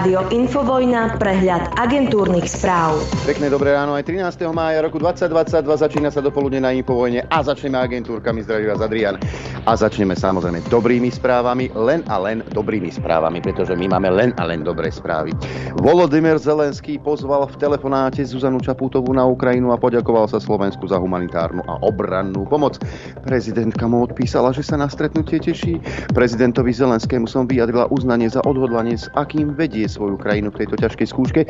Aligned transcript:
Rádio 0.00 0.32
Infovojna, 0.32 1.20
prehľad 1.20 1.76
agentúrnych 1.76 2.48
správ. 2.48 3.04
Pekné 3.28 3.52
dobré 3.52 3.76
ráno, 3.76 3.92
aj 3.92 4.08
13. 4.08 4.48
mája 4.48 4.80
roku 4.80 4.96
2022 4.96 5.60
začína 5.76 6.08
sa 6.08 6.24
dopoludne 6.24 6.56
na 6.56 6.72
Infovojne 6.72 7.28
a 7.28 7.44
začneme 7.44 7.76
agentúrkami. 7.76 8.40
Zdraví 8.40 8.64
vás 8.72 8.80
Adrian. 8.80 9.20
A 9.68 9.76
začneme 9.76 10.16
samozrejme 10.16 10.64
dobrými 10.72 11.12
správami, 11.12 11.68
len 11.76 12.00
a 12.08 12.16
len 12.16 12.40
dobrými 12.56 12.88
správami, 12.88 13.44
pretože 13.44 13.76
my 13.76 13.92
máme 13.92 14.08
len 14.08 14.30
a 14.40 14.48
len 14.48 14.64
dobré 14.64 14.88
správy. 14.88 15.36
Volodymyr 15.84 16.40
Zelenský 16.40 16.96
pozval 16.96 17.44
v 17.44 17.60
telefonáte 17.60 18.24
Zuzanu 18.24 18.56
Čaputovú 18.64 19.12
na 19.12 19.28
Ukrajinu 19.28 19.76
a 19.76 19.80
poďakoval 19.80 20.32
sa 20.32 20.40
Slovensku 20.40 20.88
za 20.88 20.96
humanitárnu 20.96 21.60
a 21.68 21.76
obrannú 21.84 22.48
pomoc. 22.48 22.80
Prezidentka 23.28 23.84
mu 23.84 24.08
odpísala, 24.08 24.56
že 24.56 24.64
sa 24.64 24.80
na 24.80 24.88
stretnutie 24.88 25.36
teší. 25.36 25.76
Prezidentovi 26.16 26.72
Zelenskému 26.72 27.28
som 27.28 27.44
vyjadrila 27.44 27.92
uznanie 27.92 28.32
za 28.32 28.40
odhodlanie, 28.48 28.96
s 28.96 29.12
akým 29.12 29.52
vedie 29.52 29.84
svoju 29.84 30.16
krajinu 30.16 30.56
v 30.56 30.64
tejto 30.64 30.80
ťažkej 30.80 31.06
skúške, 31.12 31.42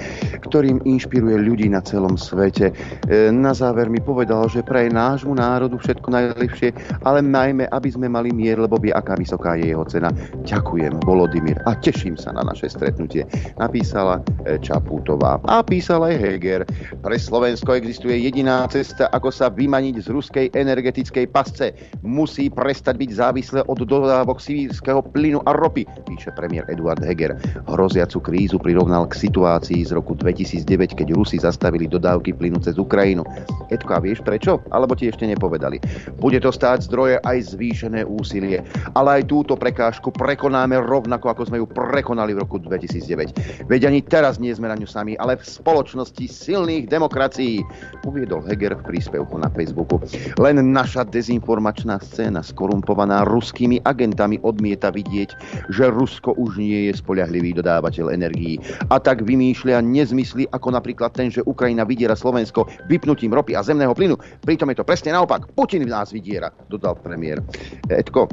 ktorým 0.42 0.83
inšpiruje 0.83 1.37
ľudí 1.47 1.70
na 1.70 1.79
celom 1.79 2.19
svete. 2.19 2.75
E, 3.06 3.31
na 3.31 3.55
záver 3.55 3.87
mi 3.87 4.03
povedal, 4.03 4.51
že 4.51 4.67
pre 4.67 4.91
nášmu 4.91 5.39
národu 5.39 5.79
všetko 5.79 6.09
najlepšie, 6.11 6.75
ale 7.06 7.23
najmä, 7.23 7.70
aby 7.70 7.89
sme 7.89 8.00
mali 8.07 8.31
mier, 8.31 8.57
lebo 8.57 8.79
vie, 8.79 8.95
aká 8.95 9.19
vysoká 9.19 9.59
je 9.59 9.75
jeho 9.75 9.85
cena. 9.85 10.15
Ďakujem, 10.47 11.03
Volodymyr, 11.03 11.59
a 11.67 11.75
teším 11.77 12.15
sa 12.15 12.31
na 12.31 12.47
naše 12.47 12.71
stretnutie, 12.71 13.27
napísala 13.59 14.23
e, 14.47 14.57
Čaputová. 14.63 15.43
A 15.51 15.65
písal 15.67 16.07
aj 16.07 16.15
Heger. 16.17 16.63
Pre 17.03 17.17
Slovensko 17.19 17.75
existuje 17.75 18.15
jediná 18.23 18.65
cesta, 18.71 19.11
ako 19.11 19.35
sa 19.35 19.51
vymaniť 19.51 20.05
z 20.05 20.07
ruskej 20.15 20.47
energetickej 20.55 21.27
pasce. 21.35 21.75
Musí 22.07 22.47
prestať 22.47 22.95
byť 23.01 23.11
závislé 23.11 23.61
od 23.67 23.83
dodávok 23.83 24.39
sibírskeho 24.39 25.03
plynu 25.11 25.43
a 25.43 25.51
ropy, 25.57 25.83
píše 26.07 26.31
premiér 26.39 26.69
Eduard 26.71 27.03
Heger. 27.03 27.35
Hroziacu 27.67 28.23
krízu 28.23 28.62
prirovnal 28.62 29.11
k 29.11 29.19
situácii 29.19 29.83
z 29.83 29.91
roku 29.98 30.14
2009, 30.14 30.95
keď 30.95 31.09
Rusi 31.19 31.42
zastavili 31.42 31.91
dodávky 31.91 32.37
plynu 32.37 32.62
cez 32.62 32.79
Ukrajinu. 32.79 33.27
Edko, 33.75 33.98
a 33.98 33.98
vieš 33.98 34.23
prečo? 34.23 34.62
Alebo 34.70 34.95
ti 34.95 35.11
ešte 35.11 35.27
nepovedali. 35.27 35.83
Bude 36.23 36.39
to 36.39 36.55
stáť 36.55 36.87
zdroje 36.87 37.17
aj 37.27 37.59
zvýšené 37.59 37.89
úsilie. 38.06 38.62
Ale 38.94 39.20
aj 39.20 39.22
túto 39.28 39.58
prekážku 39.58 40.14
prekonáme 40.14 40.78
rovnako, 40.80 41.34
ako 41.34 41.42
sme 41.50 41.60
ju 41.60 41.66
prekonali 41.66 42.33
v 42.33 42.42
roku 42.46 42.62
2009. 42.62 43.66
Veď 43.66 43.91
ani 43.91 44.00
teraz 44.06 44.38
nie 44.38 44.55
sme 44.55 44.70
na 44.70 44.78
ňu 44.78 44.86
sami, 44.86 45.19
ale 45.19 45.36
v 45.36 45.44
spoločnosti 45.44 46.24
silných 46.24 46.86
demokracií, 46.86 47.62
uviedol 48.06 48.46
Heger 48.46 48.78
v 48.78 48.83
príspevku 48.94 49.36
na 49.36 49.50
Facebooku. 49.52 50.00
Len 50.38 50.61
naša 50.61 51.05
dezinformačná 51.06 52.00
scéna 52.00 52.41
skorumpovaná 52.41 53.27
ruskými 53.27 53.83
agentami 53.84 54.38
odmieta 54.46 54.88
vidieť, 54.94 55.30
že 55.72 55.91
Rusko 55.91 56.38
už 56.38 56.58
nie 56.58 56.91
je 56.91 56.98
spoľahlivý 56.98 57.58
dodávateľ 57.58 58.14
energií. 58.14 58.58
A 58.88 58.98
tak 58.98 59.22
vymýšľa 59.27 59.83
nezmysly 59.84 60.46
ako 60.55 60.74
napríklad 60.74 61.12
ten, 61.14 61.28
že 61.33 61.44
Ukrajina 61.46 61.86
vydiera 61.86 62.14
Slovensko 62.14 62.68
vypnutím 62.86 63.34
ropy 63.34 63.56
a 63.56 63.64
zemného 63.64 63.94
plynu. 63.96 64.16
Pritom 64.44 64.70
je 64.70 64.78
to 64.78 64.86
presne 64.86 65.14
naopak. 65.14 65.48
Putin 65.55 65.86
nás 65.88 66.12
vydiera, 66.14 66.52
dodal 66.68 66.98
premiér. 66.98 67.42
Edko, 67.89 68.28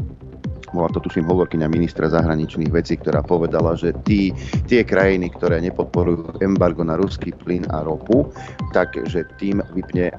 bola 0.75 0.91
to 0.91 0.99
tuším 0.99 1.27
hovorkyňa 1.31 1.67
ministra 1.71 2.11
zahraničných 2.11 2.71
vecí, 2.71 2.99
ktorá 2.99 3.23
povedala, 3.23 3.79
že 3.79 3.95
tí, 4.03 4.35
tie 4.67 4.83
krajiny, 4.83 5.31
ktoré 5.31 5.63
nepodporujú 5.63 6.43
embargo 6.43 6.83
na 6.83 6.99
ruský 6.99 7.31
plyn 7.31 7.63
a 7.71 7.87
ropu, 7.87 8.27
takže 8.75 9.23
tým 9.39 9.63
vypne 9.71 10.11
e, 10.11 10.15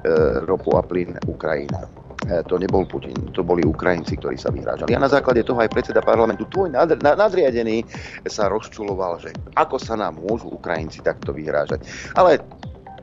ropu 0.49 0.73
a 0.73 0.81
plyn 0.81 1.13
Ukrajina. 1.29 1.85
E, 2.25 2.41
to 2.49 2.57
nebol 2.57 2.83
Putin, 2.89 3.15
to 3.31 3.45
boli 3.45 3.61
Ukrajinci, 3.61 4.17
ktorí 4.17 4.41
sa 4.41 4.49
vyhrážali. 4.49 4.91
A 4.97 4.99
na 4.99 5.11
základe 5.11 5.45
toho 5.45 5.61
aj 5.61 5.69
predseda 5.69 6.01
parlamentu, 6.01 6.49
tvoj 6.49 6.73
nadriadený, 6.97 7.85
sa 8.25 8.49
rozčuloval, 8.49 9.21
že 9.21 9.29
ako 9.53 9.77
sa 9.77 9.93
nám 10.01 10.17
môžu 10.17 10.49
Ukrajinci 10.49 11.05
takto 11.05 11.29
vyhrážať. 11.29 11.85
Ale 12.17 12.41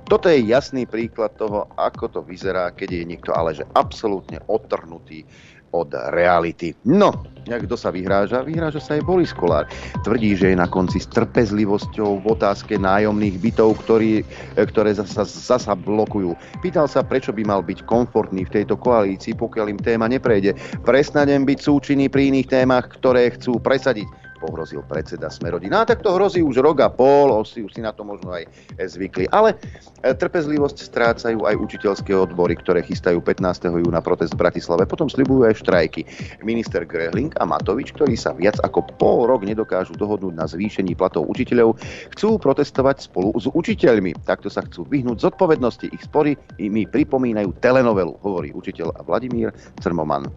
toto 0.06 0.30
je 0.30 0.38
jasný 0.46 0.86
príklad 0.86 1.34
toho, 1.34 1.66
ako 1.74 2.06
to 2.06 2.20
vyzerá, 2.22 2.70
keď 2.70 3.02
je 3.02 3.04
niekto 3.10 3.34
ale 3.34 3.58
že 3.58 3.66
absolútne 3.74 4.38
otrhnutý 4.46 5.26
od 5.72 5.90
reality. 6.14 6.74
No, 6.86 7.26
jak 7.46 7.64
kto 7.66 7.78
sa 7.78 7.94
vyhráža? 7.94 8.42
Vyhráža 8.42 8.82
sa 8.82 8.98
aj 8.98 9.06
Boris 9.06 9.30
Kolár. 9.30 9.70
Tvrdí, 10.02 10.34
že 10.34 10.52
je 10.52 10.56
na 10.58 10.66
konci 10.66 10.98
s 10.98 11.06
trpezlivosťou 11.14 12.22
v 12.22 12.26
otázke 12.26 12.74
nájomných 12.76 13.38
bytov, 13.38 13.78
ktorý, 13.86 14.22
e, 14.22 14.62
ktoré 14.66 14.98
zasa, 14.98 15.22
zasa 15.22 15.72
blokujú. 15.78 16.34
Pýtal 16.60 16.90
sa, 16.90 17.06
prečo 17.06 17.30
by 17.30 17.42
mal 17.46 17.62
byť 17.62 17.86
komfortný 17.86 18.46
v 18.46 18.54
tejto 18.62 18.74
koalícii, 18.74 19.38
pokiaľ 19.38 19.66
im 19.72 19.80
téma 19.80 20.10
neprejde. 20.10 20.58
Prestanem 20.82 21.46
byť 21.46 21.58
súčinný 21.62 22.10
pri 22.10 22.34
iných 22.34 22.50
témach, 22.50 22.90
ktoré 22.90 23.30
chcú 23.38 23.62
presadiť 23.62 24.25
pohrozil 24.46 24.86
predseda 24.86 25.26
Smerodina. 25.26 25.82
A 25.82 25.88
tak 25.90 26.06
to 26.06 26.14
hrozí 26.14 26.38
už 26.38 26.62
rok 26.62 26.86
a 26.86 26.88
pol, 26.88 27.34
si, 27.42 27.66
už 27.66 27.74
si 27.74 27.82
na 27.82 27.90
to 27.90 28.06
možno 28.06 28.30
aj 28.30 28.46
zvykli. 28.78 29.26
Ale 29.34 29.58
e, 30.06 30.14
trpezlivosť 30.14 30.78
strácajú 30.86 31.42
aj 31.42 31.58
učiteľské 31.58 32.14
odbory, 32.14 32.54
ktoré 32.54 32.86
chystajú 32.86 33.18
15. 33.18 33.82
júna 33.82 33.98
protest 33.98 34.38
v 34.38 34.46
Bratislave. 34.46 34.86
Potom 34.86 35.10
slibujú 35.10 35.50
aj 35.50 35.58
štrajky. 35.66 36.06
Minister 36.46 36.86
Grehling 36.86 37.34
a 37.42 37.44
Matovič, 37.44 37.90
ktorí 37.90 38.14
sa 38.14 38.30
viac 38.30 38.62
ako 38.62 38.86
pol 38.94 39.26
rok 39.26 39.42
nedokážu 39.42 39.98
dohodnúť 39.98 40.34
na 40.38 40.46
zvýšení 40.46 40.94
platov 40.94 41.26
učiteľov, 41.26 41.74
chcú 42.14 42.38
protestovať 42.38 43.10
spolu 43.10 43.34
s 43.34 43.50
učiteľmi. 43.50 44.22
Takto 44.22 44.46
sa 44.46 44.62
chcú 44.62 44.86
vyhnúť 44.86 45.26
zodpovednosti. 45.26 45.90
Ich 45.90 46.06
spory 46.06 46.38
mi 46.62 46.86
pripomínajú 46.86 47.58
telenovelu, 47.58 48.14
hovorí 48.22 48.54
učiteľ 48.54 49.02
Vladimír 49.02 49.50
Crmoman. 49.82 50.30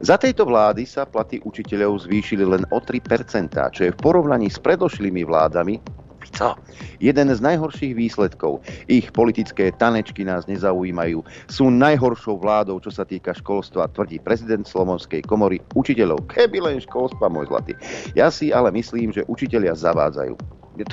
Za 0.00 0.16
tejto 0.16 0.48
vlády 0.48 0.88
sa 0.88 1.04
platy 1.04 1.42
učiteľov 1.42 2.08
zvýšili 2.08 2.46
len 2.46 2.62
o 2.70 2.78
3 2.78 3.02
čo 3.48 3.88
je 3.88 3.94
v 3.94 4.00
porovnaní 4.02 4.50
s 4.50 4.60
predošlými 4.60 5.24
vládami 5.24 6.02
co? 6.32 6.56
Jeden 7.00 7.28
z 7.28 7.40
najhorších 7.44 7.92
výsledkov. 7.94 8.64
Ich 8.88 9.12
politické 9.12 9.74
tanečky 9.74 10.24
nás 10.24 10.48
nezaujímajú. 10.48 11.20
Sú 11.50 11.68
najhoršou 11.68 12.40
vládou, 12.40 12.80
čo 12.80 12.88
sa 12.88 13.04
týka 13.04 13.36
školstva, 13.36 13.92
tvrdí 13.92 14.22
prezident 14.22 14.64
Slovenskej 14.64 15.26
komory 15.28 15.60
učiteľov. 15.76 16.24
Keby 16.32 16.58
len 16.64 16.78
školstva, 16.80 17.28
môj 17.28 17.52
zlatý. 17.52 17.76
Ja 18.16 18.32
si 18.32 18.54
ale 18.54 18.72
myslím, 18.72 19.12
že 19.12 19.28
učiteľia 19.28 19.76
zavádzajú. 19.76 20.34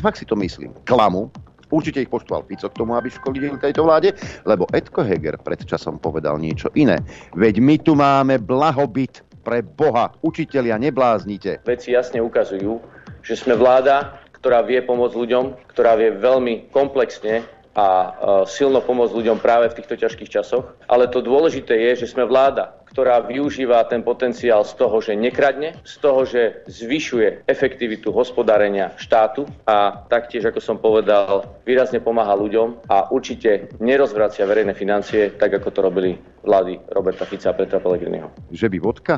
Tak 0.03 0.19
si 0.19 0.27
to 0.27 0.35
myslím. 0.35 0.75
Klamu, 0.83 1.31
Určite 1.69 2.01
ich 2.01 2.09
poštval 2.09 2.49
Fico 2.49 2.65
k 2.65 2.77
tomu, 2.81 2.97
aby 2.97 3.13
školili 3.13 3.53
tejto 3.61 3.85
vláde, 3.85 4.17
lebo 4.41 4.65
Edko 4.73 5.05
Heger 5.05 5.37
pred 5.37 5.61
časom 5.61 6.01
povedal 6.01 6.41
niečo 6.41 6.73
iné. 6.73 6.97
Veď 7.37 7.61
my 7.61 7.75
tu 7.77 7.93
máme 7.93 8.41
blahobyt 8.41 9.21
pre 9.49 9.65
Boha, 9.65 10.13
učitelia, 10.21 10.77
nebláznite. 10.77 11.65
Veci 11.65 11.97
jasne 11.97 12.21
ukazujú, 12.21 12.77
že 13.25 13.33
sme 13.33 13.57
vláda, 13.57 14.21
ktorá 14.37 14.61
vie 14.61 14.77
pomôcť 14.85 15.17
ľuďom, 15.17 15.73
ktorá 15.73 15.97
vie 15.97 16.13
veľmi 16.13 16.69
komplexne 16.69 17.41
a 17.73 17.87
e, 17.89 18.09
silno 18.45 18.85
pomôcť 18.85 19.17
ľuďom 19.17 19.41
práve 19.41 19.73
v 19.73 19.81
týchto 19.81 19.97
ťažkých 19.97 20.29
časoch. 20.29 20.77
Ale 20.85 21.09
to 21.09 21.25
dôležité 21.25 21.73
je, 21.89 22.05
že 22.05 22.13
sme 22.13 22.29
vláda, 22.29 22.77
ktorá 22.91 23.23
využíva 23.23 23.85
ten 23.87 24.01
potenciál 24.01 24.65
z 24.65 24.73
toho, 24.75 24.97
že 24.99 25.13
nekradne, 25.15 25.77
z 25.85 25.95
toho, 26.01 26.25
že 26.25 26.65
zvyšuje 26.65 27.45
efektivitu 27.45 28.09
hospodárenia 28.09 28.93
štátu 28.97 29.45
a 29.69 30.05
taktiež, 30.09 30.49
ako 30.49 30.59
som 30.59 30.77
povedal, 30.81 31.45
výrazne 31.63 32.01
pomáha 32.01 32.33
ľuďom 32.33 32.89
a 32.89 33.09
určite 33.13 33.69
nerozvracia 33.77 34.49
verejné 34.49 34.73
financie, 34.73 35.33
tak 35.37 35.53
ako 35.53 35.69
to 35.69 35.79
robili 35.85 36.11
vlády 36.41 36.81
Roberta 36.91 37.25
Fica 37.25 37.53
a 37.53 37.57
Petra 37.57 37.77
Pellegriniho. 37.77 38.29
Že 38.49 38.67
by 38.73 38.77
vodka? 38.81 39.15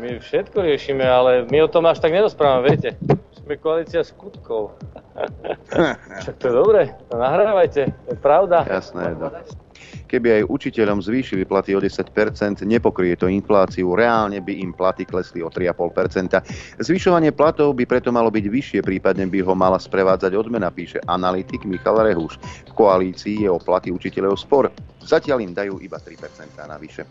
My 0.00 0.16
všetko 0.16 0.64
riešime, 0.64 1.04
ale 1.04 1.44
my 1.50 1.66
o 1.66 1.68
tom 1.68 1.84
až 1.84 2.00
tak 2.00 2.16
nerozprávame, 2.16 2.72
viete. 2.72 2.96
Sme 3.36 3.60
koalícia 3.60 4.00
skutkov. 4.00 4.78
Však 6.24 6.34
to 6.40 6.44
je 6.48 6.54
dobre, 6.54 6.82
to 7.10 7.20
nahrávajte, 7.20 7.82
to 7.90 8.08
je 8.14 8.18
pravda. 8.22 8.64
Jasné, 8.64 9.12
no. 9.18 9.28
Keby 10.10 10.42
aj 10.42 10.50
učiteľom 10.50 10.98
zvýšili 10.98 11.46
platy 11.46 11.78
o 11.78 11.78
10%, 11.78 12.66
nepokrie 12.66 13.14
to 13.14 13.30
infláciu, 13.30 13.94
reálne 13.94 14.42
by 14.42 14.58
im 14.58 14.74
platy 14.74 15.06
klesli 15.06 15.38
o 15.38 15.46
3,5%. 15.46 16.82
Zvyšovanie 16.82 17.30
platov 17.30 17.78
by 17.78 17.86
preto 17.86 18.10
malo 18.10 18.26
byť 18.34 18.42
vyššie, 18.50 18.80
prípadne 18.82 19.30
by 19.30 19.38
ho 19.46 19.54
mala 19.54 19.78
sprevádzať 19.78 20.34
odmena, 20.34 20.74
píše 20.74 20.98
analytik 21.06 21.62
Michal 21.62 22.02
Rehuš. 22.02 22.42
V 22.42 22.72
koalícii 22.74 23.46
je 23.46 23.50
o 23.54 23.62
platy 23.62 23.94
učiteľov 23.94 24.34
spor. 24.34 24.66
Zatiaľ 25.00 25.46
im 25.46 25.54
dajú 25.56 25.78
iba 25.80 25.96
3% 25.96 26.60
navyše. 26.66 27.08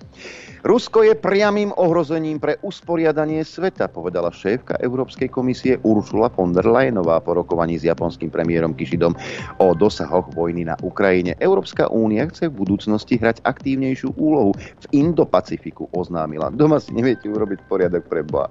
Rusko 0.62 1.07
je 1.07 1.18
priamým 1.18 1.73
ohrozením 1.73 2.38
pre 2.38 2.59
usporiadanie 2.62 3.41
sveta, 3.41 3.89
povedala 3.89 4.29
šéfka 4.29 4.77
Európskej 4.77 5.31
komisie 5.31 5.81
Ursula 5.81 6.29
von 6.29 6.53
der 6.53 6.69
Leyenová 6.69 7.18
po 7.23 7.33
rokovaní 7.33 7.81
s 7.81 7.88
japonským 7.89 8.29
premiérom 8.29 8.77
Kishidom 8.77 9.18
o 9.57 9.68
dosahoch 9.73 10.29
vojny 10.38 10.69
na 10.69 10.77
Ukrajine. 10.85 11.33
Európska 11.41 11.89
únia 11.89 12.29
chce 12.29 12.51
v 12.51 12.62
budúcnosti 12.62 12.88
hrať 12.97 13.44
aktívnejšiu 13.45 14.15
úlohu 14.18 14.56
v 14.56 14.86
Indo-Pacifiku, 14.95 15.91
oznámila. 15.94 16.50
Doma 16.50 16.81
si 16.81 16.95
neviete 16.95 17.30
urobiť 17.30 17.59
poriadok 17.69 18.07
pre 18.07 18.25
Boha. 18.25 18.50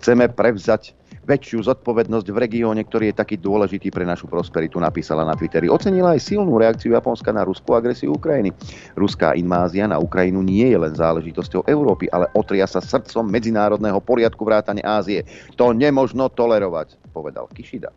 Chceme 0.00 0.30
prevzať 0.30 0.94
väčšiu 1.24 1.64
zodpovednosť 1.64 2.28
v 2.28 2.40
regióne, 2.40 2.84
ktorý 2.84 3.10
je 3.10 3.20
taký 3.20 3.36
dôležitý 3.40 3.88
pre 3.88 4.04
našu 4.04 4.28
prosperitu, 4.28 4.76
napísala 4.76 5.24
na 5.24 5.32
Twitteri. 5.32 5.72
Ocenila 5.72 6.12
aj 6.12 6.24
silnú 6.24 6.60
reakciu 6.60 6.92
Japonska 6.92 7.32
na 7.32 7.42
ruskú 7.42 7.72
agresiu 7.72 8.12
Ukrajiny. 8.16 8.52
Ruská 8.94 9.32
invázia 9.34 9.88
na 9.88 9.96
Ukrajinu 9.96 10.44
nie 10.44 10.68
je 10.68 10.78
len 10.78 10.92
záležitosťou 10.92 11.64
Európy, 11.64 12.06
ale 12.12 12.28
otria 12.36 12.68
sa 12.68 12.84
srdcom 12.84 13.24
medzinárodného 13.26 13.98
poriadku 14.04 14.44
vrátane 14.44 14.84
Ázie. 14.84 15.24
To 15.56 15.72
nemožno 15.72 16.28
tolerovať, 16.28 17.00
povedal 17.10 17.48
Kishida. 17.50 17.88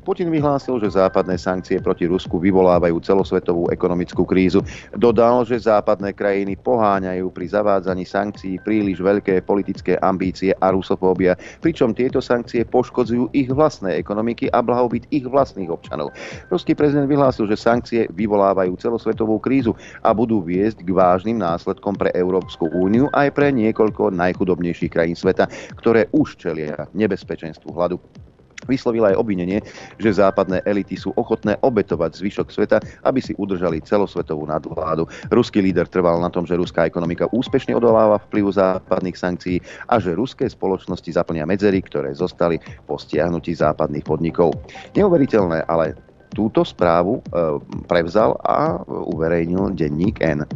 Putin 0.00 0.32
vyhlásil, 0.32 0.80
že 0.80 0.96
západné 0.96 1.36
sankcie 1.36 1.82
proti 1.82 2.08
Rusku 2.08 2.40
vyvolávajú 2.40 2.96
celosvetovú 3.04 3.68
ekonomickú 3.68 4.24
krízu. 4.24 4.64
Dodal, 4.96 5.44
že 5.44 5.60
západné 5.60 6.16
krajiny 6.16 6.56
poháňajú 6.56 7.28
pri 7.34 7.46
zavádzaní 7.52 8.08
sankcií 8.08 8.62
príliš 8.64 9.02
veľké 9.04 9.44
politické 9.44 10.00
ambície 10.00 10.56
a 10.56 10.72
rusofóbia, 10.72 11.36
pričom 11.60 11.92
tieto 11.92 12.24
sankcie 12.24 12.59
poškodzujú 12.64 13.32
ich 13.36 13.48
vlastné 13.50 13.98
ekonomiky 13.98 14.48
a 14.52 14.64
blahobyt 14.64 15.06
ich 15.10 15.26
vlastných 15.26 15.68
občanov. 15.68 16.14
Ruský 16.48 16.76
prezident 16.76 17.10
vyhlásil, 17.10 17.50
že 17.50 17.60
sankcie 17.60 18.06
vyvolávajú 18.12 18.76
celosvetovú 18.78 19.42
krízu 19.42 19.74
a 20.00 20.14
budú 20.14 20.40
viesť 20.40 20.84
k 20.84 20.90
vážnym 20.90 21.40
následkom 21.40 21.98
pre 21.98 22.14
Európsku 22.14 22.70
úniu 22.70 23.10
aj 23.12 23.34
pre 23.34 23.50
niekoľko 23.50 24.14
najchudobnejších 24.14 24.92
krajín 24.92 25.18
sveta, 25.18 25.50
ktoré 25.78 26.06
už 26.14 26.38
čelia 26.38 26.86
nebezpečenstvu 26.94 27.72
hladu. 27.74 27.98
Vyslovil 28.68 29.06
aj 29.08 29.16
obvinenie, 29.16 29.64
že 29.96 30.20
západné 30.20 30.60
elity 30.68 30.98
sú 30.98 31.14
ochotné 31.16 31.56
obetovať 31.64 32.20
zvyšok 32.20 32.48
sveta, 32.52 32.78
aby 33.06 33.20
si 33.22 33.32
udržali 33.38 33.80
celosvetovú 33.80 34.44
nadvládu. 34.44 35.08
Ruský 35.32 35.64
líder 35.64 35.88
trval 35.88 36.20
na 36.20 36.28
tom, 36.28 36.44
že 36.44 36.58
ruská 36.58 36.84
ekonomika 36.84 37.30
úspešne 37.32 37.72
odoláva 37.72 38.20
vplyvu 38.28 38.50
západných 38.52 39.16
sankcií 39.16 39.56
a 39.88 39.96
že 39.96 40.18
ruské 40.18 40.50
spoločnosti 40.50 41.08
zaplnia 41.14 41.48
medzery, 41.48 41.80
ktoré 41.80 42.12
zostali 42.12 42.60
po 42.84 43.00
stiahnutí 43.00 43.56
západných 43.56 44.04
podnikov. 44.04 44.52
Neuveriteľné, 44.92 45.64
ale 45.64 46.09
túto 46.32 46.62
správu 46.62 47.18
e, 47.18 47.22
prevzal 47.90 48.38
a 48.46 48.82
uverejnil 48.86 49.74
denník 49.74 50.22
N. 50.22 50.46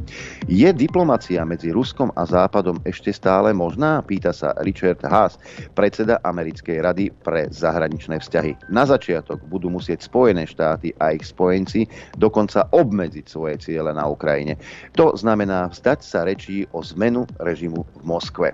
Je 0.47 0.71
diplomacia 0.71 1.43
medzi 1.43 1.75
Ruskom 1.75 2.15
a 2.15 2.23
Západom 2.27 2.79
ešte 2.87 3.11
stále 3.11 3.51
možná? 3.51 4.03
Pýta 4.05 4.31
sa 4.31 4.55
Richard 4.63 5.03
Haas, 5.03 5.41
predseda 5.75 6.23
Americkej 6.23 6.79
rady 6.83 7.05
pre 7.25 7.51
zahraničné 7.51 8.23
vzťahy. 8.23 8.71
Na 8.71 8.87
začiatok 8.87 9.43
budú 9.51 9.71
musieť 9.73 10.07
Spojené 10.07 10.47
štáty 10.47 10.95
a 11.03 11.15
ich 11.15 11.27
spojenci 11.27 11.87
dokonca 12.19 12.71
obmedziť 12.71 13.27
svoje 13.27 13.57
ciele 13.59 13.91
na 13.91 14.07
Ukrajine. 14.07 14.61
To 14.95 15.17
znamená 15.17 15.73
vzdať 15.73 16.01
sa 16.05 16.23
rečí 16.23 16.69
o 16.71 16.85
zmenu 16.85 17.27
režimu 17.41 17.83
v 17.83 18.03
Moskve. 18.07 18.49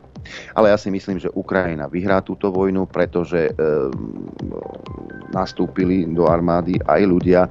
Ale 0.55 0.71
ja 0.73 0.77
si 0.77 0.93
myslím, 0.93 1.17
že 1.19 1.33
Ukrajina 1.33 1.89
vyhrá 1.89 2.21
túto 2.21 2.53
vojnu, 2.53 2.85
pretože 2.89 3.49
e, 3.49 3.53
nastúpili 5.33 6.05
do 6.11 6.29
armády 6.29 6.77
aj 6.85 7.10
ľudia 7.11 7.51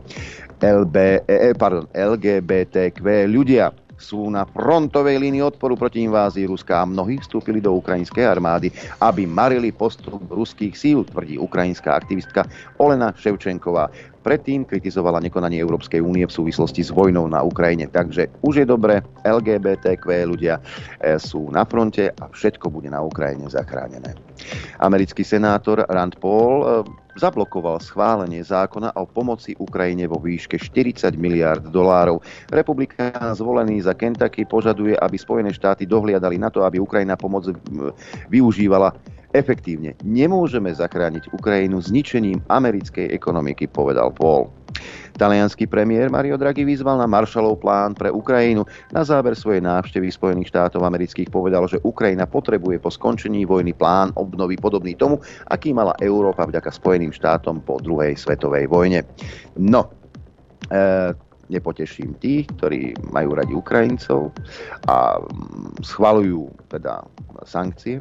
LB, 0.60 0.96
e, 1.28 1.52
e, 1.52 1.52
pardon, 1.56 1.88
LGBTQ 1.96 3.28
ľudia 3.32 3.72
sú 4.00 4.32
na 4.32 4.48
frontovej 4.48 5.20
línii 5.20 5.44
odporu 5.44 5.76
proti 5.76 6.08
invázii 6.08 6.48
Ruska 6.48 6.82
a 6.82 6.88
mnohí 6.88 7.20
vstúpili 7.20 7.60
do 7.60 7.76
ukrajinskej 7.76 8.24
armády, 8.24 8.72
aby 9.04 9.28
marili 9.28 9.76
postup 9.76 10.24
ruských 10.32 10.74
síl, 10.74 11.04
tvrdí 11.04 11.36
ukrajinská 11.36 11.94
aktivistka 12.00 12.48
Olena 12.80 13.12
Ševčenková. 13.12 13.92
Predtým 14.24 14.68
kritizovala 14.68 15.24
nekonanie 15.24 15.64
Európskej 15.64 16.04
únie 16.04 16.28
v 16.28 16.32
súvislosti 16.32 16.84
s 16.84 16.92
vojnou 16.92 17.28
na 17.28 17.40
Ukrajine. 17.44 17.88
Takže 17.88 18.28
už 18.44 18.64
je 18.64 18.66
dobre, 18.68 19.00
LGBTQ 19.24 20.04
ľudia 20.28 20.60
e, 21.00 21.16
sú 21.20 21.52
na 21.52 21.64
fronte 21.68 22.12
a 22.20 22.28
všetko 22.28 22.72
bude 22.72 22.92
na 22.92 23.00
Ukrajine 23.00 23.48
zachránené. 23.48 24.16
Americký 24.80 25.24
senátor 25.24 25.84
Rand 25.88 26.20
Paul 26.20 26.84
zablokoval 27.20 27.84
schválenie 27.84 28.40
zákona 28.40 28.96
o 28.96 29.04
pomoci 29.04 29.52
Ukrajine 29.60 30.08
vo 30.08 30.18
výške 30.24 30.56
40 30.56 31.20
miliard 31.20 31.68
dolárov. 31.68 32.24
Republikán 32.48 33.36
zvolený 33.36 33.84
za 33.84 33.92
Kentucky 33.92 34.48
požaduje, 34.48 34.96
aby 34.96 35.20
Spojené 35.20 35.52
štáty 35.52 35.84
dohliadali 35.84 36.40
na 36.40 36.48
to, 36.48 36.64
aby 36.64 36.80
Ukrajina 36.80 37.20
pomoc 37.20 37.52
využívala 38.32 38.96
efektívne. 39.34 39.94
Nemôžeme 40.02 40.74
zachrániť 40.74 41.30
Ukrajinu 41.36 41.78
zničením 41.82 42.42
americkej 42.50 43.14
ekonomiky, 43.14 43.70
povedal 43.70 44.10
Paul. 44.14 44.50
Talianský 45.18 45.68
premiér 45.68 46.08
Mario 46.08 46.40
Draghi 46.40 46.64
vyzval 46.64 47.02
na 47.02 47.10
Marshallov 47.10 47.60
plán 47.60 47.92
pre 47.98 48.08
Ukrajinu. 48.14 48.64
Na 48.96 49.04
záver 49.04 49.36
svojej 49.36 49.60
návštevy 49.60 50.08
Spojených 50.14 50.54
štátov 50.54 50.86
amerických 50.86 51.28
povedal, 51.28 51.68
že 51.68 51.82
Ukrajina 51.84 52.24
potrebuje 52.24 52.80
po 52.80 52.88
skončení 52.88 53.44
vojny 53.44 53.76
plán 53.76 54.16
obnovy 54.16 54.56
podobný 54.56 54.96
tomu, 54.96 55.20
aký 55.52 55.76
mala 55.76 55.98
Európa 56.00 56.48
vďaka 56.48 56.72
Spojeným 56.72 57.12
štátom 57.12 57.60
po 57.66 57.84
druhej 57.84 58.16
svetovej 58.16 58.72
vojne. 58.72 59.04
No, 59.60 59.92
e, 60.72 61.12
nepoteším 61.50 62.16
tých, 62.22 62.48
ktorí 62.56 62.96
majú 63.10 63.36
radi 63.36 63.54
Ukrajincov 63.58 64.32
a 64.88 65.18
mm, 65.20 65.82
schvalujú 65.84 66.48
teda 66.70 67.04
sankcie. 67.44 68.00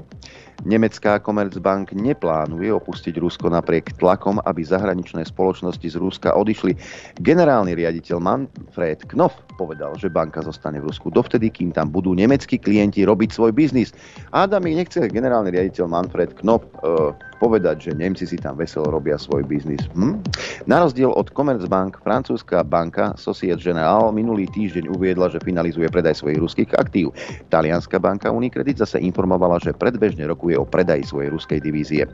Nemecká 0.67 1.23
Commerzbank 1.23 1.95
neplánuje 1.95 2.75
opustiť 2.75 3.15
Rusko 3.15 3.47
napriek 3.47 3.95
tlakom, 3.95 4.43
aby 4.43 4.67
zahraničné 4.67 5.23
spoločnosti 5.23 5.87
z 5.87 5.97
Ruska 5.99 6.35
odišli. 6.35 6.75
Generálny 7.23 7.79
riaditeľ 7.79 8.19
Manfred 8.19 9.07
Knopf 9.07 9.39
povedal, 9.55 9.95
že 9.95 10.11
banka 10.11 10.43
zostane 10.43 10.83
v 10.83 10.91
Rusku 10.91 11.15
dovtedy, 11.15 11.51
kým 11.51 11.71
tam 11.71 11.91
budú 11.91 12.15
nemeckí 12.15 12.59
klienti 12.59 13.07
robiť 13.07 13.31
svoj 13.31 13.55
biznis. 13.55 13.95
Adam 14.35 14.67
mi 14.67 14.75
nechce 14.75 14.99
generálny 15.07 15.55
riaditeľ 15.55 15.87
Manfred 15.87 16.35
Knopf 16.43 16.67
uh, 16.83 17.15
povedať, 17.39 17.91
že 17.91 17.93
Nemci 17.95 18.27
si 18.27 18.35
tam 18.35 18.59
veselo 18.59 18.91
robia 18.91 19.15
svoj 19.15 19.47
biznis. 19.47 19.81
Hm? 19.95 20.19
Na 20.67 20.83
rozdiel 20.83 21.15
od 21.15 21.31
Commerzbank, 21.31 22.03
francúzska 22.03 22.67
banka 22.67 23.15
Societe 23.15 23.63
Generale 23.63 24.11
minulý 24.11 24.51
týždeň 24.51 24.91
uviedla, 24.91 25.31
že 25.31 25.43
finalizuje 25.43 25.87
predaj 25.87 26.19
svojich 26.19 26.43
ruských 26.43 26.71
aktív. 26.75 27.15
Talianská 27.49 28.03
banka 28.03 28.35
Unicredit 28.35 28.83
zase 28.83 28.99
informovala, 28.99 29.63
že 29.63 29.75
predbežne 29.75 30.27
rokuje 30.49 30.57
o 30.57 30.65
predaji 30.65 31.05
svojej 31.05 31.29
ruskej 31.29 31.61
divízie. 31.61 32.09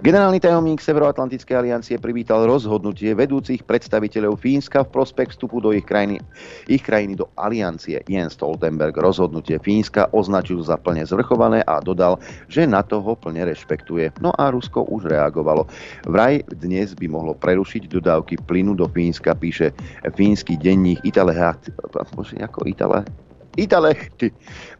Generálny 0.00 0.40
tajomník 0.40 0.80
Severoatlantickej 0.80 1.52
aliancie 1.52 2.00
privítal 2.00 2.48
rozhodnutie 2.48 3.12
vedúcich 3.12 3.60
predstaviteľov 3.68 4.40
Fínska 4.40 4.88
v 4.88 4.92
prospech 4.96 5.36
vstupu 5.36 5.60
do 5.60 5.76
ich 5.76 5.84
krajiny, 5.84 6.16
ich 6.64 6.80
krajiny 6.80 7.20
do 7.20 7.28
aliancie. 7.36 8.00
Jens 8.08 8.40
Stoltenberg 8.40 8.96
rozhodnutie 8.96 9.60
Fínska 9.60 10.08
označil 10.16 10.64
za 10.64 10.80
plne 10.80 11.04
zvrchované 11.04 11.60
a 11.68 11.84
dodal, 11.84 12.16
že 12.48 12.64
na 12.64 12.80
toho 12.80 13.12
plne 13.12 13.44
rešpektuje. 13.44 14.16
No 14.24 14.32
a 14.32 14.48
Rusko 14.48 14.88
už 14.88 15.12
reagovalo. 15.12 15.68
Vraj 16.08 16.40
dnes 16.48 16.96
by 16.96 17.04
mohlo 17.04 17.36
prerušiť 17.36 17.84
dodávky 17.84 18.40
plynu 18.48 18.80
do 18.80 18.88
Fínska, 18.88 19.36
píše 19.36 19.76
fínsky 20.16 20.56
denník 20.56 21.04
Itale, 21.04 21.36
ako 21.36 22.64
Itale, 22.64 23.04
Italechty 23.58 24.30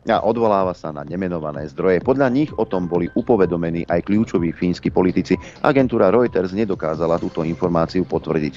a 0.09 0.25
odvoláva 0.25 0.73
sa 0.73 0.95
na 0.95 1.03
nemenované 1.05 1.69
zdroje. 1.69 2.01
Podľa 2.01 2.29
nich 2.33 2.49
o 2.57 2.65
tom 2.65 2.87
boli 2.89 3.11
upovedomení 3.13 3.85
aj 3.91 4.09
kľúčoví 4.09 4.55
fínsky 4.55 4.89
politici. 4.89 5.37
Agentúra 5.61 6.09
Reuters 6.09 6.57
nedokázala 6.57 7.21
túto 7.21 7.45
informáciu 7.45 8.07
potvrdiť. 8.07 8.55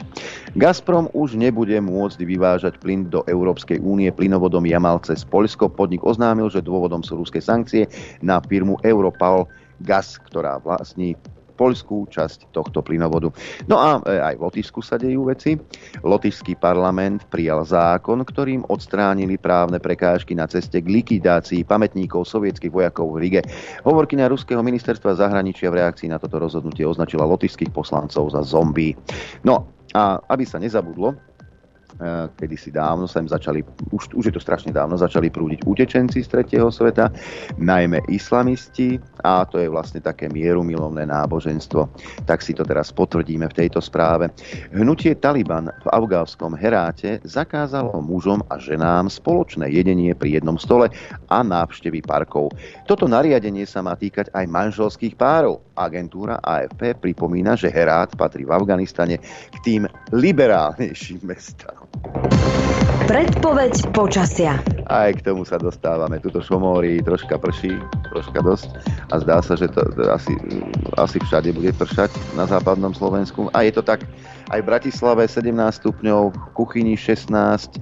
Gazprom 0.55 1.11
už 1.11 1.35
nebude 1.35 1.75
môcť 1.81 2.21
vyvážať 2.23 2.79
plyn 2.79 3.11
do 3.11 3.25
Európskej 3.27 3.83
únie 3.83 4.07
plynovodom 4.13 4.63
Jamalce 4.63 5.17
z 5.17 5.25
Polsko. 5.27 5.67
Podnik 5.67 6.05
oznámil, 6.07 6.47
že 6.47 6.63
dôvodom 6.63 7.03
sú 7.03 7.19
ruské 7.19 7.43
sankcie 7.43 7.89
na 8.23 8.39
firmu 8.39 8.79
Europal 8.85 9.49
Gas, 9.81 10.21
ktorá 10.21 10.61
vlastní 10.61 11.17
poľskú 11.61 12.09
časť 12.09 12.49
tohto 12.49 12.81
plynovodu. 12.81 13.29
No 13.69 13.77
a 13.77 14.01
e, 14.01 14.17
aj 14.17 14.41
v 14.41 14.45
Lotyšsku 14.49 14.81
sa 14.81 14.97
dejú 14.97 15.29
veci. 15.29 15.53
Lotyšský 16.01 16.57
parlament 16.57 17.29
prijal 17.29 17.61
zákon, 17.61 18.25
ktorým 18.25 18.65
odstránili 18.65 19.37
právne 19.37 19.77
prekážky 19.77 20.33
na 20.33 20.49
ceste 20.49 20.81
k 20.81 20.89
likvidácii 20.89 21.61
pamätníkov 21.61 22.25
sovietských 22.25 22.73
vojakov 22.73 23.13
v 23.13 23.21
Rige. 23.21 23.41
Hovorkyňa 23.85 24.33
Ruského 24.33 24.65
ministerstva 24.65 25.13
zahraničia 25.13 25.69
v 25.69 25.85
reakcii 25.85 26.09
na 26.09 26.17
toto 26.17 26.41
rozhodnutie 26.41 26.81
označila 26.81 27.29
lotyšských 27.29 27.69
poslancov 27.69 28.33
za 28.33 28.41
zombie. 28.41 28.97
No 29.45 29.69
a 29.93 30.17
aby 30.31 30.47
sa 30.47 30.57
nezabudlo, 30.57 31.13
Eh, 32.01 32.33
kedysi 32.33 32.73
dávno 32.73 33.05
sa 33.05 33.21
im 33.21 33.29
začali, 33.29 33.61
už, 33.93 34.17
už 34.17 34.25
je 34.25 34.33
to 34.33 34.41
strašne 34.41 34.73
dávno, 34.73 34.97
začali 34.97 35.29
prúdiť 35.29 35.69
utečenci 35.69 36.25
z 36.25 36.33
tretieho 36.33 36.73
sveta, 36.73 37.13
najmä 37.61 38.01
islamisti 38.09 38.97
a 39.21 39.45
to 39.45 39.61
je 39.61 39.69
vlastne 39.69 40.01
také 40.01 40.25
mierumilovné 40.33 41.05
náboženstvo. 41.05 41.85
Tak 42.25 42.41
si 42.41 42.57
to 42.57 42.65
teraz 42.65 42.89
potvrdíme 42.89 43.45
v 43.45 43.53
tejto 43.53 43.85
správe. 43.85 44.33
Hnutie 44.73 45.13
Taliban 45.13 45.69
v 45.69 45.87
afgávskom 45.93 46.57
Heráte 46.57 47.21
zakázalo 47.21 47.93
mužom 48.01 48.41
a 48.49 48.57
ženám 48.57 49.05
spoločné 49.05 49.69
jedenie 49.69 50.17
pri 50.17 50.41
jednom 50.41 50.57
stole 50.57 50.89
a 51.29 51.37
návštevy 51.45 52.01
parkov. 52.01 52.49
Toto 52.89 53.05
nariadenie 53.05 53.69
sa 53.69 53.85
má 53.85 53.93
týkať 53.93 54.33
aj 54.33 54.49
manželských 54.49 55.13
párov. 55.13 55.61
Agentúra 55.81 56.37
AFP 56.37 56.93
pripomína, 57.01 57.57
že 57.57 57.73
Herát 57.73 58.13
patrí 58.13 58.45
v 58.45 58.53
Afganistane 58.53 59.17
k 59.49 59.57
tým 59.65 59.83
liberálnejším 60.13 61.25
mestám. 61.25 61.81
Predpoveď 63.09 63.91
počasia. 63.91 64.61
Aj 64.87 65.11
k 65.11 65.25
tomu 65.25 65.43
sa 65.43 65.59
dostávame. 65.59 66.21
Tuto 66.21 66.39
šomóri 66.39 67.01
troška 67.03 67.35
prší, 67.35 67.75
troška 68.13 68.39
dosť. 68.39 68.69
A 69.11 69.19
zdá 69.19 69.43
sa, 69.43 69.57
že 69.57 69.67
to, 69.67 69.83
to 69.97 70.07
asi, 70.07 70.31
asi 70.95 71.17
všade 71.19 71.51
bude 71.51 71.73
pršať 71.75 72.13
na 72.37 72.47
západnom 72.47 72.95
Slovensku. 72.95 73.51
A 73.51 73.67
je 73.67 73.73
to 73.75 73.83
tak 73.83 74.05
aj 74.53 74.59
v 74.63 74.67
Bratislave 74.69 75.27
17 75.27 75.51
stupňov, 75.81 76.31
v 76.31 76.37
Kuchyni 76.55 76.95
16, 76.95 77.81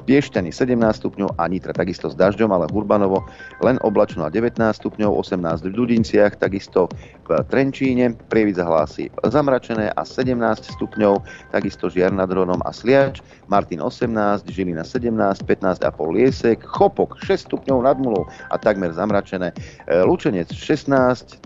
Piešťany 0.00 0.50
17 0.50 0.74
stupňov 0.74 1.38
a 1.38 1.46
Nitra 1.46 1.70
takisto 1.70 2.10
s 2.10 2.18
dažďom, 2.18 2.50
ale 2.50 2.66
Hurbanovo 2.72 3.22
len 3.62 3.78
oblačno 3.84 4.26
a 4.26 4.32
19 4.32 4.58
stupňov, 4.58 5.06
18 5.06 5.62
v 5.62 5.70
Dudinciach, 5.70 6.34
takisto 6.40 6.90
v 7.28 7.38
Trenčíne, 7.46 8.18
Prievid 8.26 8.58
zahlási 8.58 9.06
zamračené 9.22 9.94
a 9.94 10.02
17 10.02 10.34
stupňov, 10.66 11.22
takisto 11.54 11.86
Žiar 11.86 12.10
nad 12.10 12.26
Hronom 12.26 12.58
a 12.66 12.74
Sliač, 12.74 13.22
Martin 13.46 13.78
18, 13.78 14.50
Žilina 14.50 14.82
17, 14.82 15.46
15,5 15.46 15.78
Liesek, 16.16 16.58
Chopok 16.64 17.14
6 17.22 17.46
stupňov 17.46 17.78
nad 17.84 17.94
Mulou 18.00 18.26
a 18.50 18.56
takmer 18.58 18.90
zamračené, 18.90 19.54
e, 19.86 20.02
Lučenec 20.02 20.50
16, 20.50 21.38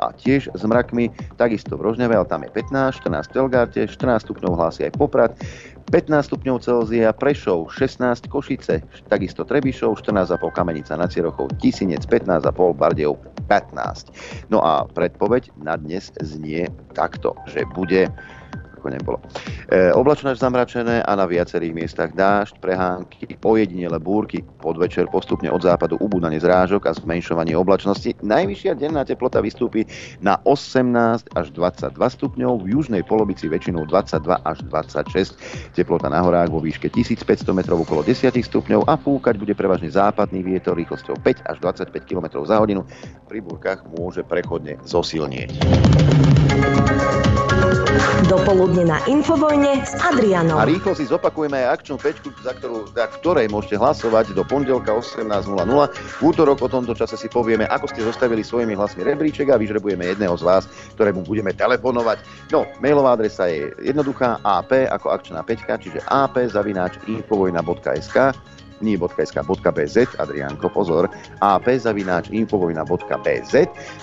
a 0.00 0.10
tiež 0.16 0.48
s 0.54 0.62
mrakmi, 0.64 1.12
takisto 1.36 1.76
v 1.76 1.84
Rožňave, 1.84 2.16
ale 2.16 2.26
tam 2.28 2.40
je 2.44 2.50
15, 2.56 3.04
14 3.04 3.28
v 3.28 3.34
Telgárte, 3.36 3.80
14 3.84 4.24
stupňov 4.24 4.52
hlási 4.56 4.88
aj 4.88 4.92
Poprad, 4.96 5.32
15 5.88 6.28
stupňov 6.28 6.60
Celzia 6.60 7.16
Prešov, 7.16 7.72
16 7.72 8.28
Košice, 8.28 8.84
takisto 9.08 9.40
Trebišov, 9.48 9.96
14,5 10.04 10.52
Kamenica 10.52 10.92
na 11.00 11.08
Cirochov, 11.08 11.48
Tisinec 11.56 12.04
15,5 12.04 12.76
Bardejov 12.76 13.16
15. 13.48 14.52
No 14.52 14.60
a 14.60 14.84
predpoveď 14.84 15.48
na 15.56 15.80
dnes 15.80 16.12
znie 16.20 16.68
takto, 16.92 17.32
že 17.48 17.64
bude 17.72 18.12
ako 18.88 18.96
nebolo. 18.96 19.18
E, 19.68 19.92
oblačno 19.92 20.32
zamračené 20.32 21.04
a 21.04 21.12
na 21.12 21.28
viacerých 21.28 21.76
miestach 21.76 22.10
dážď, 22.16 22.56
prehánky, 22.64 23.36
ojedinele 23.44 24.00
búrky, 24.00 24.40
podvečer 24.64 25.12
postupne 25.12 25.52
od 25.52 25.60
západu 25.60 26.00
ubúdanie 26.00 26.40
zrážok 26.40 26.88
a 26.88 26.96
zmenšovanie 26.96 27.52
oblačnosti. 27.52 28.16
Najvyššia 28.24 28.80
denná 28.80 29.04
teplota 29.04 29.44
vystúpi 29.44 29.84
na 30.24 30.40
18 30.48 31.36
až 31.36 31.46
22 31.52 31.92
stupňov, 31.92 32.64
v 32.64 32.66
južnej 32.72 33.02
polovici 33.04 33.52
väčšinou 33.52 33.84
22 33.84 34.40
až 34.48 34.58
26. 34.72 35.76
Teplota 35.76 36.08
na 36.08 36.24
horách 36.24 36.48
vo 36.48 36.64
výške 36.64 36.88
1500 36.88 37.52
metrov 37.52 37.84
okolo 37.84 38.00
10 38.00 38.32
stupňov 38.32 38.88
a 38.88 38.96
fúkať 38.96 39.36
bude 39.36 39.52
prevažne 39.52 39.92
západný 39.92 40.40
vietor 40.40 40.78
rýchlosťou 40.80 41.20
5 41.20 41.44
až 41.44 41.56
25 41.60 42.08
km 42.08 42.40
za 42.48 42.56
hodinu. 42.56 42.88
Pri 43.28 43.44
búrkach 43.44 43.84
môže 43.92 44.24
prechodne 44.24 44.80
zosilnieť. 44.88 45.52
Dopoludne 48.30 48.86
na 48.86 48.98
Infovojne 49.10 49.82
s 49.82 49.98
Adrianom. 49.98 50.54
A 50.54 50.68
rýchlo 50.68 50.94
si 50.94 51.08
zopakujeme 51.10 51.58
aj 51.66 51.82
akčnú 51.82 51.96
pečku, 51.98 52.30
za, 52.46 52.54
ktorú, 52.54 52.86
za 52.94 53.10
ktorej 53.10 53.50
môžete 53.50 53.74
hlasovať 53.74 54.38
do 54.38 54.46
pondelka 54.46 54.94
18.00. 54.94 55.50
V 55.94 56.22
útorok 56.22 56.62
o 56.62 56.68
tomto 56.70 56.94
čase 56.94 57.18
si 57.18 57.26
povieme, 57.26 57.66
ako 57.66 57.90
ste 57.90 58.06
zostavili 58.06 58.46
svojimi 58.46 58.78
hlasmi 58.78 59.02
rebríček 59.02 59.50
a 59.50 59.58
vyžrebujeme 59.58 60.14
jedného 60.14 60.36
z 60.38 60.46
vás, 60.46 60.64
ktorému 60.94 61.26
budeme 61.26 61.50
telefonovať. 61.50 62.22
No, 62.54 62.70
mailová 62.78 63.18
adresa 63.18 63.50
je 63.50 63.74
jednoduchá 63.82 64.38
ap 64.46 64.70
ako 64.70 65.10
akčná 65.18 65.42
pečka, 65.42 65.74
čiže 65.74 66.04
ap 66.06 66.38
zavináč 66.38 67.02
infovojna.sk 67.10 68.34
nie.sk.bz, 68.80 70.06
Adrianko, 70.18 70.68
pozor, 70.70 71.10
ap.infovojna.bz. 71.40 73.54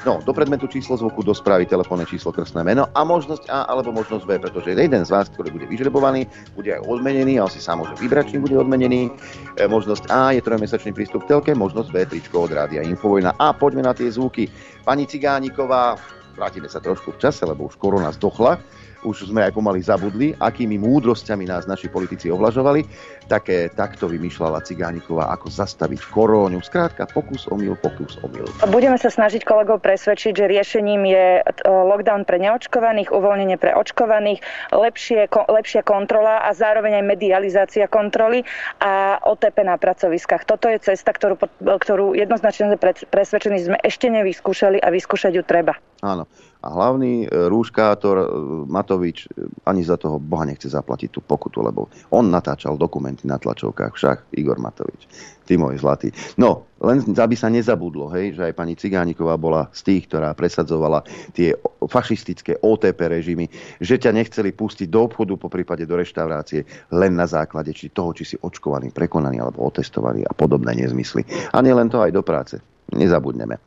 No, 0.06 0.22
do 0.22 0.34
predmetu 0.34 0.68
číslo 0.68 0.98
zvuku, 0.98 1.24
do 1.24 1.34
správy 1.34 1.66
telefónne 1.66 2.06
číslo, 2.06 2.32
krstné 2.32 2.64
meno 2.64 2.88
a 2.94 3.04
možnosť 3.04 3.50
A 3.50 3.64
alebo 3.70 3.92
možnosť 3.92 4.26
B, 4.28 4.40
pretože 4.40 4.76
jeden 4.76 5.06
z 5.06 5.12
vás, 5.12 5.30
ktorý 5.32 5.52
bude 5.52 5.66
vyžrebovaný, 5.70 6.28
bude 6.54 6.74
aj 6.76 6.82
odmenený, 6.88 7.40
ale 7.40 7.50
si 7.52 7.62
sám 7.64 7.78
môže 7.84 7.96
vybrať, 8.00 8.32
čím 8.36 8.42
bude 8.46 8.58
odmenený. 8.60 9.10
E, 9.60 9.68
možnosť 9.68 10.12
A 10.12 10.32
je 10.36 10.42
trojmesačný 10.44 10.94
prístup 10.94 11.24
k 11.26 11.28
telke, 11.36 11.56
možnosť 11.56 11.92
B 11.92 12.06
tričko 12.06 12.40
od 12.48 12.54
rádia 12.54 12.82
Infovojna. 12.84 13.34
A 13.40 13.54
poďme 13.56 13.82
na 13.88 13.94
tie 13.94 14.12
zvuky. 14.12 14.50
Pani 14.84 15.08
Cigániková, 15.10 15.98
vrátime 16.36 16.70
sa 16.70 16.80
trošku 16.84 17.12
v 17.16 17.20
čase, 17.24 17.46
lebo 17.48 17.66
už 17.72 17.80
korona 17.80 18.12
zdochla 18.14 18.60
už 19.06 19.30
sme 19.30 19.46
aj 19.46 19.54
pomaly 19.54 19.86
zabudli, 19.86 20.34
akými 20.42 20.82
múdrosťami 20.82 21.46
nás 21.46 21.70
naši 21.70 21.88
politici 21.88 22.34
ovlažovali. 22.34 22.82
Také 23.26 23.74
takto 23.74 24.06
vymýšľala 24.06 24.62
Cigániková, 24.62 25.34
ako 25.34 25.50
zastaviť 25.50 25.98
koróňu. 26.14 26.62
Skrátka, 26.62 27.10
pokus 27.10 27.50
omyl, 27.50 27.74
pokus 27.74 28.22
omyl. 28.22 28.46
Budeme 28.70 29.02
sa 29.02 29.10
snažiť 29.10 29.42
kolegov 29.42 29.82
presvedčiť, 29.82 30.34
že 30.38 30.46
riešením 30.46 31.02
je 31.10 31.26
e, 31.40 31.42
lockdown 31.66 32.30
pre 32.30 32.38
neočkovaných, 32.38 33.10
uvoľnenie 33.10 33.58
pre 33.58 33.74
očkovaných, 33.74 34.46
lepšie, 34.70 35.26
ko, 35.34 35.42
lepšia 35.50 35.82
kontrola 35.82 36.46
a 36.46 36.54
zároveň 36.54 37.02
aj 37.02 37.06
medializácia 37.10 37.86
kontroly 37.90 38.46
a 38.78 39.18
OTP 39.26 39.66
na 39.66 39.82
pracoviskách. 39.82 40.46
Toto 40.46 40.70
je 40.70 40.78
cesta, 40.78 41.10
ktorú, 41.10 41.42
ktorú 41.66 42.14
jednoznačne 42.14 42.78
presvedčení 43.10 43.58
sme 43.58 43.78
ešte 43.82 44.06
nevyskúšali 44.14 44.78
a 44.78 44.94
vyskúšať 44.94 45.34
ju 45.34 45.44
treba. 45.44 45.74
Áno. 46.06 46.30
A 46.66 46.74
hlavný 46.74 47.26
e, 47.26 47.46
rúškátor 47.46 48.16
e, 48.18 48.28
Matovič 48.66 49.30
e, 49.30 49.46
ani 49.70 49.86
za 49.86 50.02
toho 50.02 50.18
Boha 50.18 50.50
nechce 50.50 50.66
zaplatiť 50.66 51.14
tú 51.14 51.22
pokutu, 51.22 51.62
lebo 51.62 51.94
on 52.10 52.26
natáčal 52.34 52.74
dokumenty 53.16 53.32
na 53.32 53.40
tlačovkách, 53.40 53.96
však 53.96 54.18
Igor 54.36 54.60
Matovič. 54.60 55.08
Ty 55.46 55.62
môj 55.62 55.78
zlatý. 55.78 56.10
No, 56.42 56.66
len 56.82 57.06
aby 57.06 57.38
sa 57.38 57.54
nezabudlo, 57.54 58.10
hej, 58.18 58.34
že 58.34 58.50
aj 58.50 58.58
pani 58.58 58.74
Cigániková 58.74 59.38
bola 59.38 59.70
z 59.72 59.82
tých, 59.94 60.10
ktorá 60.10 60.34
presadzovala 60.34 61.06
tie 61.38 61.54
fašistické 61.86 62.58
OTP 62.66 62.98
režimy, 62.98 63.46
že 63.78 64.02
ťa 64.02 64.12
nechceli 64.12 64.52
pustiť 64.52 64.90
do 64.90 65.06
obchodu, 65.06 65.38
po 65.38 65.48
prípade 65.48 65.86
do 65.86 65.96
reštaurácie, 65.96 66.66
len 66.92 67.14
na 67.14 67.30
základe 67.30 67.72
či 67.78 67.94
toho, 67.94 68.12
či 68.18 68.26
si 68.26 68.36
očkovaný, 68.42 68.90
prekonaný 68.90 69.38
alebo 69.38 69.70
otestovaný 69.70 70.26
a 70.26 70.34
podobné 70.34 70.74
nezmysly. 70.82 71.22
A 71.54 71.62
nielen 71.62 71.94
to 71.94 72.02
aj 72.02 72.12
do 72.12 72.26
práce 72.26 72.58
nezabudneme. 72.94 73.58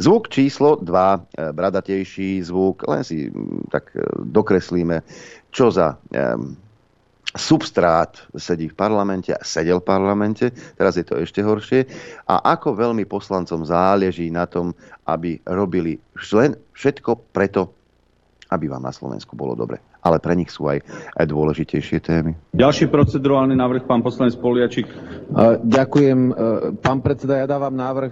Zvuk 0.00 0.32
číslo 0.32 0.80
2, 0.80 0.88
e, 0.88 1.20
bradatejší 1.52 2.40
zvuk, 2.40 2.88
len 2.88 3.04
si 3.04 3.28
tak 3.68 3.92
e, 3.92 4.00
dokreslíme, 4.24 5.04
čo 5.52 5.68
za 5.68 6.00
um, 6.16 6.56
substrát 7.32 8.20
sedí 8.36 8.68
v 8.68 8.76
parlamente, 8.76 9.32
sedel 9.40 9.80
v 9.80 9.88
parlamente, 9.88 10.52
teraz 10.76 11.00
je 11.00 11.04
to 11.04 11.16
ešte 11.16 11.40
horšie, 11.40 11.88
a 12.28 12.52
ako 12.56 12.76
veľmi 12.76 13.08
poslancom 13.08 13.64
záleží 13.64 14.28
na 14.28 14.44
tom, 14.44 14.76
aby 15.08 15.40
robili 15.48 15.96
len 16.32 16.56
všetko 16.76 17.32
preto, 17.32 17.72
aby 18.52 18.68
vám 18.68 18.84
na 18.84 18.92
Slovensku 18.92 19.32
bolo 19.32 19.56
dobre. 19.56 19.80
Ale 20.02 20.18
pre 20.18 20.34
nich 20.34 20.50
sú 20.50 20.66
aj, 20.66 20.82
aj 21.14 21.24
dôležitejšie 21.30 21.98
témy. 22.02 22.34
Ďalší 22.52 22.90
procedurálny 22.90 23.54
návrh, 23.54 23.86
pán 23.86 24.02
poslanec 24.02 24.34
Poliačik. 24.34 24.90
Ďakujem. 25.62 26.20
E, 26.26 26.32
pán 26.82 26.98
predseda, 27.00 27.38
ja 27.38 27.46
dávam 27.46 27.70
návrh. 27.70 28.10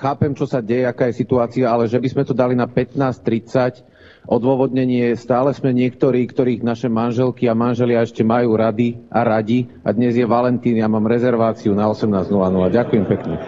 Chápem, 0.00 0.32
čo 0.32 0.48
sa 0.48 0.64
deje, 0.64 0.88
aká 0.88 1.12
je 1.12 1.20
situácia, 1.20 1.68
ale 1.68 1.92
že 1.92 2.00
by 2.00 2.08
sme 2.08 2.24
to 2.24 2.32
dali 2.32 2.56
na 2.56 2.64
15.30. 2.64 3.95
Odôvodnenie 4.26 5.14
stále 5.14 5.54
sme 5.54 5.70
niektorí, 5.70 6.26
ktorých 6.26 6.66
naše 6.66 6.90
manželky 6.90 7.46
a 7.46 7.54
manželia 7.54 8.02
ešte 8.02 8.26
majú 8.26 8.58
rady 8.58 8.98
a 9.06 9.22
radi. 9.22 9.70
A 9.86 9.94
dnes 9.94 10.18
je 10.18 10.26
Valentín, 10.26 10.74
ja 10.74 10.90
mám 10.90 11.06
rezerváciu 11.06 11.78
na 11.78 11.86
18.00. 11.86 12.34
Ďakujem 12.74 13.04
pekne. 13.06 13.38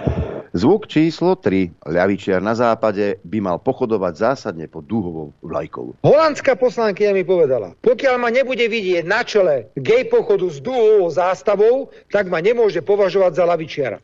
Zvuk 0.54 0.86
číslo 0.86 1.34
3. 1.34 1.82
Ľavičiar 1.82 2.38
na 2.38 2.54
západe 2.54 3.18
by 3.26 3.38
mal 3.42 3.58
pochodovať 3.58 4.14
zásadne 4.16 4.70
pod 4.70 4.86
dúhovou 4.86 5.34
vlajkou. 5.42 5.98
Holandská 6.06 6.54
poslankyňa 6.54 7.12
mi 7.12 7.26
povedala, 7.26 7.74
pokiaľ 7.82 8.14
ma 8.22 8.30
nebude 8.30 8.64
vidieť 8.64 9.02
na 9.02 9.26
čele 9.26 9.74
gej 9.74 10.06
pochodu 10.06 10.46
s 10.46 10.62
dúhovou 10.62 11.10
zástavou, 11.10 11.90
tak 12.06 12.30
ma 12.30 12.38
nemôže 12.38 12.86
považovať 12.86 13.32
za 13.34 13.44
lavičiara. 13.44 13.98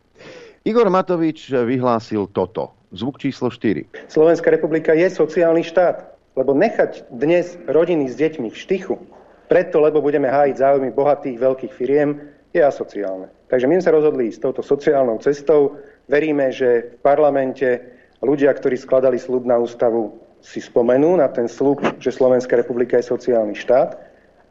Igor 0.67 0.91
Matovič 0.91 1.55
vyhlásil 1.55 2.27
toto. 2.35 2.75
Zvuk 2.95 3.19
číslo 3.19 3.51
4. 3.51 4.07
Slovenská 4.07 4.55
republika 4.55 4.95
je 4.95 5.11
sociálny 5.11 5.67
štát, 5.67 6.14
lebo 6.35 6.55
nechať 6.55 7.11
dnes 7.11 7.55
rodiny 7.67 8.11
s 8.11 8.19
deťmi 8.19 8.51
v 8.51 8.61
štychu, 8.61 8.99
preto, 9.47 9.79
lebo 9.79 10.03
budeme 10.03 10.31
hájiť 10.31 10.57
záujmy 10.59 10.91
bohatých 10.91 11.37
veľkých 11.39 11.73
firiem, 11.73 12.31
je 12.55 12.63
asociálne. 12.63 13.31
Takže 13.51 13.67
my 13.67 13.79
sme 13.79 13.87
sa 13.87 13.95
rozhodli 13.95 14.31
s 14.31 14.39
touto 14.39 14.63
sociálnou 14.63 15.19
cestou, 15.19 15.79
Veríme, 16.05 16.53
že 16.53 16.97
v 16.97 16.97
parlamente 17.01 17.81
ľudia, 18.21 18.53
ktorí 18.53 18.77
skladali 18.77 19.17
slub 19.17 19.49
na 19.49 19.57
ústavu, 19.57 20.21
si 20.45 20.61
spomenú 20.61 21.17
na 21.17 21.33
ten 21.33 21.49
slub, 21.49 21.81
že 21.97 22.13
Slovenská 22.13 22.61
republika 22.61 23.01
je 23.01 23.09
sociálny 23.09 23.57
štát 23.57 23.97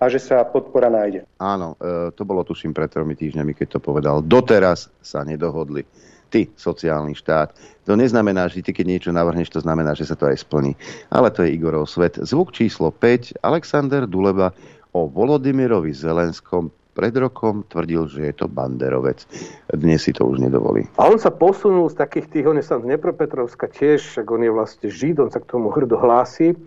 a 0.01 0.03
že 0.09 0.17
sa 0.17 0.41
podpora 0.41 0.89
nájde. 0.89 1.29
Áno, 1.37 1.77
e, 1.77 2.09
to 2.17 2.25
bolo 2.25 2.41
tuším 2.41 2.73
pred 2.73 2.89
tromi 2.89 3.13
týždňami, 3.13 3.53
keď 3.53 3.77
to 3.77 3.79
povedal. 3.79 4.25
Doteraz 4.25 4.89
sa 5.05 5.21
nedohodli. 5.21 5.85
Ty, 6.33 6.49
sociálny 6.57 7.13
štát. 7.13 7.53
To 7.85 7.93
neznamená, 7.93 8.49
že 8.49 8.65
ty, 8.65 8.73
keď 8.73 8.85
niečo 8.89 9.11
navrhneš, 9.13 9.53
to 9.53 9.61
znamená, 9.61 9.93
že 9.93 10.09
sa 10.09 10.17
to 10.17 10.25
aj 10.25 10.41
splní. 10.41 10.73
Ale 11.13 11.29
to 11.29 11.45
je 11.45 11.53
Igorov 11.53 11.85
svet. 11.85 12.17
Zvuk 12.17 12.49
číslo 12.49 12.89
5. 12.89 13.45
Alexander 13.45 14.09
Duleba 14.09 14.49
o 14.97 15.05
Volodymyrovi 15.05 15.93
Zelenskom 15.93 16.73
pred 16.97 17.13
rokom 17.13 17.61
tvrdil, 17.69 18.09
že 18.09 18.21
je 18.29 18.33
to 18.33 18.49
banderovec. 18.49 19.29
Dnes 19.77 20.01
si 20.01 20.09
to 20.09 20.25
už 20.25 20.41
nedovolí. 20.41 20.89
A 20.97 21.05
on 21.05 21.21
sa 21.21 21.29
posunul 21.29 21.85
z 21.93 22.01
takých 22.01 22.33
tých, 22.33 22.45
on 22.49 22.57
je 22.57 22.65
sa 22.65 22.81
z 22.81 22.85
Dnepropetrovska 22.89 23.69
tiež, 23.69 24.01
však 24.01 24.25
on 24.29 24.41
je 24.41 24.51
vlastne 24.53 24.89
žid, 24.89 25.21
on 25.21 25.29
sa 25.29 25.37
k 25.37 25.49
tomu 25.53 25.69
hrdo 25.69 26.01
hlási, 26.01 26.57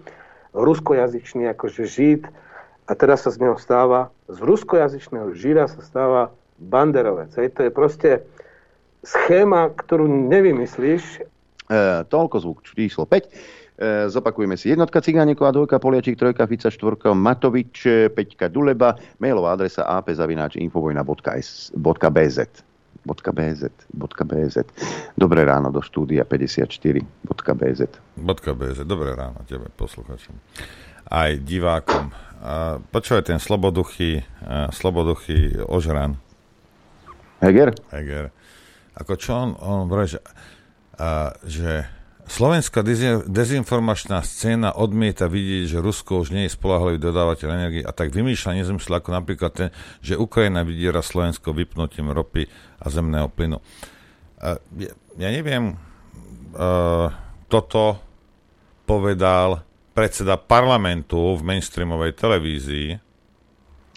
ruskojazyčný 0.55 1.51
akože 1.59 1.83
žid 1.91 2.23
a 2.87 2.93
teraz 2.95 3.27
sa 3.27 3.35
z 3.35 3.43
neho 3.43 3.59
stáva, 3.59 4.15
z 4.31 4.39
ruskojazyčného 4.43 5.35
žida 5.35 5.67
sa 5.67 5.83
stáva 5.83 6.23
banderovec. 6.59 7.31
Hej. 7.39 7.55
To 7.59 7.61
je 7.67 7.71
proste 7.71 8.11
schéma, 9.07 9.71
ktorú 9.71 10.11
nevymyslíš. 10.27 11.23
E, 11.23 11.31
toľko 12.11 12.43
zvuk 12.43 12.67
číslo 12.67 13.07
5. 13.07 13.15
E, 13.15 13.31
zopakujeme 14.11 14.59
si. 14.59 14.75
Jednotka 14.75 14.99
Cigánikova, 14.99 15.55
dvojka 15.55 15.79
Poliačík, 15.79 16.19
trojka 16.19 16.51
Fica, 16.51 16.75
štvorka 16.75 17.15
Matovič, 17.15 18.11
peťka 18.11 18.51
Duleba, 18.51 18.99
mailová 19.23 19.55
adresa 19.55 19.87
apzavináč.infovojna.bz 19.87 21.87
.bz, 23.07 23.71
.bz. 23.95 24.57
Dobré 25.15 25.47
ráno 25.47 25.71
do 25.71 25.79
štúdia 25.79 26.27
54.bz. 26.27 27.81
.bz. 28.19 28.79
Dobré 28.83 29.15
ráno 29.15 29.47
tebe, 29.47 29.71
posluchačom. 29.79 30.35
Aj 31.07 31.31
divákom. 31.39 32.11
A 32.43 32.83
počúvaj 32.83 33.31
ten 33.31 33.39
sloboduchy, 33.39 34.27
sloboduchy 34.75 35.55
ožran. 35.71 36.19
Heger? 37.39 37.71
Heger. 37.95 38.35
Ako 38.97 39.13
čo 39.21 39.31
on, 39.37 39.51
on 39.61 39.81
vraj, 39.93 40.09
že, 40.09 40.21
a, 40.97 41.37
že 41.45 41.85
Slovenská 42.27 42.83
dezinformačná 43.31 44.19
scéna 44.27 44.75
odmieta 44.75 45.31
vidieť, 45.31 45.79
že 45.79 45.79
Rusko 45.79 46.27
už 46.27 46.35
nie 46.35 46.51
je 46.51 46.57
spolahlivý 46.59 46.99
dodávateľ 46.99 47.49
energie 47.55 47.83
a 47.87 47.95
tak 47.95 48.11
vymýšľa 48.11 48.59
nezmysl 48.59 48.99
ako 48.99 49.15
napríklad 49.15 49.53
ten, 49.55 49.69
že 50.03 50.19
Ukrajina 50.19 50.67
vydiera 50.67 51.07
Slovensko 51.07 51.55
vypnutím 51.55 52.11
ropy 52.11 52.51
a 52.83 52.87
zemného 52.91 53.31
plynu. 53.31 53.63
Uh, 54.43 54.59
ja, 54.75 54.91
ja 55.23 55.29
neviem, 55.31 55.79
uh, 56.59 57.15
toto 57.47 58.03
povedal 58.91 59.63
predseda 59.95 60.35
parlamentu 60.35 61.39
v 61.39 61.47
mainstreamovej 61.47 62.13
televízii. 62.19 62.89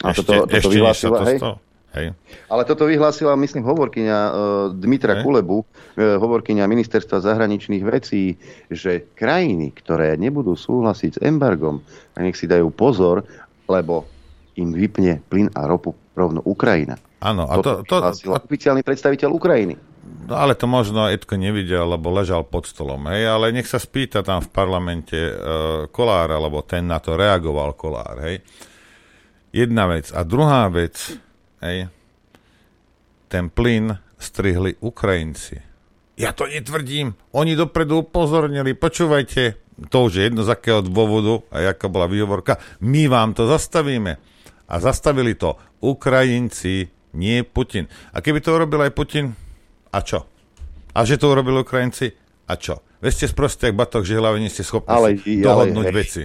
A 0.06 0.14
ešte, 0.14 0.22
toto, 0.22 0.46
toto 0.46 0.54
ešte 0.54 0.76
vyhlásila, 0.78 1.18
to 1.18 1.26
hej? 1.26 1.38
Stalo. 1.42 1.58
Hej. 1.98 2.14
Ale 2.54 2.64
toto 2.70 2.86
vyhlásila, 2.86 3.34
myslím, 3.34 3.66
hovorkyňa 3.66 4.18
uh, 4.30 4.34
Dmitra 4.78 5.20
Hej. 5.20 5.26
Kulebu, 5.26 5.58
uh, 5.62 5.66
hovorkyňa 6.22 6.70
ministerstva 6.70 7.18
zahraničných 7.26 7.82
vecí, 7.82 8.38
že 8.70 9.10
krajiny, 9.18 9.74
ktoré 9.74 10.14
nebudú 10.14 10.54
súhlasiť 10.54 11.12
s 11.18 11.20
embargom, 11.26 11.82
nech 12.14 12.38
si 12.38 12.46
dajú 12.46 12.70
pozor, 12.70 13.26
lebo 13.66 14.06
im 14.60 14.76
vypne 14.76 15.24
plyn 15.32 15.50
a 15.58 15.66
ropu 15.66 15.98
rovno 16.14 16.46
Ukrajina. 16.46 17.00
Áno, 17.20 17.48
a 17.50 17.58
to, 17.60 17.84
to, 17.84 18.00
to 18.16 18.32
oficiálny 18.32 18.86
predstaviteľ 18.86 19.30
Ukrajiny. 19.34 19.76
No 20.30 20.38
ale 20.38 20.54
to 20.54 20.70
možno 20.70 21.10
Edko 21.10 21.42
nevidel, 21.42 21.90
lebo 21.90 22.14
ležal 22.14 22.46
pod 22.46 22.70
stolom. 22.70 23.02
Hej, 23.10 23.34
ale 23.34 23.50
nech 23.50 23.66
sa 23.66 23.82
spýta 23.82 24.22
tam 24.22 24.46
v 24.46 24.50
parlamente 24.54 25.18
uh, 25.18 25.90
Kolár, 25.90 26.30
alebo 26.30 26.62
ten 26.62 26.86
na 26.86 27.02
to 27.02 27.18
reagoval 27.18 27.74
Kolár. 27.74 28.22
Hej. 28.30 28.46
Jedna 29.50 29.90
vec. 29.90 30.14
A 30.14 30.22
druhá 30.22 30.70
vec, 30.70 31.18
Hej. 31.60 31.92
Ten 33.30 33.52
plyn 33.54 34.00
strihli 34.18 34.76
Ukrajinci. 34.82 35.62
Ja 36.20 36.36
to 36.36 36.50
netvrdím. 36.50 37.16
Oni 37.32 37.56
dopredu 37.56 38.04
upozornili. 38.04 38.76
Počúvajte, 38.76 39.56
to 39.88 39.98
už 40.12 40.20
je 40.20 40.24
jedno 40.28 40.44
z 40.44 40.52
akého 40.52 40.84
dôvodu 40.84 41.40
a 41.48 41.72
jaká 41.72 41.88
bola 41.88 42.12
výhovorka. 42.12 42.60
My 42.84 43.08
vám 43.08 43.32
to 43.32 43.48
zastavíme. 43.48 44.20
A 44.70 44.76
zastavili 44.84 45.34
to 45.40 45.56
Ukrajinci, 45.80 46.92
nie 47.16 47.42
Putin. 47.48 47.88
A 48.12 48.20
keby 48.20 48.44
to 48.44 48.54
urobil 48.54 48.84
aj 48.84 48.92
Putin, 48.92 49.32
a 49.90 50.00
čo? 50.04 50.28
A 50.94 51.08
že 51.08 51.18
to 51.18 51.32
urobili 51.32 51.64
Ukrajinci, 51.64 52.12
a 52.46 52.54
čo? 52.60 52.84
Vy 53.00 53.16
ste 53.16 53.32
sprostí, 53.32 53.72
ak 53.72 53.80
batok, 53.80 54.04
že 54.04 54.20
hlavne 54.20 54.44
nie 54.44 54.52
ste 54.52 54.68
schopní 54.68 54.92
ale, 54.92 55.16
dohodnúť 55.24 55.88
ale, 55.88 55.96
veci. 55.96 56.24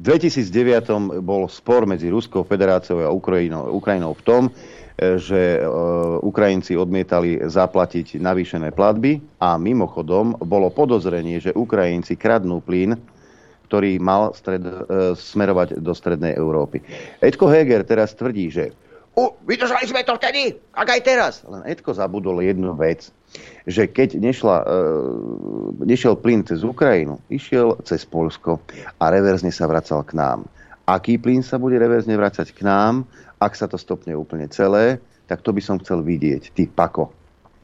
V 0.00 0.16
2009 0.16 1.20
bol 1.20 1.44
spor 1.44 1.84
medzi 1.84 2.08
Ruskou 2.08 2.40
federáciou 2.40 3.04
a 3.04 3.12
Ukrajinou, 3.12 3.68
Ukrajinou 3.76 4.16
v 4.16 4.22
tom, 4.24 4.42
e, 4.48 4.52
že 5.20 5.60
e, 5.60 5.68
Ukrajinci 6.24 6.72
odmietali 6.72 7.36
zaplatiť 7.44 8.16
navýšené 8.16 8.72
platby 8.72 9.20
a 9.36 9.60
mimochodom 9.60 10.40
bolo 10.40 10.72
podozrenie, 10.72 11.44
že 11.44 11.52
Ukrajinci 11.52 12.16
kradnú 12.16 12.64
plyn, 12.64 12.96
ktorý 13.68 14.00
mal 14.00 14.32
stred, 14.32 14.64
e, 14.64 15.12
smerovať 15.20 15.84
do 15.84 15.92
strednej 15.92 16.32
Európy. 16.32 16.80
Edko 17.20 17.52
Heger 17.52 17.84
teraz 17.84 18.16
tvrdí, 18.16 18.48
že 18.48 18.72
U, 19.20 19.36
vydržali 19.44 19.84
sme 19.84 20.00
to 20.00 20.16
vtedy, 20.16 20.56
ak 20.72 20.88
aj 20.96 21.00
teraz. 21.04 21.34
Len 21.44 21.60
Edko 21.68 21.92
zabudol 21.92 22.40
jednu 22.40 22.72
vec 22.72 23.12
že 23.68 23.86
keď 23.86 24.18
nešla, 24.18 24.56
e, 24.62 24.66
nešiel 25.84 26.18
plyn 26.18 26.42
cez 26.42 26.64
Ukrajinu, 26.64 27.20
išiel 27.30 27.78
cez 27.86 28.02
Polsko 28.08 28.58
a 28.98 29.04
reverzne 29.12 29.52
sa 29.54 29.68
vracal 29.70 30.02
k 30.02 30.16
nám. 30.16 30.48
Aký 30.88 31.20
plyn 31.20 31.44
sa 31.44 31.60
bude 31.60 31.78
reverzne 31.78 32.18
vracať 32.18 32.50
k 32.50 32.66
nám, 32.66 33.06
ak 33.38 33.54
sa 33.54 33.70
to 33.70 33.78
stopne 33.78 34.12
úplne 34.16 34.50
celé, 34.50 34.98
tak 35.30 35.46
to 35.46 35.54
by 35.54 35.62
som 35.62 35.78
chcel 35.78 36.02
vidieť. 36.02 36.50
Ty 36.50 36.66
pako. 36.74 37.14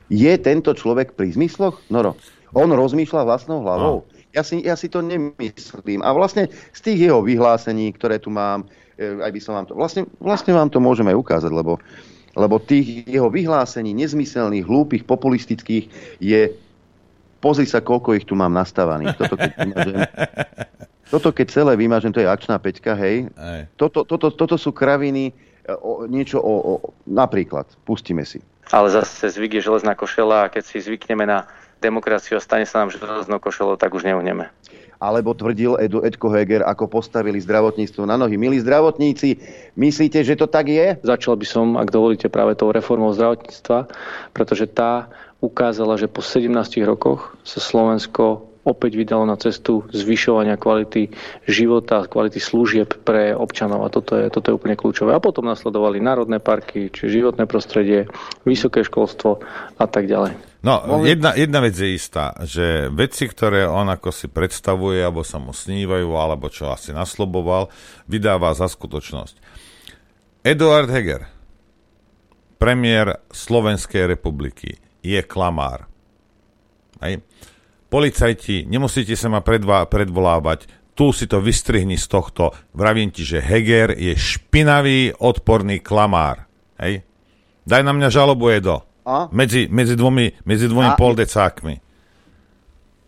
Je 0.07 0.31
tento 0.39 0.71
človek 0.71 1.19
pri 1.19 1.35
zmysloch? 1.35 1.83
Noro. 1.91 2.15
On 2.55 2.71
rozmýšľa 2.71 3.27
vlastnou 3.27 3.67
hlavou. 3.67 4.07
No. 4.07 4.09
Ja 4.31 4.47
si, 4.47 4.63
ja 4.63 4.79
si 4.79 4.87
to 4.87 5.03
nemyslím. 5.03 6.05
A 6.07 6.15
vlastne 6.15 6.47
z 6.71 6.81
tých 6.81 7.11
jeho 7.11 7.25
vyhlásení, 7.25 7.91
ktoré 7.97 8.23
tu 8.23 8.31
mám, 8.31 8.69
e, 8.95 9.19
aj 9.19 9.33
by 9.35 9.41
som 9.43 9.53
vám 9.59 9.67
to... 9.67 9.75
Vlastne, 9.75 10.07
vlastne 10.23 10.55
vám 10.55 10.71
to 10.71 10.79
môžeme 10.79 11.11
ukázať, 11.11 11.51
lebo 11.51 11.83
lebo 12.37 12.61
tých 12.61 13.09
jeho 13.09 13.33
vyhlásení 13.33 13.97
nezmyselných, 13.97 14.69
hlúpych, 14.69 15.09
populistických 15.09 15.89
je 16.21 16.53
pozri 17.41 17.65
sa, 17.65 17.81
koľko 17.81 18.13
ich 18.13 18.29
tu 18.29 18.37
mám 18.37 18.53
nastavených. 18.53 19.17
Toto 19.17 19.35
keď, 19.41 19.51
vymažem, 19.57 20.01
toto 21.13 21.29
keď 21.33 21.47
celé 21.49 21.73
vymažem, 21.81 22.13
to 22.13 22.21
je 22.21 22.29
akčná 22.29 22.61
peťka, 22.61 22.93
hej. 23.01 23.33
Toto, 23.81 24.05
toto, 24.05 24.29
toto 24.29 24.57
sú 24.61 24.77
kraviny, 24.77 25.33
e, 25.33 25.73
o, 25.73 26.05
niečo 26.05 26.37
o, 26.45 26.55
o... 26.61 26.73
Napríklad, 27.09 27.65
pustíme 27.89 28.29
si. 28.29 28.45
Ale 28.69 28.93
zase 28.93 29.33
zvyk 29.33 29.63
je 29.63 29.67
železná 29.73 29.97
košela 29.97 30.47
a 30.47 30.51
keď 30.53 30.63
si 30.67 30.83
zvykneme 30.83 31.25
na 31.25 31.47
demokraciu 31.79 32.37
a 32.37 32.43
stane 32.43 32.67
sa 32.67 32.83
nám 32.83 32.91
železnou 32.93 33.39
košelou, 33.39 33.79
tak 33.79 33.95
už 33.95 34.05
neuhneme 34.05 34.51
alebo 35.01 35.37
tvrdil 35.37 35.77
Edu 35.81 36.03
Edko 36.03 36.33
Heger, 36.33 36.65
ako 36.65 36.89
postavili 36.89 37.41
zdravotníctvo 37.43 38.03
na 38.09 38.17
nohy. 38.17 38.41
Milí 38.41 38.61
zdravotníci, 38.61 39.41
myslíte, 39.77 40.25
že 40.25 40.37
to 40.37 40.49
tak 40.49 40.73
je? 40.73 40.97
Začal 41.05 41.37
by 41.37 41.47
som, 41.47 41.67
ak 41.77 41.93
dovolíte, 41.93 42.33
práve 42.33 42.57
tou 42.57 42.73
reformou 42.73 43.13
zdravotníctva, 43.13 43.89
pretože 44.33 44.67
tá 44.69 45.13
ukázala, 45.45 46.01
že 46.01 46.09
po 46.09 46.25
17 46.25 46.49
rokoch 46.89 47.37
sa 47.45 47.61
Slovensko 47.61 48.57
opäť 48.67 48.99
vydalo 48.99 49.23
na 49.23 49.39
cestu 49.39 49.87
zvyšovania 49.95 50.59
kvality 50.59 51.15
života, 51.47 52.03
kvality 52.11 52.43
služieb 52.43 52.99
pre 53.07 53.31
občanov 53.31 53.87
a 53.87 53.93
toto 53.95 54.19
je, 54.19 54.27
toto 54.27 54.51
je 54.51 54.59
úplne 54.59 54.75
kľúčové. 54.75 55.15
A 55.15 55.23
potom 55.23 55.47
nasledovali 55.47 56.03
národné 56.03 56.43
parky, 56.43 56.91
či 56.91 57.07
životné 57.07 57.47
prostredie, 57.47 58.11
vysoké 58.43 58.83
školstvo 58.83 59.39
a 59.79 59.87
tak 59.87 60.11
ďalej. 60.11 60.35
No, 60.67 61.07
jedna, 61.07 61.31
jedna 61.39 61.63
vec 61.63 61.79
je 61.79 61.95
istá, 61.95 62.35
že 62.43 62.91
veci, 62.91 63.31
ktoré 63.31 63.71
on 63.71 63.87
ako 63.87 64.11
si 64.11 64.27
predstavuje, 64.27 64.99
alebo 64.99 65.23
sa 65.23 65.39
mu 65.39 65.55
snívajú, 65.55 66.11
alebo 66.19 66.51
čo 66.51 66.75
asi 66.75 66.91
nasloboval, 66.91 67.71
vydáva 68.11 68.51
za 68.51 68.67
skutočnosť. 68.67 69.39
Eduard 70.43 70.91
Heger, 70.91 71.31
premiér 72.59 73.23
Slovenskej 73.31 74.11
republiky, 74.11 74.83
je 75.07 75.23
klamár. 75.23 75.87
Hej. 76.99 77.23
Policajti, 77.87 78.67
nemusíte 78.67 79.15
sa 79.15 79.31
ma 79.31 79.47
predvá, 79.47 79.87
predvolávať, 79.87 80.67
tu 80.99 81.15
si 81.15 81.31
to 81.31 81.39
vystrihni 81.39 81.95
z 81.95 82.11
tohto. 82.11 82.51
Vravím 82.75 83.15
ti, 83.15 83.23
že 83.23 83.39
Heger 83.39 83.95
je 83.95 84.19
špinavý, 84.19 85.15
odporný 85.15 85.79
klamár. 85.79 86.51
Hej? 86.83 87.07
Daj 87.63 87.87
na 87.87 87.95
mňa 87.95 88.09
žalobu, 88.11 88.51
Edo. 88.51 88.83
A? 89.07 89.31
Medzi, 89.31 89.71
medzi 89.71 89.95
dvomi, 89.95 90.35
medzi 90.43 90.67
dvomi 90.67 90.91
a... 90.91 90.99
poldecákmi. 90.99 91.87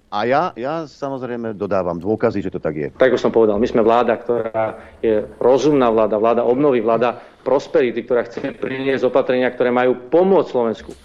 A 0.09 0.25
ja, 0.25 0.57
ja 0.57 0.89
samozrejme 0.89 1.53
dodávam 1.53 2.01
dôkazy, 2.01 2.41
že 2.41 2.49
to 2.49 2.57
tak 2.57 2.75
je. 2.81 2.89
Tak 2.97 3.13
ako 3.13 3.21
som 3.21 3.29
povedal, 3.35 3.61
my 3.61 3.69
sme 3.69 3.85
vláda, 3.85 4.17
ktorá 4.17 4.81
je 5.05 5.21
rozumná 5.37 5.93
vláda, 5.93 6.17
vláda 6.17 6.43
obnovy, 6.49 6.81
vláda 6.81 7.21
prosperity, 7.45 8.09
ktorá 8.09 8.25
chce 8.25 8.57
priniesť 8.57 9.05
opatrenia, 9.05 9.53
ktoré 9.53 9.69
majú 9.69 10.09
pomôcť 10.09 10.49
Slovensku. 10.49 10.97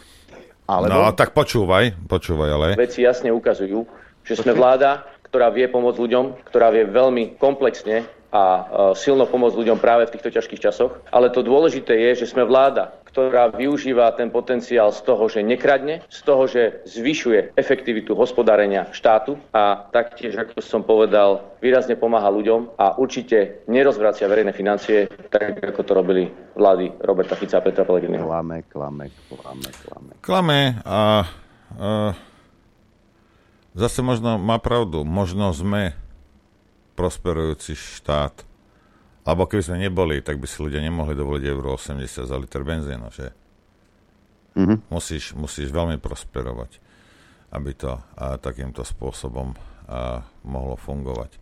Alebo... 0.64 0.96
No, 0.96 1.12
tak 1.12 1.36
počúvaj, 1.36 2.00
počúvaj, 2.08 2.50
ale... 2.56 2.68
Veci 2.80 3.04
jasne 3.04 3.28
ukazujú, 3.36 3.84
že 4.24 4.40
sme 4.40 4.56
vláda, 4.56 5.04
ktorá 5.28 5.52
vie 5.52 5.68
pomôcť 5.68 6.00
ľuďom, 6.00 6.26
ktorá 6.48 6.72
vie 6.72 6.88
veľmi 6.88 7.36
komplexne 7.36 8.08
a 8.32 8.44
e, 8.46 8.62
silno 8.96 9.28
pomôcť 9.28 9.60
ľuďom 9.60 9.84
práve 9.84 10.08
v 10.08 10.14
týchto 10.16 10.32
ťažkých 10.32 10.64
časoch. 10.64 10.96
Ale 11.12 11.28
to 11.28 11.44
dôležité 11.44 11.92
je, 11.92 12.24
že 12.24 12.32
sme 12.32 12.48
vláda, 12.48 12.96
ktorá 13.14 13.54
využíva 13.54 14.10
ten 14.18 14.34
potenciál 14.34 14.90
z 14.90 15.06
toho, 15.06 15.30
že 15.30 15.46
nekradne, 15.46 16.02
z 16.10 16.20
toho, 16.26 16.50
že 16.50 16.82
zvyšuje 16.90 17.54
efektivitu 17.54 18.18
hospodárenia 18.18 18.90
štátu 18.90 19.38
a 19.54 19.86
taktiež, 19.94 20.34
ako 20.34 20.58
som 20.66 20.82
povedal, 20.82 21.54
výrazne 21.62 21.94
pomáha 21.94 22.34
ľuďom 22.34 22.74
a 22.74 22.98
určite 22.98 23.62
nerozvracia 23.70 24.26
verejné 24.26 24.50
financie, 24.58 25.06
tak 25.30 25.62
ako 25.62 25.86
to 25.86 25.94
robili 25.94 26.26
vlády 26.58 26.90
Roberta 27.06 27.38
Fica 27.38 27.62
a 27.62 27.64
Petra 27.64 27.86
Pellegriniho. 27.86 28.26
Klame, 28.26 28.66
klame, 28.66 29.14
klame, 29.30 29.70
klame. 29.86 30.12
Klame 30.18 30.60
a, 30.82 31.30
a 31.78 31.90
zase 33.78 34.02
možno 34.02 34.42
má 34.42 34.58
pravdu, 34.58 35.06
možno 35.06 35.54
sme 35.54 35.94
prosperujúci 36.98 37.78
štát, 37.78 38.42
alebo 39.24 39.48
keby 39.48 39.64
sme 39.64 39.78
neboli, 39.80 40.20
tak 40.20 40.36
by 40.36 40.48
si 40.48 40.60
ľudia 40.60 40.84
nemohli 40.84 41.16
dovoliť 41.16 41.44
euro 41.48 41.80
80 41.80 42.28
za 42.28 42.38
liter 42.38 42.64
benzínu, 42.68 43.08
že? 43.08 43.28
Mm-hmm. 44.54 44.78
Musíš, 44.92 45.34
musíš 45.34 45.74
veľmi 45.74 45.98
prosperovať, 45.98 46.78
aby 47.56 47.72
to 47.74 47.98
a, 47.98 48.38
takýmto 48.38 48.86
spôsobom 48.86 49.56
a, 49.88 50.22
mohlo 50.46 50.78
fungovať. 50.78 51.40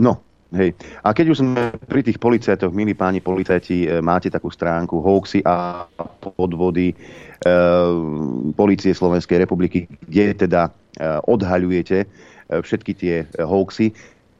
No, 0.00 0.22
hej. 0.54 0.72
A 1.02 1.10
keď 1.12 1.34
už 1.34 1.38
sme 1.42 1.74
pri 1.90 2.06
tých 2.06 2.22
policajtoch, 2.22 2.72
milí 2.72 2.94
páni 2.96 3.20
policajti, 3.20 3.84
e, 3.84 4.00
máte 4.00 4.30
takú 4.32 4.48
stránku 4.48 5.02
hoaxy 5.02 5.42
a 5.44 5.84
podvody 6.22 6.94
e, 6.94 6.96
policie 8.54 8.94
Slovenskej 8.96 9.44
republiky, 9.44 9.90
kde 10.08 10.48
teda 10.48 10.70
e, 10.70 10.70
odhaľujete 11.28 11.98
e, 12.00 12.06
všetky 12.62 12.92
tie 12.96 13.14
hoaxy, 13.42 13.92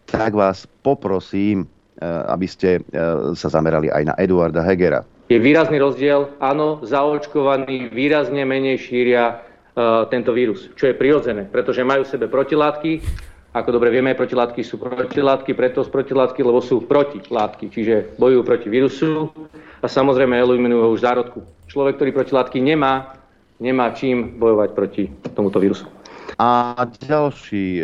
tak 0.09 0.33
vás 0.33 0.65
poprosím, 0.81 1.67
e, 1.67 1.74
aby 2.03 2.47
ste 2.51 2.81
e, 2.81 2.81
sa 3.39 3.49
zamerali 3.51 3.87
aj 3.87 4.03
na 4.03 4.15
Eduarda 4.19 4.67
Hegera 4.67 5.07
je 5.29 5.39
výrazný 5.41 5.81
rozdiel. 5.81 6.37
Áno, 6.41 6.85
zaočkovaní 6.85 7.89
výrazne 7.89 8.45
menej 8.45 8.77
šíria 8.77 9.41
uh, 9.41 10.05
tento 10.13 10.37
vírus, 10.37 10.69
čo 10.77 10.93
je 10.93 10.95
prirodzené, 10.99 11.49
pretože 11.49 11.81
majú 11.81 12.05
v 12.05 12.13
sebe 12.13 12.27
protilátky. 12.29 13.01
Ako 13.55 13.71
dobre 13.71 13.95
vieme, 13.95 14.19
protilátky 14.19 14.67
sú 14.67 14.83
protilátky, 14.83 15.55
preto 15.55 15.87
z 15.87 15.91
protilátky, 15.91 16.43
lebo 16.43 16.59
sú 16.59 16.83
protilátky, 16.91 17.71
čiže 17.71 18.19
bojujú 18.19 18.43
proti 18.43 18.67
vírusu 18.67 19.31
a 19.79 19.87
samozrejme 19.87 20.35
eliminujú 20.35 20.99
už 20.99 21.07
zárodku. 21.07 21.47
Človek, 21.71 22.03
ktorý 22.03 22.11
protilátky 22.11 22.59
nemá, 22.59 23.15
nemá 23.63 23.95
čím 23.95 24.43
bojovať 24.43 24.69
proti 24.75 25.07
tomuto 25.39 25.63
vírusu. 25.63 25.87
A 26.39 26.75
ďalší 27.07 27.79
e, 27.79 27.83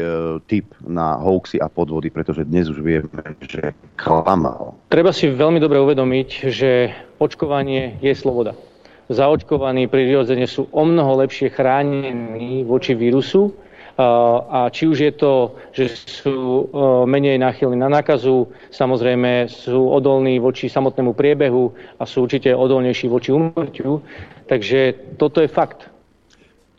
typ 0.50 0.66
na 0.82 1.14
hoaxy 1.22 1.62
a 1.62 1.70
podvody, 1.70 2.10
pretože 2.10 2.44
dnes 2.44 2.66
už 2.66 2.82
vieme, 2.82 3.22
že 3.38 3.70
klamal. 3.94 4.74
Treba 4.90 5.14
si 5.14 5.30
veľmi 5.30 5.62
dobre 5.62 5.78
uvedomiť, 5.78 6.28
že 6.50 6.90
očkovanie 7.22 8.02
je 8.02 8.10
sloboda. 8.10 8.58
Zaočkovaní 9.10 9.86
prirodzene 9.86 10.46
sú 10.46 10.66
o 10.70 10.82
mnoho 10.86 11.22
lepšie 11.22 11.50
chránení 11.50 12.62
voči 12.66 12.94
vírusu, 12.94 13.54
a 14.50 14.72
či 14.72 14.88
už 14.88 14.98
je 15.00 15.12
to, 15.12 15.52
že 15.76 15.84
sú 15.92 16.36
e, 16.40 16.64
menej 17.04 17.36
náchylní 17.36 17.76
na 17.76 17.92
nákazu, 17.92 18.48
samozrejme 18.72 19.44
sú 19.52 19.76
odolní 19.76 20.40
voči 20.40 20.72
samotnému 20.72 21.12
priebehu 21.12 21.68
a 22.00 22.08
sú 22.08 22.24
určite 22.24 22.48
odolnejší 22.56 23.12
voči 23.12 23.28
umrťu. 23.34 24.00
Takže 24.48 24.80
toto 25.20 25.44
je 25.44 25.48
fakt. 25.52 25.84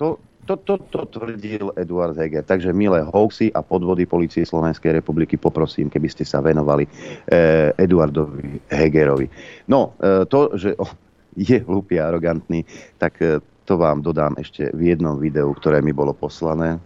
To, 0.02 0.18
to, 0.52 0.78
to, 0.78 0.78
to 0.92 1.00
tvrdil 1.08 1.72
Eduard 1.80 2.18
Heger. 2.18 2.44
Takže 2.44 2.76
milé 2.76 3.00
hoaxy 3.06 3.54
a 3.56 3.64
podvody 3.64 4.04
policie 4.04 4.44
Slovenskej 4.44 5.00
republiky 5.00 5.40
poprosím, 5.40 5.88
keby 5.88 6.08
ste 6.12 6.28
sa 6.28 6.44
venovali 6.44 6.84
eh, 7.30 7.72
Eduardovi 7.80 8.68
Hegerovi. 8.68 9.28
No, 9.72 9.96
eh, 10.02 10.28
to, 10.28 10.58
že 10.60 10.76
oh, 10.84 10.92
je 11.38 11.64
hlupý 11.64 12.04
a 12.04 12.12
arogantný, 12.12 12.68
tak 13.00 13.22
eh, 13.24 13.40
to 13.64 13.80
vám 13.80 14.04
dodám 14.04 14.36
ešte 14.36 14.68
v 14.76 14.92
jednom 14.92 15.16
videu, 15.16 15.48
ktoré 15.56 15.80
mi 15.80 15.96
bolo 15.96 16.12
poslané. 16.12 16.82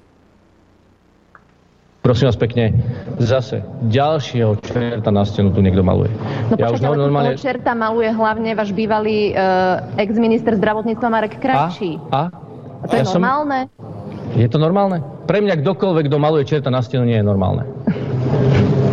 Prosím 2.05 2.29
vás 2.29 2.37
pekne, 2.37 2.69
zase 3.17 3.65
ďalšieho 3.89 4.61
čerta 4.61 5.09
na 5.09 5.25
stenu 5.25 5.49
tu 5.49 5.65
niekto 5.65 5.81
maluje. 5.81 6.13
No 6.13 6.53
ja 6.53 6.69
počkajte, 6.69 6.93
už 6.93 7.01
normálne... 7.01 7.33
čerta 7.33 7.73
maluje 7.73 8.13
hlavne 8.13 8.53
váš 8.53 8.77
bývalý 8.77 9.33
uh, 9.33 9.81
ex-minister 9.97 10.53
zdravotníctva 10.53 11.07
Marek 11.09 11.41
Krajčí. 11.41 11.97
A? 12.13 12.29
A? 12.29 12.44
A 12.85 12.87
to 12.87 13.01
ja 13.01 13.01
je 13.01 13.17
normálne? 13.17 13.65
Som... 13.65 14.37
Je 14.37 14.45
to 14.45 14.61
normálne? 14.61 15.01
Pre 15.25 15.41
mňa 15.41 15.65
kdokoľvek, 15.65 16.05
kto 16.05 16.17
maluje 16.21 16.45
čerta 16.45 16.69
na 16.69 16.85
stenu, 16.85 17.09
nie 17.09 17.17
je 17.17 17.25
normálne. 17.25 17.65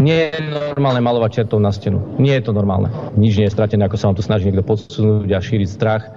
Nie 0.00 0.32
je 0.32 0.40
normálne 0.48 1.04
malovať 1.04 1.44
čertov 1.44 1.60
na 1.60 1.68
stenu. 1.68 2.00
Nie 2.16 2.40
je 2.40 2.48
to 2.48 2.56
normálne. 2.56 2.88
Nič 3.20 3.36
nie 3.36 3.44
je 3.44 3.52
stratené, 3.52 3.84
ako 3.84 4.00
sa 4.00 4.08
vám 4.08 4.16
tu 4.16 4.24
snaží 4.24 4.48
niekto 4.48 4.64
podsunúť 4.64 5.28
a 5.28 5.44
šíriť 5.44 5.68
strach. 5.68 6.08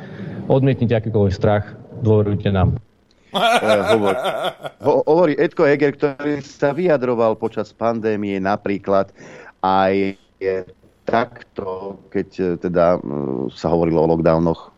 Odmietnite 0.47 0.95
akýkoľvek 0.95 1.35
strach, 1.35 1.75
dôverujte 1.99 2.47
nám. 2.55 2.79
Hovor. 3.91 4.15
Ho, 4.79 5.03
hovorí 5.03 5.35
Edko 5.35 5.67
Heger, 5.67 5.99
ktorý 5.99 6.39
sa 6.39 6.71
vyjadroval 6.71 7.35
počas 7.35 7.75
pandémie 7.75 8.39
napríklad 8.39 9.11
aj 9.59 10.15
takto, 11.03 11.99
keď 12.07 12.27
e, 12.39 12.45
teda 12.55 13.03
sa 13.51 13.67
hovorilo 13.67 14.07
o 14.07 14.09
lockdownoch 14.15 14.74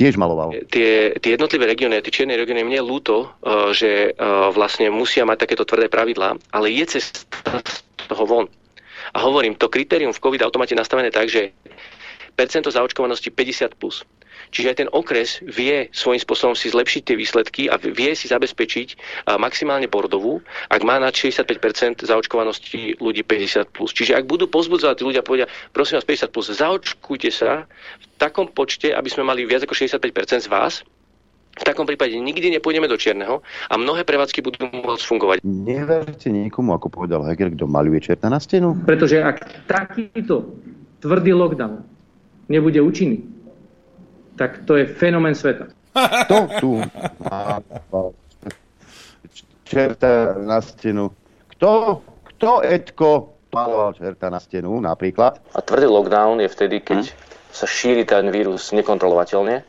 tiež 0.00 0.16
maloval. 0.16 0.56
Tie, 0.72 1.12
tie 1.20 1.30
jednotlivé 1.36 1.68
regióny, 1.68 2.00
tie 2.00 2.24
čierne 2.24 2.40
regióny, 2.40 2.64
mne 2.64 2.80
je 2.80 2.88
ľúto, 2.88 3.16
uh, 3.28 3.68
že 3.76 4.16
uh, 4.16 4.48
vlastne 4.48 4.88
musia 4.88 5.28
mať 5.28 5.44
takéto 5.44 5.68
tvrdé 5.68 5.92
pravidlá, 5.92 6.40
ale 6.56 6.72
je 6.72 6.96
cesta 6.96 7.20
z 7.60 7.84
toho 8.08 8.24
von. 8.24 8.46
A 9.12 9.18
hovorím, 9.20 9.60
to 9.60 9.68
kritérium 9.68 10.16
v 10.16 10.22
COVID 10.22 10.40
automate 10.48 10.72
nastavené 10.72 11.12
tak, 11.12 11.28
že 11.28 11.52
percento 12.32 12.72
zaočkovanosti 12.72 13.28
50+. 13.28 13.76
Plus. 13.76 14.00
Čiže 14.50 14.68
aj 14.70 14.76
ten 14.82 14.90
okres 14.90 15.38
vie 15.46 15.86
svojím 15.94 16.20
spôsobom 16.22 16.54
si 16.58 16.74
zlepšiť 16.74 17.02
tie 17.06 17.16
výsledky 17.16 17.62
a 17.70 17.78
vie 17.78 18.10
si 18.18 18.26
zabezpečiť 18.26 18.88
maximálne 19.38 19.86
bordovú, 19.86 20.42
ak 20.68 20.82
má 20.82 20.98
na 20.98 21.14
65% 21.14 22.02
zaočkovanosti 22.02 22.98
ľudí 22.98 23.22
50+. 23.22 23.70
Plus. 23.70 23.94
Čiže 23.94 24.18
ak 24.18 24.26
budú 24.26 24.50
pozbudzovať 24.50 24.94
tí 24.98 25.04
ľudia 25.06 25.22
povedia, 25.22 25.46
prosím 25.70 26.02
vás 26.02 26.06
50+, 26.06 26.34
plus, 26.34 26.50
zaočkujte 26.50 27.30
sa 27.30 27.70
v 28.02 28.06
takom 28.18 28.50
počte, 28.50 28.90
aby 28.90 29.06
sme 29.06 29.22
mali 29.22 29.46
viac 29.46 29.62
ako 29.62 29.72
65% 29.72 30.44
z 30.44 30.50
vás, 30.50 30.82
v 31.50 31.64
takom 31.66 31.82
prípade 31.82 32.14
nikdy 32.14 32.56
nepôjdeme 32.56 32.86
do 32.86 32.94
čierneho 32.94 33.42
a 33.66 33.74
mnohé 33.74 34.06
prevádzky 34.06 34.38
budú 34.38 34.70
môcť 34.70 35.02
fungovať. 35.02 35.36
Neverte 35.42 36.30
niekomu, 36.30 36.78
ako 36.78 36.86
povedal 36.90 37.26
Heger, 37.26 37.50
kto 37.54 37.66
maluje 37.66 37.98
čerta 38.00 38.30
na 38.30 38.38
stenu? 38.38 38.78
Pretože 38.86 39.18
ak 39.18 39.66
takýto 39.66 40.46
tvrdý 41.02 41.34
lockdown 41.34 41.82
nebude 42.46 42.78
účinný, 42.78 43.26
tak 44.40 44.64
to 44.64 44.80
je 44.80 44.88
fenomén 44.88 45.36
sveta. 45.36 45.68
Kto 45.92 46.36
tu 46.64 46.72
má 47.28 47.60
čerta 49.68 50.32
na 50.40 50.64
stenu? 50.64 51.12
Kto, 51.52 52.00
kto 52.24 52.64
Edko 52.64 53.36
maloval 53.52 53.92
čerta 53.92 54.32
na 54.32 54.40
stenu 54.40 54.80
napríklad? 54.80 55.36
A 55.52 55.60
tvrdý 55.60 55.92
lockdown 55.92 56.40
je 56.40 56.48
vtedy, 56.48 56.80
keď 56.80 57.12
hm? 57.12 57.14
sa 57.52 57.68
šíri 57.68 58.08
ten 58.08 58.32
vírus 58.32 58.72
nekontrolovateľne 58.72 59.60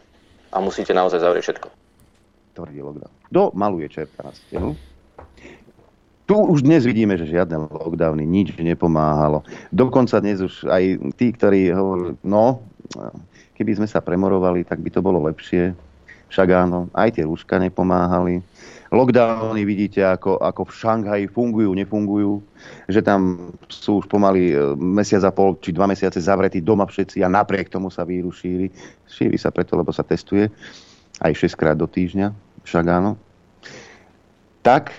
a 0.55 0.57
musíte 0.63 0.95
naozaj 0.95 1.19
zavrieť 1.19 1.43
všetko. 1.51 1.67
Tvrdý 2.55 2.79
lockdown. 2.79 3.13
Kto 3.27 3.41
maluje 3.51 3.91
čerta 3.91 4.23
na 4.23 4.31
stenu? 4.31 4.79
Tu 6.31 6.35
už 6.39 6.63
dnes 6.63 6.87
vidíme, 6.87 7.19
že 7.19 7.27
žiadne 7.27 7.67
lockdowny 7.67 8.23
nič 8.23 8.55
nepomáhalo. 8.55 9.43
Dokonca 9.75 10.23
dnes 10.23 10.39
už 10.39 10.63
aj 10.63 10.83
tí, 11.19 11.35
ktorí 11.35 11.75
hovorili, 11.75 12.15
no, 12.23 12.63
Keby 13.61 13.77
sme 13.77 13.85
sa 13.85 14.01
premorovali, 14.01 14.65
tak 14.65 14.81
by 14.81 14.89
to 14.89 15.05
bolo 15.05 15.21
lepšie. 15.29 15.77
Však 16.33 16.49
áno, 16.49 16.89
aj 16.97 17.13
tie 17.13 17.29
rúška 17.29 17.61
nepomáhali. 17.61 18.41
Lockdowny 18.89 19.61
vidíte, 19.61 20.01
ako, 20.01 20.41
ako 20.41 20.65
v 20.65 20.73
Šanghaji 20.81 21.25
fungujú, 21.29 21.69
nefungujú. 21.77 22.41
Že 22.89 23.05
tam 23.05 23.21
sú 23.69 24.01
už 24.01 24.09
pomaly 24.09 24.49
e, 24.49 24.73
mesiac 24.81 25.21
a 25.21 25.31
pol 25.31 25.61
či 25.61 25.77
dva 25.77 25.85
mesiace 25.85 26.17
zavretí 26.17 26.57
doma 26.57 26.89
všetci 26.89 27.21
a 27.21 27.29
napriek 27.29 27.69
tomu 27.69 27.93
sa 27.93 28.01
vírus 28.01 28.41
šíri. 28.41 28.73
Šíri 29.05 29.37
sa 29.37 29.53
preto, 29.53 29.77
lebo 29.77 29.93
sa 29.93 30.01
testuje 30.01 30.49
aj 31.21 31.37
6 31.37 31.53
krát 31.53 31.77
do 31.77 31.85
týždňa. 31.85 32.33
Však 32.65 32.85
áno. 32.89 33.13
Tak, 34.65 34.89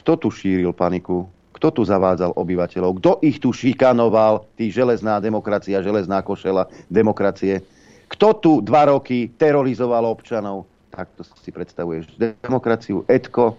kto 0.00 0.16
tu 0.16 0.32
šíril 0.32 0.72
paniku? 0.72 1.28
Kto 1.58 1.74
tu 1.74 1.82
zavádzal 1.82 2.38
obyvateľov? 2.38 3.02
Kto 3.02 3.10
ich 3.18 3.42
tu 3.42 3.50
šikanoval? 3.50 4.46
Tý 4.54 4.70
železná 4.70 5.18
demokracia, 5.18 5.82
železná 5.82 6.22
košela 6.22 6.70
demokracie. 6.86 7.66
Kto 8.06 8.38
tu 8.38 8.52
dva 8.62 8.86
roky 8.86 9.26
terorizoval 9.34 10.06
občanov? 10.06 10.70
Tak 10.94 11.10
to 11.18 11.26
si 11.26 11.50
predstavuješ. 11.50 12.14
Demokraciu, 12.46 13.02
Etko. 13.10 13.58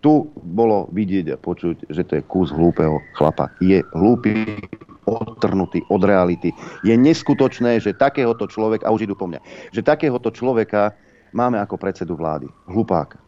Tu 0.00 0.28
bolo 0.32 0.88
vidieť 0.96 1.32
a 1.32 1.36
počuť, 1.36 1.92
že 1.92 2.04
to 2.08 2.20
je 2.20 2.22
kus 2.24 2.48
hlúpeho 2.52 3.00
chlapa. 3.16 3.52
Je 3.60 3.84
hlúpy, 3.92 4.60
odtrhnutý 5.04 5.84
od 5.92 6.00
reality. 6.04 6.52
Je 6.84 6.96
neskutočné, 6.96 7.80
že 7.80 7.96
takéhoto 7.96 8.48
človeka, 8.48 8.88
a 8.88 8.94
už 8.96 9.04
idú 9.04 9.16
po 9.16 9.28
mňa, 9.28 9.40
že 9.76 9.84
takéhoto 9.84 10.32
človeka 10.32 10.96
máme 11.36 11.60
ako 11.60 11.76
predsedu 11.76 12.16
vlády. 12.16 12.48
Hlupáka. 12.64 13.20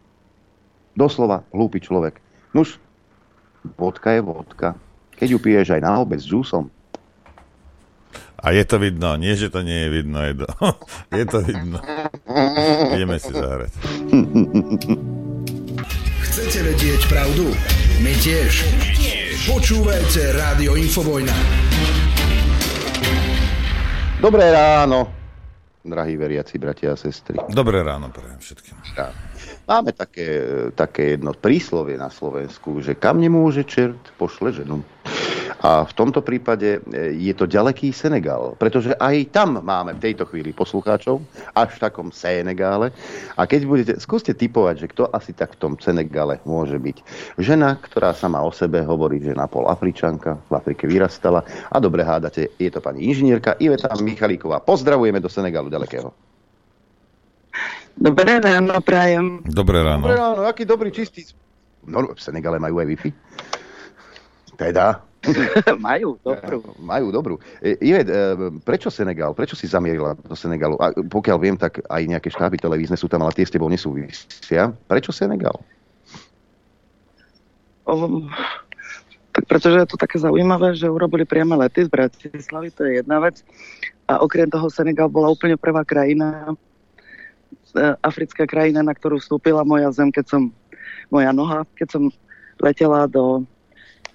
Doslova 0.97 1.45
hlúpy 1.53 1.81
človek. 1.81 2.21
Nuž, 2.57 2.81
vodka 3.79 4.11
je 4.15 4.21
vodka. 4.21 4.75
Keď 5.17 5.29
ju 5.31 5.39
piješ 5.39 5.71
aj 5.79 5.83
na 5.83 6.03
obec 6.03 6.19
s 6.19 6.27
džúsom. 6.27 6.71
A 8.43 8.51
je 8.51 8.65
to 8.67 8.83
vidno, 8.83 9.15
nie, 9.15 9.39
že 9.39 9.55
to 9.55 9.63
nie 9.63 9.87
je 9.87 9.89
vidno, 10.03 10.19
je 10.19 10.35
to, 10.35 10.47
je 11.19 11.25
to 11.31 11.39
vidno. 11.47 11.79
Ideme 12.91 13.17
si 13.23 13.31
zahrať. 13.31 13.71
Chcete 16.27 16.59
vedieť 16.65 17.07
pravdu? 17.07 17.55
My 18.03 18.15
tiež. 18.19 18.67
Počúvajte 19.47 20.35
Rádio 20.35 20.75
Infovojna. 20.75 21.35
Dobré 24.19 24.55
ráno, 24.55 25.11
drahí 25.83 26.15
veriaci 26.15 26.59
bratia 26.59 26.95
a 26.95 26.97
sestry. 26.99 27.39
Dobré 27.51 27.83
ráno 27.83 28.11
pre 28.11 28.39
všetkým. 28.39 28.75
Ráno. 28.95 29.32
Máme 29.73 29.97
také, 29.97 30.29
také 30.77 31.17
jedno 31.17 31.33
príslovie 31.33 31.97
na 31.97 32.13
Slovensku, 32.13 32.85
že 32.85 32.93
kam 32.93 33.17
nemôže 33.17 33.65
čert, 33.65 34.13
pošle 34.21 34.53
ženu. 34.53 34.85
A 35.65 35.89
v 35.89 35.93
tomto 35.97 36.21
prípade 36.21 36.77
e, 36.77 37.17
je 37.17 37.33
to 37.33 37.49
ďaleký 37.49 37.89
Senegal, 37.89 38.53
pretože 38.61 38.93
aj 39.01 39.33
tam 39.33 39.65
máme 39.65 39.97
v 39.97 40.05
tejto 40.05 40.29
chvíli 40.29 40.53
poslucháčov, 40.53 41.25
až 41.57 41.81
v 41.81 41.83
takom 41.89 42.13
Senegále. 42.13 42.93
A 43.33 43.49
keď 43.49 43.61
budete, 43.65 43.93
skúste 43.97 44.37
typovať, 44.37 44.85
že 44.85 44.91
kto 44.93 45.09
asi 45.09 45.33
tak 45.33 45.57
v 45.57 45.61
tom 45.65 45.73
Senegale 45.81 46.45
môže 46.45 46.77
byť. 46.77 46.97
Žena, 47.41 47.81
ktorá 47.81 48.13
sama 48.13 48.45
o 48.45 48.53
sebe 48.53 48.85
hovorí, 48.85 49.25
že 49.25 49.33
na 49.33 49.49
pol 49.49 49.73
Afričanka, 49.73 50.37
v 50.37 50.53
Afrike 50.53 50.85
vyrastala. 50.85 51.49
A 51.73 51.81
dobre 51.81 52.05
hádate, 52.05 52.53
je 52.61 52.69
to 52.69 52.85
pani 52.85 53.09
inžinierka 53.09 53.57
Iveta 53.57 53.89
Michalíková. 53.97 54.61
Pozdravujeme 54.61 55.17
do 55.17 55.33
Senegalu 55.33 55.73
ďalekého. 55.73 56.32
Dobré 57.97 58.41
ráno, 58.41 58.81
prajem. 58.81 59.45
Dobré 59.45 59.85
ráno. 59.85 60.09
Dobré 60.09 60.17
ráno, 60.17 60.41
aký 60.49 60.65
dobrý, 60.65 60.89
čistý... 60.89 61.29
No, 61.83 62.15
v 62.15 62.21
Senegale 62.21 62.63
majú 62.63 62.79
aj 62.79 62.87
Wi-Fi. 62.95 63.11
Teda. 64.57 65.03
majú, 65.79 66.19
dobrú. 66.23 66.59
Majú, 66.83 67.07
dobrú. 67.15 67.35
E, 67.63 67.79
Ivet, 67.79 68.11
e, 68.11 68.51
prečo 68.63 68.91
Senegal? 68.91 69.35
Prečo 69.35 69.55
si 69.55 69.71
zamierila 69.71 70.19
do 70.19 70.35
Senegalu? 70.35 70.79
A 70.83 70.95
pokiaľ 70.95 71.39
viem, 71.39 71.57
tak 71.59 71.83
aj 71.87 72.03
nejaké 72.07 72.31
štáby 72.31 72.59
televízne 72.59 72.99
sú 72.99 73.07
tam, 73.07 73.23
ale 73.23 73.35
tie 73.35 73.47
s 73.47 73.55
tebou 73.55 73.71
nesúvisia. 73.71 74.75
Prečo 74.87 75.15
Senegal? 75.15 75.55
Um, 77.87 78.31
tak 79.35 79.47
pretože 79.47 79.79
je 79.79 79.89
to 79.91 79.99
také 79.99 80.19
zaujímavé, 80.19 80.75
že 80.75 80.91
urobili 80.91 81.27
priame 81.27 81.59
lety 81.59 81.87
z 81.87 81.91
Bratislavy, 81.91 82.69
to 82.75 82.87
je 82.87 83.03
jedna 83.03 83.19
vec. 83.19 83.43
A 84.07 84.23
okrem 84.23 84.51
toho 84.51 84.71
Senegal 84.71 85.11
bola 85.11 85.31
úplne 85.31 85.59
prvá 85.59 85.87
krajina, 85.87 86.55
africká 88.01 88.45
krajina, 88.45 88.85
na 88.85 88.93
ktorú 88.93 89.19
vstúpila 89.19 89.65
moja 89.65 89.89
zem, 89.93 90.13
keď 90.13 90.27
som, 90.29 90.43
moja 91.09 91.33
noha, 91.33 91.65
keď 91.77 91.89
som 91.99 92.03
letela 92.61 93.09
do 93.09 93.45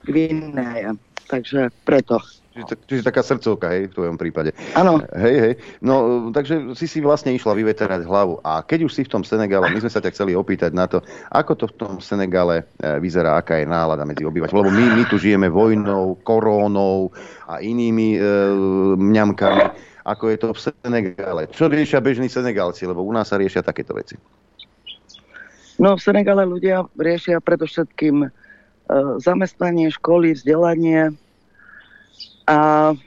Gvineje. 0.06 0.96
Takže 1.28 1.74
preto. 1.84 2.24
Čiže, 2.58 2.76
čiže 2.89 3.04
taká 3.06 3.22
srdcovka, 3.22 3.70
hej, 3.70 3.93
v 3.93 3.96
tvojom 4.02 4.17
prípade. 4.17 4.50
Áno. 4.74 4.98
Hej, 5.13 5.36
hej. 5.38 5.54
No, 5.78 6.28
takže 6.34 6.74
si 6.74 6.89
si 6.89 7.00
vlastne 7.06 7.30
išla 7.30 7.54
vyveterať 7.54 8.02
hlavu. 8.02 8.41
A 8.41 8.65
keď 8.65 8.89
už 8.89 8.96
si 8.98 9.02
v 9.06 9.13
tom 9.13 9.22
Senegále, 9.22 9.70
my 9.70 9.78
sme 9.78 9.93
sa 9.93 10.02
ťa 10.02 10.10
chceli 10.15 10.34
opýtať 10.34 10.74
na 10.74 10.89
to, 10.89 11.06
ako 11.30 11.54
to 11.54 11.65
v 11.70 11.76
tom 11.78 11.93
Senegále 12.02 12.65
e, 12.82 12.98
vyzerá, 12.98 13.38
aká 13.38 13.62
je 13.62 13.70
nálada 13.70 14.02
medzi 14.10 14.26
obyvateľmi. 14.26 14.58
Lebo 14.58 14.74
my, 14.74 14.86
my 14.98 15.04
tu 15.06 15.22
žijeme 15.22 15.54
vojnou, 15.54 16.17
korónou 16.26 17.13
a 17.46 17.62
inými 17.62 18.17
e, 18.17 18.20
mňamkami. 18.98 19.62
Ako 20.08 20.32
je 20.32 20.38
to 20.39 20.56
v 20.56 20.60
Senegále? 20.72 21.52
Čo 21.52 21.67
riešia 21.67 22.00
bežní 22.00 22.32
Senegálci? 22.32 22.88
Lebo 22.88 23.04
u 23.04 23.12
nás 23.12 23.28
sa 23.28 23.36
riešia 23.36 23.60
takéto 23.60 23.91
veci. 23.91 24.15
No, 25.76 26.00
v 26.00 26.02
Senegále 26.02 26.48
ľudia 26.48 26.88
riešia 26.96 27.43
predovšetkým 27.43 28.24
e, 28.24 28.28
zamestnanie, 29.20 29.91
školy, 29.91 30.34
vzdelanie, 30.34 31.12
a 32.48 32.60
e, 32.91 32.98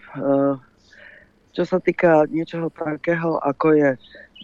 čo 1.57 1.65
sa 1.65 1.81
týka 1.81 2.29
niečoho 2.29 2.69
takého, 2.69 3.41
ako 3.41 3.73
je 3.75 3.91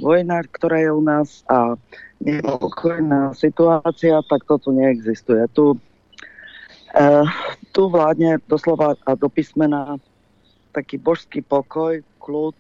vojna, 0.01 0.41
ktorá 0.49 0.81
je 0.81 0.91
u 0.91 1.03
nás 1.05 1.45
a 1.53 1.77
nepokojná 2.25 3.37
situácia, 3.37 4.17
tak 4.25 4.49
to 4.49 4.57
tu 4.59 4.73
neexistuje. 4.73 5.45
Tu, 5.53 5.77
e, 6.97 7.09
tu 7.77 7.83
vládne 7.93 8.41
doslova 8.49 8.97
a 9.05 9.13
do 9.15 9.29
písmena 9.29 10.01
taký 10.73 10.97
božský 10.97 11.45
pokoj, 11.45 12.01
kľud, 12.27 12.59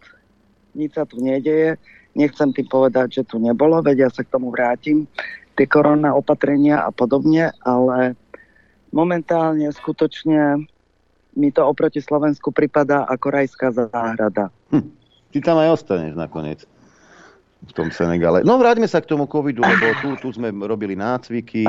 nič 0.78 0.94
sa 0.94 1.02
tu 1.02 1.18
nedeje. 1.18 1.74
Nechcem 2.14 2.54
tým 2.54 2.70
povedať, 2.70 3.20
že 3.20 3.22
tu 3.26 3.42
nebolo, 3.42 3.82
veď 3.82 4.06
ja 4.06 4.10
sa 4.14 4.22
k 4.22 4.32
tomu 4.32 4.54
vrátim, 4.54 5.04
tie 5.58 5.66
korona 5.66 6.14
opatrenia 6.14 6.86
a 6.86 6.94
podobne, 6.94 7.52
ale 7.60 8.14
momentálne 8.94 9.68
skutočne 9.68 10.64
mi 11.36 11.48
to 11.52 11.60
oproti 11.68 12.00
Slovensku 12.00 12.48
pripadá 12.54 13.04
ako 13.04 13.26
rajská 13.28 13.68
záhrada. 13.74 14.48
Hm. 14.72 14.88
Ty 15.36 15.38
tam 15.44 15.60
aj 15.60 15.68
ostaneš 15.76 16.16
nakoniec 16.16 16.64
v 17.66 17.72
tom 17.72 17.88
Senegale. 17.92 18.44
No 18.46 18.56
vráťme 18.56 18.88
sa 18.88 19.02
k 19.04 19.10
tomu 19.10 19.28
covidu, 19.28 19.60
lebo 19.60 19.92
tu, 20.00 20.08
tu 20.20 20.28
sme 20.32 20.48
robili 20.64 20.96
nácviky, 20.96 21.64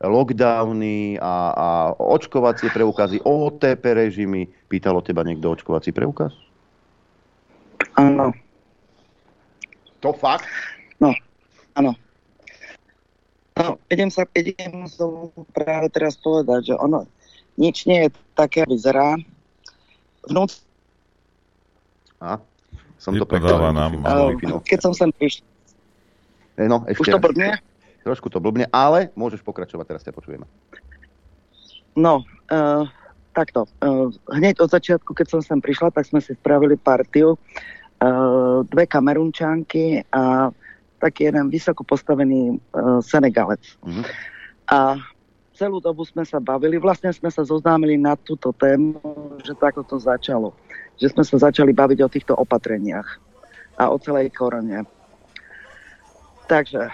lockdowny 0.00 1.18
a, 1.18 1.34
a 1.52 1.68
očkovacie 1.98 2.72
preukazy, 2.72 3.20
OTP 3.20 3.84
režimy. 3.92 4.48
Pýtalo 4.68 5.04
teba 5.04 5.26
niekto 5.26 5.52
očkovací 5.52 5.92
preukaz? 5.92 6.32
Áno. 8.02 8.34
To 10.02 10.10
fakt? 10.18 10.50
No, 10.98 11.14
áno. 11.78 11.94
No, 13.54 13.78
idem 13.92 14.10
sa, 14.10 14.26
idem 14.34 14.90
sa 14.90 15.06
práve 15.54 15.86
teraz 15.94 16.18
povedať, 16.18 16.72
že 16.72 16.74
ono, 16.74 17.06
nič 17.54 17.86
nie 17.86 18.08
je 18.08 18.10
také, 18.34 18.66
vyzerá. 18.66 19.14
Vnúc... 20.26 20.66
A? 22.18 22.42
Som 22.98 23.18
to 23.18 23.26
nám. 23.26 23.98
Keď 24.62 24.78
som 24.78 24.94
sem 24.94 25.10
prišiel. 25.10 25.46
No, 26.54 26.86
ešte 26.86 27.02
Už 27.02 27.18
to 27.18 27.22
blbne? 27.22 27.58
Trošku 28.02 28.30
to 28.30 28.38
blbne, 28.42 28.66
ale 28.70 29.10
môžeš 29.18 29.42
pokračovať, 29.42 29.84
teraz 29.90 30.02
ťa 30.06 30.14
počujeme. 30.14 30.46
No, 31.98 32.22
uh, 32.50 32.86
takto. 33.34 33.66
Uh, 33.82 34.10
hneď 34.30 34.62
od 34.62 34.70
začiatku, 34.70 35.14
keď 35.14 35.26
som 35.38 35.40
sem 35.42 35.58
prišla, 35.58 35.90
tak 35.90 36.06
sme 36.06 36.22
si 36.22 36.34
spravili 36.34 36.78
partiu. 36.78 37.38
Uh, 38.02 38.66
dve 38.66 38.90
kamerunčanky 38.90 40.02
a 40.10 40.50
taký 40.98 41.30
jeden 41.30 41.54
vysoko 41.54 41.86
postavený 41.86 42.58
uh, 42.74 42.98
Senegalec. 42.98 43.62
Uh-huh. 43.78 44.02
A 44.66 44.98
celú 45.54 45.78
dobu 45.78 46.02
sme 46.02 46.26
sa 46.26 46.42
bavili, 46.42 46.82
vlastne 46.82 47.14
sme 47.14 47.30
sa 47.30 47.46
zoznámili 47.46 47.94
na 47.94 48.18
túto 48.18 48.50
tému, 48.50 48.98
že 49.46 49.54
takto 49.54 49.86
to 49.86 50.02
začalo. 50.02 50.50
Že 50.98 51.14
sme 51.14 51.22
sa 51.22 51.36
začali 51.46 51.70
baviť 51.70 51.98
o 52.02 52.10
týchto 52.10 52.34
opatreniach 52.34 53.06
a 53.78 53.86
o 53.86 53.96
celej 54.02 54.34
korone. 54.34 54.82
Takže 56.50 56.82
e, 56.82 56.92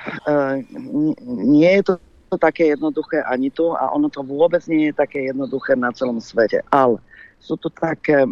nie 1.25 1.73
je 1.81 1.83
to, 1.89 1.95
to 2.29 2.37
také 2.37 2.77
jednoduché 2.77 3.25
ani 3.25 3.49
tu 3.49 3.73
a 3.73 3.89
ono 3.91 4.13
to 4.13 4.21
vôbec 4.21 4.61
nie 4.69 4.93
je 4.93 5.01
také 5.01 5.33
jednoduché 5.33 5.73
na 5.73 5.89
celom 5.91 6.21
svete. 6.21 6.61
Ale 6.69 7.01
sú 7.41 7.57
tu 7.57 7.73
také 7.73 8.29
e, 8.29 8.31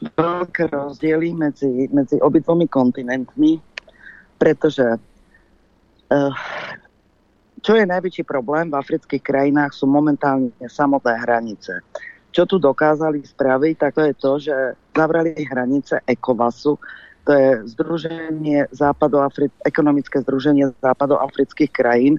veľké 0.00 0.72
rozdiely 0.72 1.36
medzi, 1.36 1.88
medzi 1.92 2.16
obidvomi 2.20 2.64
kontinentmi, 2.66 3.60
pretože 4.40 4.96
e, 6.08 6.18
čo 7.60 7.72
je 7.76 7.84
najväčší 7.84 8.24
problém 8.24 8.72
v 8.72 8.78
afrických 8.80 9.20
krajinách 9.20 9.76
sú 9.76 9.84
momentálne 9.84 10.52
samotné 10.64 11.14
hranice. 11.20 11.84
Čo 12.32 12.48
tu 12.48 12.56
dokázali 12.56 13.20
spraviť, 13.20 13.74
tak 13.76 13.92
to 13.98 14.02
je 14.06 14.14
to, 14.16 14.32
že 14.40 14.56
zavrali 14.96 15.36
hranice 15.44 16.00
ECOWASu, 16.08 16.78
to 17.28 17.30
je 17.36 17.48
združenie 17.76 18.64
Západoafri- 18.72 19.52
ekonomické 19.68 20.24
združenie 20.24 20.72
západoafrických 20.80 21.68
krajín, 21.68 22.16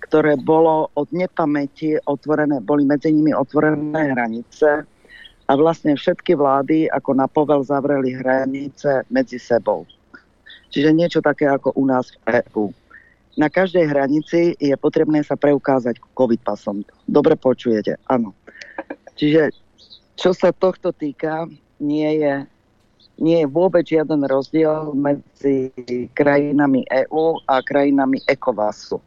ktoré 0.00 0.40
bolo 0.40 0.88
od 0.96 1.12
nepamäti 1.12 2.00
otvorené, 2.08 2.64
boli 2.64 2.88
medzi 2.88 3.12
nimi 3.12 3.36
otvorené 3.36 4.16
hranice 4.16 4.88
a 5.48 5.52
vlastne 5.56 5.96
všetky 5.96 6.36
vlády 6.36 6.92
ako 6.92 7.10
na 7.16 7.24
povel 7.24 7.64
zavreli 7.64 8.12
hranice 8.12 9.08
medzi 9.08 9.40
sebou. 9.40 9.88
Čiže 10.68 10.92
niečo 10.92 11.24
také 11.24 11.48
ako 11.48 11.72
u 11.72 11.88
nás 11.88 12.12
v 12.28 12.44
EÚ 12.44 12.68
na 13.38 13.46
každej 13.46 13.86
hranici 13.86 14.58
je 14.58 14.74
potrebné 14.74 15.22
sa 15.22 15.38
preukázať 15.38 16.02
COVID 16.18 16.42
pasom. 16.42 16.82
Dobre 17.06 17.38
počujete, 17.38 17.94
áno. 18.10 18.34
Čiže 19.14 19.54
čo 20.18 20.34
sa 20.34 20.50
tohto 20.50 20.90
týka, 20.90 21.46
nie 21.78 22.18
je, 22.18 22.34
nie 23.22 23.38
je 23.38 23.46
vôbec 23.46 23.86
žiaden 23.86 24.26
rozdiel 24.26 24.90
medzi 24.90 25.70
krajinami 26.18 26.82
EÚ 26.90 27.38
a 27.46 27.62
krajinami 27.62 28.18
ECOWASu. 28.26 28.98
E, 28.98 29.02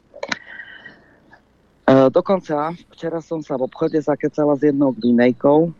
dokonca 2.07 2.71
včera 2.95 3.19
som 3.19 3.43
sa 3.43 3.59
v 3.59 3.67
obchode 3.67 3.99
zakecala 3.99 4.55
s 4.55 4.63
jednou 4.63 4.95
Gvinejkou 4.95 5.75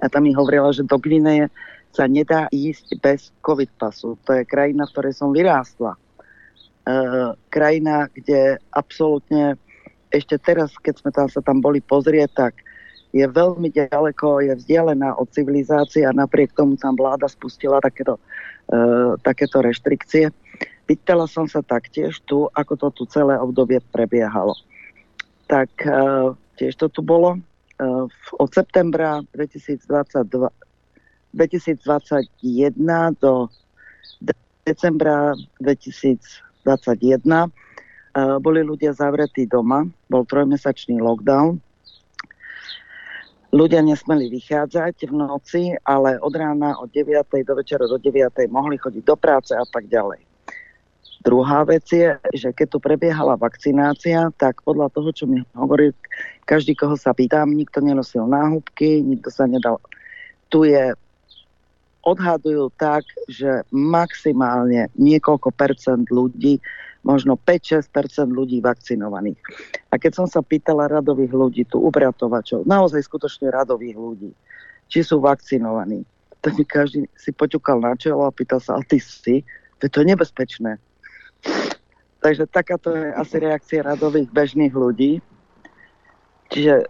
a 0.00 0.06
tam 0.08 0.24
mi 0.24 0.32
hovorila, 0.32 0.72
že 0.72 0.86
do 0.86 0.96
Gvineje 0.96 1.52
sa 1.92 2.08
nedá 2.08 2.48
ísť 2.48 2.96
bez 3.04 3.28
COVID 3.44 3.68
pasu. 3.76 4.16
To 4.24 4.30
je 4.32 4.48
krajina, 4.48 4.88
v 4.88 4.92
ktorej 4.96 5.12
som 5.12 5.34
vyrástla. 5.34 5.98
Eh, 6.82 7.30
krajina, 7.46 8.10
kde 8.10 8.58
absolútne 8.74 9.54
ešte 10.10 10.34
teraz, 10.42 10.74
keď 10.82 10.94
sme 10.98 11.10
tam, 11.14 11.26
sa 11.30 11.38
tam 11.38 11.62
boli 11.62 11.78
pozrieť, 11.78 12.30
tak 12.34 12.52
je 13.14 13.22
veľmi 13.22 13.70
ďaleko, 13.70 14.42
je 14.44 14.52
vzdialená 14.58 15.14
od 15.14 15.28
civilizácie 15.30 16.02
a 16.02 16.16
napriek 16.16 16.56
tomu 16.56 16.74
tam 16.80 16.96
vláda 16.96 17.28
spustila 17.28 17.80
takéto, 17.80 18.16
uh, 18.72 19.16
takéto 19.20 19.60
reštrikcie. 19.60 20.32
Pýtala 20.88 21.28
som 21.28 21.44
sa 21.44 21.60
taktiež 21.60 22.20
tu, 22.24 22.48
ako 22.56 22.72
to 22.76 22.88
tu 22.92 23.02
celé 23.08 23.36
obdobie 23.36 23.84
prebiehalo. 23.92 24.56
Tak 25.48 25.70
uh, 25.84 26.32
tiež 26.56 26.76
to 26.76 26.88
tu 26.88 27.04
bolo. 27.04 27.36
Uh, 27.82 28.06
od 28.38 28.50
septembra 28.54 29.26
2022, 29.34 30.46
2021 31.34 32.78
do 33.18 33.50
decembra 34.62 35.34
2000 35.58 36.22
2021 36.62 37.50
boli 38.38 38.62
ľudia 38.62 38.94
zavretí 38.94 39.50
doma, 39.50 39.82
bol 40.06 40.22
trojmesačný 40.22 41.02
lockdown 41.02 41.58
ľudia 43.52 43.84
nesmeli 43.84 44.32
vychádzať 44.32 45.06
v 45.06 45.12
noci, 45.12 45.62
ale 45.84 46.16
od 46.24 46.32
rána 46.32 46.72
od 46.80 46.88
9. 46.88 47.20
do 47.44 47.52
večera 47.52 47.84
do 47.84 48.00
9. 48.00 48.48
mohli 48.48 48.80
chodiť 48.80 49.04
do 49.04 49.16
práce 49.16 49.52
a 49.52 49.62
tak 49.68 49.92
ďalej. 49.92 50.24
Druhá 51.22 51.62
vec 51.62 51.86
je, 51.86 52.18
že 52.34 52.50
keď 52.50 52.66
tu 52.66 52.78
prebiehala 52.82 53.38
vakcinácia, 53.38 54.32
tak 54.40 54.58
podľa 54.66 54.90
toho, 54.90 55.14
čo 55.14 55.24
mi 55.30 55.44
hovorí, 55.54 55.94
každý, 56.44 56.74
koho 56.74 56.98
sa 56.98 57.14
pýtam, 57.14 57.54
nikto 57.54 57.80
nenosil 57.80 58.26
náhubky, 58.26 59.02
nikto 59.02 59.30
sa 59.30 59.46
nedal. 59.46 59.78
Tu 60.50 60.70
je, 60.70 60.92
odhadujú 62.02 62.74
tak, 62.74 63.06
že 63.30 63.62
maximálne 63.70 64.90
niekoľko 64.98 65.54
percent 65.54 66.06
ľudí, 66.10 66.58
možno 67.02 67.34
5-6% 67.34 68.30
ľudí 68.30 68.62
vakcinovaných. 68.62 69.38
A 69.90 69.98
keď 69.98 70.22
som 70.22 70.26
sa 70.30 70.42
pýtala 70.42 70.90
radových 70.90 71.34
ľudí, 71.34 71.62
tu 71.66 71.82
ubratovačov, 71.82 72.66
naozaj 72.66 73.02
skutočne 73.06 73.50
radových 73.50 73.98
ľudí, 73.98 74.30
či 74.86 75.02
sú 75.02 75.18
vakcinovaní, 75.22 76.06
tak 76.42 76.58
mi 76.58 76.66
každý 76.66 77.06
si 77.14 77.30
poťukal 77.30 77.78
na 77.78 77.94
čelo 77.94 78.26
a 78.26 78.34
pýtal 78.34 78.58
sa, 78.58 78.78
a 78.78 78.82
ty 78.82 78.98
si? 78.98 79.46
To 79.78 79.86
je 79.86 79.92
to 79.94 80.02
nebezpečné 80.02 80.78
Takže 82.22 82.46
takáto 82.46 82.94
je 82.94 83.10
asi 83.18 83.36
reakcia 83.42 83.82
radových 83.82 84.30
bežných 84.30 84.70
ľudí. 84.70 85.18
Čiže 86.52 86.84
e, 86.84 86.86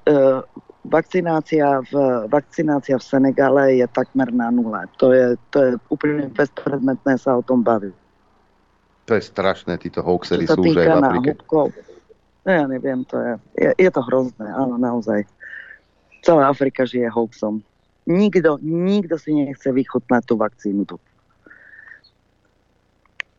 vakcinácia, 0.84 1.80
v, 1.86 2.26
vakcinácia 2.26 2.98
v 2.98 3.06
Senegale 3.06 3.78
je 3.78 3.86
takmer 3.86 4.34
na 4.34 4.50
nule. 4.50 4.82
To 4.98 5.14
je, 5.14 5.38
to 5.54 5.58
je 5.62 5.70
úplne 5.88 6.26
bezpredmetné 6.34 7.18
sa 7.18 7.38
o 7.38 7.42
tom 7.46 7.62
baviť. 7.62 7.94
To 9.06 9.14
je 9.18 9.22
strašné, 9.22 9.78
títo 9.78 10.02
hoaxery 10.02 10.46
sú 10.46 10.62
už 10.62 10.78
aj 10.78 10.86
v 10.86 11.02
Afrike. 11.02 11.34
No 12.42 12.50
ja 12.50 12.66
neviem, 12.66 13.06
to 13.06 13.22
je, 13.22 13.32
je, 13.54 13.70
je 13.78 13.90
to 13.90 14.02
hrozné, 14.02 14.50
áno, 14.50 14.74
naozaj. 14.74 15.22
Celá 16.26 16.50
Afrika 16.50 16.82
žije 16.82 17.06
hoaxom. 17.06 17.62
Nikto, 18.06 18.58
nikto 18.62 19.14
si 19.14 19.30
nechce 19.30 19.70
vychutnať 19.70 20.22
tú 20.26 20.34
vakcínu 20.34 20.82
tu. 20.86 20.98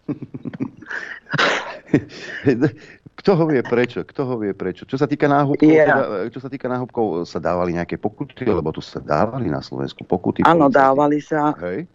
Kto 3.13 3.37
ho 3.37 3.45
vie 3.45 3.61
prečo? 3.61 4.01
Kto 4.01 4.25
ho 4.25 4.35
vie 4.41 4.57
prečo? 4.57 4.89
Čo 4.89 4.97
sa 4.97 5.05
týka 5.05 5.29
náhubkov, 5.29 5.69
yeah. 5.69 5.85
teda, 5.85 6.33
čo 6.33 6.39
sa 6.41 6.49
týka 6.49 6.65
náhubkov, 6.65 7.29
sa 7.29 7.37
dávali 7.37 7.77
nejaké 7.77 8.01
pokuty, 8.01 8.41
lebo 8.41 8.73
tu 8.73 8.81
sa 8.81 8.97
dávali 8.97 9.53
na 9.53 9.61
Slovensku 9.61 10.01
pokuty. 10.01 10.41
Áno, 10.41 10.65
dávali 10.65 11.21
sa. 11.21 11.53
Hej. 11.61 11.85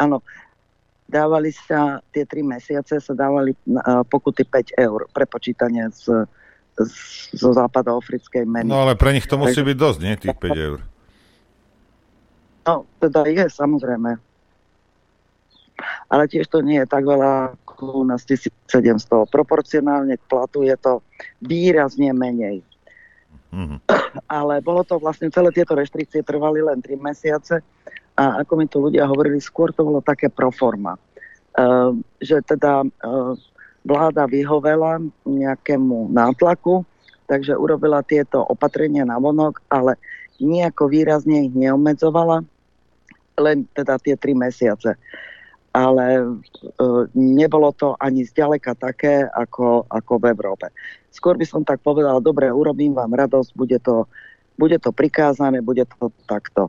Áno, 0.00 0.24
dávali 1.04 1.52
sa 1.52 2.00
tie 2.16 2.24
tri 2.24 2.40
mesiace, 2.40 2.96
sa 2.96 3.12
dávali 3.12 3.52
uh, 3.76 4.00
pokuty 4.08 4.48
5 4.48 4.80
eur 4.80 5.04
pre 5.12 5.28
počítanie 5.28 5.84
z, 5.92 6.24
z, 6.80 6.94
zo 7.36 7.52
západoafrickej 7.52 8.48
meny. 8.48 8.72
No 8.72 8.88
ale 8.88 8.96
pre 8.96 9.12
nich 9.12 9.28
to 9.28 9.36
musí 9.36 9.60
byť 9.60 9.76
dosť, 9.76 9.98
nie? 10.00 10.14
Tých 10.16 10.36
5 10.40 10.68
eur. 10.68 10.80
No, 12.64 12.88
teda 13.04 13.28
je, 13.28 13.44
samozrejme 13.52 14.31
ale 16.08 16.28
tiež 16.28 16.48
to 16.48 16.60
nie 16.60 16.82
je 16.82 16.88
tak 16.88 17.04
veľa 17.06 17.56
ako 17.82 18.02
u 18.02 18.04
nás 18.06 18.22
1700. 18.22 19.26
Proporcionálne 19.26 20.14
k 20.14 20.24
platu 20.30 20.62
je 20.62 20.78
to 20.78 21.02
výrazne 21.42 22.14
menej. 22.14 22.62
Mm-hmm. 23.50 23.78
Ale 24.30 24.62
bolo 24.62 24.86
to 24.86 25.02
vlastne, 25.02 25.28
celé 25.34 25.50
tieto 25.50 25.74
reštrikcie 25.74 26.22
trvali 26.22 26.62
len 26.62 26.78
3 26.78 26.94
mesiace 27.02 27.60
a 28.14 28.44
ako 28.46 28.52
mi 28.54 28.70
tu 28.70 28.78
ľudia 28.78 29.08
hovorili, 29.10 29.42
skôr 29.42 29.74
to 29.74 29.82
bolo 29.82 29.98
také 29.98 30.30
proforma. 30.30 30.94
Uh, 31.52 31.92
že 32.16 32.40
teda 32.48 32.80
uh, 32.80 33.36
vláda 33.84 34.24
vyhovela 34.24 35.02
nejakému 35.28 36.08
nátlaku, 36.08 36.86
takže 37.28 37.58
urobila 37.58 38.00
tieto 38.00 38.40
opatrenia 38.40 39.04
na 39.04 39.20
vonok, 39.20 39.60
ale 39.68 40.00
nejako 40.40 40.88
výrazne 40.88 41.50
ich 41.50 41.52
neobmedzovala, 41.52 42.40
len 43.36 43.68
teda 43.76 44.00
tie 44.00 44.16
tri 44.16 44.32
mesiace 44.32 44.96
ale 45.72 46.20
e, 46.20 46.24
nebolo 47.16 47.72
to 47.72 47.96
ani 47.96 48.28
zďaleka 48.28 48.76
také 48.76 49.24
ako, 49.24 49.88
ako 49.88 50.12
v 50.20 50.24
Európe. 50.36 50.66
Skôr 51.08 51.40
by 51.40 51.48
som 51.48 51.64
tak 51.64 51.80
povedal, 51.80 52.20
dobre, 52.20 52.52
urobím 52.52 52.92
vám 52.92 53.16
radosť, 53.16 53.50
bude 53.56 53.80
to, 53.80 54.04
bude 54.60 54.76
to 54.76 54.92
prikázané, 54.92 55.64
bude 55.64 55.88
to 55.88 56.12
takto. 56.28 56.68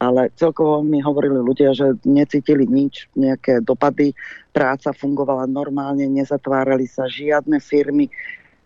Ale 0.00 0.32
celkovo 0.40 0.80
mi 0.80 1.04
hovorili 1.04 1.36
ľudia, 1.36 1.76
že 1.76 1.92
necítili 2.08 2.64
nič, 2.64 3.12
nejaké 3.12 3.60
dopady, 3.60 4.16
práca 4.56 4.96
fungovala 4.96 5.44
normálne, 5.44 6.08
nezatvárali 6.08 6.88
sa 6.88 7.04
žiadne 7.04 7.60
firmy, 7.60 8.08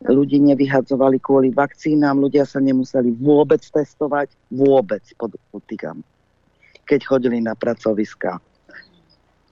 ľudí 0.06 0.38
nevyhadzovali 0.38 1.18
kvôli 1.18 1.50
vakcínám, 1.50 2.22
ľudia 2.22 2.46
sa 2.46 2.62
nemuseli 2.62 3.10
vôbec 3.18 3.58
testovať, 3.66 4.30
vôbec 4.54 5.02
podotýkam, 5.18 6.06
keď 6.86 7.00
chodili 7.02 7.42
na 7.42 7.58
pracoviska. 7.58 8.38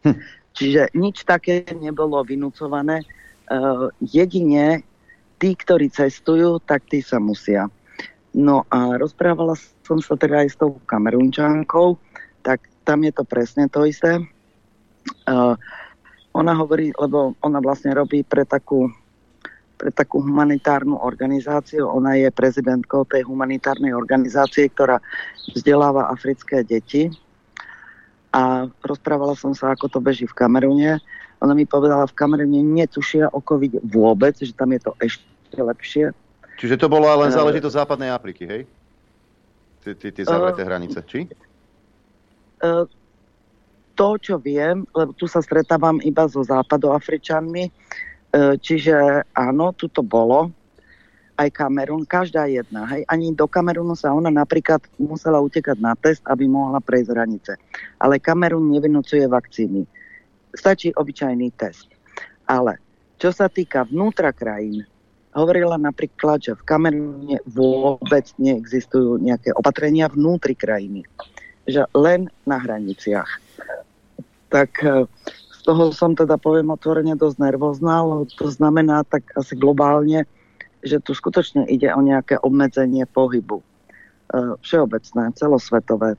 Čiže 0.56 0.92
nič 0.92 1.24
také 1.24 1.64
nebolo 1.72 2.20
vynúcované. 2.20 3.04
Uh, 3.48 3.88
jedine 4.00 4.84
tí, 5.40 5.56
ktorí 5.56 5.90
cestujú, 5.90 6.62
tak 6.62 6.86
tí 6.86 7.02
sa 7.02 7.18
musia. 7.18 7.66
No 8.32 8.64
a 8.72 8.96
rozprávala 8.96 9.58
som 9.84 10.00
sa 10.00 10.16
teda 10.16 10.46
aj 10.46 10.48
s 10.48 10.56
tou 10.56 10.80
kamerunčánkou, 10.88 12.00
tak 12.40 12.64
tam 12.86 13.04
je 13.04 13.12
to 13.12 13.24
presne 13.28 13.68
to 13.68 13.84
isté. 13.84 14.22
Uh, 15.28 15.58
ona 16.32 16.56
hovorí, 16.56 16.96
lebo 16.96 17.36
ona 17.44 17.60
vlastne 17.60 17.92
robí 17.92 18.24
pre 18.24 18.48
takú, 18.48 18.88
pre 19.76 19.92
takú 19.92 20.24
humanitárnu 20.24 20.96
organizáciu. 20.96 21.92
Ona 21.92 22.16
je 22.16 22.32
prezidentkou 22.32 23.04
tej 23.04 23.28
humanitárnej 23.28 23.92
organizácie, 23.92 24.72
ktorá 24.72 24.96
vzdeláva 25.52 26.08
africké 26.08 26.64
deti 26.64 27.12
a 28.32 28.66
rozprávala 28.80 29.36
som 29.36 29.52
sa, 29.52 29.76
ako 29.76 29.92
to 29.92 29.98
beží 30.00 30.24
v 30.24 30.32
Kamerune. 30.32 30.98
Ona 31.44 31.52
mi 31.52 31.68
povedala, 31.68 32.08
v 32.08 32.16
Kamerune 32.16 32.64
netušia 32.64 33.28
o 33.28 33.44
COVID 33.44 33.84
vôbec, 33.92 34.40
že 34.40 34.56
tam 34.56 34.72
je 34.72 34.80
to 34.80 34.92
ešte 35.04 35.60
lepšie. 35.60 36.04
Čiže 36.56 36.80
to 36.80 36.88
bolo 36.88 37.12
len 37.12 37.28
záležitosť 37.28 37.76
západnej 37.84 38.08
Afriky, 38.08 38.48
hej? 38.48 38.62
Tie 39.82 40.24
zavreté 40.24 40.62
uh, 40.62 40.68
hranice, 40.70 41.02
či? 41.04 41.26
Uh, 42.62 42.86
to, 43.98 44.16
čo 44.16 44.38
viem, 44.38 44.86
lebo 44.94 45.12
tu 45.12 45.26
sa 45.26 45.42
stretávam 45.42 45.98
iba 46.06 46.24
so 46.30 46.40
západoafričanmi, 46.46 47.68
uh, 47.68 48.54
čiže 48.56 49.26
áno, 49.34 49.74
tu 49.74 49.90
to 49.90 50.00
bolo, 50.00 50.54
aj 51.36 51.48
Kamerun, 51.52 52.04
každá 52.04 52.44
jedna. 52.46 52.84
Hej. 52.88 53.08
Ani 53.08 53.32
do 53.32 53.48
Kamerunu 53.48 53.96
sa 53.96 54.12
ona 54.12 54.28
napríklad 54.28 54.84
musela 55.00 55.40
utekať 55.40 55.78
na 55.80 55.96
test, 55.96 56.20
aby 56.28 56.44
mohla 56.44 56.78
prejsť 56.78 57.10
hranice. 57.12 57.52
Ale 57.96 58.20
Kamerun 58.20 58.68
nevinúcuje 58.68 59.24
vakcíny. 59.26 59.88
Stačí 60.52 60.92
obyčajný 60.92 61.48
test. 61.56 61.88
Ale 62.44 62.76
čo 63.16 63.32
sa 63.32 63.48
týka 63.48 63.88
vnútra 63.88 64.34
krajín, 64.34 64.84
hovorila 65.32 65.80
napríklad, 65.80 66.42
že 66.44 66.52
v 66.52 66.66
Kamerune 66.66 67.40
vôbec 67.48 68.28
neexistujú 68.36 69.16
nejaké 69.16 69.56
opatrenia 69.56 70.12
vnútri 70.12 70.52
krajiny. 70.52 71.08
Že 71.64 71.88
len 71.96 72.28
na 72.44 72.60
hraniciach. 72.60 73.30
Tak 74.52 74.70
e, 74.84 75.08
z 75.32 75.60
toho 75.64 75.94
som 75.96 76.12
teda, 76.12 76.36
poviem 76.36 76.74
otvorene, 76.74 77.16
dosť 77.16 77.38
nervózna, 77.40 78.04
lebo 78.04 78.28
to 78.28 78.52
znamená 78.52 79.06
tak 79.08 79.24
asi 79.32 79.56
globálne, 79.56 80.28
že 80.82 80.98
tu 81.00 81.14
skutočne 81.14 81.66
ide 81.70 81.90
o 81.94 82.00
nejaké 82.02 82.38
obmedzenie 82.42 83.06
pohybu. 83.06 83.62
E, 83.62 83.64
všeobecné, 84.60 85.34
celosvetové. 85.38 86.18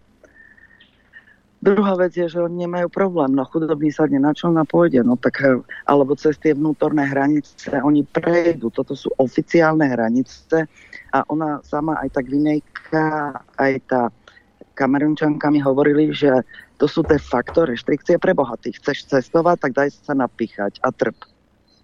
Druhá 1.63 1.95
vec 1.95 2.11
je, 2.11 2.27
že 2.27 2.43
oni 2.43 2.67
nemajú 2.67 2.91
problém. 2.91 3.31
No 3.31 3.47
chudobný 3.47 3.87
sa 3.87 4.03
na 4.11 4.35
čo 4.35 4.51
na 4.51 4.67
pôjde. 4.67 4.99
No 4.99 5.15
tak, 5.15 5.39
e, 5.39 5.63
alebo 5.87 6.13
cez 6.13 6.35
tie 6.37 6.51
vnútorné 6.51 7.07
hranice 7.07 7.71
oni 7.79 8.03
prejdú. 8.03 8.69
Toto 8.69 8.93
sú 8.93 9.09
oficiálne 9.17 9.87
hranice 9.87 10.67
a 11.15 11.23
ona 11.31 11.63
sama 11.63 11.97
aj 12.03 12.19
tak 12.19 12.27
Vinejka, 12.27 13.39
aj 13.57 13.73
tá 13.87 14.01
Kamerunčanka 14.73 15.53
mi 15.53 15.61
hovorili, 15.61 16.09
že 16.09 16.41
to 16.81 16.89
sú 16.89 17.05
de 17.05 17.21
facto 17.21 17.63
reštrikcie 17.63 18.17
pre 18.17 18.33
bohatých. 18.33 18.81
Chceš 18.81 19.07
cestovať, 19.09 19.69
tak 19.69 19.71
daj 19.77 19.89
sa 19.93 20.17
napíchať 20.17 20.81
a 20.81 20.89
trp. 20.89 21.15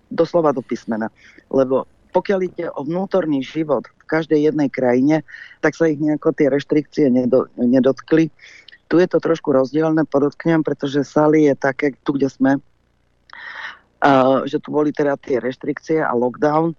Doslova 0.10 0.52
do 0.54 0.65
písmena. 0.65 1.13
Lebo 1.54 1.86
pokiaľ 2.10 2.39
ide 2.45 2.65
o 2.74 2.82
vnútorný 2.82 3.45
život 3.45 3.86
v 3.86 4.04
každej 4.10 4.50
jednej 4.50 4.69
krajine, 4.69 5.22
tak 5.62 5.78
sa 5.78 5.89
ich 5.89 6.02
nejako 6.02 6.34
tie 6.34 6.50
reštrikcie 6.50 7.06
nedo, 7.13 7.45
nedotkli. 7.58 8.34
Tu 8.89 8.95
je 8.98 9.08
to 9.08 9.22
trošku 9.22 9.54
rozdielne, 9.54 10.02
podotknem, 10.10 10.65
pretože 10.65 11.06
Sali 11.06 11.45
je 11.45 11.54
také, 11.54 11.93
tu 12.02 12.17
kde 12.17 12.26
sme, 12.30 12.52
uh, 12.58 14.41
že 14.50 14.58
tu 14.58 14.74
boli 14.74 14.89
teda 14.89 15.13
tie 15.22 15.38
reštrikcie 15.38 16.01
a 16.01 16.10
lockdown, 16.18 16.74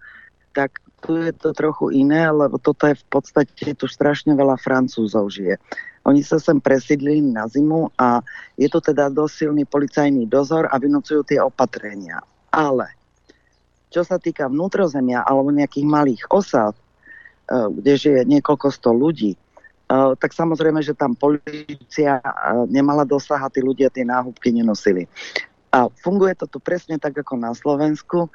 tak 0.51 0.83
tu 1.01 1.17
je 1.17 1.33
to 1.33 1.55
trochu 1.55 1.95
iné, 1.95 2.29
lebo 2.29 2.59
toto 2.59 2.91
je 2.91 2.99
v 2.99 3.07
podstate, 3.09 3.79
tu 3.79 3.87
strašne 3.89 4.37
veľa 4.37 4.61
Francúzov 4.61 5.33
žije. 5.33 5.57
Oni 6.09 6.25
sa 6.25 6.41
sem 6.41 6.61
presídlili 6.61 7.21
na 7.21 7.45
zimu 7.45 7.93
a 8.01 8.25
je 8.57 8.69
to 8.69 8.81
teda 8.81 9.13
dosť 9.13 9.53
policajný 9.69 10.25
dozor 10.29 10.69
a 10.69 10.77
vynúcujú 10.81 11.25
tie 11.29 11.41
opatrenia. 11.41 12.21
Ale 12.51 13.00
čo 13.91 14.07
sa 14.07 14.17
týka 14.17 14.47
vnútrozemia 14.47 15.27
alebo 15.27 15.51
nejakých 15.51 15.87
malých 15.87 16.23
osád, 16.31 16.75
e, 16.75 16.83
kde 17.51 17.93
žije 17.99 18.21
niekoľko 18.25 18.67
sto 18.71 18.95
ľudí, 18.95 19.35
tak 19.91 20.31
samozrejme, 20.31 20.79
že 20.87 20.95
tam 20.95 21.19
policia 21.19 22.23
nemala 22.71 23.03
dosah 23.03 23.43
a 23.43 23.51
tí 23.51 23.59
ľudia 23.59 23.91
tie 23.91 24.07
náhubky 24.07 24.55
nenosili. 24.55 25.11
A 25.75 25.91
funguje 25.91 26.39
to 26.39 26.47
tu 26.47 26.63
presne 26.63 26.95
tak 26.95 27.19
ako 27.19 27.35
na 27.35 27.51
Slovensku. 27.51 28.31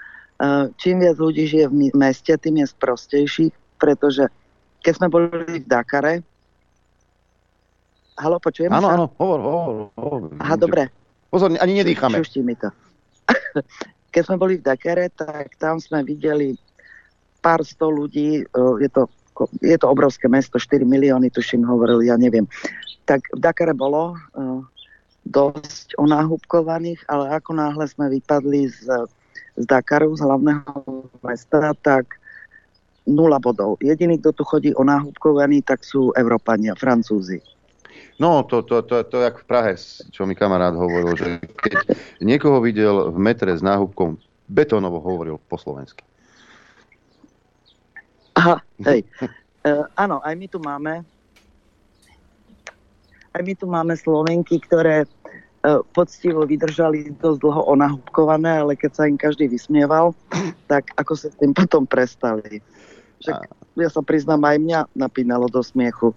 Čím 0.76 1.00
viac 1.00 1.16
ľudí 1.16 1.48
žije 1.48 1.72
v 1.72 1.96
meste, 1.96 2.36
tým 2.36 2.60
je 2.60 2.68
sprostejší, 2.68 3.46
pretože 3.80 4.28
keď 4.84 4.94
sme 5.00 5.08
boli 5.08 5.64
v 5.64 5.68
Dakare, 5.68 6.28
Halo, 8.16 8.40
počujem 8.40 8.72
Áno, 8.72 8.88
áno, 8.88 9.06
hovor, 9.20 9.40
hovor, 9.44 9.74
hovor. 10.00 10.22
Aha, 10.40 10.56
dobre. 10.56 10.88
Pozor, 11.28 11.52
ani 11.60 11.84
nedýchame. 11.84 12.16
Šuští 12.24 12.40
mi 12.48 12.56
to. 12.56 12.72
Keď 14.16 14.24
sme 14.24 14.40
boli 14.40 14.56
v 14.56 14.64
Dakare, 14.64 15.12
tak 15.12 15.60
tam 15.60 15.76
sme 15.84 16.00
videli 16.08 16.56
pár 17.44 17.60
sto 17.68 17.92
ľudí, 17.92 18.48
je 18.80 18.90
to, 18.96 19.12
je 19.60 19.76
to 19.76 19.86
obrovské 19.92 20.32
mesto, 20.32 20.56
4 20.56 20.88
milióny, 20.88 21.28
tuším, 21.36 21.68
hovorili, 21.68 22.08
ja 22.08 22.16
neviem. 22.16 22.48
Tak 23.04 23.28
v 23.36 23.40
Dakare 23.44 23.76
bolo 23.76 24.16
dosť 25.28 26.00
onáhubkovaných, 26.00 27.04
ale 27.12 27.36
ako 27.36 27.60
náhle 27.60 27.86
sme 27.92 28.08
vypadli 28.16 28.72
z, 28.72 28.88
z 29.60 29.64
Dakaru, 29.68 30.16
z 30.16 30.24
hlavného 30.24 31.12
mesta, 31.20 31.76
tak 31.84 32.16
nula 33.06 33.38
bodov. 33.38 33.78
Jediný, 33.84 34.18
kto 34.18 34.32
tu 34.32 34.44
chodí 34.48 34.72
onáhubkovaný, 34.74 35.62
tak 35.62 35.86
sú 35.86 36.16
Európania, 36.18 36.74
Francúzi. 36.74 37.44
No, 38.16 38.48
to, 38.48 38.64
to, 38.64 38.80
to, 38.88 39.04
to, 39.04 39.18
jak 39.28 39.44
v 39.44 39.46
Prahe, 39.46 39.74
čo 40.12 40.24
mi 40.24 40.40
kamarát 40.40 40.72
hovoril, 40.72 41.20
že 41.20 41.44
keď 41.60 42.00
niekoho 42.24 42.64
videl 42.64 43.12
v 43.12 43.20
metre 43.20 43.52
s 43.52 43.60
náhubkom, 43.60 44.16
betónovo 44.48 45.04
hovoril 45.04 45.36
po 45.52 45.60
slovensky. 45.60 46.00
Aha, 48.40 48.64
hej. 48.88 49.04
uh, 49.68 49.88
áno, 50.00 50.24
aj 50.24 50.34
my 50.36 50.48
tu 50.48 50.60
máme 50.64 51.04
aj 53.36 53.42
my 53.44 53.54
tu 53.60 53.68
máme 53.68 53.94
Slovenky, 54.00 54.64
ktoré 54.64 55.04
uh, 55.04 55.84
poctivo 55.92 56.48
vydržali 56.48 57.12
dosť 57.20 57.40
dlho 57.44 57.68
onahubkované, 57.68 58.64
ale 58.64 58.80
keď 58.80 58.92
sa 58.96 59.04
im 59.12 59.20
každý 59.20 59.52
vysmieval, 59.52 60.16
tak 60.72 60.88
ako 60.96 61.20
sa 61.20 61.28
s 61.28 61.36
tým 61.36 61.52
potom 61.52 61.84
prestali. 61.84 62.64
Však 63.20 63.44
ja 63.76 63.90
sa 63.92 64.00
priznám, 64.00 64.40
aj 64.48 64.58
mňa 64.64 64.80
napínalo 64.96 65.52
do 65.52 65.60
smiechu. 65.60 66.16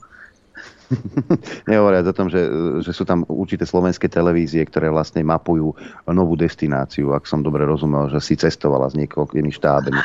Nehovoriac 1.69 2.09
o 2.09 2.17
tom, 2.17 2.33
že, 2.33 2.49
že 2.81 2.93
sú 2.97 3.05
tam 3.05 3.29
určité 3.29 3.69
slovenské 3.69 4.09
televízie, 4.09 4.65
ktoré 4.65 4.89
vlastne 4.89 5.21
mapujú 5.25 5.77
novú 6.09 6.35
destináciu, 6.35 7.13
ak 7.13 7.29
som 7.29 7.45
dobre 7.45 7.69
rozumel, 7.69 8.09
že 8.09 8.21
si 8.25 8.37
cestovala 8.37 8.89
s 8.89 8.97
niekoľkými 8.97 9.53
štábmi. 9.53 10.01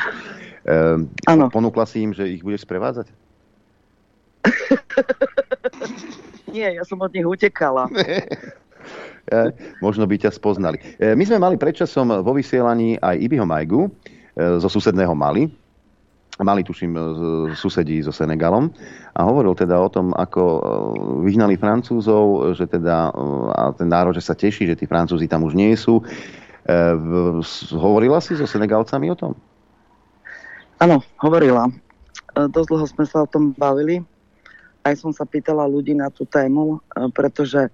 Ehm, 0.64 1.08
ponúkla 1.52 1.84
si 1.84 2.04
im, 2.04 2.16
že 2.16 2.28
ich 2.28 2.44
budeš 2.44 2.68
sprevádzať? 2.68 3.08
Nie, 6.54 6.78
ja 6.78 6.84
som 6.86 7.00
od 7.00 7.10
nich 7.10 7.26
utekala. 7.26 7.88
ja, 9.32 9.50
možno 9.80 10.04
by 10.04 10.20
ťa 10.20 10.36
spoznali. 10.36 10.78
E, 11.00 11.16
my 11.16 11.24
sme 11.24 11.40
mali 11.40 11.56
predčasom 11.58 12.22
vo 12.22 12.32
vysielaní 12.36 13.00
aj 13.00 13.16
Ibiho 13.18 13.48
Majgu 13.48 13.88
e, 13.88 13.90
zo 14.60 14.68
susedného 14.68 15.16
Mali, 15.16 15.48
Mali, 16.42 16.66
tuším, 16.66 16.98
susedí 17.54 18.02
so 18.02 18.10
Senegalom 18.10 18.66
a 19.14 19.22
hovoril 19.22 19.54
teda 19.54 19.78
o 19.78 19.86
tom, 19.86 20.10
ako 20.10 20.42
e, 20.42 20.60
vyhnali 21.30 21.54
Francúzov, 21.54 22.58
že 22.58 22.66
teda 22.66 23.14
a 23.54 23.70
ten 23.70 23.86
národ, 23.86 24.10
že 24.10 24.26
sa 24.26 24.34
teší, 24.34 24.66
že 24.66 24.74
tí 24.74 24.90
Francúzi 24.90 25.30
tam 25.30 25.46
už 25.46 25.54
nie 25.54 25.70
sú. 25.78 26.02
Hovorila 27.70 28.18
si 28.18 28.34
so 28.34 28.50
Senegalcami 28.50 29.12
o 29.12 29.16
tom? 29.16 29.32
Áno, 30.82 31.06
hovorila. 31.22 31.70
Dosť 32.34 32.66
dlho 32.66 32.86
sme 32.90 33.04
sa 33.06 33.22
o 33.22 33.30
tom 33.30 33.54
bavili 33.54 34.02
aj 34.84 34.94
som 35.00 35.10
sa 35.16 35.24
pýtala 35.24 35.64
ľudí 35.64 35.96
na 35.96 36.12
tú 36.12 36.28
tému, 36.28 36.76
e, 36.76 37.08
pretože 37.10 37.66
e, 37.66 37.70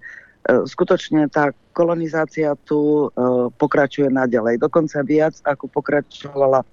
skutočne 0.63 1.27
tá 1.27 1.51
kolonizácia 1.75 2.55
tu 2.63 3.11
e, 3.11 3.51
pokračuje 3.51 4.07
naďalej. 4.07 4.63
Dokonca 4.63 5.03
viac, 5.03 5.35
ako 5.43 5.67
pokračovala 5.67 6.63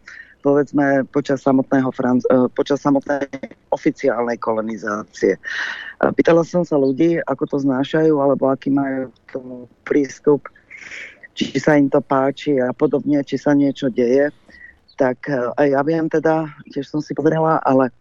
povedzme 0.48 1.04
počas, 1.12 1.44
samotného 1.44 1.92
Franc- 1.92 2.24
počas 2.56 2.80
samotnej 2.80 3.28
oficiálnej 3.68 4.40
kolonizácie. 4.40 5.36
Pýtala 6.00 6.40
som 6.40 6.64
sa 6.64 6.80
ľudí, 6.80 7.20
ako 7.28 7.44
to 7.52 7.56
znášajú, 7.68 8.16
alebo 8.16 8.48
aký 8.48 8.72
majú 8.72 9.12
k 9.28 9.36
tomu 9.36 9.56
prístup, 9.84 10.48
či 11.36 11.52
sa 11.60 11.76
im 11.76 11.92
to 11.92 12.00
páči 12.00 12.56
a 12.56 12.72
podobne, 12.72 13.20
či 13.20 13.36
sa 13.36 13.52
niečo 13.52 13.92
deje. 13.92 14.32
Tak 14.96 15.28
aj 15.60 15.68
ja 15.68 15.84
viem 15.84 16.08
teda, 16.08 16.48
tiež 16.72 16.88
som 16.88 17.04
si 17.04 17.12
pozrela, 17.12 17.60
ale 17.60 17.92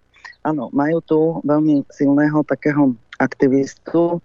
áno, 0.48 0.72
majú 0.72 1.04
tu 1.04 1.20
veľmi 1.44 1.84
silného 1.92 2.48
takého 2.48 2.96
aktivistu. 3.20 4.24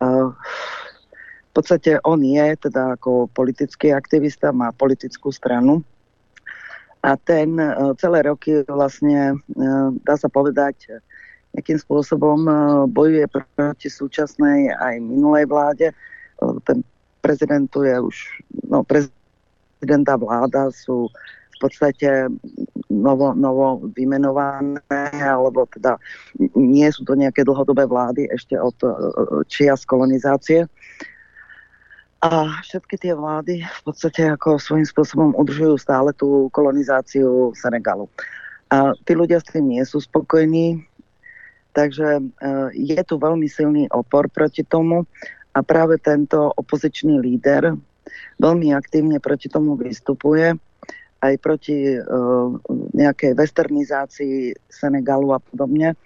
V 0.00 1.52
podstate 1.52 2.00
on 2.08 2.24
je 2.24 2.56
teda 2.56 2.96
ako 2.96 3.28
politický 3.36 3.92
aktivista, 3.92 4.48
má 4.48 4.72
politickú 4.72 5.28
stranu 5.28 5.84
a 7.02 7.16
ten 7.16 7.58
e, 7.60 7.68
celé 7.98 8.26
roky 8.26 8.62
vlastne, 8.66 9.34
e, 9.34 9.60
dá 10.02 10.14
sa 10.18 10.26
povedať, 10.26 10.98
nejakým 11.54 11.78
spôsobom 11.78 12.38
e, 12.44 12.52
bojuje 12.90 13.26
proti 13.30 13.88
súčasnej 13.88 14.74
aj 14.74 14.94
minulej 14.98 15.46
vláde. 15.46 15.86
Ten 16.66 16.86
prezident 17.22 17.66
je 17.70 17.96
už, 17.98 18.16
no 18.70 18.86
prezidenta 18.86 20.14
vláda 20.14 20.70
sú 20.70 21.10
v 21.58 21.66
podstate 21.66 22.30
novo, 22.86 23.34
novo 23.34 23.82
vymenované, 23.90 24.78
alebo 25.18 25.66
teda 25.66 25.98
nie 26.54 26.86
sú 26.94 27.02
to 27.02 27.18
nejaké 27.18 27.42
dlhodobé 27.42 27.82
vlády 27.90 28.30
ešte 28.30 28.54
od 28.54 28.78
e, 28.82 28.88
čias 29.50 29.82
kolonizácie. 29.82 30.70
A 32.18 32.58
všetky 32.66 32.98
tie 32.98 33.14
vlády 33.14 33.62
v 33.62 33.80
podstate 33.86 34.26
ako 34.34 34.58
svojím 34.58 34.86
spôsobom 34.86 35.38
udržujú 35.38 35.78
stále 35.78 36.10
tú 36.10 36.50
kolonizáciu 36.50 37.54
Senegalu. 37.54 38.10
A 38.74 38.90
tí 39.06 39.14
ľudia 39.14 39.38
s 39.38 39.46
tým 39.46 39.70
nie 39.70 39.82
sú 39.86 40.02
spokojní, 40.02 40.82
takže 41.72 42.18
e, 42.18 42.22
je 42.74 43.00
tu 43.06 43.22
veľmi 43.22 43.46
silný 43.46 43.86
opor 43.94 44.26
proti 44.34 44.66
tomu 44.66 45.06
a 45.54 45.62
práve 45.62 46.02
tento 46.02 46.50
opozičný 46.58 47.22
líder 47.22 47.78
veľmi 48.40 48.72
aktívne 48.74 49.20
proti 49.20 49.46
tomu 49.50 49.76
vystupuje 49.76 50.56
aj 51.18 51.34
proti 51.42 51.98
uh, 51.98 52.46
nejakej 52.94 53.34
westernizácii 53.34 54.54
Senegalu 54.70 55.34
a 55.34 55.42
podobne. 55.42 55.98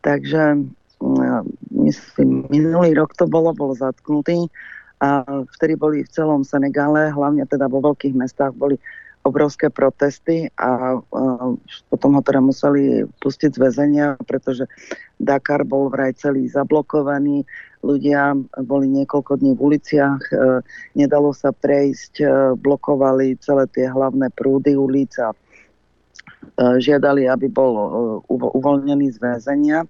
Takže 0.00 0.64
uh, 0.64 1.40
myslím, 1.76 2.48
minulý 2.48 2.96
rok 2.96 3.12
to 3.20 3.28
bolo, 3.28 3.52
bol 3.52 3.76
zatknutý 3.76 4.48
a 4.96 5.24
vtedy 5.58 5.76
boli 5.76 6.00
v 6.04 6.12
celom 6.12 6.40
Senegale, 6.40 7.12
hlavne 7.12 7.44
teda 7.44 7.68
vo 7.68 7.84
veľkých 7.84 8.16
mestách, 8.16 8.56
boli 8.56 8.80
obrovské 9.26 9.66
protesty 9.74 10.46
a 10.54 11.02
uh, 11.02 11.50
potom 11.90 12.14
ho 12.14 12.22
teda 12.22 12.38
museli 12.38 13.02
pustiť 13.18 13.58
z 13.58 13.58
väzenia, 13.58 14.06
pretože 14.22 14.70
Dakar 15.18 15.66
bol 15.66 15.90
vraj 15.90 16.14
celý 16.14 16.46
zablokovaný, 16.46 17.42
ľudia 17.82 18.38
boli 18.62 18.86
niekoľko 18.86 19.42
dní 19.42 19.58
v 19.58 19.64
uliciach, 19.66 20.22
uh, 20.30 20.62
nedalo 20.94 21.34
sa 21.34 21.50
prejsť, 21.50 22.14
uh, 22.22 22.30
blokovali 22.54 23.34
celé 23.42 23.66
tie 23.74 23.90
hlavné 23.90 24.30
prúdy 24.30 24.78
ulic 24.78 25.10
a 25.18 25.34
uh, 25.34 26.78
žiadali, 26.78 27.26
aby 27.26 27.50
bol 27.50 27.72
uh, 27.74 27.90
uvoľnený 28.30 29.10
z 29.10 29.18
väzenia. 29.18 29.82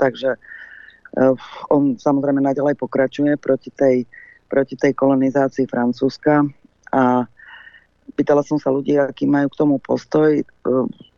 Takže 0.00 0.32
uh, 0.32 1.36
on 1.68 2.00
samozrejme 2.00 2.40
naďalej 2.40 2.80
pokračuje 2.80 3.36
proti 3.36 3.68
tej, 3.68 4.08
proti 4.48 4.74
tej 4.74 4.96
kolonizácii 4.96 5.68
Francúzska 5.68 6.42
a 6.90 7.28
pýtala 8.16 8.40
som 8.40 8.56
sa 8.56 8.72
ľudí, 8.72 8.96
aký 8.96 9.28
majú 9.28 9.52
k 9.52 9.58
tomu 9.60 9.76
postoj. 9.78 10.40
E, 10.40 10.44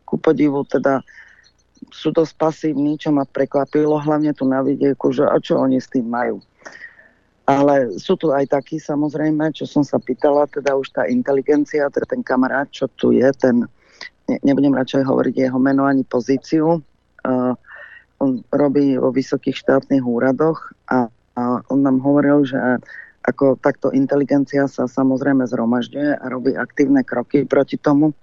ku 0.03 0.15
podivu 0.19 0.67
teda 0.67 0.99
sú 1.89 2.13
dosť 2.13 2.33
pasívni, 2.37 2.99
čo 2.99 3.09
ma 3.09 3.25
prekvapilo, 3.25 3.97
hlavne 3.97 4.35
tu 4.35 4.45
na 4.45 4.61
vidieku, 4.61 5.09
že 5.09 5.25
a 5.25 5.39
čo 5.41 5.57
oni 5.57 5.81
s 5.81 5.89
tým 5.89 6.05
majú. 6.05 6.43
Ale 7.49 7.97
sú 7.97 8.13
tu 8.19 8.29
aj 8.29 8.53
takí 8.53 8.77
samozrejme, 8.77 9.49
čo 9.55 9.65
som 9.65 9.81
sa 9.81 9.97
pýtala, 9.97 10.45
teda 10.45 10.77
už 10.77 10.93
tá 10.93 11.09
inteligencia, 11.09 11.89
teda 11.89 12.05
ten 12.05 12.21
kamarát, 12.21 12.69
čo 12.69 12.85
tu 12.99 13.11
je, 13.11 13.27
ten, 13.33 13.65
ne, 14.29 14.37
nebudem 14.45 14.77
radšej 14.77 15.03
hovoriť 15.03 15.35
jeho 15.49 15.57
meno 15.57 15.89
ani 15.89 16.05
pozíciu, 16.05 16.79
uh, 16.79 17.53
on 18.21 18.45
robí 18.53 18.93
vo 19.01 19.09
vysokých 19.09 19.57
štátnych 19.57 20.05
úradoch 20.05 20.69
a, 20.85 21.09
a 21.33 21.41
on 21.73 21.79
nám 21.81 21.97
hovoril, 22.05 22.45
že 22.45 22.77
ako 23.21 23.57
takto 23.61 23.93
inteligencia 23.93 24.65
sa 24.65 24.89
samozrejme 24.89 25.45
zhromažďuje 25.45 26.17
a 26.17 26.25
robí 26.25 26.57
aktívne 26.57 27.05
kroky 27.05 27.45
proti 27.45 27.77
tomu, 27.77 28.17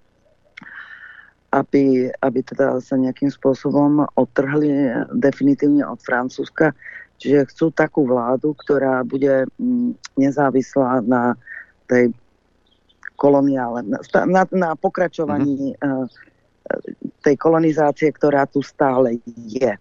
aby, 1.55 2.11
aby 2.11 2.41
teda 2.43 2.83
sa 2.83 2.99
nejakým 2.99 3.31
spôsobom 3.31 4.05
odtrhli 4.19 4.91
definitívne 5.15 5.87
od 5.87 6.03
Francúzska. 6.03 6.75
Čiže 7.19 7.51
chcú 7.51 7.67
takú 7.75 8.07
vládu, 8.07 8.55
ktorá 8.55 9.03
bude 9.03 9.47
mm, 9.59 10.19
nezávislá 10.19 11.03
na 11.03 11.35
tej 11.91 12.15
koloniále, 13.19 13.83
na, 13.83 13.99
na 14.55 14.71
pokračovaní 14.79 15.75
mm-hmm. 15.75 16.07
tej 17.27 17.35
kolonizácie, 17.35 18.15
ktorá 18.15 18.47
tu 18.47 18.63
stále 18.63 19.19
je. 19.27 19.75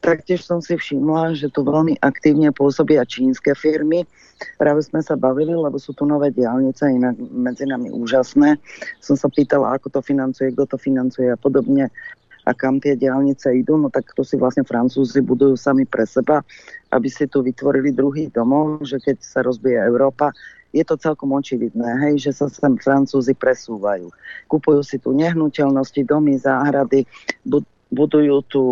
Taktiež 0.00 0.48
som 0.48 0.64
si 0.64 0.80
všimla, 0.80 1.36
že 1.36 1.52
tu 1.52 1.60
veľmi 1.60 2.00
aktívne 2.00 2.48
pôsobia 2.56 3.04
čínske 3.04 3.52
firmy. 3.52 4.08
Práve 4.56 4.80
sme 4.80 5.04
sa 5.04 5.12
bavili, 5.12 5.52
lebo 5.52 5.76
sú 5.76 5.92
tu 5.92 6.08
nové 6.08 6.32
diálnice, 6.32 6.88
inak 6.88 7.20
medzi 7.20 7.68
nami 7.68 7.92
úžasné. 7.92 8.56
Som 9.04 9.20
sa 9.20 9.28
pýtala, 9.28 9.76
ako 9.76 9.92
to 9.92 10.00
financuje, 10.00 10.56
kto 10.56 10.64
to 10.72 10.76
financuje 10.80 11.28
a 11.28 11.36
podobne 11.36 11.92
a 12.48 12.56
kam 12.56 12.80
tie 12.80 12.96
diálnice 12.96 13.52
idú, 13.52 13.76
no 13.76 13.92
tak 13.92 14.08
to 14.16 14.24
si 14.24 14.40
vlastne 14.40 14.64
Francúzi 14.64 15.20
budujú 15.20 15.60
sami 15.60 15.84
pre 15.84 16.08
seba, 16.08 16.40
aby 16.88 17.08
si 17.12 17.28
tu 17.28 17.44
vytvorili 17.44 17.92
druhý 17.92 18.32
domov, 18.32 18.80
že 18.88 18.96
keď 18.96 19.16
sa 19.20 19.44
rozbije 19.44 19.76
Európa, 19.76 20.32
je 20.72 20.86
to 20.86 20.94
celkom 20.96 21.34
očividné, 21.34 21.98
hej, 22.08 22.30
že 22.30 22.32
sa 22.32 22.46
sem 22.46 22.78
Francúzi 22.78 23.34
presúvajú. 23.34 24.08
Kupujú 24.46 24.80
si 24.86 24.96
tu 25.02 25.12
nehnuteľnosti, 25.12 26.00
domy, 26.06 26.38
záhrady, 26.38 27.04
budujú 27.90 28.36
tu 28.46 28.62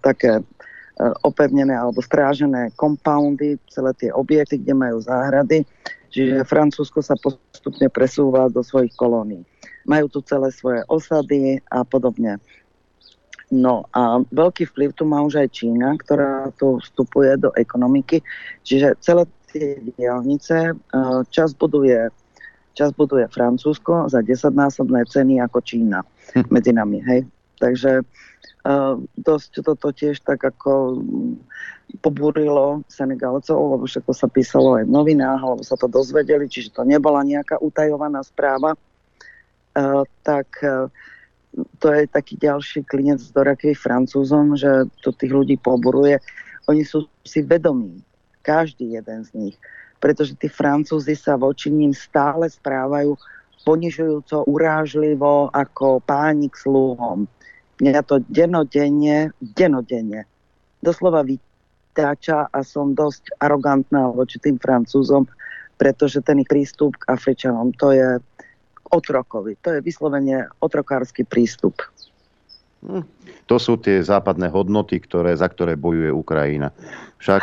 také 0.00 0.40
uh, 0.40 1.14
opevnené 1.22 1.76
alebo 1.76 2.00
strážené 2.00 2.72
kompoundy, 2.74 3.60
celé 3.68 3.92
tie 4.00 4.10
objekty, 4.12 4.58
kde 4.60 4.74
majú 4.74 4.98
záhrady. 5.04 5.62
Čiže 6.08 6.48
Francúzsko 6.48 7.04
sa 7.04 7.20
postupne 7.20 7.92
presúva 7.92 8.48
do 8.48 8.64
svojich 8.64 8.96
kolónií 8.96 9.44
majú 9.88 10.06
tu 10.12 10.20
celé 10.20 10.52
svoje 10.52 10.84
osady 10.92 11.64
a 11.72 11.80
podobne. 11.82 12.36
No 13.48 13.88
a 13.96 14.20
veľký 14.28 14.68
vplyv 14.68 14.92
tu 14.92 15.08
má 15.08 15.24
už 15.24 15.40
aj 15.40 15.48
Čína, 15.56 15.96
ktorá 15.96 16.52
tu 16.60 16.76
vstupuje 16.84 17.32
do 17.40 17.48
ekonomiky, 17.56 18.20
čiže 18.60 19.00
celé 19.00 19.24
tie 19.48 19.80
diálnice 19.96 20.76
eh, 20.76 21.20
čas 21.32 21.56
buduje, 21.56 22.12
čas 22.76 22.92
buduje 22.92 23.24
Francúzsko 23.32 24.12
za 24.12 24.20
10-násobné 24.20 25.08
ceny 25.08 25.40
ako 25.40 25.64
Čína 25.64 26.04
hm. 26.36 26.52
medzi 26.52 26.76
nami, 26.76 27.00
hej. 27.08 27.24
Takže 27.56 28.04
dosť 29.16 29.64
toto 29.64 29.88
tiež 29.96 30.20
tak 30.20 30.44
ako 30.44 31.00
pobúrilo 32.04 32.84
Senegalcov, 32.92 33.56
lebo 33.56 33.84
všetko 33.88 34.12
sa 34.12 34.28
písalo 34.28 34.76
aj 34.76 34.84
v 34.84 34.92
novinách, 34.92 35.40
alebo 35.40 35.62
sa 35.64 35.76
to 35.80 35.88
dozvedeli, 35.88 36.44
čiže 36.44 36.76
to 36.76 36.84
nebola 36.84 37.24
nejaká 37.24 37.56
utajovaná 37.64 38.20
správa. 38.20 38.76
Eh, 39.78 40.04
tak 40.20 40.48
eh, 40.60 40.90
to 41.80 41.86
je 41.88 42.04
taký 42.10 42.34
ďalší 42.36 42.84
klinec 42.84 43.24
do 43.32 43.40
rakvy 43.40 43.72
Francúzom, 43.72 44.58
že 44.58 44.84
to 45.00 45.16
tých 45.16 45.32
ľudí 45.32 45.56
poboruje. 45.56 46.20
Oni 46.68 46.84
sú 46.84 47.08
si 47.24 47.40
vedomí, 47.40 48.04
každý 48.44 49.00
jeden 49.00 49.24
z 49.24 49.30
nich, 49.32 49.56
pretože 49.96 50.36
tí 50.36 50.52
Francúzi 50.52 51.16
sa 51.16 51.40
voči 51.40 51.72
ním 51.72 51.96
stále 51.96 52.52
správajú 52.52 53.16
ponižujúco, 53.64 54.48
urážlivo, 54.48 55.52
ako 55.52 56.00
pánik 56.04 56.56
sluhom. 56.56 57.28
Mňa 57.78 58.02
to 58.02 58.18
denodenne, 58.26 59.30
denodenne, 59.38 60.26
doslova 60.82 61.22
vytáča 61.22 62.50
a 62.50 62.58
som 62.66 62.94
dosť 62.94 63.38
arogantná 63.38 64.10
voči 64.10 64.42
tým 64.42 64.58
Francúzom, 64.58 65.30
pretože 65.78 66.18
ten 66.26 66.42
ich 66.42 66.50
prístup 66.50 66.98
k 66.98 67.14
Afričanom, 67.14 67.70
to 67.78 67.94
je, 67.94 68.18
otrokovi. 68.90 69.56
To 69.62 69.76
je 69.76 69.80
vyslovene 69.84 70.48
otrokársky 70.64 71.24
prístup. 71.28 71.84
Hm. 72.84 73.04
To 73.50 73.56
sú 73.58 73.76
tie 73.80 74.00
západné 74.00 74.48
hodnoty, 74.48 75.02
ktoré, 75.02 75.34
za 75.34 75.48
ktoré 75.50 75.74
bojuje 75.74 76.12
Ukrajina. 76.14 76.70
Však... 77.18 77.42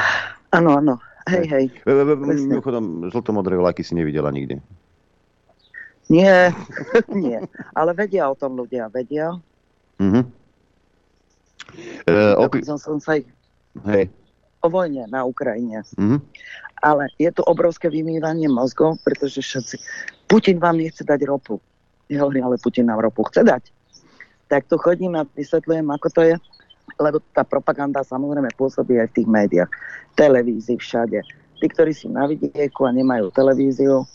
Áno, 0.55 0.79
áno. 0.79 0.95
Hej, 1.25 1.45
hej. 1.49 1.65
Mimochodom, 1.89 3.09
žltomodré 3.09 3.57
vlaky 3.57 3.81
si 3.81 3.97
nevidela 3.97 4.29
nikdy. 4.29 4.61
Nie, 6.05 6.53
nie. 7.09 7.41
Ale 7.73 7.97
vedia 7.97 8.29
o 8.29 8.37
tom 8.37 8.53
ľudia, 8.53 8.93
vedia. 8.93 9.33
Uh-huh. 10.01 10.23
E, 12.07 12.13
opi- 12.39 12.63
som, 12.65 12.79
som 12.79 12.99
sa 12.99 13.19
ich... 13.19 13.27
Hej. 13.87 14.11
O 14.63 14.67
vojne 14.71 15.07
na 15.11 15.23
Ukrajine. 15.23 15.83
Uh-huh. 15.95 16.19
Ale 16.83 17.07
je 17.21 17.31
tu 17.31 17.41
obrovské 17.47 17.87
vymývanie 17.87 18.51
mozgov, 18.51 18.99
pretože 19.03 19.39
všetci... 19.41 19.75
Putin 20.27 20.57
vám 20.59 20.81
nechce 20.81 21.05
dať 21.05 21.23
ropu. 21.29 21.61
Ja 22.09 22.25
hovorím, 22.25 22.49
ale 22.49 22.61
Putin 22.61 22.89
nám 22.89 23.01
ropu 23.01 23.25
chce 23.29 23.45
dať. 23.45 23.63
Tak 24.45 24.69
tu 24.69 24.77
chodím 24.77 25.17
a 25.17 25.25
vysvetľujem, 25.25 25.89
ako 25.89 26.07
to 26.13 26.21
je, 26.21 26.35
lebo 27.01 27.17
tá 27.33 27.41
propaganda 27.41 28.05
samozrejme 28.05 28.53
pôsobí 28.53 29.01
aj 29.01 29.09
v 29.09 29.15
tých 29.21 29.29
médiách, 29.29 29.71
televízii, 30.13 30.77
všade. 30.77 31.19
Tí, 31.57 31.65
ktorí 31.65 31.97
sú 31.97 32.13
na 32.13 32.29
vidieku 32.29 32.85
a 32.85 32.93
nemajú 32.93 33.33
televíziu, 33.33 34.05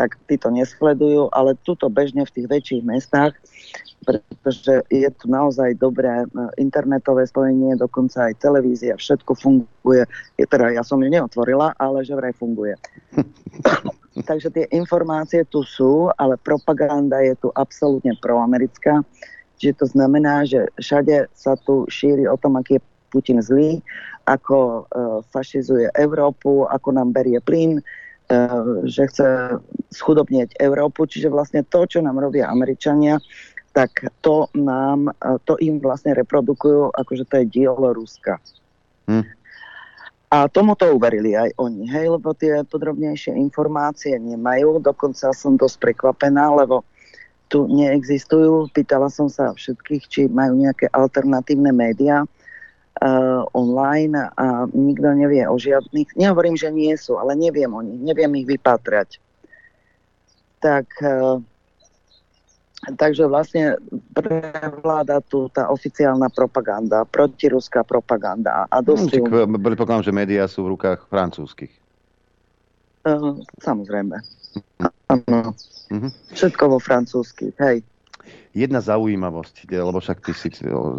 tak 0.00 0.16
tí 0.24 0.40
to 0.40 0.48
nesledujú, 0.48 1.28
ale 1.28 1.60
tuto 1.60 1.92
bežne 1.92 2.24
v 2.24 2.32
tých 2.32 2.46
väčších 2.48 2.82
mestách, 2.88 3.36
pretože 4.00 4.80
je 4.88 5.08
tu 5.12 5.28
naozaj 5.28 5.76
dobré 5.76 6.24
e, 6.24 6.26
internetové 6.56 7.28
spojenie, 7.28 7.76
dokonca 7.76 8.32
aj 8.32 8.40
televízia, 8.40 8.96
všetko 8.96 9.36
funguje. 9.36 10.08
Je, 10.40 10.48
teda 10.48 10.72
ja 10.72 10.80
som 10.80 11.04
ju 11.04 11.12
neotvorila, 11.12 11.76
ale 11.76 12.00
že 12.00 12.16
vraj 12.16 12.32
funguje. 12.32 12.80
Takže 14.28 14.48
tie 14.48 14.64
informácie 14.72 15.44
tu 15.44 15.60
sú, 15.68 16.08
ale 16.16 16.40
propaganda 16.40 17.20
je 17.20 17.36
tu 17.36 17.52
absolútne 17.52 18.16
proamerická. 18.24 19.04
Čiže 19.60 19.84
to 19.84 19.86
znamená, 19.92 20.48
že 20.48 20.64
všade 20.80 21.28
sa 21.36 21.60
tu 21.60 21.84
šíri 21.92 22.24
o 22.24 22.40
tom, 22.40 22.56
aký 22.56 22.80
je 22.80 22.86
Putin 23.12 23.44
zlý, 23.44 23.84
ako 24.24 24.56
e, 24.56 24.80
fašizuje 25.28 25.92
Európu, 25.92 26.64
ako 26.72 26.88
nám 26.96 27.12
berie 27.12 27.36
plyn, 27.44 27.84
že 28.86 29.02
chce 29.10 29.58
schudobnieť 29.90 30.54
Európu. 30.62 31.06
Čiže 31.06 31.32
vlastne 31.32 31.66
to, 31.66 31.86
čo 31.86 31.98
nám 31.98 32.22
robia 32.22 32.46
Američania, 32.46 33.18
tak 33.70 34.10
to 34.22 34.50
nám, 34.54 35.10
e, 35.10 35.38
to 35.46 35.54
im 35.62 35.78
vlastne 35.78 36.14
reprodukujú, 36.14 36.90
akože 36.90 37.24
to 37.26 37.34
je 37.42 37.46
dielo 37.46 37.94
Ruska. 37.94 38.42
Hm. 39.06 39.26
A 40.30 40.46
tomu 40.46 40.78
to 40.78 40.94
uverili 40.94 41.34
aj 41.34 41.58
oni, 41.58 41.90
hej, 41.90 42.14
lebo 42.14 42.30
tie 42.38 42.62
podrobnejšie 42.62 43.34
informácie 43.34 44.14
nemajú. 44.14 44.78
Dokonca 44.78 45.34
som 45.34 45.58
dosť 45.58 45.90
prekvapená, 45.90 46.54
lebo 46.54 46.86
tu 47.50 47.66
neexistujú. 47.66 48.70
Pýtala 48.70 49.10
som 49.10 49.26
sa 49.26 49.50
všetkých, 49.50 50.02
či 50.06 50.20
majú 50.30 50.54
nejaké 50.54 50.86
alternatívne 50.94 51.74
médiá 51.74 52.22
uh, 52.98 53.46
online 53.54 54.34
a 54.34 54.66
nikto 54.74 55.14
nevie 55.14 55.46
o 55.46 55.54
žiadnych. 55.54 56.18
Nehovorím, 56.18 56.58
že 56.58 56.74
nie 56.74 56.94
sú, 56.98 57.20
ale 57.20 57.38
neviem 57.38 57.70
o 57.70 57.80
nich, 57.84 58.02
neviem 58.02 58.34
ich 58.42 58.46
vypatrať. 58.50 59.22
Tak 60.58 60.86
uh, 61.00 61.38
Takže 62.80 63.28
vlastne 63.28 63.76
prevláda 64.16 65.20
tu 65.20 65.52
tá 65.52 65.68
oficiálna 65.68 66.32
propaganda, 66.32 67.04
protiruská 67.04 67.84
propaganda. 67.84 68.64
A 68.72 68.80
dosť... 68.80 69.20
No, 69.20 69.60
predpokladám, 69.60 70.08
že 70.08 70.16
médiá 70.16 70.48
sú 70.48 70.64
v 70.64 70.80
rukách 70.80 71.04
francúzskych. 71.12 71.68
Uh, 73.04 73.36
samozrejme. 73.60 74.16
Áno. 75.12 75.52
Uh-huh. 75.92 76.10
Všetko 76.32 76.72
vo 76.72 76.78
francúzsky, 76.80 77.52
hej. 77.60 77.84
Jedna 78.50 78.82
zaujímavosť, 78.82 79.70
lebo 79.70 80.02
však 80.02 80.26
ty 80.26 80.34
si, 80.34 80.50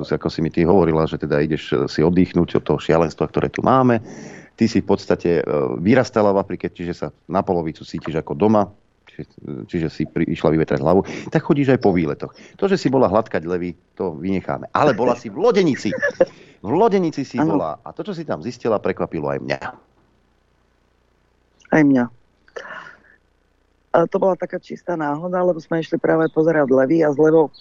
ako 0.07 0.27
si 0.31 0.39
mi 0.39 0.47
ty 0.47 0.63
hovorila, 0.63 1.03
že 1.03 1.19
teda 1.19 1.43
ideš 1.43 1.91
si 1.91 1.99
oddychnúť 1.99 2.59
od 2.59 2.63
toho 2.63 2.79
šialenstva, 2.79 3.27
ktoré 3.27 3.51
tu 3.51 3.59
máme. 3.59 3.99
Ty 4.55 4.65
si 4.71 4.79
v 4.79 4.87
podstate 4.87 5.43
vyrastala 5.83 6.31
v 6.31 6.39
Afrike, 6.39 6.71
čiže 6.71 6.93
sa 6.95 7.07
na 7.27 7.43
polovicu 7.43 7.83
cítiš 7.83 8.23
ako 8.23 8.39
doma, 8.39 8.71
čiže 9.67 9.91
si 9.91 10.07
pri, 10.07 10.23
išla 10.31 10.55
vyvetrať 10.55 10.79
hlavu, 10.79 11.03
tak 11.27 11.43
chodíš 11.43 11.75
aj 11.75 11.79
po 11.83 11.91
výletoch. 11.91 12.31
To, 12.55 12.71
že 12.71 12.79
si 12.79 12.87
bola 12.87 13.11
hladkať 13.11 13.43
levy, 13.43 13.75
to 13.99 14.15
vynecháme. 14.15 14.71
Ale 14.71 14.95
bola 14.95 15.19
si 15.19 15.27
v 15.27 15.43
Lodenici. 15.43 15.91
V 16.61 16.71
Lodenici 16.71 17.27
si 17.27 17.35
ano. 17.35 17.59
bola. 17.59 17.83
A 17.83 17.91
to, 17.91 18.07
čo 18.07 18.15
si 18.15 18.23
tam 18.23 18.39
zistila, 18.39 18.79
prekvapilo 18.79 19.27
aj 19.27 19.39
mňa. 19.43 19.59
Aj 21.75 21.83
mňa. 21.83 22.20
To 23.91 24.15
bola 24.17 24.39
taká 24.39 24.55
čistá 24.57 24.95
náhoda, 24.95 25.43
lebo 25.43 25.59
sme 25.59 25.83
išli 25.83 25.99
práve 25.99 26.31
pozerať 26.31 26.71
levy 26.71 27.03
a 27.03 27.11
z 27.11 27.19
levou 27.19 27.51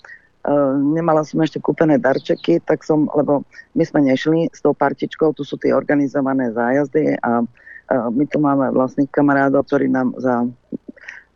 Uh, 0.41 0.73
nemala 0.73 1.21
som 1.21 1.37
ešte 1.45 1.61
kúpené 1.61 2.01
darčeky, 2.01 2.65
tak 2.65 2.81
som, 2.81 3.05
lebo 3.13 3.45
my 3.77 3.85
sme 3.85 4.09
nešli 4.09 4.49
s 4.49 4.65
tou 4.65 4.73
partičkou, 4.73 5.37
tu 5.37 5.45
sú 5.45 5.61
tie 5.61 5.69
organizované 5.77 6.49
zájazdy 6.57 7.21
a 7.21 7.45
uh, 7.45 8.09
my 8.09 8.25
tu 8.25 8.41
máme 8.41 8.73
vlastných 8.73 9.13
kamarádov, 9.13 9.69
ktorí 9.69 9.93
nám 9.93 10.17
za 10.17 10.49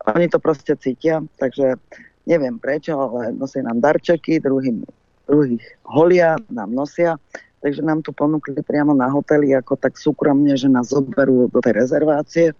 oni 0.08 0.24
to 0.32 0.40
proste 0.40 0.72
cítia, 0.80 1.20
takže 1.36 1.76
neviem 2.24 2.56
prečo, 2.56 2.96
ale 2.96 3.36
nosia 3.36 3.60
nám 3.60 3.84
darčeky, 3.84 4.40
druhým, 4.40 4.80
druhých 5.28 5.60
holia, 5.84 6.40
nám 6.48 6.72
nosia, 6.72 7.20
takže 7.60 7.84
nám 7.84 8.00
tu 8.00 8.12
ponúkli 8.12 8.56
priamo 8.64 8.96
na 8.96 9.12
hoteli, 9.12 9.52
ako 9.52 9.80
tak 9.80 10.00
súkromne, 10.00 10.56
že 10.56 10.72
nás 10.72 10.92
zoberú 10.92 11.52
do 11.52 11.60
tej 11.60 11.76
rezervácie. 11.76 12.56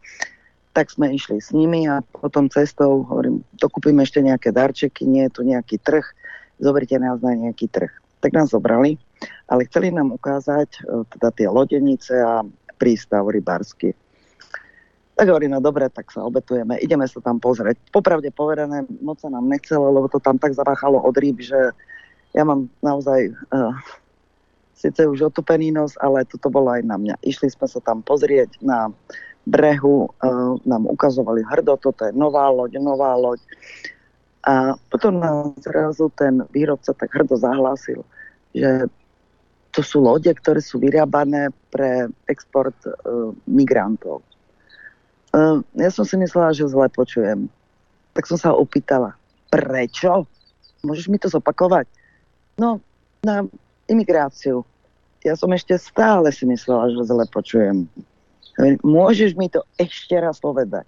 Tak 0.74 0.90
sme 0.90 1.14
išli 1.14 1.38
s 1.38 1.54
nimi 1.54 1.86
a 1.86 2.02
potom 2.02 2.50
cestou 2.50 3.06
hovorím, 3.06 3.46
dokúpime 3.62 4.02
ešte 4.02 4.18
nejaké 4.18 4.50
darčeky, 4.50 5.06
nie 5.06 5.30
je 5.30 5.34
tu 5.38 5.40
nejaký 5.46 5.78
trh, 5.78 6.02
zoberte 6.58 6.98
nás 6.98 7.22
na 7.22 7.38
nejaký 7.38 7.70
trh. 7.70 7.90
Tak 8.18 8.34
nás 8.34 8.50
zobrali, 8.50 8.98
ale 9.46 9.70
chceli 9.70 9.94
nám 9.94 10.10
ukázať 10.10 10.68
e, 10.82 11.06
teda 11.14 11.28
tie 11.30 11.46
lodenice 11.46 12.14
a 12.18 12.42
prístav 12.74 13.30
rybarsky. 13.30 13.94
Tak 15.14 15.30
hovorí, 15.30 15.46
no 15.46 15.62
dobre, 15.62 15.86
tak 15.94 16.10
sa 16.10 16.26
obetujeme, 16.26 16.74
ideme 16.82 17.06
sa 17.06 17.22
tam 17.22 17.38
pozrieť. 17.38 17.78
Popravde 17.94 18.34
povedané, 18.34 18.82
moc 18.98 19.22
sa 19.22 19.30
nám 19.30 19.46
nechcelo, 19.46 19.94
lebo 19.94 20.10
to 20.10 20.18
tam 20.18 20.42
tak 20.42 20.58
zapáchalo 20.58 20.98
od 20.98 21.14
rýb, 21.14 21.38
že 21.38 21.70
ja 22.34 22.42
mám 22.42 22.66
naozaj 22.82 23.30
uh, 23.54 23.78
síce 24.74 25.06
už 25.06 25.30
otupený 25.30 25.70
nos, 25.70 25.94
ale 26.02 26.26
toto 26.26 26.50
bolo 26.50 26.68
aj 26.68 26.82
na 26.82 27.00
mňa. 27.00 27.14
Išli 27.22 27.48
sme 27.48 27.64
sa 27.64 27.80
tam 27.80 28.02
pozrieť 28.02 28.58
na 28.60 28.90
brehu, 29.44 30.08
uh, 30.08 30.56
nám 30.64 30.88
ukazovali 30.88 31.44
hrdo, 31.44 31.76
toto 31.76 32.08
je 32.08 32.12
nová 32.12 32.48
loď, 32.48 32.80
nová 32.80 33.14
loď. 33.14 33.40
A 34.44 34.76
potom 34.92 35.20
nám 35.20 35.56
zrazu 35.60 36.12
ten 36.12 36.44
výrobca 36.52 36.92
tak 36.92 37.08
hrdo 37.12 37.36
zahlásil, 37.36 38.04
že 38.52 38.88
to 39.72 39.80
sú 39.82 40.04
lode, 40.04 40.30
ktoré 40.30 40.60
sú 40.60 40.78
vyrábané 40.78 41.50
pre 41.72 42.08
export 42.28 42.76
uh, 42.86 43.32
migrantov. 43.48 44.22
Uh, 45.34 45.64
ja 45.74 45.90
som 45.90 46.06
si 46.06 46.14
myslela, 46.14 46.54
že 46.54 46.70
zle 46.70 46.86
počujem. 46.92 47.50
Tak 48.14 48.30
som 48.30 48.38
sa 48.38 48.54
opýtala, 48.54 49.18
prečo? 49.50 50.30
Môžeš 50.86 51.10
mi 51.10 51.18
to 51.18 51.26
zopakovať? 51.26 51.90
No, 52.54 52.78
na 53.26 53.42
imigráciu. 53.90 54.62
Ja 55.24 55.34
som 55.34 55.50
ešte 55.50 55.74
stále 55.80 56.30
si 56.30 56.46
myslela, 56.46 56.92
že 56.92 57.08
zle 57.08 57.24
počujem. 57.32 57.88
Môžeš 58.82 59.34
mi 59.34 59.50
to 59.50 59.66
ešte 59.80 60.14
raz 60.14 60.38
povedať? 60.38 60.86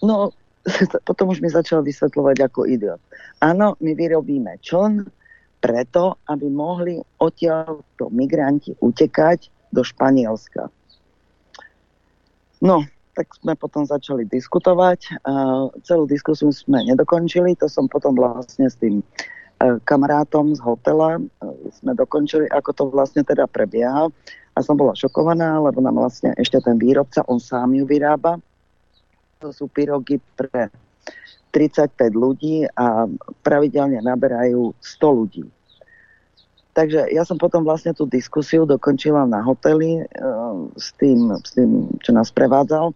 No, 0.00 0.32
potom 1.08 1.32
už 1.32 1.44
mi 1.44 1.50
začal 1.52 1.84
vysvetľovať 1.84 2.36
ako 2.48 2.68
idiot. 2.68 3.02
Áno, 3.44 3.76
my 3.82 3.92
vyrobíme 3.92 4.56
čln 4.64 5.04
preto, 5.58 6.16
aby 6.30 6.46
mohli 6.48 7.02
odtiaľto 7.18 8.08
migranti 8.14 8.78
utekať 8.78 9.50
do 9.74 9.82
Španielska. 9.82 10.70
No, 12.62 12.86
tak 13.18 13.34
sme 13.42 13.58
potom 13.58 13.82
začali 13.82 14.22
diskutovať. 14.22 15.18
Celú 15.82 16.06
diskusiu 16.06 16.54
sme 16.54 16.86
nedokončili, 16.86 17.58
to 17.58 17.66
som 17.66 17.90
potom 17.90 18.14
vlastne 18.14 18.70
s 18.70 18.78
tým 18.78 19.02
E, 19.58 19.82
kamarátom 19.82 20.54
z 20.54 20.62
hotela 20.62 21.18
e, 21.18 21.20
sme 21.82 21.90
dokončili, 21.98 22.46
ako 22.46 22.70
to 22.70 22.82
vlastne 22.94 23.26
teda 23.26 23.50
prebieha. 23.50 24.06
A 24.58 24.66
som 24.66 24.74
bola 24.74 24.98
šokovaná, 24.98 25.62
lebo 25.62 25.78
nám 25.78 26.02
vlastne 26.02 26.34
ešte 26.34 26.58
ten 26.58 26.74
výrobca, 26.82 27.22
on 27.30 27.38
sám 27.38 27.78
ju 27.78 27.86
vyrába. 27.86 28.42
To 29.38 29.54
sú 29.54 29.70
pyrogy 29.70 30.18
pre 30.34 30.66
35 31.54 31.94
ľudí 32.10 32.66
a 32.74 33.06
pravidelne 33.46 34.02
naberajú 34.02 34.74
100 34.82 35.18
ľudí. 35.22 35.46
Takže 36.74 37.06
ja 37.14 37.22
som 37.22 37.38
potom 37.38 37.62
vlastne 37.62 37.94
tú 37.94 38.06
diskusiu 38.06 38.66
dokončila 38.66 39.30
na 39.30 39.42
hoteli 39.46 40.02
uh, 40.02 40.66
s, 40.74 40.90
tým, 40.98 41.38
s 41.38 41.54
tým, 41.54 41.94
čo 42.02 42.10
nás 42.10 42.34
prevádzal. 42.34 42.90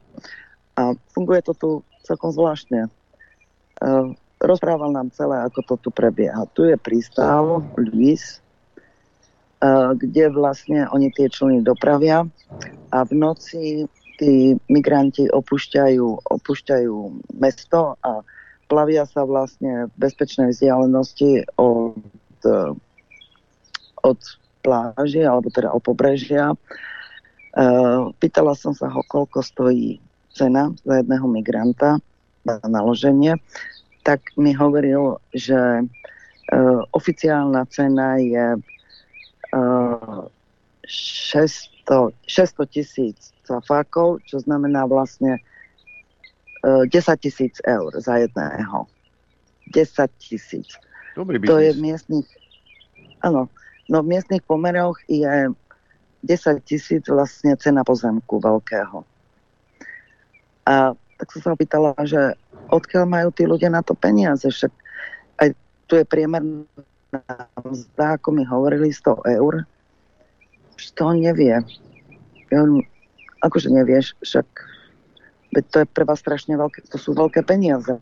A 0.74 0.98
funguje 1.14 1.46
to 1.46 1.54
tu 1.54 1.70
celkom 2.02 2.34
zvláštne. 2.34 2.90
Uh, 3.78 4.14
rozprával 4.42 4.90
nám 4.90 5.14
celé, 5.14 5.38
ako 5.46 5.62
to 5.62 5.74
tu 5.78 5.90
prebieha. 5.94 6.42
Tu 6.58 6.74
je 6.74 6.76
prístav 6.78 7.62
Luis, 7.78 8.41
kde 9.94 10.24
vlastne 10.34 10.90
oni 10.90 11.14
tie 11.14 11.30
člny 11.30 11.62
dopravia 11.62 12.26
a 12.90 12.98
v 13.06 13.12
noci 13.14 13.62
tí 14.18 14.58
migranti 14.66 15.30
opúšťajú, 15.30 16.26
opúšťajú 16.26 16.94
mesto 17.38 17.94
a 18.02 18.26
plavia 18.66 19.06
sa 19.06 19.22
vlastne 19.22 19.86
v 19.88 19.94
bezpečnej 20.02 20.50
vzdialenosti 20.50 21.46
od, 21.56 21.98
od 24.02 24.20
pláži, 24.66 25.22
alebo 25.22 25.48
teda 25.50 25.70
od 25.70 25.82
pobrežia. 25.82 26.54
Pýtala 28.18 28.54
som 28.58 28.74
sa 28.74 28.90
ho, 28.90 29.00
koľko 29.06 29.42
stojí 29.46 30.02
cena 30.34 30.74
za 30.82 31.02
jedného 31.02 31.26
migranta 31.30 32.02
na 32.42 32.58
naloženie 32.66 33.38
tak 34.02 34.34
mi 34.36 34.52
hovoril, 34.52 35.18
že 35.32 35.86
oficiálna 36.92 37.64
cena 37.70 38.18
je 38.18 38.58
uh, 39.52 40.26
600 40.84 42.12
tisíc 42.72 43.32
cafákov, 43.46 44.24
čo 44.26 44.42
znamená 44.42 44.88
vlastne 44.88 45.38
uh, 46.66 46.84
10 46.88 46.92
tisíc 47.22 47.60
eur 47.64 47.92
za 47.96 48.18
jedného. 48.18 48.88
10 49.70 50.10
tisíc. 50.18 50.76
Dobrý 51.14 51.38
biznis. 51.38 51.50
To 51.52 51.56
je 51.60 51.70
miestnych, 51.76 52.28
áno, 53.20 53.48
no 53.88 53.96
v 54.02 54.10
miestnych 54.16 54.42
pomeroch 54.44 54.96
je 55.06 55.52
10 56.22 56.62
tisíc 56.64 57.04
vlastne 57.06 57.54
cena 57.58 57.82
pozemku 57.82 58.38
veľkého. 58.38 59.04
A 60.62 60.94
tak 61.18 61.28
som 61.34 61.40
sa 61.42 61.54
opýtala, 61.54 61.94
že 62.02 62.34
odkiaľ 62.70 63.04
majú 63.06 63.28
tí 63.34 63.46
ľudia 63.46 63.70
na 63.70 63.82
to 63.82 63.94
peniaze. 63.94 64.46
Však 64.46 64.72
aj 65.38 65.48
tu 65.86 65.98
je 65.98 66.04
priemerná 66.06 66.66
mzda, 67.64 68.16
ako 68.16 68.28
mi 68.32 68.44
hovorili, 68.44 68.88
100 68.88 69.36
eur. 69.36 69.68
To 70.96 71.12
nevie. 71.12 71.60
On, 72.52 72.80
akože 73.44 73.68
nevieš, 73.68 74.16
však 74.24 74.46
veď 75.52 75.64
to 75.68 75.76
je 75.84 75.86
pre 75.92 76.04
vás 76.08 76.20
strašne 76.20 76.56
veľké, 76.56 76.88
to 76.88 76.96
sú 76.96 77.12
veľké 77.12 77.44
peniaze. 77.44 77.92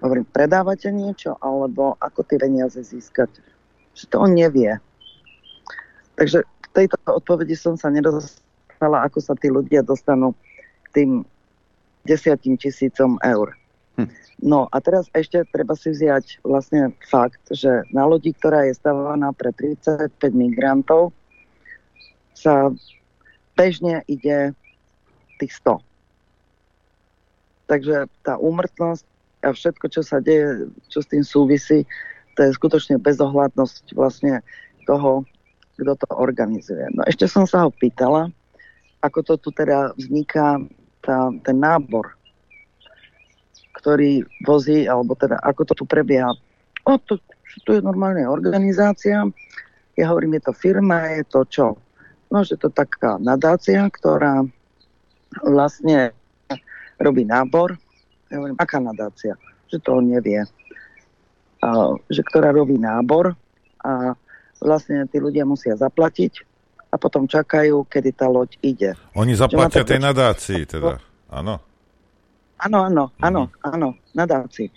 Hovorím, 0.00 0.24
predávate 0.30 0.88
niečo, 0.94 1.36
alebo 1.42 1.98
ako 2.00 2.24
tie 2.24 2.38
peniaze 2.40 2.80
získať? 2.80 3.28
Že 3.98 4.04
to 4.08 4.16
on 4.16 4.32
nevie. 4.32 4.78
Takže 6.16 6.46
v 6.46 6.68
tejto 6.72 6.96
odpovedi 7.04 7.58
som 7.58 7.76
sa 7.76 7.90
nedostala, 7.92 9.04
ako 9.04 9.18
sa 9.20 9.34
tí 9.36 9.52
ľudia 9.52 9.84
dostanú 9.84 10.32
k 10.86 11.02
tým 11.02 11.10
desiatim 12.06 12.56
tisícom 12.56 13.20
eur. 13.20 13.59
No 14.40 14.72
a 14.72 14.80
teraz 14.80 15.12
ešte 15.12 15.44
treba 15.52 15.76
si 15.76 15.92
vziať 15.92 16.40
vlastne 16.40 16.96
fakt, 17.04 17.44
že 17.52 17.84
na 17.92 18.08
lodi, 18.08 18.32
ktorá 18.32 18.64
je 18.64 18.80
stavaná 18.80 19.36
pre 19.36 19.52
35 19.52 20.16
migrantov, 20.32 21.12
sa 22.32 22.72
bežne 23.52 24.00
ide 24.08 24.56
tých 25.36 25.52
100. 25.60 25.84
Takže 27.68 28.08
tá 28.24 28.40
úmrtnosť 28.40 29.04
a 29.44 29.52
všetko, 29.52 29.86
čo 29.92 30.00
sa 30.00 30.24
deje, 30.24 30.72
čo 30.88 31.04
s 31.04 31.10
tým 31.12 31.20
súvisí, 31.20 31.84
to 32.36 32.48
je 32.48 32.56
skutočne 32.56 32.96
bezohľadnosť 32.96 33.92
vlastne 33.92 34.40
toho, 34.88 35.28
kto 35.76 35.92
to 35.96 36.08
organizuje. 36.16 36.88
No 36.96 37.04
ešte 37.04 37.28
som 37.28 37.44
sa 37.44 37.68
ho 37.68 37.70
pýtala, 37.72 38.32
ako 39.04 39.20
to 39.24 39.34
tu 39.36 39.48
teda 39.52 39.92
vzniká 39.96 40.60
tá, 41.00 41.32
ten 41.44 41.56
nábor, 41.56 42.19
ktorý 43.80 44.28
vozí, 44.44 44.84
alebo 44.84 45.16
teda 45.16 45.40
ako 45.40 45.72
to 45.72 45.74
tu 45.80 45.84
prebieha. 45.88 46.36
O, 46.84 47.00
to, 47.00 47.16
to 47.64 47.70
je 47.72 47.80
normálne 47.80 48.28
organizácia. 48.28 49.24
Ja 49.96 50.04
hovorím, 50.12 50.36
je 50.36 50.42
to 50.48 50.52
firma, 50.52 51.16
je 51.16 51.24
to 51.24 51.40
čo? 51.48 51.66
No, 52.28 52.44
že 52.44 52.60
to 52.60 52.68
taká 52.68 53.16
nadácia, 53.16 53.88
ktorá 53.88 54.44
vlastne 55.42 56.12
robí 57.00 57.24
nábor. 57.24 57.80
Ja 58.28 58.38
hovorím, 58.38 58.60
aká 58.60 58.78
nadácia? 58.78 59.34
Že 59.72 59.76
to 59.80 59.90
on 59.96 60.04
nevie. 60.12 60.44
A, 61.64 61.68
že 62.12 62.20
ktorá 62.20 62.52
robí 62.52 62.76
nábor 62.76 63.32
a 63.80 64.14
vlastne 64.60 65.08
tí 65.08 65.16
ľudia 65.16 65.48
musia 65.48 65.72
zaplatiť 65.72 66.44
a 66.92 67.00
potom 67.00 67.24
čakajú, 67.24 67.88
kedy 67.88 68.10
tá 68.12 68.28
loď 68.28 68.60
ide. 68.60 68.90
Oni 69.16 69.32
zaplatia 69.32 69.86
tej 69.86 70.02
nadácii, 70.02 70.68
teda, 70.68 71.00
áno? 71.32 71.69
Áno, 72.60 72.84
áno, 72.84 73.04
mhm. 73.08 73.24
áno, 73.24 73.42
áno, 73.64 73.88
nadácii. 74.12 74.68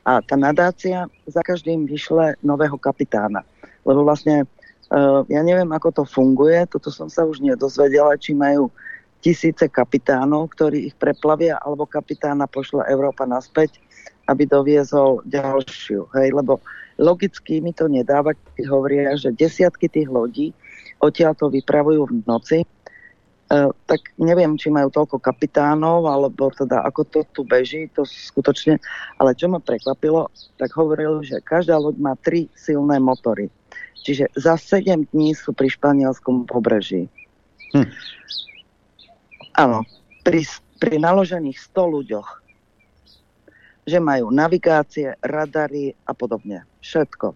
A 0.00 0.24
tá 0.24 0.34
nadácia 0.34 1.04
za 1.28 1.42
každým 1.44 1.84
vyšle 1.84 2.40
nového 2.40 2.80
kapitána. 2.80 3.44
Lebo 3.84 4.08
vlastne, 4.08 4.48
uh, 4.88 5.20
ja 5.28 5.44
neviem, 5.44 5.68
ako 5.68 6.02
to 6.02 6.04
funguje, 6.08 6.64
toto 6.72 6.88
som 6.88 7.12
sa 7.12 7.28
už 7.28 7.44
nedozvedela, 7.44 8.16
či 8.16 8.32
majú 8.32 8.72
tisíce 9.20 9.68
kapitánov, 9.68 10.56
ktorí 10.56 10.88
ich 10.88 10.96
preplavia, 10.96 11.60
alebo 11.60 11.84
kapitána 11.84 12.48
pošle 12.48 12.88
Európa 12.88 13.28
naspäť, 13.28 13.76
aby 14.24 14.48
doviezol 14.48 15.20
ďalšiu. 15.28 16.08
Hej, 16.16 16.32
lebo 16.32 16.64
logicky 16.96 17.60
mi 17.60 17.76
to 17.76 17.84
nedáva, 17.84 18.32
keď 18.56 18.64
hovoria, 18.72 19.12
že 19.20 19.36
desiatky 19.36 19.92
tých 19.92 20.08
lodí 20.08 20.56
odtiaľ 21.00 21.32
to 21.36 21.52
vypravujú 21.52 22.08
v 22.08 22.12
noci, 22.28 22.58
tak 23.90 24.14
neviem, 24.14 24.54
či 24.54 24.70
majú 24.70 24.94
toľko 24.94 25.18
kapitánov, 25.18 26.06
alebo 26.06 26.54
teda 26.54 26.86
ako 26.86 27.02
to 27.02 27.20
tu 27.34 27.42
beží, 27.42 27.90
to 27.90 28.06
skutočne. 28.06 28.78
Ale 29.18 29.34
čo 29.34 29.50
ma 29.50 29.58
prekvapilo, 29.58 30.30
tak 30.54 30.70
hovoril, 30.78 31.26
že 31.26 31.42
každá 31.42 31.74
loď 31.74 31.98
má 31.98 32.14
tri 32.14 32.46
silné 32.54 33.02
motory. 33.02 33.50
Čiže 34.06 34.30
za 34.38 34.54
7 34.54 35.10
dní 35.10 35.34
sú 35.34 35.50
pri 35.50 35.66
španielskom 35.66 36.46
pobreží. 36.46 37.10
Hm. 37.74 37.90
Áno, 39.58 39.82
pri, 40.22 40.46
pri 40.78 41.02
naložených 41.02 41.58
100 41.58 41.96
ľuďoch. 41.98 42.28
Že 43.90 43.98
majú 43.98 44.30
navigácie, 44.30 45.18
radary 45.26 45.98
a 46.06 46.14
podobne. 46.14 46.62
Všetko 46.86 47.34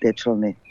tie 0.00 0.12
člny. 0.16 0.69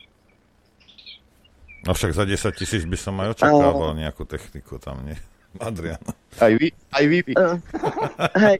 No 1.87 1.95
však 1.95 2.11
za 2.11 2.23
10 2.27 2.59
tisíc 2.59 2.83
by 2.83 2.97
som 2.99 3.15
aj 3.23 3.39
očakával 3.39 3.95
nejakú 3.95 4.27
techniku 4.27 4.79
tam, 4.81 5.03
nie? 5.07 5.15
Adrian. 5.67 6.01
Aj 6.37 6.51
vy? 6.51 6.69
Aj 6.91 7.05
vy? 7.07 7.19
vy. 7.23 7.33
Uh, 7.35 7.57
hej. 8.37 8.59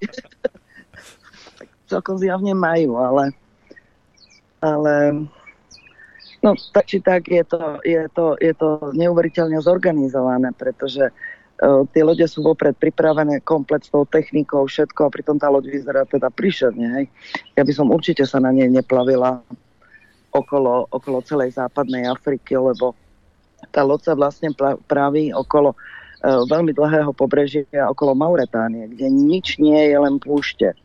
celkom 1.90 2.22
zjavne 2.22 2.54
majú, 2.54 3.02
ale 3.02 3.34
ale 4.62 5.26
No 6.40 6.56
tak 6.72 6.88
či 6.88 7.04
tak 7.04 7.28
je 7.28 7.44
to, 7.44 7.84
je 7.84 8.08
to, 8.16 8.40
je 8.40 8.54
to 8.56 8.96
neuveriteľne 8.96 9.60
zorganizované, 9.60 10.56
pretože 10.56 11.12
uh, 11.12 11.84
tie 11.92 12.00
lode 12.00 12.24
sú 12.32 12.40
vopred 12.40 12.80
pripravené 12.80 13.44
komplet 13.44 13.84
s 13.84 13.92
tou 13.92 14.08
technikou, 14.08 14.64
všetko 14.64 15.12
a 15.12 15.14
pritom 15.14 15.36
tá 15.36 15.52
loď 15.52 15.68
vyzerá 15.68 16.08
teda 16.08 16.32
príšerne. 16.32 16.88
Hej. 16.96 17.06
Ja 17.60 17.68
by 17.68 17.74
som 17.76 17.92
určite 17.92 18.24
sa 18.24 18.40
na 18.40 18.56
nej 18.56 18.72
neplavila 18.72 19.44
okolo, 20.32 20.88
okolo 20.88 21.20
celej 21.28 21.60
západnej 21.60 22.08
Afriky, 22.08 22.56
lebo 22.56 22.96
tá 23.70 23.82
loď 23.84 24.12
sa 24.12 24.14
vlastne 24.16 24.50
praví 24.88 25.32
okolo 25.36 25.76
uh, 25.76 26.44
veľmi 26.48 26.72
dlhého 26.76 27.12
pobrežia, 27.12 27.66
okolo 27.92 28.16
Mauretánie, 28.16 28.88
kde 28.92 29.08
nič 29.12 29.60
nie 29.60 29.80
je, 29.92 29.96
len 30.00 30.16
púšte. 30.20 30.76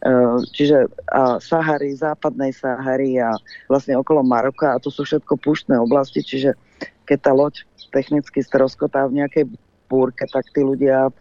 Eh, 0.00 0.36
čiže 0.56 0.88
a 1.12 1.36
Sahary, 1.36 1.92
západnej 1.92 2.56
Sahary 2.56 3.20
a 3.20 3.36
vlastne 3.68 4.00
okolo 4.00 4.24
Maroka 4.24 4.72
a 4.72 4.80
to 4.80 4.88
sú 4.88 5.04
všetko 5.04 5.36
púštne 5.36 5.76
oblasti, 5.76 6.24
čiže 6.24 6.56
keď 7.04 7.18
tá 7.20 7.32
loď 7.36 7.68
technicky 7.92 8.40
stroskotá 8.40 9.04
v 9.04 9.20
nejakej 9.20 9.44
búrke, 9.92 10.24
tak 10.24 10.48
tí 10.56 10.64
ľudia, 10.64 11.12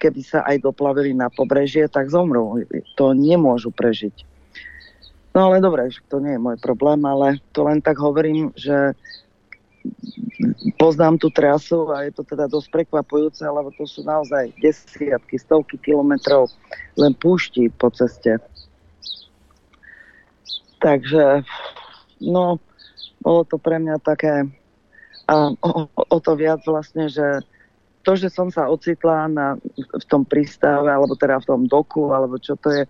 keby 0.00 0.20
sa 0.24 0.40
aj 0.48 0.64
doplavili 0.64 1.12
na 1.12 1.28
pobrežie, 1.28 1.92
tak 1.92 2.08
zomrú. 2.08 2.64
To 2.96 3.12
nemôžu 3.12 3.68
prežiť. 3.68 4.24
No 5.36 5.52
ale 5.52 5.60
dobre, 5.60 5.92
to 6.08 6.16
nie 6.16 6.40
je 6.40 6.40
môj 6.40 6.56
problém, 6.56 7.04
ale 7.04 7.44
to 7.52 7.68
len 7.68 7.84
tak 7.84 8.00
hovorím, 8.00 8.48
že 8.56 8.96
poznám 10.76 11.16
tú 11.16 11.32
trasu 11.32 11.88
a 11.92 12.04
je 12.04 12.12
to 12.12 12.22
teda 12.22 12.46
dosť 12.46 12.68
prekvapujúce, 12.70 13.42
lebo 13.46 13.72
to 13.74 13.88
sú 13.88 14.04
naozaj 14.04 14.52
desiatky, 14.60 15.40
stovky 15.40 15.80
kilometrov 15.80 16.52
len 17.00 17.16
púšti 17.16 17.72
po 17.72 17.88
ceste. 17.90 18.36
Takže, 20.78 21.42
no, 22.20 22.60
bolo 23.24 23.42
to 23.48 23.56
pre 23.56 23.80
mňa 23.80 23.96
také 24.04 24.46
a 25.26 25.50
o, 25.50 25.90
o 25.90 26.18
to 26.22 26.38
viac 26.38 26.62
vlastne, 26.62 27.10
že 27.10 27.42
to, 28.06 28.14
že 28.14 28.30
som 28.30 28.46
sa 28.54 28.70
ocitla 28.70 29.26
na, 29.26 29.58
v 29.74 30.04
tom 30.06 30.22
prístave, 30.22 30.86
alebo 30.86 31.18
teda 31.18 31.42
v 31.42 31.48
tom 31.50 31.62
doku, 31.66 32.14
alebo 32.14 32.38
čo 32.38 32.54
to 32.54 32.70
je, 32.70 32.82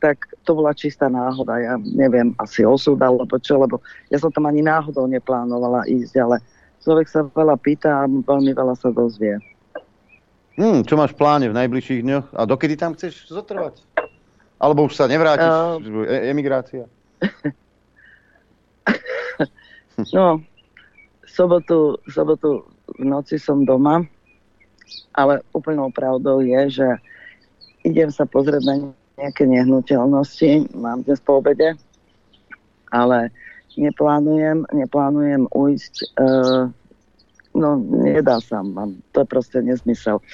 tak 0.00 0.32
to 0.48 0.56
bola 0.56 0.72
čistá 0.72 1.12
náhoda. 1.12 1.60
Ja 1.60 1.76
neviem, 1.76 2.32
asi 2.40 2.64
osud, 2.64 2.96
alebo 2.98 3.36
čo, 3.36 3.60
lebo 3.60 3.84
ja 4.08 4.16
som 4.16 4.32
tam 4.32 4.48
ani 4.48 4.64
náhodou 4.64 5.04
neplánovala 5.04 5.84
ísť, 5.86 6.16
ale 6.16 6.40
človek 6.80 7.06
sa 7.06 7.20
veľa 7.28 7.60
pýta 7.60 8.02
a 8.02 8.08
veľmi 8.08 8.56
veľa 8.56 8.74
sa 8.80 8.88
dozvie. 8.88 9.36
Hmm, 10.56 10.82
čo 10.84 10.96
máš 10.96 11.12
v 11.14 11.20
pláne 11.20 11.48
v 11.48 11.56
najbližších 11.56 12.02
dňoch? 12.04 12.26
A 12.36 12.44
dokedy 12.48 12.76
tam 12.76 12.94
chceš 12.96 13.28
zotrvať? 13.28 13.80
Alebo 14.60 14.84
už 14.88 14.96
sa 14.96 15.08
nevrátiš? 15.08 15.48
Uh, 15.48 16.04
e- 16.04 16.30
emigrácia? 16.32 16.84
no, 20.16 20.42
sobotu, 21.24 21.96
sobotu 22.12 22.64
v 23.00 23.04
noci 23.08 23.40
som 23.40 23.64
doma, 23.64 24.04
ale 25.16 25.40
úplnou 25.56 25.88
pravdou 25.88 26.44
je, 26.44 26.82
že 26.82 26.88
idem 27.84 28.12
sa 28.12 28.28
pozrieť 28.28 28.62
na 28.68 28.74
nejaké 29.20 29.44
nehnuteľnosti, 29.44 30.72
mám 30.72 31.04
dnes 31.04 31.20
po 31.20 31.44
obede, 31.44 31.76
ale 32.88 33.28
neplánujem, 33.76 34.64
neplánujem 34.72 35.44
ujsť, 35.52 35.94
uh, 36.16 36.72
no 37.52 37.68
nedá 38.00 38.40
sa, 38.40 38.64
mám, 38.64 38.96
to 39.12 39.22
je 39.22 39.28
proste 39.28 39.58
nezmysel. 39.60 40.24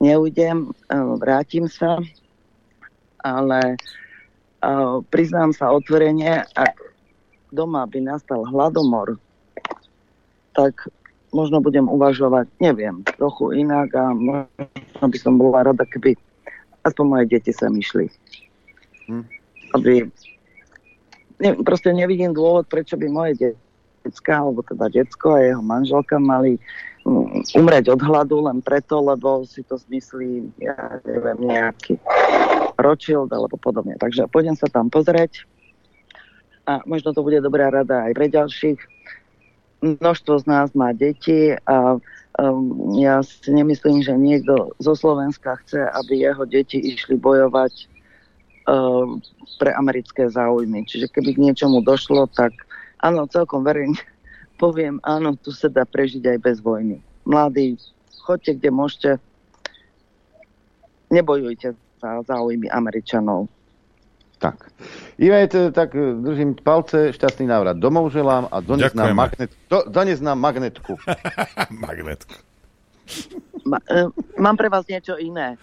Neujdem, 0.00 0.72
uh, 0.72 1.14
vrátim 1.20 1.68
sa, 1.68 2.00
ale 3.20 3.76
uh, 4.64 5.04
priznám 5.12 5.52
sa 5.52 5.68
otvorene, 5.70 6.48
ak 6.56 6.74
doma 7.52 7.84
by 7.84 8.00
nastal 8.02 8.42
hladomor, 8.48 9.20
tak 10.56 10.88
možno 11.34 11.60
budem 11.60 11.90
uvažovať, 11.90 12.46
neviem, 12.62 13.02
trochu 13.18 13.52
inak 13.58 13.90
a 13.94 14.14
možno 14.14 15.04
by 15.04 15.18
som 15.18 15.34
bola 15.36 15.66
rada, 15.66 15.82
keby 15.82 16.14
aspoň 16.84 17.04
moje 17.04 17.24
deti 17.32 17.50
sa 17.50 17.72
myšli. 17.72 18.12
Hm. 19.08 19.24
Aby 19.74 19.92
ne, 21.40 21.50
proste 21.64 21.90
nevidím 21.90 22.36
dôvod, 22.36 22.68
prečo 22.70 22.94
by 22.94 23.06
moje 23.10 23.56
decka, 24.04 24.44
alebo 24.44 24.60
teda 24.62 24.92
decko 24.92 25.34
a 25.34 25.40
jeho 25.40 25.62
manželka 25.64 26.20
mali 26.20 26.60
um, 27.08 27.40
umrieť 27.56 27.96
od 27.96 28.00
hladu 28.04 28.44
len 28.44 28.60
preto, 28.60 29.00
lebo 29.00 29.42
si 29.48 29.64
to 29.64 29.80
zmyslí, 29.80 30.52
ja 30.60 31.00
neviem, 31.08 31.48
nejaký 31.48 31.96
Rothschild 32.76 33.32
alebo 33.32 33.56
podobne. 33.56 33.96
Takže 33.96 34.28
pôjdem 34.28 34.54
sa 34.54 34.68
tam 34.68 34.92
pozrieť 34.92 35.48
a 36.64 36.80
možno 36.88 37.12
to 37.12 37.24
bude 37.24 37.40
dobrá 37.44 37.68
rada 37.68 38.08
aj 38.08 38.12
pre 38.16 38.28
ďalších. 38.28 38.80
Množstvo 39.84 40.34
z 40.40 40.44
nás 40.48 40.72
má 40.72 40.96
deti 40.96 41.52
a 41.68 42.00
um, 42.40 42.94
ja 42.98 43.22
si 43.22 43.50
nemyslím, 43.50 44.02
že 44.02 44.14
niekto 44.14 44.74
zo 44.82 44.94
Slovenska 44.94 45.58
chce, 45.62 45.86
aby 45.94 46.26
jeho 46.26 46.42
deti 46.46 46.78
išli 46.82 47.14
bojovať 47.18 47.72
uh, 48.66 49.06
pre 49.58 49.70
americké 49.74 50.26
záujmy. 50.26 50.86
Čiže 50.86 51.10
keby 51.14 51.38
k 51.38 51.42
niečomu 51.50 51.82
došlo, 51.86 52.26
tak 52.32 52.54
áno, 53.02 53.30
celkom 53.30 53.62
verejne 53.62 53.98
poviem, 54.62 54.98
áno, 55.06 55.38
tu 55.38 55.54
sa 55.54 55.70
dá 55.70 55.86
prežiť 55.86 56.34
aj 56.34 56.38
bez 56.42 56.58
vojny. 56.58 56.98
Mladí, 57.24 57.78
choďte 58.26 58.58
kde 58.60 58.70
môžete, 58.70 59.10
nebojujte 61.08 61.72
za 62.02 62.10
záujmy 62.26 62.68
Američanov. 62.68 63.48
Tak. 64.38 64.70
Ivet, 65.18 65.54
tak 65.72 65.94
držím 66.20 66.54
palce, 66.54 67.12
šťastný 67.12 67.46
návrat 67.46 67.78
domov 67.78 68.12
želám 68.12 68.48
a 68.50 68.60
dones 68.60 68.94
nám, 68.94 69.14
magnet, 69.14 69.50
do, 69.70 69.82
dones 69.86 70.20
nám 70.20 70.38
magnetku. 70.40 70.98
magnetku. 71.86 72.34
Ma, 73.64 73.78
uh, 73.88 74.10
mám 74.36 74.56
pre 74.56 74.68
vás 74.68 74.84
niečo 74.84 75.16
iné. 75.16 75.56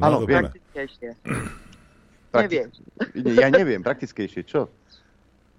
Áno, 0.00 0.24
no, 0.24 0.26
vieme. 0.26 0.48
Neviem. 2.32 2.68
Ja 3.36 3.52
neviem, 3.52 3.84
praktickejšie, 3.84 4.48
čo? 4.48 4.72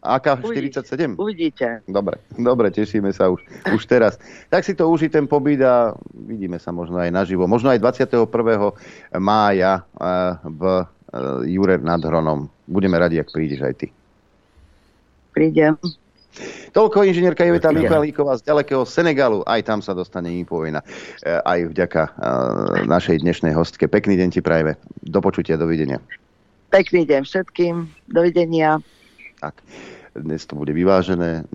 AK-47? 0.03 1.15
Uvidíte. 1.15 1.79
Dobre, 1.87 2.19
dobre, 2.35 2.67
tešíme 2.75 3.15
sa 3.15 3.31
už, 3.31 3.39
už 3.71 3.81
teraz. 3.87 4.19
Tak 4.51 4.67
si 4.67 4.75
to 4.75 4.91
uží 4.91 5.07
ten 5.07 5.31
pobyt 5.31 5.63
a 5.63 5.95
vidíme 6.11 6.59
sa 6.59 6.75
možno 6.75 6.99
aj 6.99 7.07
naživo. 7.07 7.47
Možno 7.47 7.71
aj 7.71 7.79
21. 7.79 8.27
mája 9.15 9.79
eh, 9.79 10.35
v 10.43 10.61
eh, 11.13 11.53
Jure 11.53 11.77
nad 11.77 12.01
Hronom. 12.01 12.49
Budeme 12.65 12.97
radi, 12.97 13.21
ak 13.21 13.29
prídeš 13.29 13.61
aj 13.61 13.73
ty. 13.77 13.87
Prídem. 15.33 15.77
Toľko 16.73 17.05
inžinierka 17.05 17.45
Jovita 17.45 17.69
Michalíková 17.69 18.41
z 18.41 18.49
ďalekého 18.49 18.81
Senegalu. 18.89 19.45
Aj 19.45 19.61
tam 19.61 19.85
sa 19.85 19.93
dostane 19.93 20.33
Infovojna. 20.41 20.81
Eh, 20.81 21.37
aj 21.37 21.59
vďaka 21.69 22.01
našej 22.89 23.21
dnešnej 23.21 23.53
hostke. 23.53 23.85
Pekný 23.85 24.17
deň 24.17 24.29
ti 24.33 24.41
prajeme. 24.41 24.73
Do 25.05 25.21
počutia, 25.21 25.55
dovidenia. 25.61 26.01
Pekný 26.73 27.05
deň 27.05 27.21
všetkým. 27.29 27.85
Dovidenia. 28.09 28.81
Tak, 29.37 29.61
dnes 30.17 30.41
to 30.49 30.57
bude 30.57 30.73
vyvážené. 30.73 31.45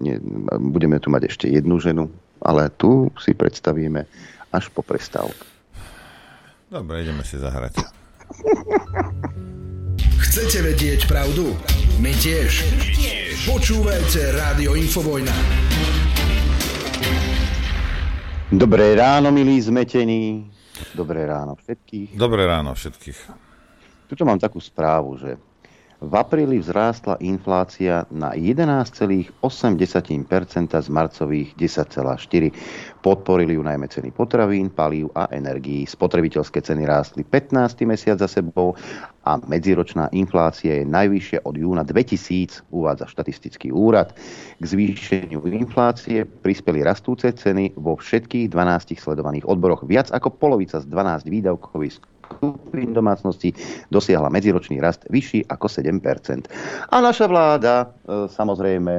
Budeme 0.62 1.02
tu 1.02 1.10
mať 1.10 1.30
ešte 1.30 1.46
jednu 1.50 1.82
ženu, 1.82 2.06
ale 2.38 2.70
tu 2.70 3.10
si 3.18 3.34
predstavíme 3.34 4.06
až 4.54 4.70
po 4.70 4.86
prestávke. 4.86 5.46
Dobre, 6.68 7.00
ideme 7.00 7.24
si 7.24 7.40
zahrať. 7.40 7.80
Chcete 10.18 10.58
vedieť 10.60 11.08
pravdu? 11.08 11.56
My 11.98 12.12
tiež. 12.12 12.68
My 12.76 12.88
tiež. 12.92 13.34
Počúvajte 13.48 14.36
Rádio 14.36 14.76
Infovojna. 14.76 15.32
Dobré 18.52 18.96
ráno, 18.96 19.32
milí 19.32 19.60
zmetení. 19.60 20.48
Dobré 20.96 21.24
ráno 21.24 21.56
všetkých. 21.56 22.16
Dobré 22.16 22.44
ráno 22.44 22.72
všetkých. 22.76 23.18
Tuto 24.08 24.22
mám 24.24 24.40
takú 24.40 24.60
správu, 24.60 25.20
že 25.20 25.36
v 25.98 26.12
apríli 26.14 26.62
vzrástla 26.62 27.18
inflácia 27.18 28.06
na 28.14 28.30
11,8% 28.30 29.34
z 30.78 30.88
marcových 30.88 31.58
10,4%. 31.58 32.87
Podporili 32.98 33.54
ju 33.54 33.62
najmä 33.62 33.86
ceny 33.86 34.10
potravín, 34.10 34.74
palív 34.74 35.14
a 35.14 35.30
energií. 35.30 35.86
Spotrebiteľské 35.86 36.58
ceny 36.58 36.82
rástli 36.82 37.22
15. 37.22 37.86
mesiac 37.86 38.18
za 38.18 38.26
sebou 38.26 38.74
a 39.22 39.38
medziročná 39.38 40.10
inflácia 40.10 40.82
je 40.82 40.84
najvyššia 40.88 41.46
od 41.46 41.54
júna 41.54 41.86
2000, 41.86 42.66
uvádza 42.74 43.06
štatistický 43.06 43.70
úrad. 43.70 44.16
K 44.58 44.64
zvýšeniu 44.64 45.46
inflácie 45.46 46.26
prispeli 46.26 46.82
rastúce 46.82 47.30
ceny 47.30 47.78
vo 47.78 47.94
všetkých 47.94 48.50
12 48.50 48.98
sledovaných 48.98 49.46
odboroch. 49.46 49.86
Viac 49.86 50.10
ako 50.10 50.34
polovica 50.34 50.82
z 50.82 50.86
12 50.90 51.30
výdavkových 51.30 52.02
skupín 52.28 52.92
domácností 52.92 53.54
dosiahla 53.88 54.28
medziročný 54.28 54.82
rast 54.82 55.08
vyšší 55.08 55.48
ako 55.48 55.66
7% 55.70 56.50
A 56.92 56.96
naša 57.00 57.24
vláda 57.24 57.74
e, 57.84 57.86
samozrejme 58.28 58.92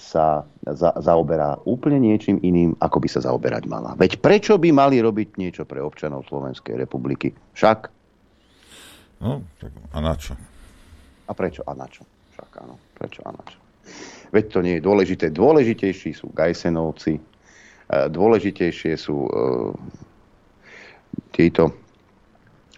sa 0.00 0.48
za, 0.64 0.96
zaoberá 0.96 1.60
úplne 1.68 2.00
niečím 2.00 2.40
iným, 2.40 2.72
ako 2.80 3.04
by 3.04 3.08
sa 3.12 3.20
zaoberať 3.20 3.68
mala. 3.68 3.92
Veď 4.00 4.16
prečo 4.24 4.56
by 4.56 4.72
mali 4.72 4.96
robiť 5.04 5.36
niečo 5.36 5.68
pre 5.68 5.84
občanov 5.84 6.24
Slovenskej 6.24 6.80
republiky? 6.80 7.36
Však? 7.52 7.78
No, 9.20 9.44
a 9.92 9.98
na 10.00 10.16
čo? 10.16 10.32
A 11.28 11.36
prečo 11.36 11.60
a 11.68 11.76
na 11.76 11.84
čo? 11.86 12.08
Však 12.32 12.50
áno, 12.64 12.80
prečo 12.96 13.20
a 13.28 13.30
na 13.36 13.44
čo? 13.44 13.60
Veď 14.32 14.44
to 14.48 14.58
nie 14.64 14.74
je 14.80 14.86
dôležité. 14.86 15.28
Dôležitejší 15.28 16.16
sú 16.16 16.32
Gajsenovci, 16.32 17.20
e, 17.20 17.22
dôležitejšie 18.08 18.96
sú 18.96 19.28
e, 19.28 19.30
tieto 21.36 21.76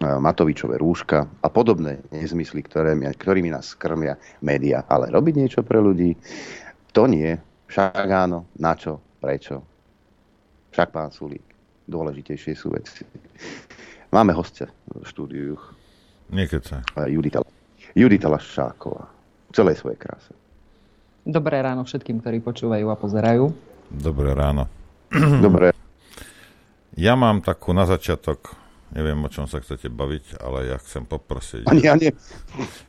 Matovičové 0.02 0.82
rúška 0.82 1.22
a 1.22 1.48
podobné 1.52 2.02
nezmysly, 2.10 2.66
ktoré, 2.66 2.98
ktorými 2.98 3.54
nás 3.54 3.78
krmia 3.78 4.18
média. 4.42 4.82
Ale 4.90 5.14
robiť 5.14 5.34
niečo 5.38 5.60
pre 5.62 5.78
ľudí, 5.78 6.18
to 6.92 7.08
nie. 7.08 7.36
Však 7.72 8.08
áno, 8.08 8.46
na 8.60 8.76
čo, 8.76 9.00
prečo. 9.18 9.64
Však 10.72 10.88
pán 10.92 11.08
Sulík, 11.12 11.44
dôležitejšie 11.88 12.52
sú 12.52 12.72
veci. 12.72 13.04
Máme 14.12 14.36
hostia 14.36 14.68
v 14.92 15.04
štúdiu. 15.08 15.56
Niekedy 16.32 16.84
Judita, 17.08 17.40
Judita 17.96 18.28
Lašáková. 18.28 19.08
V 19.48 19.52
celej 19.52 19.80
svojej 19.80 20.00
kráse. 20.00 20.32
Dobré 21.24 21.60
ráno 21.60 21.84
všetkým, 21.84 22.20
ktorí 22.20 22.40
počúvajú 22.40 22.88
a 22.88 22.96
pozerajú. 22.96 23.52
Dobré 23.92 24.32
ráno. 24.32 24.68
Dobré. 25.44 25.76
Ja 26.96 27.16
mám 27.16 27.40
takú 27.40 27.72
na 27.72 27.88
začiatok 27.88 28.62
Neviem, 28.92 29.24
o 29.24 29.32
čom 29.32 29.48
sa 29.48 29.56
chcete 29.56 29.88
baviť, 29.88 30.36
ale 30.36 30.68
ja 30.68 30.76
chcem 30.76 31.08
poprosiť... 31.08 31.64
Ani 31.64 31.88
ja 31.88 31.96
nie. 31.96 32.12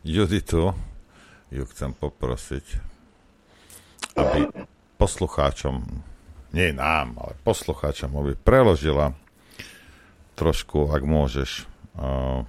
Juditu, 0.04 0.76
ju 1.48 1.64
chcem 1.72 1.96
poprosiť, 1.96 2.66
aby 4.14 4.50
poslucháčom, 4.98 5.82
nie 6.54 6.70
nám, 6.72 7.18
ale 7.18 7.34
poslucháčom, 7.42 8.14
aby 8.14 8.38
preložila 8.38 9.18
trošku, 10.38 10.90
ak 10.90 11.02
môžeš, 11.06 11.66
uh, 11.98 12.46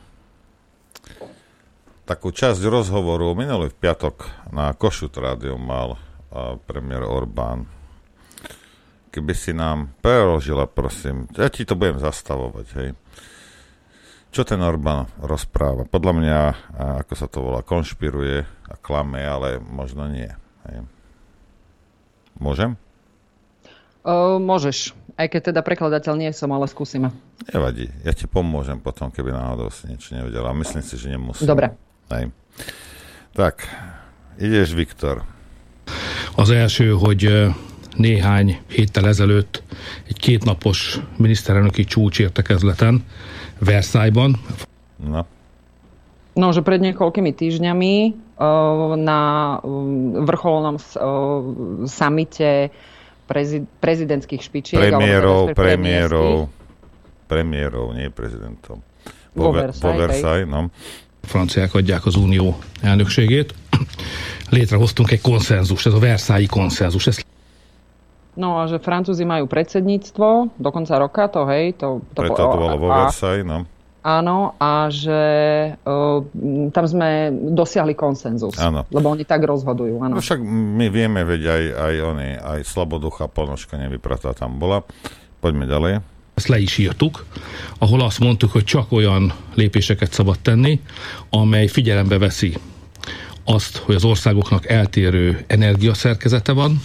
takú 2.05 2.33
časť 2.33 2.61
rozhovoru 2.69 3.33
minulý 3.33 3.73
v 3.73 3.81
piatok 3.81 4.29
na 4.53 4.77
Košut 4.77 5.17
rádiu 5.17 5.57
mal 5.57 5.97
uh, 5.97 6.57
premiér 6.69 7.05
Orbán. 7.05 7.69
Keby 9.09 9.33
si 9.33 9.55
nám 9.55 9.95
preložila, 10.03 10.67
prosím, 10.67 11.31
ja 11.39 11.47
ti 11.49 11.63
to 11.63 11.79
budem 11.79 12.03
zastavovať, 12.03 12.67
hej 12.77 12.91
čo 14.35 14.43
ten 14.43 14.59
Orbán 14.59 15.07
rozpráva? 15.23 15.87
Podľa 15.87 16.13
mňa, 16.19 16.39
ako 17.07 17.15
sa 17.15 17.31
to 17.31 17.39
volá, 17.39 17.63
konšpiruje 17.63 18.43
a 18.67 18.75
klame, 18.83 19.23
ale 19.23 19.63
možno 19.63 20.11
nie. 20.11 20.27
Hej. 20.67 20.91
Môžem? 22.39 22.77
O, 24.05 24.37
môžeš. 24.43 24.93
Aj 25.15 25.31
keď 25.31 25.55
teda 25.55 25.61
prekladateľ 25.63 26.15
nie 26.19 26.31
som, 26.35 26.51
ale 26.51 26.67
skúsime. 26.67 27.15
Nevadí. 27.55 27.87
Ja 28.03 28.11
ti 28.11 28.27
pomôžem 28.27 28.83
potom, 28.83 29.15
keby 29.15 29.31
náhodou 29.31 29.71
si 29.71 29.87
niečo 29.87 30.13
nevedela. 30.19 30.51
Myslím 30.53 30.83
si, 30.83 30.99
že 30.99 31.15
nemusím. 31.15 31.47
Dobre. 31.47 31.73
Hej. 32.11 32.35
Tak, 33.35 33.63
ideš, 34.39 34.75
Viktor. 34.75 35.23
Az 36.37 36.51
első, 36.51 36.91
hogy 36.91 37.31
néhány 37.97 38.59
héttel 38.69 39.07
ezelőtt 39.07 39.63
egy 40.09 40.19
kétnapos 40.19 40.99
miniszterelnöki 41.17 41.85
csúcsértekezleten 41.85 43.05
Versailles-ban. 43.59 44.41
No. 44.97 45.27
No, 46.35 46.51
že 46.51 46.67
pred 46.67 46.83
niekoľkými 46.83 47.31
týždňami 47.31 47.95
uh, 48.11 48.15
na 48.97 49.21
uh, 49.63 49.71
vrcholnom 50.27 50.75
uh, 50.75 50.83
samite 51.87 52.69
prezi- 53.27 53.67
prezidentských 53.81 54.43
špičiek. 54.43 54.81
Premiérov, 54.81 55.55
premiérov, 55.55 56.51
premiérov, 57.31 57.95
nie 57.95 58.11
prezidentom. 58.11 58.83
Vo, 59.35 59.51
Versailles, 59.51 59.83
vo 59.83 59.91
Versailles 59.99 60.49
no. 60.49 60.71
Franciák 61.25 61.75
adják 61.75 62.07
az 62.07 62.17
unió 62.17 62.55
elnökségét. 62.83 63.55
Létrehoztunk 64.51 65.11
egy 65.11 65.21
konszenzus, 65.21 65.87
ez 65.87 65.93
a 65.93 65.99
Versailles 65.99 66.49
konszenzus. 66.49 67.07
Ez 67.07 67.19
No 68.35 68.59
a 68.59 68.67
že 68.67 68.83
Francúzi 68.83 69.23
majú 69.23 69.47
predsedníctvo 69.47 70.51
do 70.59 70.71
konca 70.75 70.99
roka, 70.99 71.31
to 71.31 71.47
hej. 71.47 71.79
To, 71.79 72.03
to 72.19 72.27
Preto 72.27 72.43
to 72.43 72.59
bolo 72.59 72.75
vo 72.83 72.89
Versailles, 72.91 73.47
no. 73.47 73.63
Áno, 74.05 74.53
a 74.61 74.93
že 74.93 75.17
uh, 75.81 76.21
tam 76.77 76.85
sme 76.85 77.33
dosiahli 77.33 77.97
konsenzus. 77.97 78.53
Áno. 78.61 78.85
Lebo 78.93 79.09
oni 79.09 79.25
tak 79.25 79.49
rozhodujú. 79.49 79.97
Áno. 80.05 80.21
No 80.21 80.21
však 80.21 80.45
my 80.45 80.93
vieme, 80.93 81.25
veď 81.25 81.43
aj, 81.49 81.65
aj 81.73 81.95
oni, 82.13 82.31
aj 82.37 82.61
Slaboducha 82.69 83.33
Ponoška 83.33 83.81
nevypratá 83.81 84.37
tam 84.37 84.61
bola. 84.61 84.85
Poďme 85.41 85.65
ďalej. 85.65 86.05
Ezt 86.37 86.53
le 86.53 86.59
is 86.61 86.77
írtuk, 86.77 87.25
ahol 87.79 88.03
azt 88.05 88.21
mondtuk, 88.21 88.53
hogy 88.53 88.65
csak 88.65 88.93
olyan 88.93 89.33
lépéseket 89.55 90.13
szabad 90.13 90.37
tenni, 90.43 90.81
amely 91.31 91.67
figyelembe 91.67 92.19
veszi 92.19 92.53
azt, 93.45 93.77
hogy 93.77 93.95
az 93.95 94.05
országoknak 94.05 94.69
eltérő 94.69 95.45
energiaszerkezete 95.47 96.53
van, 96.53 96.81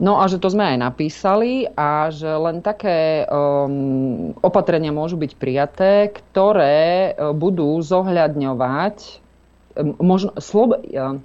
No 0.00 0.20
a 0.20 0.28
že 0.30 0.40
to 0.40 0.48
sme 0.48 0.74
aj 0.74 0.78
napísali 0.80 1.68
a 1.76 2.08
že 2.08 2.28
len 2.28 2.64
také 2.64 3.28
um, 3.28 4.32
opatrenia 4.40 4.94
môžu 4.94 5.20
byť 5.20 5.32
prijaté, 5.36 5.92
ktoré 6.10 7.12
uh, 7.12 7.36
budú 7.36 7.76
zohľadňovať 7.82 8.96
um, 9.76 9.96
možno, 10.00 10.32
slob, 10.40 10.80
uh, 10.80 11.16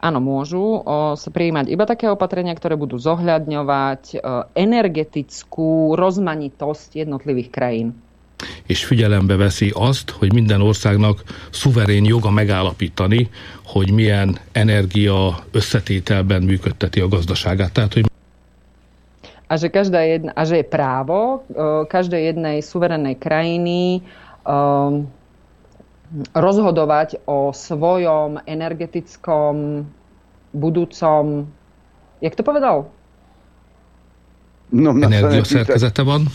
áno, 0.00 0.18
môžu 0.18 0.80
uh, 0.80 1.14
sa 1.14 1.28
prijímať 1.28 1.70
iba 1.70 1.84
také 1.84 2.08
opatrenia, 2.08 2.56
ktoré 2.56 2.74
budú 2.80 2.96
zohľadňovať 2.96 4.22
energetickú 4.56 5.94
rozmanitosť 5.94 7.04
jednotlivých 7.04 7.50
krajín 7.52 7.96
és 8.66 8.84
figyelembe 8.84 9.36
veszi 9.36 9.72
azt, 9.74 10.10
hogy 10.10 10.32
minden 10.32 10.60
országnak 10.60 11.22
szuverén 11.50 12.04
joga 12.04 12.30
megállapítani, 12.30 13.28
hogy 13.64 13.92
milyen 13.92 14.38
energia 14.52 15.44
összetételben 15.50 16.42
működteti 16.42 17.00
a 17.00 17.08
gazdaságát. 17.08 17.72
Tehát, 17.72 17.92
hogy 17.94 18.08
a 19.50 19.56
že, 19.58 19.66
každá 19.66 20.06
jedna, 20.06 20.30
a 20.30 20.46
že 20.46 20.62
je 20.62 20.66
právo 20.70 21.42
každej 21.90 22.22
jednej 22.22 22.62
suverénnej 22.62 23.18
krajiny 23.18 23.98
uh, 24.46 25.02
rozhodovať 26.34 27.18
o 27.26 27.50
svojom 27.50 28.38
energetickom 28.46 29.86
budúcom, 30.54 31.50
jak 32.22 32.34
to 32.34 32.42
povedal? 32.46 32.90
Energiaszerkezete 35.00 36.02
van, 36.02 36.26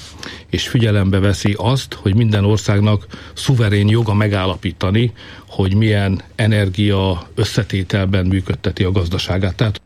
és 0.50 0.68
figyelembe 0.68 1.20
veszi 1.20 1.56
azt, 1.58 1.94
hogy 1.94 2.16
minden 2.16 2.46
országnak 2.46 3.06
szuverén 3.34 3.88
joga 3.88 4.14
megállapítani, 4.14 5.14
hogy 5.48 5.76
milyen 5.76 6.22
energia 6.36 7.28
összetételben 7.36 8.26
működteti 8.26 8.84
a 8.84 8.92
gazdaságát. 8.92 9.56
Tehát 9.56 9.82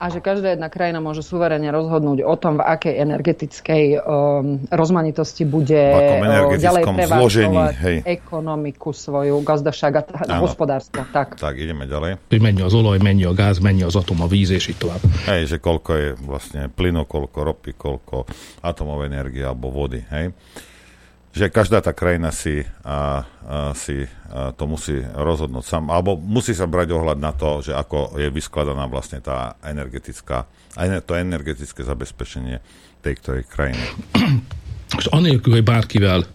a 0.00 0.08
že 0.08 0.24
každá 0.24 0.56
jedna 0.56 0.72
krajina 0.72 1.04
môže 1.04 1.20
suverene 1.20 1.68
rozhodnúť 1.68 2.24
o 2.24 2.34
tom, 2.40 2.56
v 2.56 2.64
akej 2.64 2.94
energetickej 3.04 3.84
um, 4.00 4.64
rozmanitosti 4.72 5.44
bude 5.44 5.76
uh, 5.76 6.56
ďalej 6.56 6.84
prevádzkovať 6.88 8.08
ekonomiku 8.08 8.96
svoju, 8.96 9.44
gazdaság 9.44 10.00
a 10.00 10.40
hospodárstvo. 10.40 11.04
Tak. 11.12 11.36
tak, 11.36 11.54
ideme 11.60 11.84
ďalej. 11.84 12.16
Mennyi 12.32 12.64
az 12.64 12.72
olaj, 12.72 12.96
mennyi 13.04 13.28
a 13.28 13.36
gáz, 13.36 13.60
mennyi 13.60 13.84
az 13.84 14.00
atom, 14.00 14.24
a 14.24 14.26
víz, 14.26 14.48
és 14.48 14.72
így 14.72 14.80
tovább. 14.80 15.04
Hej, 15.28 15.52
že 15.52 15.56
koľko 15.60 15.90
je 15.92 16.08
vlastne 16.24 16.72
plynu, 16.72 17.04
koľko 17.04 17.38
ropy, 17.44 17.76
koľko 17.76 18.24
atomovej 18.64 19.12
energie 19.12 19.44
alebo 19.44 19.68
vody. 19.68 20.00
Hej 20.08 20.32
že 21.30 21.46
každá 21.46 21.78
tá 21.78 21.94
krajina 21.94 22.34
si, 22.34 22.66
a, 22.82 23.22
a, 23.46 23.70
si 23.78 24.02
a 24.30 24.50
to 24.50 24.64
musí 24.66 24.98
rozhodnúť 24.98 25.64
sám, 25.66 25.84
alebo 25.90 26.18
musí 26.18 26.54
sa 26.54 26.66
brať 26.66 26.90
ohľad 26.90 27.18
na 27.22 27.30
to, 27.30 27.62
že 27.62 27.72
ako 27.74 28.18
je 28.18 28.30
vyskladaná 28.34 28.90
vlastne 28.90 29.22
tá 29.22 29.54
energetická, 29.62 30.50
to 31.06 31.12
energetické 31.14 31.86
zabezpečenie 31.86 32.58
tej 33.00 33.14
ktorej 33.22 33.44
krajiny. 33.46 33.86
És 34.98 35.06
anélkül, 35.06 35.52
hogy 35.52 35.64
bárkivel 35.64 36.26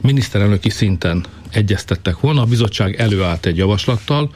miniszterelnöki 0.00 0.68
szinten 0.68 1.24
egyeztettek 1.52 2.20
volna, 2.20 2.44
a 2.44 2.44
bizottság 2.44 3.00
előállt 3.00 3.46
egy 3.46 3.56
javaslattal, 3.56 4.28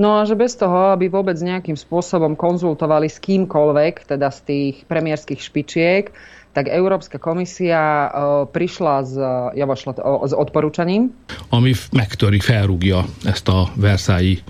No 0.00 0.16
a 0.16 0.24
že 0.24 0.32
bez 0.32 0.56
toho, 0.56 0.96
aby 0.96 1.12
vôbec 1.12 1.36
nejakým 1.36 1.76
spôsobom 1.76 2.32
konzultovali 2.32 3.12
s 3.12 3.20
kýmkoľvek, 3.20 4.08
teda 4.08 4.32
z 4.32 4.38
tých 4.48 4.74
premiérských 4.88 5.36
špičiek, 5.36 6.08
tak 6.50 6.66
Európska 6.66 7.22
komisia 7.22 8.10
prišla 8.50 8.94
s, 9.06 9.14
javaslat, 9.54 10.02
s 10.26 10.32
odporúčaním. 10.34 11.14
Ami 11.54 11.78
megtöri, 11.94 12.42
felrúgja 12.42 13.06
ezt 13.22 13.46
a 13.46 13.70
Versailles 13.78 14.42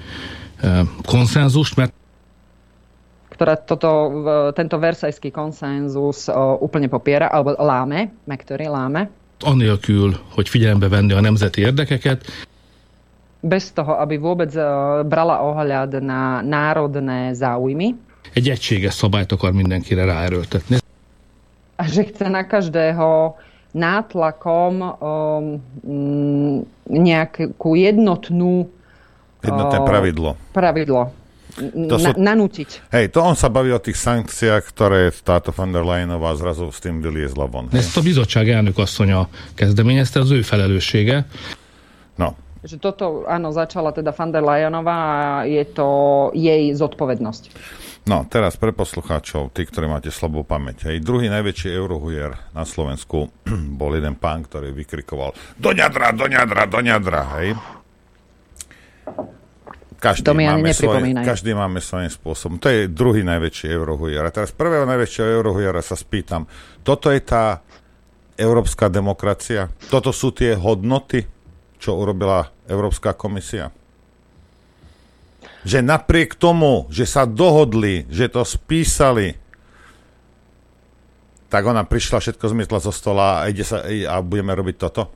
konszenzust, 1.04 1.76
mert 1.76 1.92
ktorá 3.40 3.56
toto, 3.56 3.90
tento 4.52 4.76
versajský 4.76 5.32
konsenzus 5.32 6.28
úplne 6.60 6.92
popiera, 6.92 7.32
alebo 7.32 7.56
láme, 7.56 8.12
megtöri, 8.28 8.68
láme. 8.68 9.08
Anélkül, 9.40 10.12
hogy 10.36 10.48
figyelembe 10.48 10.88
venni 10.88 11.16
a 11.16 11.20
nemzeti 11.24 11.64
érdekeket. 11.64 12.20
Bez 13.40 13.72
toho, 13.72 13.96
aby 13.96 14.20
vôbec 14.20 14.52
brala 15.08 15.40
ohľad 15.40 16.04
na 16.04 16.44
národné 16.44 17.32
záujmy. 17.32 17.96
Egy 18.36 18.52
egységes 18.52 18.92
szabályt 18.94 19.32
akar 19.32 19.52
mindenkire 19.52 20.04
ráerőltetni 20.04 20.79
a 21.80 21.88
že 21.88 22.12
chce 22.12 22.28
na 22.28 22.44
každého 22.44 23.40
nátlakom 23.72 24.74
um, 25.00 25.44
nejakú 26.84 27.70
jednotnú 27.72 28.68
Jednotné 29.40 29.78
uh, 29.80 29.86
pravidlo. 29.88 30.30
Pravidlo. 30.52 31.16
to 31.56 31.96
na, 31.96 32.12
sú, 32.12 32.20
nanútiť. 32.20 32.92
Hej, 32.92 33.16
to 33.16 33.24
on 33.24 33.32
sa 33.32 33.48
baví 33.48 33.72
o 33.72 33.80
tých 33.80 33.96
sankciách, 33.96 34.62
ktoré 34.68 35.08
táto 35.10 35.50
von 35.50 35.72
der 35.72 35.82
Leyenová 35.82 36.36
zrazu 36.36 36.68
s 36.68 36.78
tým 36.78 37.00
vyliezla 37.00 37.48
von. 37.48 37.72
Ezt 37.72 37.96
a 37.96 38.02
bizottság 38.04 38.48
elnök 38.48 38.78
asszonya 38.78 39.28
kezdeményezte, 39.54 40.20
az 40.20 40.30
ő 40.30 40.42
felelőssége. 40.42 41.26
No. 42.16 42.36
Že 42.60 42.76
toto, 42.76 43.24
áno, 43.24 43.50
začala 43.56 43.92
teda 43.96 44.12
von 44.12 44.30
der 44.30 44.44
Leyenová 44.44 44.96
a 45.40 45.48
je 45.48 45.64
to 45.72 45.88
jej 46.36 46.76
zodpovednosť. 46.76 47.48
No, 48.08 48.24
teraz 48.24 48.56
pre 48.56 48.72
poslucháčov, 48.72 49.52
tí, 49.52 49.68
ktorí 49.68 49.84
máte 49.84 50.08
slabú 50.08 50.40
pamäť. 50.40 50.88
Hej, 50.88 51.04
druhý 51.04 51.28
najväčší 51.28 51.68
eurohujer 51.76 52.56
na 52.56 52.64
Slovensku 52.64 53.28
bol 53.80 53.92
jeden 53.92 54.16
pán, 54.16 54.46
ktorý 54.48 54.72
vykrikoval 54.72 55.36
do 55.60 55.70
ňadra, 55.76 56.16
do 56.16 56.26
ňadra, 56.26 56.62
do 56.64 56.80
ňadra, 56.80 57.22
hej. 57.40 57.48
Každý, 60.00 60.32
máme 60.32 60.72
svoj, 60.72 61.12
každý 61.12 61.52
máme 61.52 61.76
svojím 61.84 62.08
spôsobom. 62.08 62.56
To 62.56 62.72
je 62.72 62.88
druhý 62.88 63.20
najväčší 63.20 63.68
eurohujer. 63.68 64.24
A 64.24 64.32
teraz 64.32 64.48
prvého 64.48 64.88
najväčšieho 64.88 65.28
eurohujera 65.28 65.84
sa 65.84 65.92
spýtam, 65.92 66.48
toto 66.80 67.12
je 67.12 67.20
tá 67.20 67.60
európska 68.40 68.88
demokracia? 68.88 69.68
Toto 69.92 70.08
sú 70.08 70.32
tie 70.32 70.56
hodnoty, 70.56 71.28
čo 71.76 72.00
urobila 72.00 72.48
Európska 72.64 73.12
komisia? 73.12 73.68
Že 75.60 75.84
napriek 75.84 76.36
tomu, 76.40 76.88
že 76.88 77.04
sa 77.04 77.28
dohodli, 77.28 78.08
že 78.08 78.32
to 78.32 78.44
spísali, 78.44 79.36
tak 81.50 81.66
ona 81.66 81.82
prišla, 81.84 82.22
všetko 82.22 82.46
zmietla 82.46 82.78
zo 82.80 82.94
stola 82.94 83.44
a, 83.44 83.50
ide 83.50 83.66
sa, 83.66 83.82
a 83.84 84.14
budeme 84.22 84.54
robiť 84.54 84.76
toto? 84.78 85.10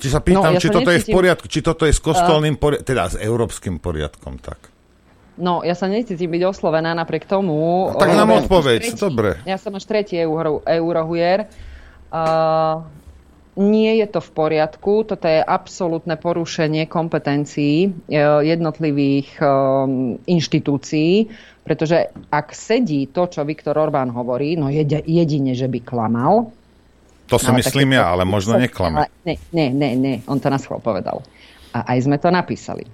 Či 0.00 0.08
sa 0.10 0.18
pýtam, 0.18 0.50
no, 0.50 0.58
ja 0.58 0.60
či 0.60 0.72
toto 0.72 0.90
necítim... 0.90 0.98
je 0.98 1.04
v 1.06 1.14
poriadku, 1.14 1.46
či 1.46 1.60
toto 1.62 1.86
je 1.86 1.94
s 1.94 2.02
kostolným 2.02 2.58
poriadkom, 2.58 2.88
teda 2.88 3.02
s 3.14 3.16
európskym 3.20 3.78
poriadkom, 3.78 4.42
tak. 4.42 4.74
No, 5.34 5.66
ja 5.66 5.74
sa 5.74 5.90
necítim 5.90 6.30
byť 6.30 6.42
oslovená 6.46 6.94
napriek 6.94 7.26
tomu. 7.26 7.90
No, 7.90 7.98
tak 7.98 8.14
nám 8.14 8.46
odpoveď, 8.46 8.94
dobre. 8.98 9.38
Ja 9.46 9.58
som 9.58 9.74
až 9.74 9.86
tretí 9.86 10.18
euro, 10.18 10.62
eurohujer. 10.62 11.50
Uh, 12.14 12.86
nie 13.54 14.02
je 14.02 14.06
to 14.10 14.18
v 14.18 14.30
poriadku, 14.34 15.06
toto 15.06 15.30
je 15.30 15.38
absolútne 15.38 16.18
porušenie 16.18 16.90
kompetencií 16.90 17.86
uh, 17.86 18.42
jednotlivých 18.42 19.38
um, 19.38 20.18
inštitúcií, 20.26 21.30
pretože 21.62 22.10
ak 22.34 22.50
sedí 22.50 23.06
to, 23.08 23.30
čo 23.30 23.46
Viktor 23.46 23.78
Orbán 23.78 24.10
hovorí, 24.10 24.58
no 24.58 24.68
jedine, 24.68 25.54
že 25.54 25.70
by 25.70 25.78
klamal, 25.80 26.50
to 27.24 27.40
si 27.40 27.48
no, 27.48 27.56
myslím 27.56 27.96
ja, 27.96 28.12
ale 28.12 28.28
možno 28.28 28.60
neklame. 28.60 29.08
Ne, 29.24 29.40
ne, 29.48 29.72
ne, 29.72 29.90
ne, 29.96 30.14
on 30.28 30.36
to 30.36 30.52
nás 30.52 30.68
povedal. 30.68 31.24
A 31.72 31.96
aj 31.96 32.04
sme 32.04 32.20
to 32.20 32.28
napísali. 32.28 32.84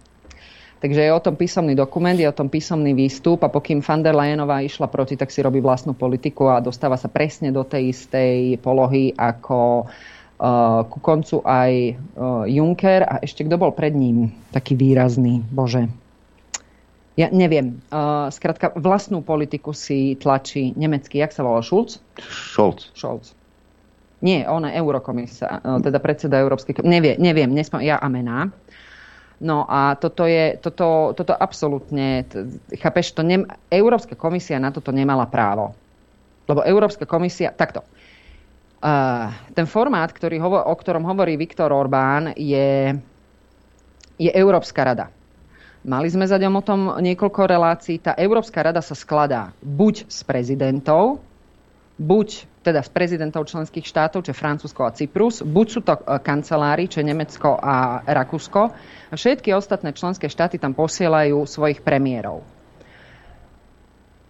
Takže 0.80 1.02
je 1.02 1.12
o 1.12 1.20
tom 1.20 1.36
písomný 1.36 1.74
dokument, 1.74 2.16
je 2.16 2.24
o 2.24 2.32
tom 2.32 2.48
písomný 2.48 2.94
výstup 2.96 3.42
a 3.44 3.52
pokým 3.52 3.84
van 3.84 4.00
der 4.00 4.16
Leyenová 4.16 4.64
išla 4.64 4.88
proti, 4.88 5.18
tak 5.18 5.28
si 5.28 5.44
robí 5.44 5.60
vlastnú 5.60 5.92
politiku 5.92 6.48
a 6.48 6.62
dostáva 6.62 6.96
sa 6.96 7.10
presne 7.10 7.52
do 7.52 7.66
tej 7.66 7.92
istej 7.92 8.56
polohy 8.64 9.12
ako 9.12 9.84
uh, 9.84 10.19
ku 10.88 10.98
koncu 11.04 11.44
aj 11.44 12.00
Juncker 12.48 13.04
a 13.04 13.20
ešte 13.20 13.44
kto 13.44 13.60
bol 13.60 13.76
pred 13.76 13.92
ním 13.92 14.32
taký 14.56 14.72
výrazný, 14.72 15.44
bože. 15.52 15.92
Ja 17.20 17.28
neviem. 17.28 17.84
Skrátka, 18.32 18.72
vlastnú 18.72 19.20
politiku 19.20 19.76
si 19.76 20.16
tlačí 20.16 20.72
nemecký, 20.72 21.20
jak 21.20 21.36
sa 21.36 21.44
volá, 21.44 21.60
Schulz? 21.60 22.00
Scholz. 22.16 22.88
Scholz. 22.96 23.36
Nie, 24.20 24.48
on 24.48 24.68
je 24.68 24.76
eurokomisa, 24.76 25.60
e, 25.64 25.80
teda 25.80 25.96
predseda 25.96 26.36
Európskej 26.44 26.84
nevie, 26.84 27.16
neviem, 27.16 27.48
nespom- 27.48 27.80
ja 27.80 27.96
a 27.96 28.08
mená. 28.12 28.52
No 29.40 29.64
a 29.64 29.96
toto 29.96 30.28
je, 30.28 30.60
toto, 30.60 31.16
toto 31.16 31.32
absolútne, 31.32 32.28
chápeš, 32.76 33.16
to 33.16 33.24
nem, 33.24 33.48
Európska 33.72 34.12
komisia 34.12 34.60
na 34.60 34.68
toto 34.68 34.92
nemala 34.92 35.24
právo. 35.24 35.72
Lebo 36.44 36.60
Európska 36.60 37.08
komisia, 37.08 37.48
takto, 37.48 37.80
ten 39.52 39.66
formát, 39.68 40.08
ktorý 40.08 40.40
hovo, 40.40 40.56
o 40.56 40.74
ktorom 40.74 41.04
hovorí 41.04 41.36
Viktor 41.36 41.68
Orbán, 41.68 42.32
je, 42.32 42.96
je 44.16 44.30
Európska 44.32 44.80
rada. 44.88 45.12
Mali 45.80 46.12
sme 46.12 46.28
za 46.28 46.36
ňom 46.36 46.60
o 46.60 46.64
tom 46.64 46.80
niekoľko 47.00 47.40
relácií. 47.48 47.96
Tá 48.00 48.12
Európska 48.16 48.60
rada 48.60 48.84
sa 48.84 48.92
skladá 48.92 49.56
buď 49.64 50.08
z 50.12 50.20
prezidentov, 50.28 51.24
buď 51.96 52.48
teda 52.60 52.84
z 52.84 52.90
prezidentov 52.92 53.48
členských 53.48 53.84
štátov, 53.88 54.20
čo 54.24 54.32
je 54.32 54.40
Francúzsko 54.40 54.84
a 54.84 54.92
Cyprus, 54.92 55.40
buď 55.40 55.66
sú 55.72 55.80
to 55.80 55.96
e, 55.96 56.00
kancelári, 56.20 56.84
čo 56.84 57.00
je 57.00 57.08
Nemecko 57.08 57.56
a 57.56 58.04
Rakúsko, 58.04 58.62
a 59.08 59.14
všetky 59.16 59.56
ostatné 59.56 59.96
členské 59.96 60.28
štáty 60.28 60.60
tam 60.60 60.76
posielajú 60.76 61.48
svojich 61.48 61.80
premiérov. 61.80 62.44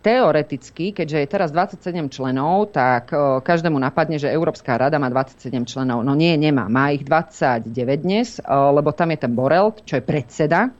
Teoreticky, 0.01 0.96
keďže 0.96 1.18
je 1.20 1.28
teraz 1.28 1.53
27 1.53 2.09
členov, 2.09 2.72
tak 2.72 3.12
e, 3.12 3.44
každému 3.44 3.76
napadne, 3.76 4.16
že 4.16 4.32
Európska 4.32 4.80
rada 4.80 4.96
má 4.96 5.12
27 5.12 5.53
členov. 5.68 6.01
No 6.01 6.16
nie, 6.16 6.40
nemá. 6.40 6.72
Má 6.72 6.88
ich 6.96 7.05
29 7.05 7.68
dnes, 8.01 8.40
e, 8.40 8.48
lebo 8.48 8.96
tam 8.96 9.12
je 9.12 9.18
ten 9.20 9.32
Borel, 9.36 9.76
čo 9.84 10.01
je 10.01 10.05
predseda, 10.05 10.72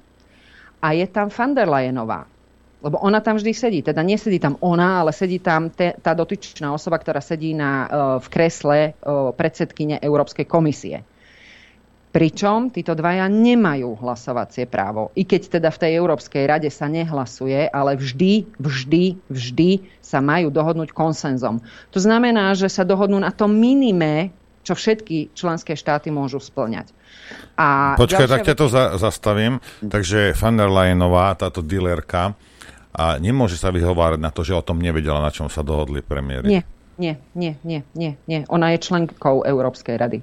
a 0.81 0.87
je 0.97 1.05
tam 1.05 1.29
van 1.29 1.53
der 1.53 1.69
Leyenová, 1.69 2.25
lebo 2.81 2.97
ona 3.05 3.21
tam 3.21 3.37
vždy 3.37 3.53
sedí. 3.53 3.81
Teda 3.85 4.01
nesedí 4.01 4.41
tam 4.41 4.57
ona, 4.65 5.05
ale 5.05 5.13
sedí 5.13 5.37
tam 5.37 5.69
te, 5.69 5.93
tá 6.01 6.17
dotyčná 6.17 6.73
osoba, 6.73 6.97
ktorá 6.97 7.21
sedí 7.21 7.53
na, 7.53 7.73
e, 7.85 7.87
v 8.25 8.27
kresle 8.33 8.97
predsedkyne 9.37 10.01
Európskej 10.01 10.49
komisie. 10.49 11.05
Pričom 12.11 12.75
títo 12.75 12.99
dvaja 12.99 13.31
nemajú 13.31 13.95
hlasovacie 14.03 14.67
právo. 14.67 15.15
I 15.15 15.23
keď 15.23 15.63
teda 15.63 15.71
v 15.71 15.81
tej 15.87 15.93
Európskej 15.95 16.43
rade 16.43 16.67
sa 16.67 16.91
nehlasuje, 16.91 17.71
ale 17.71 17.95
vždy, 17.95 18.51
vždy, 18.59 19.31
vždy 19.31 19.71
sa 20.03 20.19
majú 20.19 20.51
dohodnúť 20.51 20.91
konsenzom. 20.91 21.63
To 21.95 21.99
znamená, 22.03 22.59
že 22.59 22.67
sa 22.67 22.83
dohodnú 22.83 23.23
na 23.23 23.31
tom 23.31 23.55
minime, 23.55 24.35
čo 24.67 24.75
všetky 24.75 25.39
členské 25.39 25.79
štáty 25.79 26.11
môžu 26.11 26.43
splňať. 26.43 26.91
A 27.55 27.95
Počkaj, 27.95 28.27
tak 28.27 28.43
ťa 28.43 28.55
to 28.59 28.67
za, 28.67 28.99
zastavím. 28.99 29.63
Takže 29.79 30.35
van 30.35 30.59
der 30.59 30.69
Leyenová, 30.69 31.39
táto 31.39 31.63
dealerka, 31.63 32.35
a 32.91 33.23
nemôže 33.23 33.55
sa 33.55 33.71
vyhovárať 33.71 34.19
na 34.19 34.35
to, 34.35 34.43
že 34.43 34.59
o 34.59 34.67
tom 34.67 34.83
nevedela, 34.83 35.23
na 35.23 35.31
čom 35.31 35.47
sa 35.47 35.63
dohodli 35.63 36.03
premiéry. 36.03 36.51
Nie, 36.51 36.63
nie, 36.99 37.15
nie, 37.39 37.55
nie, 37.63 37.81
nie, 37.95 38.19
nie. 38.27 38.43
Ona 38.51 38.75
je 38.75 38.83
členkou 38.83 39.47
Európskej 39.47 39.95
rady. 39.95 40.19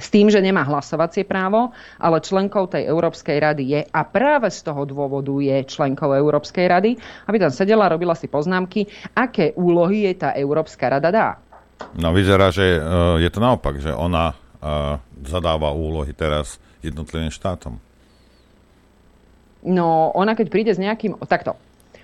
S 0.00 0.08
tým, 0.08 0.32
že 0.32 0.40
nemá 0.40 0.64
hlasovacie 0.64 1.28
právo, 1.28 1.76
ale 2.00 2.24
členkou 2.24 2.64
tej 2.64 2.88
Európskej 2.88 3.36
rady 3.36 3.64
je 3.68 3.80
a 3.84 4.00
práve 4.08 4.48
z 4.48 4.64
toho 4.64 4.88
dôvodu 4.88 5.36
je 5.38 5.60
členkou 5.68 6.10
Európskej 6.16 6.66
rady, 6.66 6.96
aby 7.28 7.36
tam 7.36 7.52
sedela, 7.52 7.92
robila 7.92 8.16
si 8.16 8.26
poznámky, 8.32 8.88
aké 9.12 9.52
úlohy 9.54 10.08
jej 10.08 10.16
tá 10.16 10.32
Európska 10.32 10.88
rada 10.88 11.12
dá. 11.12 11.28
No 11.96 12.16
vyzerá, 12.16 12.48
že 12.48 12.80
uh, 12.80 13.20
je 13.20 13.28
to 13.28 13.40
naopak, 13.40 13.76
že 13.80 13.92
ona 13.92 14.32
uh, 14.32 14.96
zadáva 15.24 15.72
úlohy 15.76 16.16
teraz 16.16 16.56
jednotlivým 16.80 17.32
štátom. 17.32 17.76
No, 19.60 20.08
ona 20.16 20.32
keď 20.32 20.46
príde 20.48 20.72
s 20.72 20.80
nejakým... 20.80 21.20
Takto, 21.28 21.56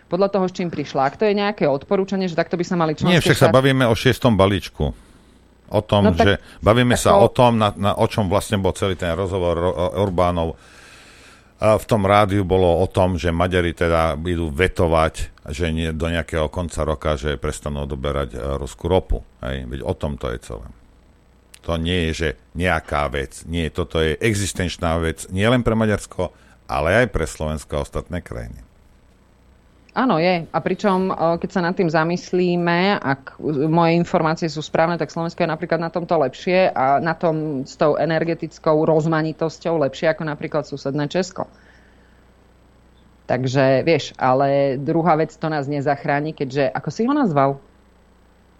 podľa 0.07 0.29
toho, 0.29 0.45
s 0.47 0.53
čím 0.53 0.69
prišla. 0.69 1.09
Ak 1.09 1.17
to 1.17 1.25
je 1.25 1.35
nejaké 1.35 1.65
odporúčanie, 1.67 2.29
že 2.29 2.37
takto 2.37 2.55
by 2.55 2.65
sa 2.69 2.77
mali 2.77 2.93
členské 2.95 3.11
Nie, 3.11 3.25
však 3.25 3.49
sa 3.49 3.51
bavíme 3.51 3.89
o 3.89 3.95
šiestom 3.97 4.37
balíčku. 4.37 5.06
O 5.67 5.83
tom, 5.83 6.11
no, 6.11 6.15
tak, 6.15 6.27
že 6.27 6.35
bavíme 6.63 6.95
sa 6.95 7.19
to... 7.19 7.27
o 7.27 7.29
tom, 7.31 7.59
na, 7.59 7.75
na, 7.75 7.99
o 7.99 8.07
čom 8.07 8.31
vlastne 8.31 8.59
bol 8.63 8.71
celý 8.71 8.95
ten 8.95 9.11
rozhovor 9.19 9.59
Orbánov. 9.99 10.55
V 11.57 11.85
tom 11.89 12.05
rádiu 12.05 12.45
bolo 12.45 12.69
o 12.69 12.87
tom, 12.87 13.17
že 13.17 13.33
Maďari 13.33 13.73
teda 13.73 14.13
idú 14.21 14.53
vetovať, 14.53 15.33
že 15.49 15.73
nie, 15.73 15.89
do 15.89 16.13
nejakého 16.13 16.53
konca 16.53 16.85
roka, 16.85 17.17
že 17.17 17.41
prestanú 17.41 17.89
odoberať 17.89 18.37
e, 18.37 18.39
ruskú 18.61 18.93
ropu. 18.93 19.25
Hej? 19.41 19.65
Veď 19.65 19.81
o 19.89 19.95
tom 19.97 20.21
to 20.21 20.29
je 20.37 20.39
celé. 20.45 20.69
To 21.65 21.81
nie 21.81 22.11
je, 22.11 22.13
že 22.13 22.29
nejaká 22.53 23.09
vec. 23.09 23.41
Nie, 23.49 23.73
toto 23.73 24.05
je 24.05 24.21
existenčná 24.21 25.01
vec 25.01 25.27
nielen 25.33 25.65
pre 25.65 25.73
Maďarsko, 25.73 26.29
ale 26.69 27.07
aj 27.07 27.07
pre 27.15 27.25
Slovensko 27.25 27.81
a 27.81 27.85
ostatné 27.89 28.21
krajiny. 28.21 28.66
Áno, 29.97 30.21
je. 30.21 30.45
A 30.53 30.59
pričom, 30.61 31.09
keď 31.41 31.49
sa 31.49 31.65
nad 31.65 31.73
tým 31.73 31.89
zamyslíme, 31.89 33.01
ak 33.01 33.41
moje 33.73 33.97
informácie 33.97 34.45
sú 34.53 34.61
správne, 34.61 35.01
tak 35.01 35.09
Slovensko 35.09 35.41
je 35.41 35.49
napríklad 35.49 35.81
na 35.81 35.89
tomto 35.89 36.21
lepšie 36.21 36.69
a 36.69 37.01
na 37.01 37.17
tom 37.17 37.65
s 37.65 37.81
tou 37.81 37.97
energetickou 37.97 38.85
rozmanitosťou 38.85 39.81
lepšie 39.89 40.13
ako 40.13 40.29
napríklad 40.29 40.69
susedné 40.69 41.09
Česko. 41.09 41.49
Takže 43.25 43.83
vieš, 43.89 44.13
ale 44.21 44.77
druhá 44.77 45.17
vec 45.17 45.33
to 45.33 45.49
nás 45.49 45.65
nezachráni, 45.65 46.37
keďže, 46.37 46.69
ako 46.77 46.89
si 46.93 47.09
ho 47.09 47.17
nazval? 47.17 47.57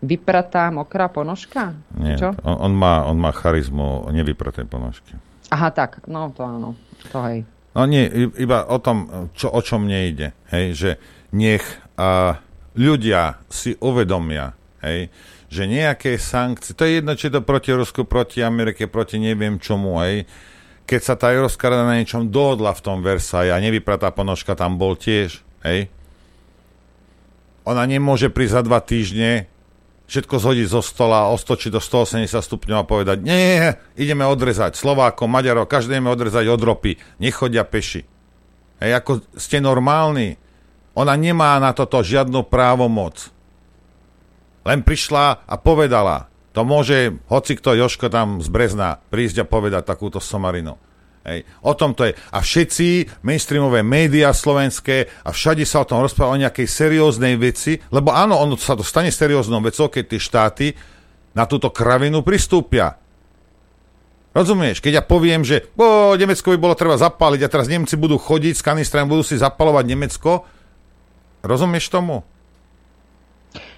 Vypratá 0.01 0.73
mokrá 0.73 1.13
ponožka? 1.13 1.77
Nie, 2.01 2.17
Čo? 2.17 2.33
On, 2.49 2.65
on, 2.65 2.73
má, 2.73 3.05
on 3.05 3.21
má 3.21 3.31
charizmu 3.37 4.09
nevypraté 4.09 4.65
ponožky. 4.65 5.13
Aha, 5.53 5.69
tak, 5.69 6.01
no 6.09 6.33
to 6.33 6.43
áno, 6.49 6.75
to 7.13 7.21
hej. 7.29 7.45
No 7.77 7.85
nie, 7.85 8.09
iba 8.41 8.65
o 8.73 8.81
tom, 8.81 9.29
čo, 9.37 9.53
o 9.53 9.61
čom 9.61 9.85
nejde. 9.85 10.33
Hej, 10.49 10.67
že 10.73 10.91
nech 11.37 11.65
a, 12.01 12.41
ľudia 12.73 13.45
si 13.53 13.77
uvedomia, 13.77 14.57
hej, 14.81 15.13
že 15.53 15.69
nejaké 15.69 16.17
sankcie, 16.17 16.73
to 16.73 16.89
je 16.89 16.99
jedno, 16.99 17.13
či 17.13 17.29
to 17.29 17.45
proti 17.45 17.77
Rusku, 17.77 18.09
proti 18.09 18.41
Amerike, 18.41 18.89
proti 18.89 19.21
neviem 19.21 19.61
čomu, 19.61 20.01
hej, 20.01 20.25
keď 20.89 21.01
sa 21.05 21.15
tá 21.21 21.31
Európska 21.31 21.69
rada 21.69 21.85
na 21.85 22.01
niečom 22.01 22.33
dohodla 22.33 22.73
v 22.73 22.85
tom 22.85 22.99
Versailles 23.05 23.53
a 23.53 23.61
nevypratá 23.61 24.09
ponožka 24.15 24.57
tam 24.57 24.81
bol 24.81 24.97
tiež, 24.97 25.47
Hej. 25.67 25.91
Ona 27.67 27.83
nemôže 27.91 28.31
prísť 28.31 28.55
za 28.55 28.63
dva 28.63 28.79
týždne, 28.79 29.51
všetko 30.07 30.39
zhodiť 30.39 30.67
zo 30.71 30.79
stola, 30.87 31.35
ostočiť 31.35 31.75
do 31.75 31.83
180 31.83 32.31
stupňov 32.31 32.79
a 32.79 32.87
povedať, 32.87 33.19
nie, 33.27 33.75
ideme 33.99 34.23
odrezať 34.23 34.79
Slovákom, 34.79 35.27
Maďarov, 35.27 35.67
každý 35.67 35.99
ideme 35.99 36.15
odrezať 36.15 36.47
od 36.47 36.63
ropy, 36.63 36.95
nechodia 37.19 37.67
peši. 37.67 38.07
Hej, 38.79 38.93
ako 39.03 39.27
ste 39.35 39.59
normálni. 39.59 40.39
Ona 40.97 41.13
nemá 41.15 41.61
na 41.61 41.77
toto 41.77 42.01
žiadnu 42.01 42.49
právomoc. 42.49 43.29
Len 44.65 44.81
prišla 44.83 45.47
a 45.47 45.55
povedala, 45.61 46.33
to 46.57 46.65
môže 46.65 47.21
hoci 47.29 47.53
kto 47.61 47.77
Joško 47.77 48.09
tam 48.09 48.41
z 48.41 48.49
Brezna 48.49 48.97
prísť 49.13 49.45
a 49.45 49.49
povedať 49.49 49.85
takúto 49.85 50.25
somarinu. 50.25 50.81
Hej. 51.27 51.43
O 51.67 51.75
tom 51.75 51.93
to 51.93 52.07
je. 52.07 52.15
A 52.33 52.39
všetci 52.39 53.21
mainstreamové 53.27 53.83
médiá 53.83 54.31
slovenské 54.31 55.11
a 55.27 55.35
všade 55.35 55.67
sa 55.67 55.83
o 55.83 55.89
tom 55.89 56.01
rozpráva 56.01 56.39
o 56.39 56.41
nejakej 56.41 56.65
serióznej 56.71 57.35
veci, 57.37 57.77
lebo 57.91 58.15
áno, 58.15 58.39
ono 58.39 58.55
sa 58.55 58.79
to 58.79 58.87
stane 58.87 59.11
serióznou 59.11 59.59
vecou, 59.61 59.91
keď 59.91 60.05
tie 60.07 60.21
štáty 60.23 60.67
na 61.37 61.45
túto 61.45 61.69
kravinu 61.75 62.23
pristúpia. 62.23 62.97
Rozumieš? 64.33 64.81
Keď 64.81 64.93
ja 64.93 65.05
poviem, 65.05 65.43
že 65.43 65.69
o, 65.77 66.15
Nemecko 66.15 66.55
by 66.55 66.59
bolo 66.61 66.79
treba 66.79 66.97
zapáliť 66.97 67.41
a 67.43 67.53
teraz 67.53 67.67
Nemci 67.69 67.99
budú 67.99 68.17
chodiť 68.17 68.55
s 68.57 68.65
kanistrami, 68.65 69.11
budú 69.11 69.27
si 69.27 69.37
zapalovať 69.37 69.85
Nemecko, 69.85 70.47
rozumieš 71.47 71.89
tomu? 71.89 72.27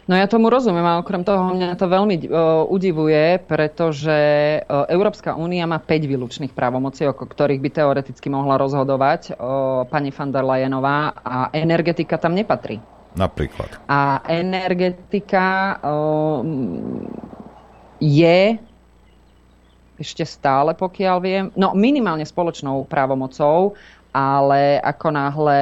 No 0.09 0.17
ja 0.17 0.25
tomu 0.25 0.49
rozumiem 0.49 0.89
a 0.89 1.05
okrem 1.05 1.21
toho 1.21 1.53
mňa 1.53 1.77
to 1.77 1.85
veľmi 1.85 2.17
uh, 2.25 2.65
udivuje, 2.65 3.45
pretože 3.45 4.17
uh, 4.65 4.89
Európska 4.89 5.37
únia 5.37 5.69
má 5.69 5.77
5 5.77 6.09
výlučných 6.09 6.57
právomocí, 6.57 7.05
o 7.05 7.13
ktorých 7.13 7.61
by 7.61 7.71
teoreticky 7.71 8.33
mohla 8.33 8.57
rozhodovať 8.57 9.37
uh, 9.37 9.85
pani 9.85 10.09
van 10.09 10.33
der 10.33 10.49
Leyenová 10.49 11.13
a 11.21 11.53
energetika 11.53 12.17
tam 12.17 12.33
nepatrí. 12.33 12.81
Napríklad. 13.21 13.69
A 13.85 14.25
energetika 14.33 15.77
uh, 15.85 16.41
je 18.01 18.57
ešte 19.99 20.23
stále, 20.23 20.79
pokiaľ 20.79 21.17
viem, 21.19 21.45
no 21.59 21.75
minimálne 21.75 22.23
spoločnou 22.23 22.87
právomocou 22.87 23.75
ale 24.13 24.81
ako 24.81 25.09
náhle, 25.13 25.61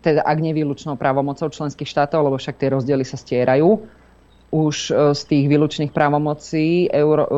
teda 0.00 0.24
ak 0.24 0.38
nevýlučnou 0.40 0.96
právomocou 0.96 1.52
členských 1.52 1.88
štátov, 1.88 2.26
lebo 2.26 2.36
však 2.40 2.56
tie 2.56 2.72
rozdiely 2.72 3.04
sa 3.04 3.20
stierajú, 3.20 3.84
už 4.54 4.76
e, 4.90 4.92
z 5.18 5.22
tých 5.26 5.44
výlučných 5.50 5.90
právomocí 5.90 6.86
euro, 6.88 7.24
e, 7.26 7.30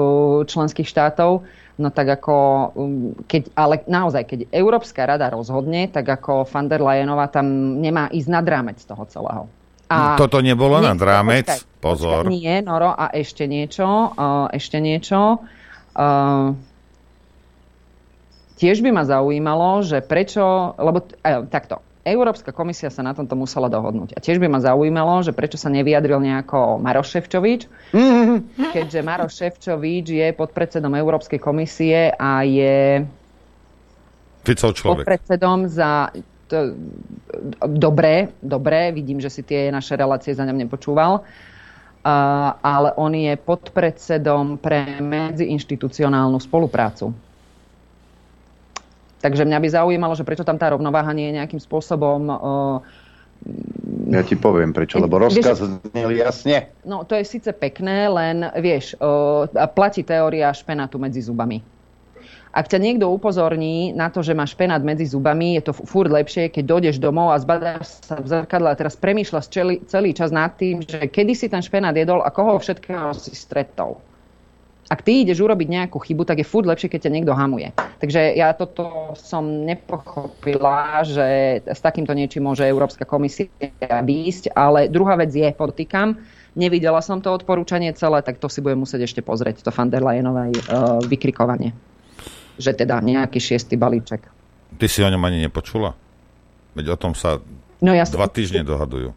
členských 0.44 0.84
štátov, 0.84 1.42
no 1.76 1.88
tak 1.92 2.20
ako, 2.20 2.36
um, 2.72 3.12
keď, 3.28 3.53
ale 3.53 3.84
naozaj, 3.84 4.24
keď 4.24 4.40
Európska 4.49 5.05
rada 5.05 5.28
rozhodne, 5.28 5.92
tak 5.92 6.09
ako 6.09 6.49
van 6.49 6.72
der 6.72 6.80
Leyenová 6.80 7.28
tam 7.28 7.78
nemá 7.80 8.09
ísť 8.09 8.28
nad 8.32 8.47
rámec 8.49 8.80
toho 8.80 9.05
celého. 9.09 9.44
A 9.86 10.18
Toto 10.18 10.40
nebolo 10.42 10.82
nie, 10.82 10.88
nad 10.88 10.99
rámec, 10.99 11.47
počkaj, 11.47 11.78
pozor. 11.78 12.22
Počkaj, 12.26 12.32
nie, 12.32 12.55
Noro, 12.64 12.90
a 12.90 13.12
ešte 13.12 13.44
niečo, 13.44 13.86
uh, 14.16 14.49
ešte 14.51 14.80
niečo. 14.80 15.44
Uh, 15.97 16.57
Tiež 18.57 18.81
by 18.81 18.91
ma 18.93 19.05
zaujímalo, 19.05 19.85
že 19.85 20.01
prečo, 20.01 20.73
lebo 20.81 21.05
eh, 21.21 21.45
takto, 21.53 21.85
Európska 22.07 22.55
komisia 22.55 22.87
sa 22.87 23.03
na 23.03 23.11
tomto 23.19 23.35
musela 23.35 23.67
dohodnúť. 23.67 24.15
A 24.15 24.23
tiež 24.23 24.39
by 24.39 24.47
ma 24.47 24.63
zaujímalo, 24.63 25.27
že 25.27 25.35
prečo 25.35 25.59
sa 25.59 25.67
nevyjadril 25.75 26.23
nejako 26.23 26.79
Maroš 26.79 27.19
Ševčovič, 27.19 27.67
mm-hmm. 27.91 28.71
keďže 28.71 29.01
Maroš 29.03 29.35
Ševčovič 29.43 30.07
je 30.15 30.29
podpredsedom 30.31 30.95
Európskej 30.95 31.43
komisie 31.43 32.15
a 32.15 32.47
je 32.47 33.03
podpredsedom 34.47 35.67
za... 35.67 36.15
To, 36.47 36.79
dobre, 37.67 38.31
dobre, 38.39 38.95
vidím, 38.95 39.19
že 39.19 39.35
si 39.35 39.43
tie 39.43 39.67
naše 39.75 39.99
relácie 39.99 40.31
za 40.31 40.47
ňom 40.47 40.55
nepočúval. 40.55 41.27
Uh, 42.07 42.55
ale 42.63 42.95
on 42.95 43.11
je 43.11 43.35
podpredsedom 43.35 44.63
pre 44.63 45.03
medziinštitucionálnu 45.03 46.39
spoluprácu. 46.39 47.11
Takže 49.21 49.49
mňa 49.49 49.59
by 49.59 49.69
zaujímalo, 49.73 50.14
že 50.14 50.27
prečo 50.29 50.45
tam 50.45 50.61
tá 50.61 50.71
rovnováha 50.71 51.11
nie 51.17 51.33
je 51.33 51.37
nejakým 51.41 51.61
spôsobom 51.61 52.21
uh, 52.29 52.79
ja 54.07 54.23
ti 54.23 54.39
poviem 54.39 54.71
prečo, 54.71 54.99
lebo 55.03 55.19
rozkaz 55.19 55.62
znel 55.62 56.11
jasne. 56.14 56.71
No 56.87 57.03
to 57.03 57.19
je 57.19 57.27
síce 57.27 57.51
pekné, 57.55 58.07
len 58.07 58.47
vieš, 58.59 58.95
uh, 58.99 59.47
platí 59.75 60.03
teória 60.07 60.51
špenátu 60.55 60.99
medzi 60.99 61.23
zubami. 61.23 61.62
Ak 62.57 62.73
ťa 62.73 62.81
niekto 62.81 63.12
upozorní 63.12 63.93
na 63.93 64.09
to, 64.09 64.25
že 64.25 64.33
máš 64.33 64.57
špenát 64.57 64.81
medzi 64.81 65.05
zubami, 65.05 65.61
je 65.61 65.69
to 65.69 65.73
furt 65.77 66.09
lepšie, 66.09 66.49
keď 66.49 66.64
dojdeš 66.64 66.97
domov 66.97 67.37
a 67.37 67.43
zbadáš 67.43 68.01
sa 68.01 68.17
v 68.17 68.33
zrkadle 68.33 68.73
a 68.73 68.79
teraz 68.79 68.97
premýšľaš 68.97 69.47
celý, 69.53 69.77
celý 69.85 70.17
čas 70.17 70.33
nad 70.33 70.57
tým, 70.57 70.81
že 70.81 71.05
kedy 71.05 71.37
si 71.37 71.53
ten 71.53 71.61
špenát 71.61 71.93
jedol 71.93 72.25
a 72.25 72.33
koho 72.33 72.57
všetkého 72.57 73.12
si 73.12 73.37
stretol 73.37 74.01
ak 74.87 75.03
ty 75.03 75.26
ideš 75.26 75.43
urobiť 75.43 75.66
nejakú 75.66 75.99
chybu, 75.99 76.22
tak 76.22 76.39
je 76.43 76.47
furt 76.47 76.66
lepšie, 76.66 76.87
keď 76.87 77.11
ťa 77.11 77.14
niekto 77.14 77.32
hamuje. 77.34 77.74
Takže 77.99 78.39
ja 78.39 78.55
toto 78.55 79.14
som 79.18 79.66
nepochopila, 79.66 81.03
že 81.03 81.59
s 81.66 81.80
takýmto 81.82 82.14
niečím 82.14 82.47
môže 82.47 82.62
Európska 82.62 83.03
komisia 83.03 83.51
výjsť, 83.82 84.55
ale 84.55 84.87
druhá 84.87 85.18
vec 85.18 85.34
je, 85.34 85.51
podtýkam, 85.51 86.14
nevidela 86.55 87.03
som 87.03 87.18
to 87.18 87.34
odporúčanie 87.34 87.91
celé, 87.99 88.22
tak 88.22 88.39
to 88.39 88.47
si 88.47 88.62
budem 88.62 88.87
musieť 88.87 89.11
ešte 89.11 89.20
pozrieť, 89.26 89.66
to 89.66 89.74
van 89.74 89.91
der 89.91 90.07
Leyenovej 90.07 90.55
uh, 90.55 91.03
vykrikovanie. 91.03 91.74
Že 92.57 92.87
teda 92.87 93.03
nejaký 93.03 93.43
šiestý 93.43 93.74
balíček. 93.76 94.22
Ty 94.80 94.87
si 94.87 95.03
o 95.03 95.09
ňom 95.11 95.20
ani 95.26 95.45
nepočula? 95.45 95.93
Veď 96.78 96.95
o 96.95 96.97
tom 96.97 97.12
sa 97.12 97.43
no, 97.80 97.93
ja 97.93 98.05
dva 98.07 98.28
týždne 98.28 98.62
dohadujú. 98.62 99.12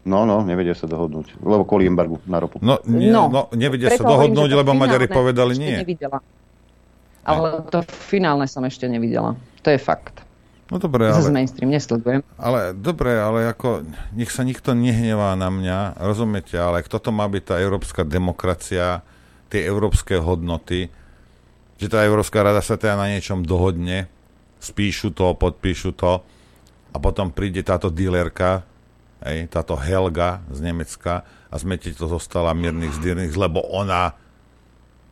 No, 0.00 0.24
no, 0.24 0.40
nevedia 0.40 0.72
sa 0.72 0.88
dohodnúť, 0.88 1.36
lebo 1.44 1.68
kvôli 1.68 1.84
embargu 1.84 2.24
na 2.24 2.40
ropu. 2.40 2.56
No, 2.64 2.80
nie, 2.88 3.12
no, 3.12 3.28
no 3.28 3.52
nevedia 3.52 3.92
sa 3.92 4.00
dohodnúť, 4.00 4.48
hovorím, 4.48 4.60
lebo 4.64 4.70
Maďari 4.72 5.06
povedali 5.12 5.60
nie. 5.60 5.76
Nevidela. 5.84 6.24
Ale 7.20 7.60
to 7.68 7.84
finálne 7.84 8.48
som 8.48 8.64
ešte 8.64 8.88
nevidela. 8.88 9.36
To 9.60 9.68
je 9.68 9.76
fakt. 9.76 10.24
No 10.72 10.80
dobre, 10.80 11.12
ale... 11.12 11.20
Z 11.20 11.34
mainstream 11.34 11.68
nesledujem. 11.68 12.24
Ale 12.40 12.72
dobre, 12.72 13.12
ale 13.12 13.52
ako, 13.52 13.84
nech 14.16 14.32
sa 14.32 14.40
nikto 14.40 14.72
nehnevá 14.72 15.36
na 15.36 15.52
mňa, 15.52 16.00
rozumiete, 16.00 16.56
ale 16.56 16.80
kto 16.80 16.96
to 16.96 17.10
má 17.12 17.28
byť 17.28 17.42
tá 17.44 17.54
európska 17.60 18.00
demokracia, 18.06 19.04
tie 19.52 19.66
európske 19.66 20.16
hodnoty, 20.16 20.88
že 21.80 21.88
tá 21.88 22.04
Európska 22.04 22.44
rada 22.44 22.60
sa 22.60 22.76
teda 22.76 22.94
na 22.94 23.08
niečom 23.08 23.40
dohodne, 23.42 24.06
spíšu 24.60 25.16
to, 25.16 25.32
podpíšu 25.32 25.96
to 25.96 26.20
a 26.92 26.96
potom 27.00 27.32
príde 27.32 27.64
táto 27.64 27.88
dílerka 27.88 28.68
hej, 29.24 29.48
táto 29.52 29.76
Helga 29.76 30.44
z 30.48 30.58
Nemecka 30.64 31.24
a 31.50 31.54
smete 31.58 31.92
to 31.92 32.06
zostala 32.08 32.56
miernych 32.56 32.96
zdiernych, 32.96 33.34
lebo 33.36 33.60
ona 33.64 34.16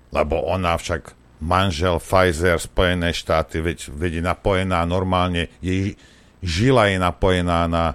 lebo 0.08 0.40
ona 0.48 0.76
však 0.76 1.12
manžel 1.38 2.00
Pfizer, 2.02 2.58
Spojené 2.58 3.12
štáty, 3.14 3.60
veď, 3.60 3.92
veď 3.92 4.12
je 4.18 4.22
napojená 4.24 4.82
normálne, 4.88 5.52
jej 5.62 5.94
žila 6.42 6.90
je 6.90 6.98
napojená 6.98 7.68
na, 7.70 7.94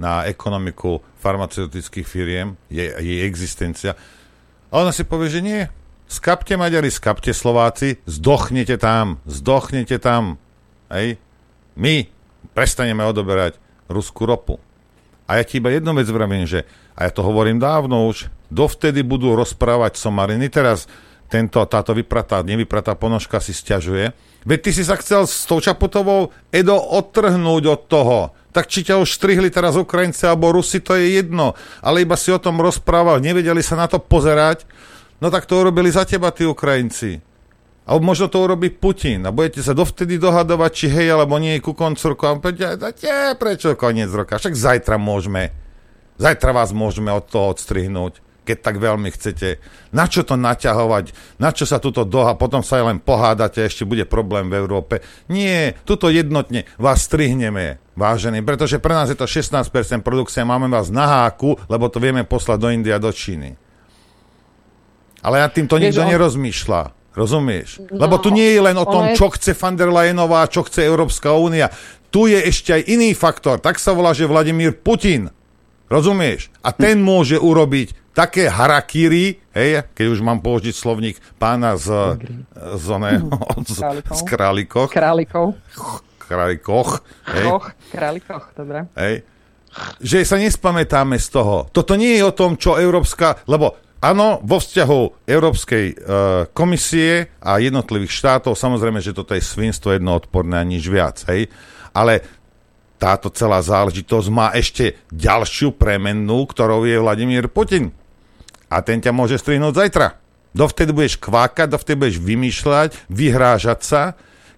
na 0.00 0.24
ekonomiku 0.26 1.04
farmaceutických 1.20 2.06
firiem, 2.06 2.56
jej, 2.72 2.90
jej 2.98 3.20
existencia. 3.28 3.92
A 4.72 4.82
ona 4.82 4.90
si 4.94 5.04
povie, 5.04 5.28
že 5.30 5.44
nie. 5.44 5.60
Skapte 6.10 6.58
Maďari, 6.58 6.90
skapte 6.90 7.30
Slováci, 7.30 8.02
zdochnete 8.08 8.80
tam, 8.80 9.22
zdochnete 9.28 10.02
tam. 10.02 10.42
Hej. 10.90 11.22
My 11.78 12.10
prestaneme 12.50 13.06
odoberať 13.06 13.62
ruskú 13.86 14.26
ropu. 14.26 14.58
A 15.30 15.38
ja 15.38 15.46
ti 15.46 15.62
iba 15.62 15.70
jednu 15.70 15.94
vec 15.94 16.10
vravím, 16.10 16.42
že, 16.42 16.66
a 16.98 17.06
ja 17.06 17.14
to 17.14 17.22
hovorím 17.22 17.62
dávno 17.62 18.10
už, 18.10 18.26
dovtedy 18.50 19.06
budú 19.06 19.38
rozprávať 19.38 19.94
somariny. 19.94 20.50
Teraz 20.50 20.90
tento, 21.30 21.62
táto 21.70 21.94
vypratá, 21.94 22.42
nevypratá 22.42 22.98
ponožka 22.98 23.38
si 23.38 23.54
stiažuje. 23.54 24.10
Veď 24.42 24.58
ty 24.58 24.70
si 24.74 24.82
sa 24.82 24.98
chcel 24.98 25.30
s 25.30 25.46
tou 25.46 25.62
Čaputovou 25.62 26.34
Edo 26.50 26.74
odtrhnúť 26.74 27.62
od 27.70 27.80
toho. 27.86 28.18
Tak 28.50 28.66
či 28.66 28.82
ťa 28.82 28.98
už 28.98 29.14
strihli 29.14 29.54
teraz 29.54 29.78
Ukrajinci 29.78 30.26
alebo 30.26 30.50
Rusi, 30.50 30.82
to 30.82 30.98
je 30.98 31.22
jedno. 31.22 31.54
Ale 31.78 32.02
iba 32.02 32.18
si 32.18 32.34
o 32.34 32.42
tom 32.42 32.58
rozprával, 32.58 33.22
nevedeli 33.22 33.62
sa 33.62 33.78
na 33.78 33.86
to 33.86 34.02
pozerať. 34.02 34.66
No 35.22 35.30
tak 35.30 35.46
to 35.46 35.62
urobili 35.62 35.94
za 35.94 36.02
teba 36.02 36.34
tí 36.34 36.42
Ukrajinci. 36.42 37.29
A 37.90 37.98
možno 37.98 38.30
to 38.30 38.46
urobí 38.46 38.70
Putin 38.70 39.26
a 39.26 39.34
budete 39.34 39.66
sa 39.66 39.74
dovtedy 39.74 40.14
dohadovať, 40.14 40.70
či 40.70 40.86
hej 40.86 41.10
alebo 41.10 41.42
nie 41.42 41.58
ku 41.58 41.74
koncu 41.74 42.14
roka. 42.14 42.30
A 42.30 42.38
poviete, 42.38 42.78
prečo 43.34 43.74
koniec 43.74 44.14
roka? 44.14 44.38
Však 44.38 44.54
zajtra 44.54 44.94
môžeme. 44.94 45.50
Zajtra 46.14 46.54
vás 46.54 46.70
môžeme 46.70 47.10
od 47.10 47.26
toho 47.26 47.50
odstrihnúť, 47.50 48.22
keď 48.46 48.56
tak 48.62 48.78
veľmi 48.78 49.10
chcete. 49.10 49.58
Na 49.90 50.06
čo 50.06 50.22
to 50.22 50.38
naťahovať? 50.38 51.34
Na 51.42 51.50
čo 51.50 51.66
sa 51.66 51.82
tuto 51.82 52.06
doha? 52.06 52.38
Potom 52.38 52.62
sa 52.62 52.78
len 52.78 53.02
pohádate, 53.02 53.58
ešte 53.66 53.82
bude 53.82 54.06
problém 54.06 54.46
v 54.46 54.62
Európe. 54.62 55.02
Nie, 55.26 55.74
tuto 55.82 56.14
jednotne 56.14 56.70
vás 56.78 57.10
strihneme, 57.10 57.82
vážení, 57.98 58.38
pretože 58.46 58.78
pre 58.78 58.94
nás 58.94 59.10
je 59.10 59.18
to 59.18 59.26
16% 59.26 59.66
produkcie, 60.06 60.46
máme 60.46 60.70
vás 60.70 60.94
na 60.94 61.26
háku, 61.26 61.58
lebo 61.66 61.90
to 61.90 61.98
vieme 61.98 62.22
poslať 62.22 62.58
do 62.62 62.70
India, 62.70 63.02
do 63.02 63.10
Číny. 63.10 63.58
Ale 65.26 65.42
ja 65.42 65.50
týmto 65.50 65.74
nikto 65.74 66.06
nerozmýšľa. 66.06 66.99
Rozumieš? 67.20 67.84
No, 67.92 68.00
Lebo 68.00 68.16
tu 68.16 68.32
nie 68.32 68.48
je 68.48 68.64
len 68.64 68.76
o 68.80 68.88
tom, 68.88 69.12
čo 69.12 69.28
chce 69.28 69.52
van 69.52 69.76
der 69.76 69.92
Leyenová, 69.92 70.48
čo 70.48 70.64
chce 70.64 70.88
Európska 70.88 71.36
únia. 71.36 71.68
tu 72.08 72.24
je 72.26 72.40
ešte 72.40 72.72
aj 72.72 72.82
iný 72.88 73.12
faktor. 73.12 73.60
Tak 73.60 73.76
sa 73.76 73.92
volá, 73.92 74.16
že 74.16 74.24
Vladimír 74.24 74.72
Putin. 74.72 75.28
Rozumieš? 75.86 76.48
A 76.64 76.72
ten 76.72 76.98
môže 76.98 77.36
urobiť 77.36 77.92
také 78.10 78.50
harakiri, 78.50 79.38
hej, 79.54 79.86
keď 79.92 80.06
už 80.10 80.20
mám 80.22 80.42
použiť 80.42 80.74
slovník 80.74 81.18
pána 81.36 81.78
z, 81.78 82.18
z, 82.78 82.84
oného, 82.90 83.26
z, 83.70 83.78
z 84.02 84.20
králikoch. 84.26 84.90
Králikov. 84.90 85.54
Králikoch. 86.18 87.02
Hej, 87.26 87.44
Och, 87.46 87.66
králikoch, 87.90 88.44
dobre. 88.54 88.86
hej, 88.94 89.22
že 89.98 90.22
sa 90.22 90.38
nespamätáme 90.38 91.18
z 91.18 91.28
toho. 91.30 91.70
Toto 91.70 91.94
nie 91.94 92.18
je 92.18 92.26
o 92.26 92.34
tom, 92.34 92.58
čo 92.58 92.74
Európska... 92.74 93.38
Lebo 93.46 93.78
áno, 94.00 94.40
vo 94.42 94.58
vzťahu 94.58 95.28
Európskej 95.28 95.84
e, 95.92 95.94
komisie 96.56 97.30
a 97.40 97.60
jednotlivých 97.60 98.12
štátov, 98.12 98.56
samozrejme, 98.56 98.98
že 99.04 99.14
toto 99.14 99.36
je 99.36 99.44
svinstvo 99.44 99.94
jednoodporné 99.94 100.60
a 100.60 100.64
nič 100.64 100.88
viac. 100.88 101.22
Hej? 101.28 101.52
Ale 101.92 102.24
táto 103.00 103.32
celá 103.32 103.64
záležitosť 103.64 104.28
má 104.28 104.52
ešte 104.52 105.00
ďalšiu 105.08 105.72
premennú, 105.76 106.44
ktorou 106.44 106.84
je 106.84 107.00
Vladimír 107.00 107.48
Putin. 107.48 107.96
A 108.68 108.84
ten 108.84 109.00
ťa 109.00 109.16
môže 109.16 109.40
strihnúť 109.40 109.72
zajtra. 109.72 110.20
Dovtedy 110.52 110.90
budeš 110.92 111.16
kvákať, 111.16 111.72
dovtedy 111.72 111.96
budeš 111.96 112.18
vymýšľať, 112.20 113.08
vyhrážať 113.08 113.80
sa, 113.86 114.02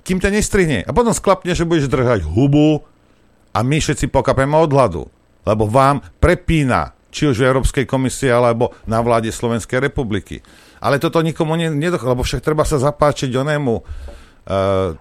kým 0.02 0.18
ťa 0.18 0.34
nestrihne. 0.34 0.82
A 0.82 0.90
potom 0.90 1.14
sklapne, 1.14 1.54
že 1.54 1.68
budeš 1.68 1.86
držať 1.86 2.26
hubu 2.26 2.82
a 3.54 3.58
my 3.62 3.78
všetci 3.78 4.10
pokapeme 4.10 4.58
od 4.58 4.72
hladu. 4.72 5.04
Lebo 5.46 5.70
vám 5.70 6.02
prepína, 6.18 6.96
či 7.12 7.28
už 7.28 7.44
v 7.44 7.48
Európskej 7.52 7.84
komisii, 7.84 8.32
alebo 8.32 8.72
na 8.88 9.04
vláde 9.04 9.28
Slovenskej 9.28 9.84
republiky. 9.84 10.40
Ale 10.80 10.96
toto 10.96 11.20
nikomu 11.20 11.54
nedochádza, 11.54 12.12
lebo 12.16 12.24
však 12.24 12.40
treba 12.40 12.64
sa 12.64 12.80
zapáčiť 12.80 13.28
onému 13.28 13.74
uh, 13.76 13.84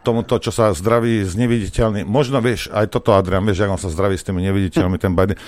tomuto, 0.04 0.38
čo 0.38 0.52
sa 0.52 0.76
zdraví 0.76 1.24
s 1.24 1.34
neviditeľným. 1.40 2.06
Možno 2.06 2.44
vieš, 2.44 2.70
aj 2.70 2.92
toto 2.92 3.16
Adrian, 3.16 3.48
vieš, 3.48 3.66
ako 3.66 3.80
on 3.80 3.82
sa 3.82 3.90
zdraví 3.90 4.20
s 4.20 4.28
tými 4.28 4.44
neviditeľmi, 4.46 5.00
ten 5.00 5.16
Biden. 5.16 5.40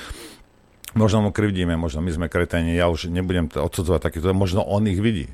Možno 0.93 1.25
mu 1.25 1.29
krivdíme, 1.33 1.73
možno 1.75 2.05
my 2.05 2.11
sme 2.13 2.27
kreténi, 2.29 2.77
ja 2.77 2.85
už 2.85 3.09
nebudem 3.09 3.49
to 3.49 3.61
odsudzovať 3.65 4.01
takýto, 4.09 4.29
možno 4.33 4.61
on 4.61 4.85
ich 4.85 5.01
vidí 5.01 5.25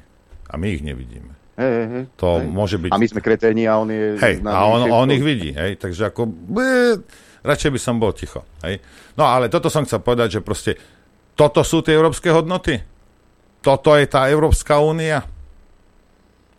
a 0.47 0.56
my 0.56 0.72
ich 0.72 0.81
nevidíme. 0.81 1.35
Hej, 1.60 1.72
hej. 1.76 2.03
To 2.15 2.39
hej. 2.39 2.47
môže 2.47 2.77
byť... 2.80 2.91
A 2.95 2.97
my 2.97 3.07
sme 3.11 3.19
kreténi 3.19 3.68
a 3.68 3.76
on 3.76 3.91
je... 3.91 4.15
Hej, 4.23 4.39
a 4.47 4.60
on, 4.72 4.88
on 4.88 5.11
ich 5.11 5.19
vidí, 5.19 5.51
hej, 5.51 5.76
takže 5.76 6.15
ako... 6.15 6.31
Blé, 6.31 7.03
radšej 7.43 7.72
by 7.76 7.80
som 7.80 7.99
bol 7.99 8.15
ticho, 8.15 8.47
hej. 8.64 8.80
No 9.19 9.27
ale 9.27 9.51
toto 9.51 9.68
som 9.68 9.84
chcel 9.84 9.99
povedať, 9.99 10.39
že 10.39 10.47
proste 10.47 10.80
toto 11.40 11.64
sú 11.64 11.80
tie 11.80 11.95
európske 11.95 12.28
hodnoty. 12.28 12.84
Toto 13.64 13.95
je 13.95 14.03
tá 14.11 14.28
Európska 14.28 14.84
únia, 14.84 15.24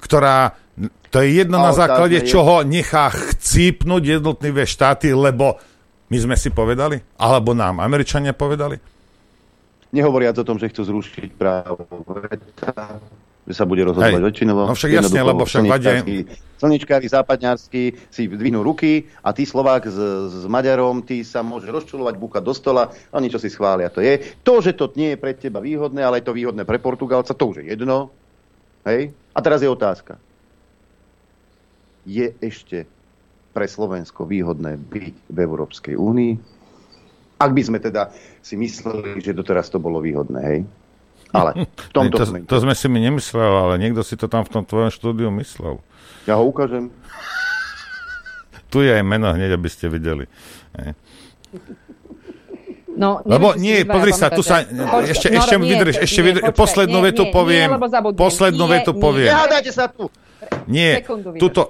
ktorá... 0.00 0.56
To 1.12 1.20
je 1.20 1.44
jedno 1.44 1.60
na 1.60 1.76
základe 1.76 2.24
je- 2.24 2.32
čoho 2.32 2.64
nechá 2.64 3.12
chcípnuť 3.12 4.02
jednotlivé 4.20 4.64
štáty, 4.64 5.12
lebo 5.12 5.60
my 6.08 6.16
sme 6.16 6.36
si 6.40 6.48
povedali, 6.48 6.96
alebo 7.20 7.52
nám 7.52 7.84
Američania 7.84 8.32
povedali. 8.32 8.80
Nehovoriac 9.92 10.38
o 10.40 10.46
tom, 10.46 10.56
že 10.56 10.70
chcú 10.72 10.86
zrušiť 10.86 11.30
právo 11.34 11.84
veta, 12.24 12.96
že 13.48 13.54
sa 13.56 13.64
bude 13.64 13.82
rozhodovať 13.82 14.20
väčšinovo. 14.20 14.68
No 14.68 14.76
však 14.76 14.90
jasne, 14.92 15.20
lebo 15.24 15.42
však 15.44 15.62
slniečkári- 15.64 16.48
Slniečkári, 16.60 17.08
západňársky 17.08 18.12
si 18.12 18.28
dvihnú 18.28 18.60
ruky 18.60 19.08
a 19.24 19.32
ty 19.32 19.48
Slovák 19.48 19.88
s, 19.88 19.96
s 20.28 20.44
Maďarom, 20.44 21.00
ty 21.00 21.24
sa 21.24 21.40
môže 21.40 21.72
rozčulovať, 21.72 22.20
búchať 22.20 22.42
do 22.44 22.52
stola 22.52 22.92
a 23.08 23.16
niečo 23.16 23.40
si 23.40 23.48
schvália. 23.48 23.88
To 23.88 24.04
je 24.04 24.20
to, 24.44 24.60
že 24.60 24.76
to 24.76 24.92
nie 24.92 25.16
je 25.16 25.18
pre 25.18 25.32
teba 25.32 25.64
výhodné, 25.64 26.04
ale 26.04 26.20
je 26.20 26.28
to 26.28 26.36
výhodné 26.36 26.68
pre 26.68 26.76
Portugalca, 26.76 27.32
to 27.32 27.44
už 27.48 27.64
je 27.64 27.72
jedno. 27.72 28.12
Hej? 28.84 29.16
A 29.32 29.38
teraz 29.40 29.64
je 29.64 29.72
otázka. 29.72 30.20
Je 32.04 32.28
ešte 32.44 32.84
pre 33.56 33.64
Slovensko 33.64 34.28
výhodné 34.28 34.76
byť 34.76 35.14
v 35.32 35.38
Európskej 35.40 35.96
únii? 35.96 36.32
Ak 37.40 37.56
by 37.56 37.62
sme 37.64 37.80
teda 37.80 38.12
si 38.44 38.60
mysleli, 38.60 39.16
že 39.24 39.32
doteraz 39.32 39.72
to 39.72 39.80
bolo 39.80 40.04
výhodné, 40.04 40.40
hej? 40.44 40.60
Ale 41.30 41.50
v 41.66 41.88
tomto 41.90 42.16
to, 42.20 42.24
sme... 42.26 42.38
to 42.42 42.56
sme 42.58 42.74
si 42.74 42.86
my 42.86 42.98
nemysleli, 43.00 43.42
ale 43.44 43.74
niekto 43.78 44.02
si 44.02 44.14
to 44.14 44.26
tam 44.26 44.42
v 44.42 44.50
tom 44.50 44.62
tvojom 44.62 44.90
štúdiu 44.90 45.30
myslel. 45.32 45.78
Ja 46.26 46.36
ho 46.36 46.44
ukážem. 46.44 46.90
Tu 48.70 48.86
je 48.86 48.90
aj 48.92 49.02
meno 49.02 49.30
hneď, 49.30 49.58
aby 49.58 49.66
ste 49.66 49.90
videli. 49.90 50.30
No, 52.90 53.22
Lebo 53.24 53.56
neviem, 53.56 53.56
či 53.56 53.64
nie, 53.64 53.76
pozri 53.88 54.12
sa, 54.12 54.28
tu 54.28 54.42
sa, 54.44 54.60
pamätáte. 54.60 55.08
ešte, 55.08 55.26
No, 55.32 55.40
ešte 55.40 55.56
nie, 55.56 55.68
vydrž, 55.72 55.94
ešte 56.04 56.20
nie, 56.20 56.26
vydrž, 56.26 56.42
počkaj, 56.42 56.58
poslednú 56.58 56.98
nie, 57.00 57.06
vetu 57.08 57.22
nie, 57.24 57.32
poviem, 57.32 57.68
nie, 57.70 57.80
lebo 57.80 58.08
poslednú 58.12 58.64
Nie, 58.66 58.72
vetu 58.76 58.92
nie. 58.92 59.00
poviem. 59.00 59.30
Nehádajte 59.32 59.70
sa 59.72 59.84
tu! 59.88 60.04
Nie, 60.68 61.00
tuto, 61.40 61.62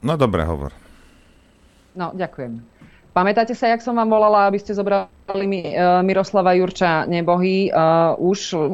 no 0.00 0.12
dobre, 0.14 0.46
hovor. 0.46 0.70
No, 1.96 2.12
ďakujem. 2.14 2.60
Pamätáte 3.16 3.56
sa, 3.56 3.72
jak 3.72 3.80
som 3.80 3.96
vám 3.96 4.12
volala, 4.12 4.44
aby 4.44 4.60
ste 4.60 4.76
zobrali 4.76 5.48
mi, 5.48 5.72
uh, 5.72 6.04
Miroslava 6.04 6.52
Jurča 6.52 7.08
nebohy, 7.08 7.72
uh, 7.72 8.12
už 8.20 8.52
uh, 8.52 8.68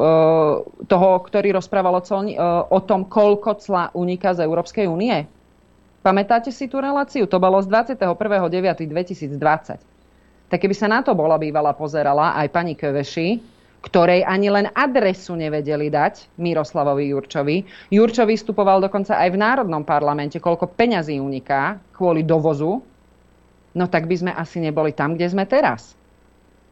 toho, 0.90 1.10
ktorý 1.23 1.55
rozprával 1.55 1.94
o, 1.94 2.02
colni, 2.02 2.35
uh, 2.35 2.66
o 2.66 2.82
tom, 2.82 3.06
koľko 3.06 3.62
cla 3.62 3.94
uniká 3.94 4.35
z 4.35 4.43
Európskej 4.43 4.90
únie? 4.90 5.31
Pamätáte 6.02 6.51
si 6.51 6.66
tú 6.66 6.82
reláciu? 6.82 7.31
To 7.31 7.39
bolo 7.39 7.62
z 7.62 7.70
21.9.2020. 7.70 9.78
Tak 10.51 10.59
keby 10.59 10.74
sa 10.74 10.90
na 10.90 11.06
to 11.06 11.14
bola 11.14 11.39
bývala 11.39 11.70
pozerala 11.78 12.35
aj 12.35 12.51
pani 12.51 12.74
Köveši, 12.74 13.39
ktorej 13.78 14.27
ani 14.27 14.51
len 14.51 14.66
adresu 14.74 15.39
nevedeli 15.39 15.86
dať 15.86 16.35
Miroslavovi 16.43 17.14
Jurčovi. 17.14 17.62
Jurčo 17.94 18.27
vystupoval 18.27 18.82
dokonca 18.82 19.23
aj 19.23 19.31
v 19.31 19.39
Národnom 19.39 19.86
parlamente, 19.86 20.43
koľko 20.43 20.74
peňazí 20.74 21.23
uniká 21.23 21.78
kvôli 21.94 22.27
dovozu, 22.27 22.90
no 23.74 23.84
tak 23.86 24.06
by 24.06 24.16
sme 24.16 24.32
asi 24.32 24.60
neboli 24.60 24.92
tam, 24.92 25.16
kde 25.16 25.26
sme 25.28 25.44
teraz. 25.44 25.96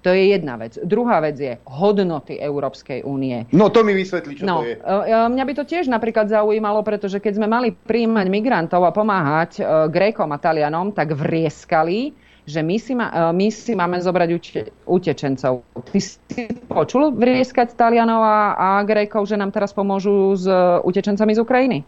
To 0.00 0.16
je 0.16 0.32
jedna 0.32 0.56
vec. 0.56 0.80
Druhá 0.80 1.20
vec 1.20 1.36
je 1.36 1.60
hodnoty 1.68 2.40
Európskej 2.40 3.04
únie. 3.04 3.44
No 3.52 3.68
to 3.68 3.84
mi 3.84 3.92
vysvetlí, 3.92 4.40
čo 4.40 4.48
No, 4.48 4.64
to 4.64 4.72
je. 4.72 4.80
e, 4.80 4.96
e, 5.12 5.28
mňa 5.28 5.44
by 5.44 5.52
to 5.60 5.64
tiež 5.68 5.92
napríklad 5.92 6.24
zaujímalo, 6.32 6.80
pretože 6.80 7.20
keď 7.20 7.36
sme 7.36 7.44
mali 7.44 7.68
príjmať 7.76 8.26
migrantov 8.32 8.80
a 8.88 8.96
pomáhať 8.96 9.60
e, 9.60 9.62
Grékom 9.92 10.32
a 10.32 10.40
Talianom, 10.40 10.96
tak 10.96 11.12
vrieskali, 11.12 12.16
že 12.48 12.64
my 12.64 12.76
si, 12.80 12.96
ma, 12.96 13.28
my 13.36 13.52
si 13.52 13.76
máme 13.76 14.00
zobrať 14.00 14.28
uče, 14.32 14.60
utečencov. 14.88 15.68
Ty 15.92 15.98
si 16.00 16.16
počul 16.64 17.12
vrieskať 17.12 17.76
Talianov 17.76 18.24
a, 18.24 18.56
a 18.56 18.68
Grékov, 18.88 19.28
že 19.28 19.36
nám 19.36 19.52
teraz 19.52 19.76
pomôžu 19.76 20.32
s 20.32 20.48
utečencami 20.80 21.36
z 21.36 21.40
Ukrajiny? 21.44 21.78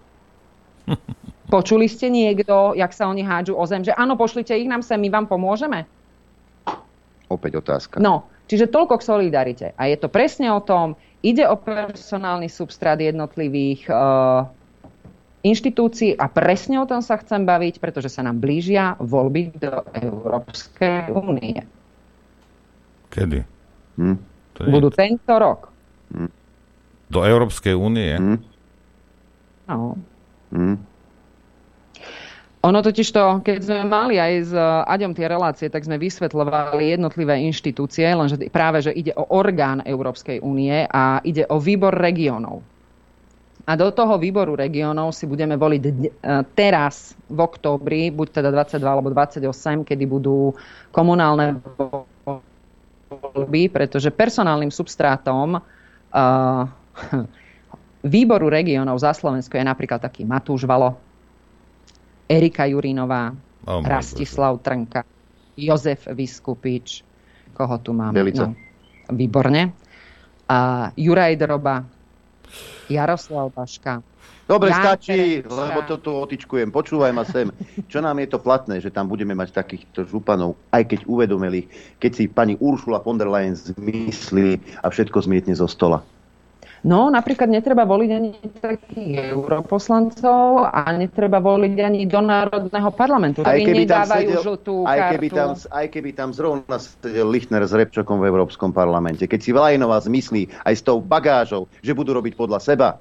Počuli 1.52 1.84
ste 1.84 2.08
niekto, 2.08 2.72
jak 2.72 2.96
sa 2.96 3.12
oni 3.12 3.20
hádžu 3.20 3.52
o 3.52 3.64
zem, 3.68 3.84
že 3.84 3.92
áno, 3.92 4.16
pošlite 4.16 4.56
ich 4.56 4.64
nám 4.64 4.80
sem, 4.80 4.96
my 4.96 5.12
vám 5.12 5.28
pomôžeme? 5.28 5.84
Opäť 7.28 7.60
otázka. 7.60 8.00
No, 8.00 8.24
čiže 8.48 8.72
toľko 8.72 8.96
k 8.96 9.04
solidarite. 9.04 9.66
A 9.76 9.92
je 9.92 10.00
to 10.00 10.08
presne 10.08 10.48
o 10.48 10.64
tom, 10.64 10.96
ide 11.20 11.44
o 11.44 11.60
personálny 11.60 12.48
substrát 12.48 12.96
jednotlivých 12.96 13.84
uh, 13.92 14.48
inštitúcií 15.44 16.16
a 16.16 16.24
presne 16.32 16.80
o 16.80 16.88
tom 16.88 17.04
sa 17.04 17.20
chcem 17.20 17.44
baviť, 17.44 17.84
pretože 17.84 18.08
sa 18.08 18.24
nám 18.24 18.40
blížia 18.40 18.96
voľby 18.96 19.52
do 19.52 19.84
Európskej 19.92 21.12
únie. 21.12 21.60
Kedy? 23.12 23.44
Hm? 24.00 24.16
To 24.56 24.58
je 24.64 24.68
Budú 24.72 24.88
tento 24.88 25.36
rok. 25.36 25.68
do 27.12 27.20
Európskej 27.20 27.76
únie. 27.76 28.16
Hm? 28.16 28.40
No. 29.68 30.00
Hm? 30.48 30.91
Ono 32.62 32.78
totiž 32.78 33.08
to, 33.10 33.42
keď 33.42 33.58
sme 33.58 33.82
mali 33.90 34.22
aj 34.22 34.32
s 34.46 34.52
Aďom 34.86 35.18
tie 35.18 35.26
relácie, 35.26 35.66
tak 35.66 35.82
sme 35.82 35.98
vysvetľovali 35.98 36.94
jednotlivé 36.94 37.42
inštitúcie, 37.50 38.06
lenže 38.06 38.38
práve, 38.54 38.86
že 38.86 38.94
ide 38.94 39.10
o 39.18 39.26
orgán 39.34 39.82
Európskej 39.82 40.38
únie 40.38 40.86
a 40.86 41.18
ide 41.26 41.42
o 41.50 41.58
výbor 41.58 41.90
regiónov. 41.90 42.62
A 43.66 43.74
do 43.74 43.90
toho 43.90 44.14
výboru 44.14 44.54
regiónov 44.54 45.10
si 45.10 45.26
budeme 45.26 45.58
voliť 45.58 45.82
dne- 45.82 46.14
e, 46.14 46.42
teraz 46.54 47.14
v 47.30 47.38
októbri, 47.42 48.10
buď 48.10 48.42
teda 48.42 48.50
22 48.54 48.78
alebo 48.78 49.10
28, 49.10 49.86
kedy 49.86 50.04
budú 50.06 50.54
komunálne 50.94 51.62
voľby, 53.10 53.70
pretože 53.70 54.08
personálnym 54.08 54.72
substrátom 54.72 55.60
uh, 55.60 56.64
výboru 58.16 58.48
regiónov 58.48 58.96
za 58.98 59.12
Slovensko 59.12 59.60
je 59.60 59.64
napríklad 59.68 60.00
taký 60.00 60.24
Matúš 60.24 60.64
Valo, 60.64 60.96
Erika 62.28 62.66
Jurinová, 62.66 63.34
Oh 63.66 63.82
Rastislav 63.82 64.58
Trnka, 64.58 65.06
Jozef 65.54 66.10
Vyskupič, 66.10 67.06
koho 67.54 67.76
tu 67.78 67.94
máme? 67.94 68.16
Delica. 68.16 68.50
No, 68.50 68.56
výborne. 69.14 69.72
A 70.50 70.90
Juraj 70.98 71.38
Droba, 71.38 71.86
Jaroslav 72.90 73.54
Baška. 73.54 74.02
Dobre, 74.42 74.74
Jan 74.74 74.82
stačí, 74.82 75.40
Ferenčka. 75.40 75.54
lebo 75.54 75.78
toto 75.86 76.10
otičkujem. 76.26 76.68
Počúvaj 76.74 77.12
ma 77.14 77.22
sem. 77.22 77.48
Čo 77.86 78.02
nám 78.02 78.18
je 78.20 78.28
to 78.28 78.42
platné, 78.42 78.82
že 78.82 78.90
tam 78.90 79.06
budeme 79.06 79.32
mať 79.38 79.54
takýchto 79.54 80.04
županov, 80.04 80.58
aj 80.74 80.92
keď 80.92 81.00
uvedomili, 81.06 81.70
keď 82.02 82.10
si 82.12 82.24
pani 82.26 82.58
Uršula 82.58 83.00
von 83.00 83.16
der 83.16 83.30
Leyen 83.30 83.54
zmyslí 83.54 84.82
a 84.82 84.90
všetko 84.90 85.22
zmietne 85.22 85.54
zo 85.54 85.70
stola. 85.70 86.02
No, 86.82 87.14
napríklad 87.14 87.46
netreba 87.46 87.86
voliť 87.86 88.10
ani 88.10 88.30
takých 88.58 89.30
europoslancov 89.30 90.66
a 90.66 90.90
netreba 90.90 91.38
voliť 91.38 91.74
ani 91.78 92.10
do 92.10 92.18
Národného 92.18 92.90
parlamentu. 92.90 93.46
Aj 93.46 93.54
keby 93.54 93.86
tam 93.86 94.02
sedel, 94.10 94.42
žltú 94.42 94.82
aj 94.82 94.98
kartu. 94.98 95.12
keby, 95.14 95.28
tam, 95.30 95.48
aj 95.54 95.86
keby 95.94 96.10
tam 96.10 96.28
zrovna 96.34 96.76
sedel 96.82 97.30
Lichtner 97.30 97.62
s 97.62 97.70
Repčokom 97.70 98.18
v 98.18 98.26
Európskom 98.26 98.74
parlamente. 98.74 99.30
Keď 99.30 99.40
si 99.40 99.54
Vlajnová 99.54 100.02
zmyslí 100.02 100.50
aj 100.66 100.74
s 100.74 100.82
tou 100.82 100.98
bagážou, 100.98 101.70
že 101.86 101.94
budú 101.94 102.18
robiť 102.18 102.34
podľa 102.34 102.58
seba, 102.58 102.98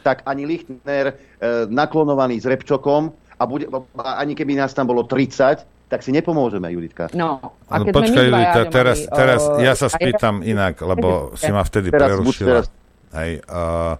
tak 0.00 0.24
ani 0.24 0.48
Lichtner 0.48 1.12
e, 1.12 1.14
naklonovaný 1.68 2.40
s 2.40 2.48
Repčokom 2.48 3.12
a 3.36 3.42
bude, 3.44 3.68
ani 4.00 4.32
keby 4.32 4.56
nás 4.56 4.72
tam 4.72 4.88
bolo 4.88 5.04
30, 5.04 5.60
tak 5.90 6.00
si 6.06 6.14
nepomôžeme, 6.14 6.70
Juditka. 6.70 7.10
No, 7.12 7.58
a 7.66 7.82
keď 7.82 7.94
Počkaj, 7.98 8.26
Judita, 8.30 8.60
teraz, 8.70 8.98
teraz 9.10 9.40
ja 9.58 9.74
sa 9.74 9.90
spýtam 9.90 10.40
inak, 10.46 10.78
lebo 10.80 11.08
si 11.40 11.50
ma 11.50 11.66
vtedy 11.66 11.90
teraz, 11.90 12.16
prerušila. 12.16 12.48
Teraz. 12.48 12.79
Hej, 13.10 13.42
uh, 13.50 13.98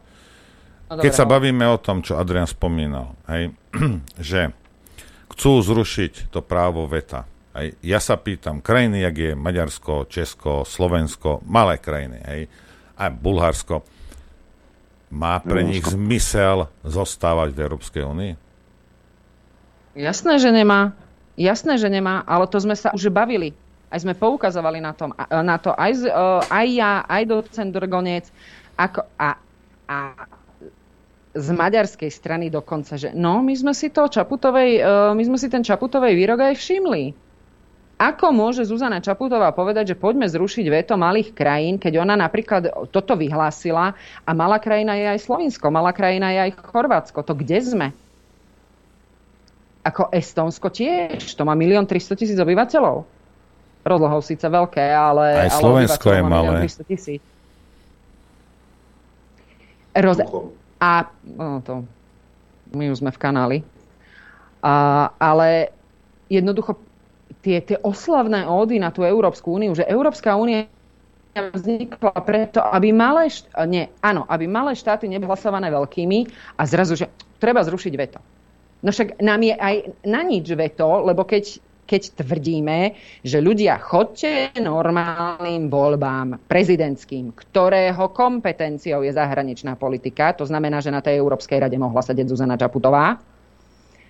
no, 0.90 1.02
keď 1.02 1.12
sa 1.12 1.26
bavíme 1.26 1.66
o 1.66 1.78
tom, 1.82 2.02
čo 2.02 2.18
Adrian 2.18 2.46
spomínal, 2.46 3.18
hej, 3.26 3.50
že 4.30 4.54
chcú 5.34 5.62
zrušiť 5.62 6.30
to 6.30 6.42
právo 6.42 6.86
veta. 6.86 7.26
Hej, 7.58 7.74
ja 7.82 7.98
sa 7.98 8.14
pýtam, 8.14 8.62
krajiny, 8.62 9.02
jak 9.02 9.16
je 9.18 9.30
Maďarsko, 9.34 10.06
Česko, 10.06 10.62
Slovensko, 10.62 11.42
malé 11.42 11.82
krajiny, 11.82 12.18
hej, 12.22 12.42
aj 12.94 13.10
Bulharsko, 13.18 13.82
má 15.10 15.42
pre 15.42 15.66
nich 15.66 15.82
zmysel 15.82 16.70
zostávať 16.86 17.50
v 17.50 17.58
Európskej 17.66 18.02
únii? 18.06 18.32
Jasné, 19.98 20.38
že 20.38 20.54
nemá. 20.54 20.94
Jasné, 21.34 21.82
že 21.82 21.90
nemá, 21.90 22.22
ale 22.30 22.46
to 22.46 22.62
sme 22.62 22.78
sa 22.78 22.94
už 22.94 23.10
bavili. 23.10 23.50
Aj 23.90 23.98
sme 23.98 24.14
poukazovali 24.14 24.78
na, 24.78 24.94
tom, 24.94 25.10
na 25.18 25.58
to, 25.58 25.74
aj, 25.74 25.92
e, 25.98 26.10
aj 26.46 26.66
ja, 26.70 27.02
aj 27.10 27.22
docent 27.26 27.74
Drgonec, 27.74 28.30
ako, 28.80 29.00
a, 29.20 29.36
a 29.84 29.96
z 31.36 31.48
maďarskej 31.52 32.10
strany 32.10 32.46
dokonca, 32.48 32.96
že 32.96 33.12
no, 33.12 33.44
my 33.44 33.52
sme 33.52 33.76
si 33.76 33.92
to 33.92 34.08
Čaputovej, 34.08 34.80
e, 34.80 35.14
my 35.14 35.22
sme 35.22 35.36
si 35.36 35.52
ten 35.52 35.60
Čaputovej 35.60 36.16
výrok 36.16 36.40
aj 36.48 36.56
všimli. 36.56 37.04
Ako 38.00 38.32
môže 38.32 38.64
Zuzana 38.64 39.04
Čaputová 39.04 39.52
povedať, 39.52 39.92
že 39.92 40.00
poďme 40.00 40.24
zrušiť 40.24 40.66
veto 40.72 40.96
malých 40.96 41.36
krajín, 41.36 41.76
keď 41.76 42.00
ona 42.00 42.16
napríklad 42.16 42.88
toto 42.88 43.12
vyhlásila 43.12 43.92
a 44.24 44.30
malá 44.32 44.56
krajina 44.56 44.96
je 44.96 45.06
aj 45.12 45.20
Slovinsko, 45.28 45.68
malá 45.68 45.92
krajina 45.92 46.32
je 46.32 46.48
aj 46.48 46.52
Chorvátsko. 46.64 47.20
To 47.20 47.36
kde 47.36 47.60
sme? 47.60 47.88
Ako 49.84 50.08
Estónsko 50.16 50.72
tiež, 50.72 51.36
to 51.36 51.44
má 51.44 51.52
1 51.52 51.76
300 51.84 52.16
tisíc 52.16 52.38
obyvateľov. 52.40 53.04
Rozlohou 53.84 54.20
síce 54.24 54.48
veľké, 54.48 54.80
ale... 54.80 55.48
Aj 55.48 55.60
Slovensko 55.60 56.08
ale 56.08 56.16
je 56.16 56.22
malé. 56.24 56.54
300 56.64 56.88
tisíc. 56.88 57.22
Roz... 59.96 60.18
A 60.80 61.12
no 61.36 61.60
to, 61.60 61.84
my 62.72 62.88
už 62.88 63.04
sme 63.04 63.12
v 63.12 63.20
kanáli. 63.20 63.58
A, 64.64 65.08
ale 65.20 65.76
jednoducho 66.32 66.80
tie, 67.44 67.60
tie 67.60 67.76
oslavné 67.84 68.48
ódy 68.48 68.80
na 68.80 68.88
tú 68.88 69.04
Európsku 69.04 69.52
úniu, 69.56 69.76
že 69.76 69.84
Európska 69.84 70.36
únia 70.36 70.68
vznikla 71.36 72.16
preto, 72.26 72.58
aby 72.58 72.90
malé, 72.90 73.30
št- 73.30 73.50
nie, 73.70 73.86
áno, 74.02 74.26
aby 74.26 74.50
malé 74.50 74.74
štáty 74.74 75.06
neboli 75.06 75.30
hlasované 75.30 75.70
veľkými 75.70 76.26
a 76.58 76.62
zrazu, 76.66 76.98
že 76.98 77.06
treba 77.38 77.62
zrušiť 77.62 77.94
veto. 77.94 78.18
No 78.80 78.90
však 78.90 79.20
nám 79.20 79.40
je 79.44 79.54
aj 79.54 79.76
na 80.08 80.24
nič 80.24 80.48
veto, 80.56 81.04
lebo 81.04 81.22
keď, 81.28 81.60
keď 81.90 82.22
tvrdíme, 82.22 82.94
že 83.26 83.42
ľudia 83.42 83.74
chodte 83.82 84.54
normálnym 84.54 85.66
voľbám 85.66 86.46
prezidentským, 86.46 87.34
ktorého 87.34 88.14
kompetenciou 88.14 89.02
je 89.02 89.10
zahraničná 89.10 89.74
politika, 89.74 90.30
to 90.30 90.46
znamená, 90.46 90.78
že 90.78 90.94
na 90.94 91.02
tej 91.02 91.18
Európskej 91.18 91.58
rade 91.58 91.74
mohla 91.74 91.98
sedieť 91.98 92.30
Zuzana 92.30 92.54
Čaputová, 92.54 93.18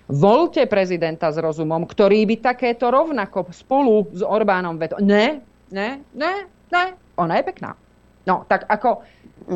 volte 0.05 0.69
prezidenta 0.69 1.33
s 1.33 1.41
rozumom, 1.41 1.89
ktorý 1.89 2.29
by 2.29 2.53
takéto 2.53 2.93
rovnako 2.93 3.49
spolu 3.49 4.05
s 4.13 4.21
Orbánom 4.21 4.77
veto... 4.77 5.01
Ne, 5.01 5.41
ne, 5.73 6.05
ne, 6.13 6.33
ne, 6.69 6.83
ona 7.17 7.41
je 7.41 7.43
pekná. 7.49 7.73
No, 8.29 8.45
tak 8.45 8.69
ako, 8.69 9.01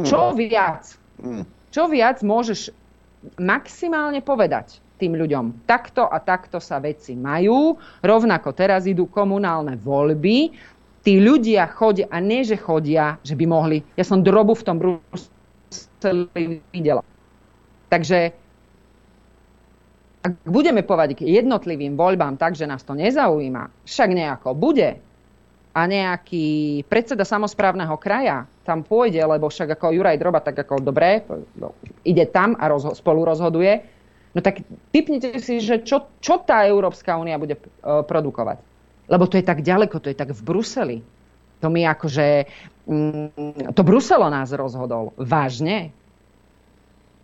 čo 0.01 0.33
mm. 0.33 0.35
viac, 0.41 0.83
mm. 1.21 1.43
čo 1.69 1.85
viac 1.85 2.25
môžeš 2.25 2.73
maximálne 3.37 4.25
povedať 4.25 4.84
tým 4.95 5.13
ľuďom. 5.19 5.67
Takto 5.67 6.07
a 6.07 6.17
takto 6.23 6.63
sa 6.63 6.79
veci 6.79 7.13
majú. 7.13 7.75
Rovnako 8.01 8.55
teraz 8.55 8.87
idú 8.87 9.11
komunálne 9.11 9.75
voľby. 9.75 10.55
Tí 11.05 11.21
ľudia 11.21 11.69
chodia, 11.69 12.09
a 12.09 12.17
nie, 12.17 12.41
že 12.41 12.57
chodia, 12.57 13.21
že 13.21 13.37
by 13.37 13.45
mohli. 13.45 13.85
Ja 13.93 14.07
som 14.07 14.25
drobu 14.25 14.57
v 14.57 14.65
tom 14.65 14.77
Bruseli 14.81 16.59
videla. 16.73 17.05
Takže 17.93 18.33
ak 20.25 20.33
budeme 20.49 20.81
povedať 20.81 21.21
k 21.21 21.37
jednotlivým 21.37 21.93
voľbám 21.93 22.41
tak, 22.41 22.57
že 22.57 22.65
nás 22.65 22.81
to 22.81 22.97
nezaujíma, 22.97 23.85
však 23.85 24.09
nejako 24.09 24.57
bude 24.57 24.97
a 25.75 25.81
nejaký 25.85 26.81
predseda 26.89 27.21
samozprávneho 27.21 27.93
kraja 28.01 28.49
tam 28.65 28.81
pôjde, 28.81 29.21
lebo 29.21 29.51
však 29.51 29.77
ako 29.77 29.93
Juraj 29.93 30.17
Droba, 30.17 30.41
tak 30.41 30.57
ako 30.57 30.81
dobre, 30.81 31.21
ide 32.01 32.25
tam 32.33 32.57
a 32.57 32.65
rozho- 32.65 32.97
spolu 32.97 33.21
rozhoduje, 33.21 33.85
No 34.35 34.43
tak 34.43 34.67
typnite 34.91 35.39
si, 35.39 35.63
že 35.63 35.79
čo, 35.79 36.11
čo 36.19 36.43
tá 36.43 36.67
Európska 36.67 37.15
únia 37.15 37.39
bude 37.39 37.55
uh, 37.55 38.03
produkovať. 38.03 38.59
Lebo 39.07 39.31
to 39.31 39.39
je 39.39 39.47
tak 39.47 39.63
ďaleko, 39.63 40.03
to 40.03 40.11
je 40.11 40.17
tak 40.17 40.35
v 40.35 40.41
Bruseli. 40.43 40.97
To 41.63 41.71
mi 41.71 41.87
akože... 41.87 42.43
Mm, 42.83 43.71
to 43.71 43.81
Bruselo 43.87 44.27
nás 44.27 44.51
rozhodol. 44.51 45.15
Vážne? 45.15 45.95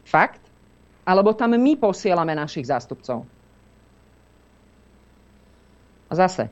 Fakt? 0.08 0.40
Alebo 1.04 1.36
tam 1.36 1.52
my 1.52 1.74
posielame 1.76 2.32
našich 2.32 2.72
zástupcov? 2.72 3.28
A 6.08 6.14
zase, 6.16 6.48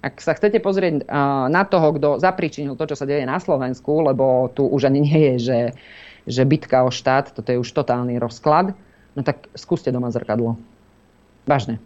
ak 0.00 0.20
sa 0.20 0.36
chcete 0.36 0.60
pozrieť 0.64 1.04
uh, 1.04 1.48
na 1.52 1.64
toho, 1.68 1.92
kto 1.96 2.08
zapričinil 2.20 2.76
to, 2.76 2.88
čo 2.88 2.96
sa 2.96 3.08
deje 3.08 3.28
na 3.28 3.36
Slovensku, 3.36 4.00
lebo 4.00 4.48
tu 4.52 4.64
už 4.64 4.88
ani 4.88 5.00
nie 5.04 5.20
je, 5.32 5.34
že, 5.40 5.60
že 6.24 6.42
bitka 6.48 6.84
o 6.84 6.92
štát, 6.92 7.36
toto 7.36 7.52
je 7.52 7.60
už 7.60 7.68
totálny 7.72 8.16
rozklad, 8.16 8.76
no 9.14 9.20
tak 9.22 9.48
skúste 9.54 9.90
doma 9.94 10.10
zrkadlo. 10.10 10.58
Vážne. 11.46 11.78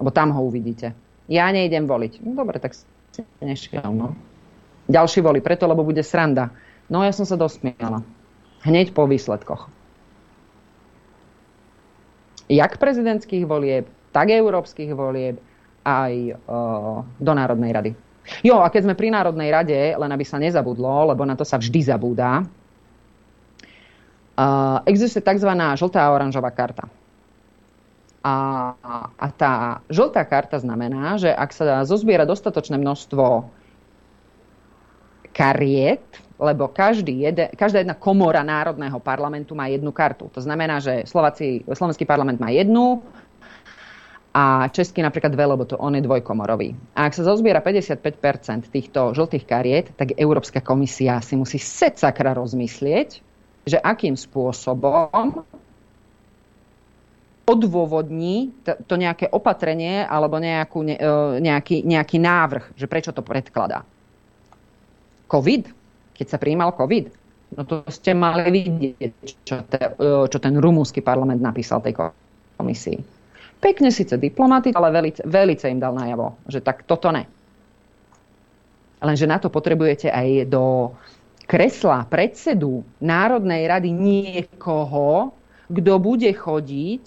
Lebo 0.00 0.10
tam 0.12 0.32
ho 0.32 0.40
uvidíte. 0.44 0.96
Ja 1.30 1.46
nejdem 1.52 1.86
voliť. 1.86 2.24
No 2.24 2.34
dobre, 2.34 2.58
tak 2.58 2.74
si 2.74 3.22
nešiel, 3.40 3.86
no. 3.92 4.16
Ďalší 4.90 5.22
volí 5.22 5.38
preto, 5.38 5.70
lebo 5.70 5.86
bude 5.86 6.02
sranda. 6.02 6.50
No 6.90 7.06
ja 7.06 7.14
som 7.14 7.22
sa 7.22 7.38
dosmiala. 7.38 8.02
Hneď 8.66 8.90
po 8.90 9.06
výsledkoch. 9.06 9.70
Jak 12.50 12.82
prezidentských 12.82 13.46
volieb, 13.46 13.86
tak 14.10 14.34
európskych 14.34 14.90
volieb, 14.90 15.38
aj 15.86 16.34
uh, 16.34 17.06
do 17.16 17.32
Národnej 17.32 17.70
rady. 17.70 17.90
Jo, 18.44 18.60
a 18.60 18.68
keď 18.68 18.90
sme 18.90 18.98
pri 18.98 19.08
Národnej 19.14 19.48
rade, 19.48 19.78
len 19.96 20.10
aby 20.10 20.24
sa 20.26 20.36
nezabudlo, 20.36 21.14
lebo 21.14 21.24
na 21.24 21.38
to 21.38 21.46
sa 21.46 21.56
vždy 21.56 21.80
zabúda, 21.88 22.44
existuje 24.86 25.22
tzv. 25.24 25.50
žltá 25.76 26.00
a 26.06 26.12
oranžová 26.14 26.50
karta. 26.50 26.88
A, 28.20 28.36
a 29.16 29.26
tá 29.32 29.80
žltá 29.88 30.20
karta 30.28 30.60
znamená, 30.60 31.16
že 31.16 31.32
ak 31.32 31.50
sa 31.56 31.88
zozbiera 31.88 32.28
dostatočné 32.28 32.76
množstvo 32.76 33.48
kariet, 35.32 36.04
lebo 36.40 36.68
každý 36.68 37.24
jede, 37.24 37.48
každá 37.56 37.80
jedna 37.80 37.96
komora 37.96 38.44
Národného 38.44 39.00
parlamentu 39.00 39.56
má 39.56 39.72
jednu 39.72 39.92
kartu. 39.92 40.28
To 40.32 40.40
znamená, 40.40 40.80
že 40.80 41.08
Slováci, 41.08 41.64
Slovenský 41.68 42.04
parlament 42.04 42.40
má 42.40 42.52
jednu 42.52 43.00
a 44.36 44.68
Český 44.68 45.00
napríklad 45.00 45.32
dve, 45.32 45.44
lebo 45.48 45.64
to 45.64 45.80
on 45.80 45.96
je 45.96 46.04
dvojkomorový. 46.04 46.76
A 46.96 47.08
ak 47.08 47.16
sa 47.16 47.24
zozbiera 47.24 47.64
55% 47.64 48.68
týchto 48.68 49.16
žltých 49.16 49.44
kariet, 49.48 49.86
tak 49.96 50.16
Európska 50.16 50.60
komisia 50.60 51.20
si 51.24 51.36
musí 51.40 51.56
set 51.60 51.96
sakra 52.00 52.36
rozmyslieť, 52.36 53.29
že 53.70 53.78
akým 53.78 54.18
spôsobom 54.18 55.46
odôvodní 57.50 58.54
to 58.62 58.94
nejaké 58.94 59.26
opatrenie 59.30 60.06
alebo 60.06 60.38
nejakú, 60.38 60.86
e, 60.86 60.98
nejaký, 61.42 61.82
nejaký 61.82 62.16
návrh, 62.22 62.78
že 62.78 62.86
prečo 62.86 63.10
to 63.10 63.26
predkladá. 63.26 63.82
COVID, 65.26 65.62
keď 66.14 66.26
sa 66.26 66.38
prijímal 66.38 66.74
COVID, 66.74 67.04
no 67.58 67.62
to 67.66 67.82
ste 67.90 68.14
mali 68.14 68.46
vidieť, 68.50 69.14
čo, 69.42 69.56
te, 69.66 69.82
e, 69.82 70.30
čo 70.30 70.38
ten 70.38 70.54
rumúnsky 70.54 71.02
parlament 71.02 71.42
napísal 71.42 71.82
tej 71.82 71.98
komisii. 72.54 72.98
Pekne 73.60 73.92
síce 73.92 74.16
diplomaticky, 74.16 74.72
ale 74.72 74.88
velice, 74.94 75.20
velice 75.26 75.68
im 75.68 75.82
dal 75.82 75.92
najavo, 75.92 76.40
že 76.48 76.64
tak 76.64 76.86
toto 76.86 77.12
ne. 77.12 77.28
Lenže 79.00 79.26
na 79.28 79.40
to 79.40 79.48
potrebujete 79.48 80.12
aj 80.12 80.48
do 80.48 80.92
kresla 81.50 82.06
predsedu 82.06 82.86
Národnej 83.02 83.66
rady 83.66 83.90
niekoho, 83.90 85.34
kto 85.66 85.92
bude 85.98 86.30
chodiť, 86.30 87.04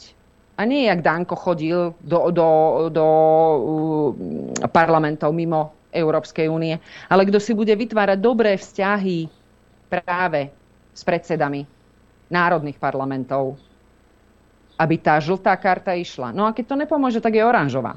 a 0.59 0.67
nie 0.67 0.85
jak 0.85 0.99
Danko 0.99 1.39
chodil 1.39 1.95
do, 2.03 2.19
do, 2.27 2.49
do 2.91 3.07
uh, 3.07 4.67
parlamentov 4.67 5.31
mimo 5.31 5.71
Európskej 5.95 6.51
únie, 6.51 6.75
ale 7.07 7.23
kto 7.23 7.39
si 7.39 7.55
bude 7.55 7.71
vytvárať 7.71 8.19
dobré 8.19 8.59
vzťahy 8.59 9.31
práve 9.87 10.51
s 10.91 11.01
predsedami 11.07 11.63
národných 12.27 12.77
parlamentov, 12.77 13.55
aby 14.75 14.95
tá 14.99 15.23
žltá 15.23 15.55
karta 15.55 15.95
išla. 15.95 16.35
No 16.35 16.45
a 16.45 16.53
keď 16.53 16.65
to 16.67 16.75
nepomôže, 16.83 17.23
tak 17.23 17.39
je 17.39 17.45
oranžová. 17.45 17.95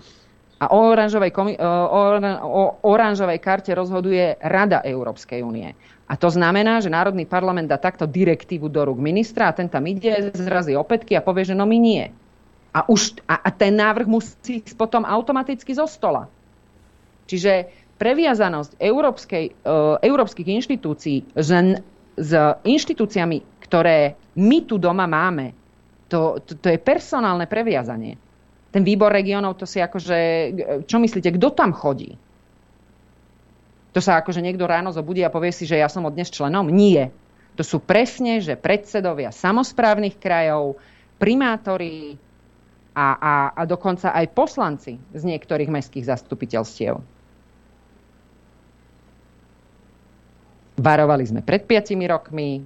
A 0.57 0.73
o 0.73 0.89
oranžovej, 0.89 1.33
komi- 1.37 1.61
o, 1.61 2.01
o 2.41 2.63
oranžovej 2.89 3.41
karte 3.45 3.77
rozhoduje 3.77 4.41
Rada 4.41 4.81
Európskej 4.81 5.45
únie. 5.45 5.77
A 6.07 6.15
to 6.15 6.31
znamená, 6.31 6.79
že 6.79 6.87
Národný 6.87 7.27
parlament 7.27 7.67
dá 7.67 7.83
takto 7.83 8.07
direktívu 8.07 8.71
do 8.71 8.87
rúk 8.87 9.03
ministra 9.03 9.51
a 9.51 9.57
ten 9.57 9.67
tam 9.67 9.83
ide, 9.91 10.31
zrazí 10.39 10.79
opätky 10.79 11.19
a 11.19 11.25
povie, 11.25 11.51
že 11.51 11.59
no 11.59 11.67
my 11.67 11.79
nie. 11.83 12.05
A, 12.71 12.87
už, 12.87 13.19
a, 13.27 13.43
a 13.43 13.51
ten 13.51 13.75
návrh 13.75 14.07
musí 14.07 14.63
ísť 14.63 14.79
potom 14.79 15.03
automaticky 15.03 15.75
zo 15.75 15.91
stola. 15.91 16.31
Čiže 17.27 17.67
previazanosť 17.99 18.79
európskej, 18.79 19.45
uh, 19.67 19.99
európskych 19.99 20.47
inštitúcií 20.47 21.27
s, 21.35 21.51
s 22.15 22.31
inštitúciami, 22.63 23.67
ktoré 23.67 24.15
my 24.39 24.63
tu 24.63 24.79
doma 24.79 25.11
máme, 25.11 25.57
to, 26.07 26.39
to, 26.47 26.55
to 26.55 26.69
je 26.71 26.79
personálne 26.79 27.51
previazanie. 27.51 28.15
Ten 28.71 28.87
výbor 28.87 29.11
regionov, 29.11 29.59
to 29.59 29.67
si 29.67 29.83
akože, 29.83 30.19
čo 30.87 30.97
myslíte, 31.03 31.35
kto 31.35 31.51
tam 31.51 31.75
chodí? 31.75 32.15
To 33.97 34.05
sa 34.05 34.21
akože 34.21 34.45
niekto 34.45 34.69
ráno 34.69 34.93
zobudí 34.93 35.25
a 35.25 35.33
povie 35.33 35.57
si, 35.57 35.65
že 35.65 35.81
ja 35.81 35.89
som 35.89 36.05
od 36.05 36.13
dnes 36.13 36.29
členom? 36.29 36.69
Nie. 36.69 37.09
To 37.57 37.65
sú 37.65 37.81
presne, 37.81 38.45
že 38.45 38.53
predsedovia 38.53 39.33
samozprávnych 39.33 40.21
krajov, 40.21 40.77
primátori 41.17 42.21
a, 42.93 43.17
a, 43.17 43.35
a 43.57 43.63
dokonca 43.65 44.13
aj 44.13 44.37
poslanci 44.37 45.01
z 45.17 45.23
niektorých 45.25 45.73
mestských 45.73 46.13
zastupiteľstiev. 46.13 47.01
Varovali 50.77 51.25
sme 51.25 51.41
pred 51.41 51.65
5 51.65 51.97
rokmi, 52.05 52.61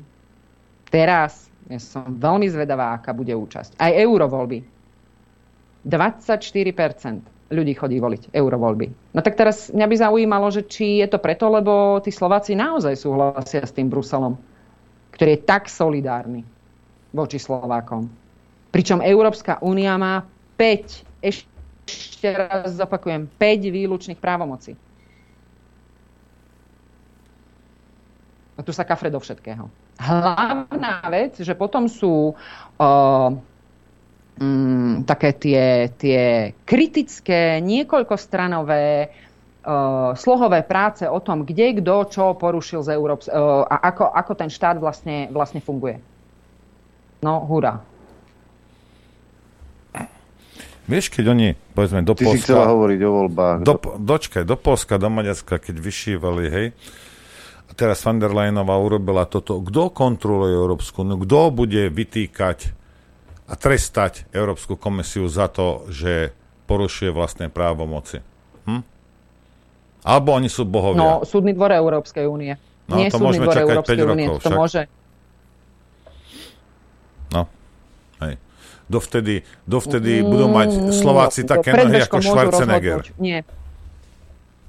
teraz 0.91 1.47
ja 1.71 1.79
som 1.79 2.11
veľmi 2.11 2.51
zvedavá, 2.51 2.99
aká 2.99 3.15
bude 3.15 3.31
účasť. 3.31 3.79
Aj 3.79 3.95
eurovoľby. 3.95 4.67
24% 5.87 7.40
ľudí 7.51 7.75
chodí 7.75 7.99
voliť 7.99 8.31
eurovoľby. 8.31 9.15
No 9.15 9.21
tak 9.21 9.35
teraz 9.35 9.75
mňa 9.75 9.87
by 9.91 9.97
zaujímalo, 9.99 10.47
že 10.55 10.63
či 10.71 11.03
je 11.03 11.09
to 11.11 11.19
preto, 11.19 11.51
lebo 11.51 11.99
tí 11.99 12.15
Slováci 12.15 12.55
naozaj 12.55 12.95
súhlasia 12.95 13.67
s 13.67 13.75
tým 13.75 13.91
Bruselom, 13.91 14.39
ktorý 15.11 15.37
je 15.37 15.41
tak 15.43 15.67
solidárny 15.67 16.47
voči 17.11 17.43
Slovákom. 17.43 18.07
Pričom 18.71 19.03
Európska 19.03 19.59
únia 19.67 19.99
má 19.99 20.23
5, 20.55 21.27
ešte 21.27 22.29
raz 22.31 22.79
zopakujem, 22.79 23.27
5 23.27 23.75
výlučných 23.75 24.23
právomocí. 24.23 24.79
A 28.55 28.63
tu 28.63 28.71
sa 28.71 28.87
kafre 28.87 29.11
do 29.11 29.19
všetkého. 29.19 29.67
Hlavná 29.99 31.03
vec, 31.11 31.43
že 31.43 31.53
potom 31.59 31.91
sú 31.91 32.33
uh, 32.33 33.29
um, 34.41 35.05
také 35.05 35.37
tie, 35.37 35.93
tie 35.95 36.57
kritické, 36.65 37.61
niekoľkostranové 37.61 38.85
uh, 39.07 40.17
slohové 40.17 40.65
práce 40.65 41.05
o 41.05 41.21
tom, 41.21 41.45
kde 41.45 41.85
kto 41.85 41.95
čo 42.09 42.25
porušil 42.35 42.81
z 42.81 42.97
Európs- 42.97 43.31
uh, 43.31 43.69
a 43.69 43.93
ako, 43.93 44.09
ako 44.09 44.33
ten 44.35 44.51
štát 44.51 44.81
vlastne, 44.81 45.29
vlastne 45.29 45.61
funguje. 45.61 46.01
No, 47.21 47.45
hurá. 47.45 47.85
Vieš, 50.91 51.13
keď 51.15 51.25
oni, 51.31 51.49
povedzme, 51.55 52.03
do 52.03 52.19
Ty 52.19 52.25
Polska... 52.27 52.35
si 52.35 52.45
chcela 52.51 52.67
hovoriť 52.67 53.01
o 53.07 53.11
voľbách. 53.15 53.57
Do, 53.63 53.79
dočkaj, 54.03 54.43
do 54.43 54.59
Polska, 54.59 54.99
do 54.99 55.07
Maďarska, 55.07 55.63
keď 55.63 55.79
vyšívali, 55.79 56.45
hej, 56.51 56.67
a 57.71 57.73
teraz 57.79 58.03
van 58.03 58.19
der 58.19 58.35
Leyenová 58.35 58.75
urobila 58.75 59.23
toto. 59.31 59.63
Kto 59.63 59.95
kontroluje 59.95 60.51
Európsku? 60.51 61.07
No 61.07 61.15
kto 61.23 61.55
bude 61.55 61.87
vytýkať 61.87 62.80
a 63.51 63.55
trestať 63.59 64.31
Európsku 64.31 64.79
komisiu 64.79 65.27
za 65.27 65.51
to, 65.51 65.91
že 65.91 66.31
porušuje 66.71 67.11
vlastné 67.11 67.51
právomoci? 67.51 68.23
Hm? 68.71 68.87
Alebo 70.07 70.33
oni 70.33 70.47
sú 70.47 70.63
bohovia? 70.63 71.03
No, 71.03 71.11
súdny 71.27 71.51
dvor 71.51 71.75
Európskej 71.75 72.31
únie. 72.31 72.55
No, 72.87 72.95
Nie 72.97 73.11
to 73.11 73.19
súdny 73.19 73.43
dvor 73.43 73.59
Európskej 73.59 73.99
5 73.99 74.07
únie. 74.07 74.27
rokov 74.31 74.39
To 74.39 74.49
však. 74.49 74.59
môže. 74.59 74.83
No, 77.31 77.43
hej. 78.23 78.35
Dovtedy, 78.91 79.35
dovtedy 79.67 80.19
mm, 80.19 80.27
budú 80.27 80.47
mať 80.51 80.71
Slováci 80.91 81.47
také 81.47 81.71
nohy 81.75 82.03
ako 82.03 82.19
Schwarzenegger. 82.19 83.03
rozhodnúť. 83.07 83.23
Nie. 83.23 83.43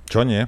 Čo 0.05 0.21
nie? 0.25 0.45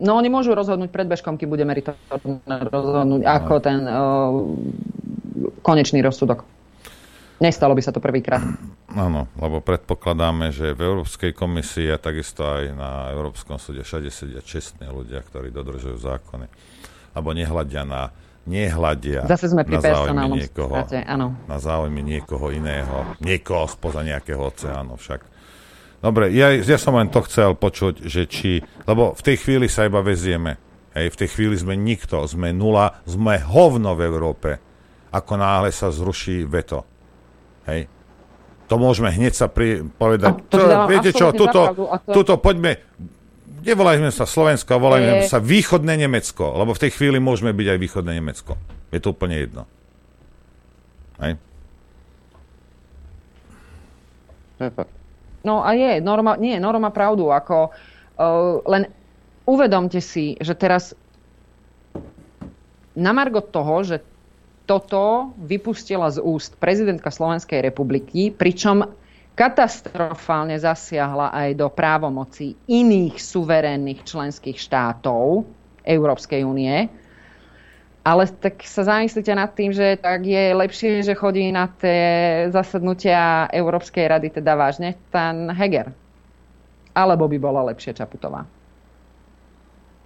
No 0.00 0.16
oni 0.16 0.32
môžu 0.32 0.56
rozhodnúť 0.56 0.88
pred 0.88 1.04
bežkom, 1.04 1.36
kým 1.36 1.52
bude 1.52 1.60
meritorné 1.68 2.56
rozhodnúť 2.72 3.20
ako 3.20 3.54
ten 3.60 3.84
uh, 3.84 4.32
konečný 5.64 6.04
rozsudok. 6.04 6.44
Nestalo 7.40 7.72
by 7.72 7.80
sa 7.80 7.88
to 7.88 8.04
prvýkrát. 8.04 8.44
Áno, 8.92 9.24
lebo 9.40 9.64
predpokladáme, 9.64 10.52
že 10.52 10.76
v 10.76 10.84
Európskej 10.84 11.32
komisii 11.32 11.88
a 11.88 11.96
takisto 11.96 12.44
aj 12.44 12.76
na 12.76 12.90
Európskom 13.16 13.56
súde 13.56 13.80
všade 13.80 14.12
sedia 14.12 14.44
čestní 14.44 14.84
ľudia, 14.92 15.24
ktorí 15.24 15.48
dodržujú 15.48 15.96
zákony. 15.96 16.46
Alebo 17.16 17.32
nehľadia 17.32 17.88
na 17.88 18.12
nehľadia 18.44 19.28
Zase 19.28 19.52
sme 19.52 19.64
na 19.64 19.68
pri 19.68 19.76
záujmy 19.78 19.88
personálnom 19.92 20.38
niekoho, 20.40 20.74
strate, 20.80 20.98
áno. 21.04 21.26
na 21.44 21.58
záujmy 21.60 22.00
niekoho 22.00 22.46
iného, 22.48 22.96
niekoho 23.20 23.68
spoza 23.68 24.00
nejakého 24.00 24.40
oceánu 24.40 24.96
však. 24.96 25.20
Dobre, 26.00 26.32
ja, 26.32 26.56
ja 26.56 26.78
som 26.80 26.96
len 26.96 27.12
to 27.12 27.20
chcel 27.28 27.52
počuť, 27.52 28.08
že 28.08 28.24
či, 28.24 28.64
lebo 28.88 29.12
v 29.12 29.22
tej 29.22 29.36
chvíli 29.44 29.68
sa 29.68 29.84
iba 29.84 30.00
vezieme. 30.00 30.56
Hej, 30.96 31.12
v 31.14 31.18
tej 31.24 31.28
chvíli 31.36 31.56
sme 31.60 31.76
nikto, 31.76 32.24
sme 32.24 32.50
nula, 32.56 33.04
sme 33.04 33.36
hovno 33.38 33.92
v 33.94 34.02
Európe. 34.08 34.50
Ako 35.10 35.34
náhle 35.34 35.74
sa 35.74 35.90
zruší 35.90 36.46
veto. 36.46 36.86
Hej. 37.66 37.90
To 38.70 38.78
môžeme 38.78 39.10
hneď 39.10 39.34
sa 39.34 39.50
pri, 39.50 39.82
povedať. 39.82 40.30
A 40.30 40.42
to 40.46 40.56
To, 40.58 40.86
viete 40.86 41.10
čo, 41.10 41.34
tuto, 41.34 41.74
to- 41.74 42.14
tuto 42.14 42.38
poďme, 42.38 42.78
nevolajme 43.66 44.14
sa 44.14 44.22
Slovensko, 44.24 44.78
volajme 44.78 45.26
Je- 45.26 45.30
sa 45.30 45.42
východné 45.42 45.98
Nemecko, 45.98 46.54
lebo 46.54 46.70
v 46.70 46.82
tej 46.86 46.90
chvíli 46.94 47.18
môžeme 47.18 47.50
byť 47.50 47.66
aj 47.66 47.78
východné 47.82 48.12
Nemecko. 48.22 48.54
Je 48.94 49.02
to 49.02 49.10
úplne 49.10 49.34
jedno. 49.42 49.66
Hej. 51.18 51.34
No 55.40 55.64
a 55.64 55.72
je, 55.72 56.04
norma, 56.04 56.36
nie, 56.36 56.60
norma 56.60 56.92
pravdu, 56.92 57.32
ako 57.32 57.72
uh, 57.72 58.60
len 58.68 58.92
uvedomte 59.48 59.98
si, 59.98 60.36
že 60.36 60.52
teraz 60.52 60.92
na 62.92 63.16
margo 63.16 63.40
toho, 63.40 63.80
že 63.80 64.04
toto 64.70 65.34
vypustila 65.34 66.06
z 66.14 66.22
úst 66.22 66.54
prezidentka 66.62 67.10
Slovenskej 67.10 67.58
republiky, 67.58 68.30
pričom 68.30 68.86
katastrofálne 69.34 70.54
zasiahla 70.62 71.34
aj 71.34 71.58
do 71.58 71.66
právomocí 71.66 72.54
iných 72.70 73.18
suverénnych 73.18 74.06
členských 74.06 74.54
štátov 74.54 75.42
Európskej 75.82 76.46
únie. 76.46 76.86
Ale 78.06 78.30
tak 78.30 78.62
sa 78.62 78.86
zamyslite 78.86 79.34
nad 79.34 79.50
tým, 79.50 79.74
že 79.74 79.98
tak 79.98 80.22
je 80.22 80.54
lepšie, 80.54 81.02
že 81.02 81.18
chodí 81.18 81.50
na 81.50 81.66
tie 81.66 82.46
zasadnutia 82.54 83.50
Európskej 83.50 84.06
rady 84.06 84.38
teda 84.38 84.54
vážne 84.54 84.94
ten 85.10 85.50
Heger. 85.50 85.90
Alebo 86.94 87.26
by 87.26 87.38
bola 87.42 87.66
lepšie 87.74 87.90
Čaputová. 87.98 88.46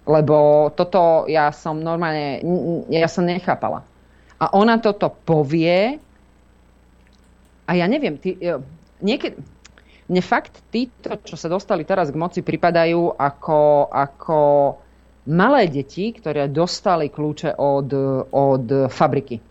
Lebo 0.09 0.69
toto 0.73 1.29
ja 1.29 1.53
som 1.53 1.77
normálne, 1.77 2.41
ja 2.89 3.05
som 3.05 3.29
nechápala. 3.29 3.94
A 4.45 4.53
ona 4.53 4.77
toto 4.77 5.09
povie 5.09 5.97
a 7.65 7.71
ja 7.73 7.89
neviem, 7.89 8.13
ty, 8.21 8.37
e, 8.37 8.61
niekedy, 9.01 9.41
mne 10.05 10.21
fakt 10.21 10.61
títo, 10.69 11.17
čo 11.25 11.33
sa 11.33 11.49
dostali 11.49 11.81
teraz 11.81 12.13
k 12.13 12.17
moci, 12.17 12.45
pripadajú 12.45 13.17
ako, 13.17 13.89
ako 13.89 14.39
malé 15.33 15.65
deti, 15.65 16.13
ktoré 16.13 16.45
dostali 16.45 17.09
kľúče 17.09 17.57
od, 17.57 17.89
od 18.29 18.65
fabriky. 18.93 19.41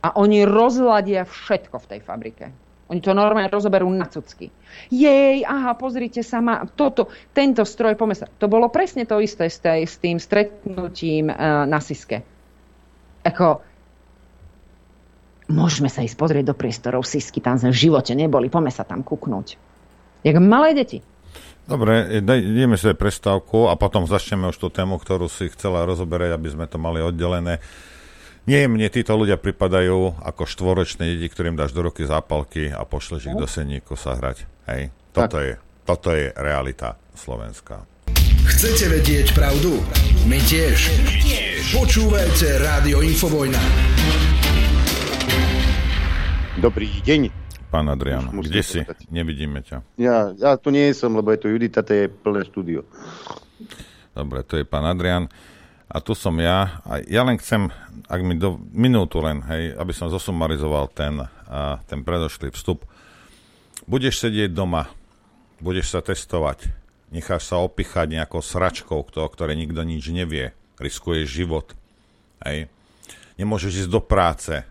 A 0.00 0.16
oni 0.16 0.48
rozladia 0.48 1.28
všetko 1.28 1.76
v 1.76 1.88
tej 1.92 2.00
fabrike. 2.00 2.46
Oni 2.86 3.02
to 3.02 3.10
normálne 3.12 3.50
rozoberú 3.50 3.90
na 3.90 4.06
cucky. 4.06 4.48
Jej, 4.88 5.42
aha, 5.42 5.74
pozrite 5.74 6.22
sa, 6.22 6.38
má 6.38 6.62
toto, 6.78 7.10
tento 7.34 7.66
stroj, 7.66 7.98
poďme 7.98 8.16
sa. 8.16 8.26
To 8.38 8.46
bolo 8.46 8.70
presne 8.70 9.02
to 9.04 9.18
isté 9.18 9.50
s, 9.50 9.98
tým 9.98 10.22
stretnutím 10.22 11.26
uh, 11.26 11.66
na 11.66 11.82
Siske. 11.82 12.22
Ako, 13.26 13.58
môžeme 15.46 15.90
sa 15.90 16.02
ísť 16.02 16.16
pozrieť 16.18 16.50
do 16.50 16.54
priestorov 16.54 17.06
Sisky, 17.06 17.38
tam 17.42 17.58
sme 17.58 17.70
v 17.70 17.90
živote 17.90 18.12
neboli, 18.14 18.50
poďme 18.50 18.72
sa 18.74 18.82
tam 18.82 19.02
kuknúť. 19.06 19.58
Jak 20.26 20.36
malé 20.42 20.74
deti. 20.74 20.98
Dobre, 21.66 22.22
ideme 22.22 22.78
si 22.78 22.86
prestávku 22.94 23.66
a 23.66 23.74
potom 23.74 24.06
začneme 24.06 24.54
už 24.54 24.58
tú 24.58 24.68
tému, 24.70 25.02
ktorú 25.02 25.26
si 25.26 25.50
chcela 25.50 25.82
rozoberať, 25.82 26.38
aby 26.38 26.48
sme 26.54 26.66
to 26.70 26.78
mali 26.78 27.02
oddelené. 27.02 27.58
Nie, 28.46 28.70
mne 28.70 28.86
títo 28.86 29.18
ľudia 29.18 29.34
pripadajú 29.34 30.22
ako 30.22 30.46
štvoročné 30.46 31.18
deti, 31.18 31.26
ktorým 31.26 31.58
dáš 31.58 31.74
do 31.74 31.82
ruky 31.82 32.06
zápalky 32.06 32.70
a 32.70 32.86
pošleš 32.86 33.34
ich 33.34 33.34
do 33.34 33.50
seníku 33.50 33.98
sa 33.98 34.14
hrať. 34.14 34.46
Hej, 34.70 34.94
toto 35.10 35.42
je, 35.42 35.58
toto 35.82 36.14
je 36.14 36.30
realita 36.38 36.94
slovenská. 37.18 37.82
Chcete 38.46 38.86
vedieť 38.86 39.34
pravdu? 39.34 39.82
My 40.30 40.38
tiež. 40.38 40.94
My 41.02 41.18
tiež. 41.18 41.74
Počúvajte 41.74 42.62
Rádio 42.62 43.02
Infovojna. 43.02 43.58
Dobrý 46.56 46.88
deň. 47.04 47.28
Pán 47.68 47.84
Adrian, 47.92 48.32
kde 48.32 48.64
si? 48.64 48.80
Nevidíme 49.12 49.60
ťa. 49.60 49.84
Ja, 50.00 50.32
ja 50.32 50.56
tu 50.56 50.72
nie 50.72 50.88
som, 50.96 51.12
lebo 51.12 51.28
je 51.28 51.44
tu 51.44 51.52
Judita, 51.52 51.84
to 51.84 51.92
je 51.92 52.08
plné 52.08 52.48
štúdio. 52.48 52.88
Dobre, 54.16 54.40
to 54.40 54.56
je 54.56 54.64
pán 54.64 54.88
Adrian. 54.88 55.28
A 55.84 56.00
tu 56.00 56.16
som 56.16 56.32
ja. 56.40 56.80
A 56.88 57.04
ja 57.04 57.28
len 57.28 57.36
chcem, 57.36 57.68
ak 58.08 58.20
mi 58.24 58.40
do 58.40 58.56
minútu 58.72 59.20
len, 59.20 59.44
hej, 59.52 59.76
aby 59.76 59.92
som 59.92 60.08
zosumarizoval 60.08 60.88
ten, 60.96 61.28
a, 61.28 61.84
ten 61.84 62.00
predošlý 62.00 62.48
vstup. 62.56 62.88
Budeš 63.84 64.24
sedieť 64.24 64.48
doma, 64.48 64.88
budeš 65.60 65.92
sa 65.92 66.00
testovať, 66.00 66.72
necháš 67.12 67.52
sa 67.52 67.60
opichať 67.60 68.16
nejakou 68.16 68.40
sračkou, 68.40 69.04
o 69.04 69.28
ktorej 69.28 69.60
nikto 69.60 69.84
nič 69.84 70.08
nevie, 70.08 70.56
riskuješ 70.80 71.28
život, 71.28 71.76
hej. 72.48 72.72
Nemôžeš 73.36 73.84
ísť 73.84 73.92
do 73.92 74.00
práce, 74.00 74.64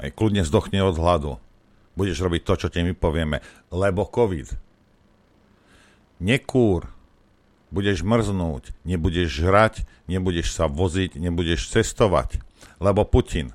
hej, 0.00 0.10
kľudne 0.12 0.42
zdochne 0.44 0.80
od 0.84 0.96
hladu. 0.96 1.32
Budeš 1.96 2.20
robiť 2.20 2.42
to, 2.44 2.54
čo 2.60 2.68
ti 2.68 2.84
my 2.84 2.92
povieme, 2.92 3.40
lebo 3.72 4.04
COVID. 4.04 4.52
Nekúr, 6.20 6.88
budeš 7.72 8.04
mrznúť, 8.04 8.72
nebudeš 8.88 9.28
žrať, 9.42 9.84
nebudeš 10.08 10.52
sa 10.52 10.68
voziť, 10.68 11.20
nebudeš 11.20 11.68
cestovať, 11.72 12.40
lebo 12.80 13.04
Putin. 13.04 13.52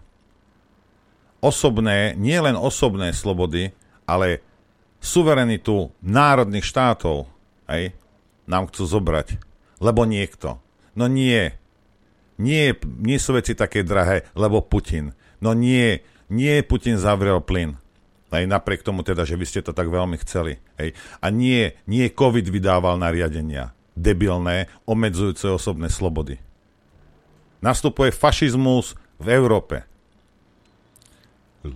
Osobné, 1.41 2.13
nie 2.18 2.38
len 2.38 2.53
osobné 2.53 3.18
slobody, 3.18 3.73
ale 4.05 4.45
suverenitu 5.01 5.89
národných 6.05 6.65
štátov 6.65 7.26
aj, 7.65 7.97
nám 8.45 8.69
chcú 8.69 8.84
zobrať. 8.85 9.41
Lebo 9.81 10.05
niekto. 10.05 10.61
No 10.93 11.09
nie. 11.09 11.57
Nie, 12.38 12.77
nie 13.01 13.18
sú 13.18 13.34
veci 13.34 13.57
také 13.57 13.81
drahé, 13.81 14.30
lebo 14.38 14.61
Putin. 14.61 15.18
No 15.41 15.57
nie, 15.57 16.05
nie 16.31 16.63
Putin 16.63 16.95
zavrel 16.95 17.43
plyn. 17.43 17.75
Aj 18.31 18.47
napriek 18.47 18.79
tomu 18.79 19.03
teda, 19.03 19.27
že 19.27 19.35
vy 19.35 19.43
ste 19.43 19.59
to 19.59 19.75
tak 19.75 19.91
veľmi 19.91 20.15
chceli. 20.23 20.63
Hej. 20.79 20.95
A 21.19 21.27
nie, 21.27 21.75
nie 21.83 22.07
COVID 22.07 22.47
vydával 22.47 22.95
nariadenia 22.95 23.75
debilné, 23.95 24.71
obmedzujúce 24.87 25.47
osobné 25.51 25.91
slobody. 25.91 26.39
Nastupuje 27.61 28.09
fašizmus 28.09 28.97
v 29.21 29.27
Európe. 29.35 29.85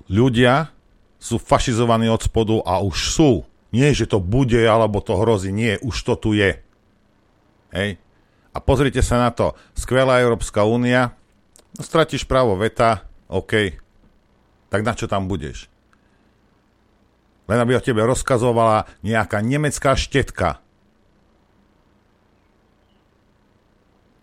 Ľudia 0.09 0.73
sú 1.21 1.37
fašizovaní 1.37 2.09
od 2.09 2.25
spodu 2.25 2.57
a 2.65 2.81
už 2.81 2.97
sú. 3.13 3.31
Nie, 3.69 3.93
že 3.93 4.09
to 4.09 4.17
bude 4.17 4.57
alebo 4.57 5.03
to 5.03 5.13
hrozí. 5.19 5.53
Nie, 5.53 5.77
už 5.83 5.95
to 6.01 6.13
tu 6.17 6.29
je. 6.33 6.57
Hej. 7.75 8.01
A 8.55 8.57
pozrite 8.63 9.03
sa 9.03 9.19
na 9.19 9.29
to. 9.29 9.53
Skvelá 9.75 10.23
Európska 10.23 10.63
únia. 10.63 11.13
No, 11.75 11.83
stratíš 11.83 12.23
právo 12.23 12.55
veta. 12.55 13.03
OK. 13.27 13.84
Tak 14.75 14.83
na 14.83 14.91
čo 14.91 15.07
tam 15.07 15.31
budeš? 15.31 15.71
Len 17.47 17.63
aby 17.63 17.79
o 17.79 17.81
tebe 17.81 18.03
rozkazovala 18.03 18.91
nejaká 19.07 19.39
nemecká 19.39 19.95
štetka. 19.95 20.59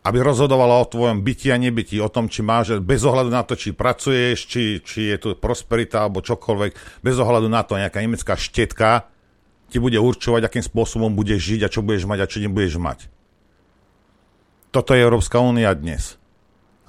aby 0.03 0.19
rozhodovala 0.19 0.83
o 0.83 0.91
tvojom 0.91 1.23
byti 1.23 1.55
a 1.55 1.57
nebyti, 1.59 2.03
o 2.03 2.11
tom, 2.11 2.27
či 2.27 2.43
máš, 2.43 2.75
bez 2.83 3.07
ohľadu 3.07 3.31
na 3.31 3.47
to, 3.47 3.55
či 3.55 3.71
pracuješ, 3.71 4.51
či, 4.51 4.63
či 4.83 5.15
je 5.15 5.17
tu 5.23 5.29
prosperita 5.39 6.03
alebo 6.03 6.19
čokoľvek, 6.19 7.03
bez 7.07 7.17
ohľadu 7.23 7.47
na 7.47 7.63
to 7.63 7.79
nejaká 7.79 8.03
nemecká 8.03 8.35
štetka 8.35 9.07
ti 9.71 9.79
bude 9.79 9.97
určovať, 10.03 10.43
akým 10.43 10.67
spôsobom 10.67 11.15
budeš 11.15 11.55
žiť 11.55 11.61
a 11.65 11.73
čo 11.73 11.87
budeš 11.87 12.05
mať 12.11 12.19
a 12.19 12.27
čo 12.27 12.43
nebudeš 12.43 12.83
mať. 12.83 13.07
Toto 14.75 14.93
je 14.93 15.07
Európska 15.07 15.39
únia 15.39 15.71
dnes. 15.71 16.19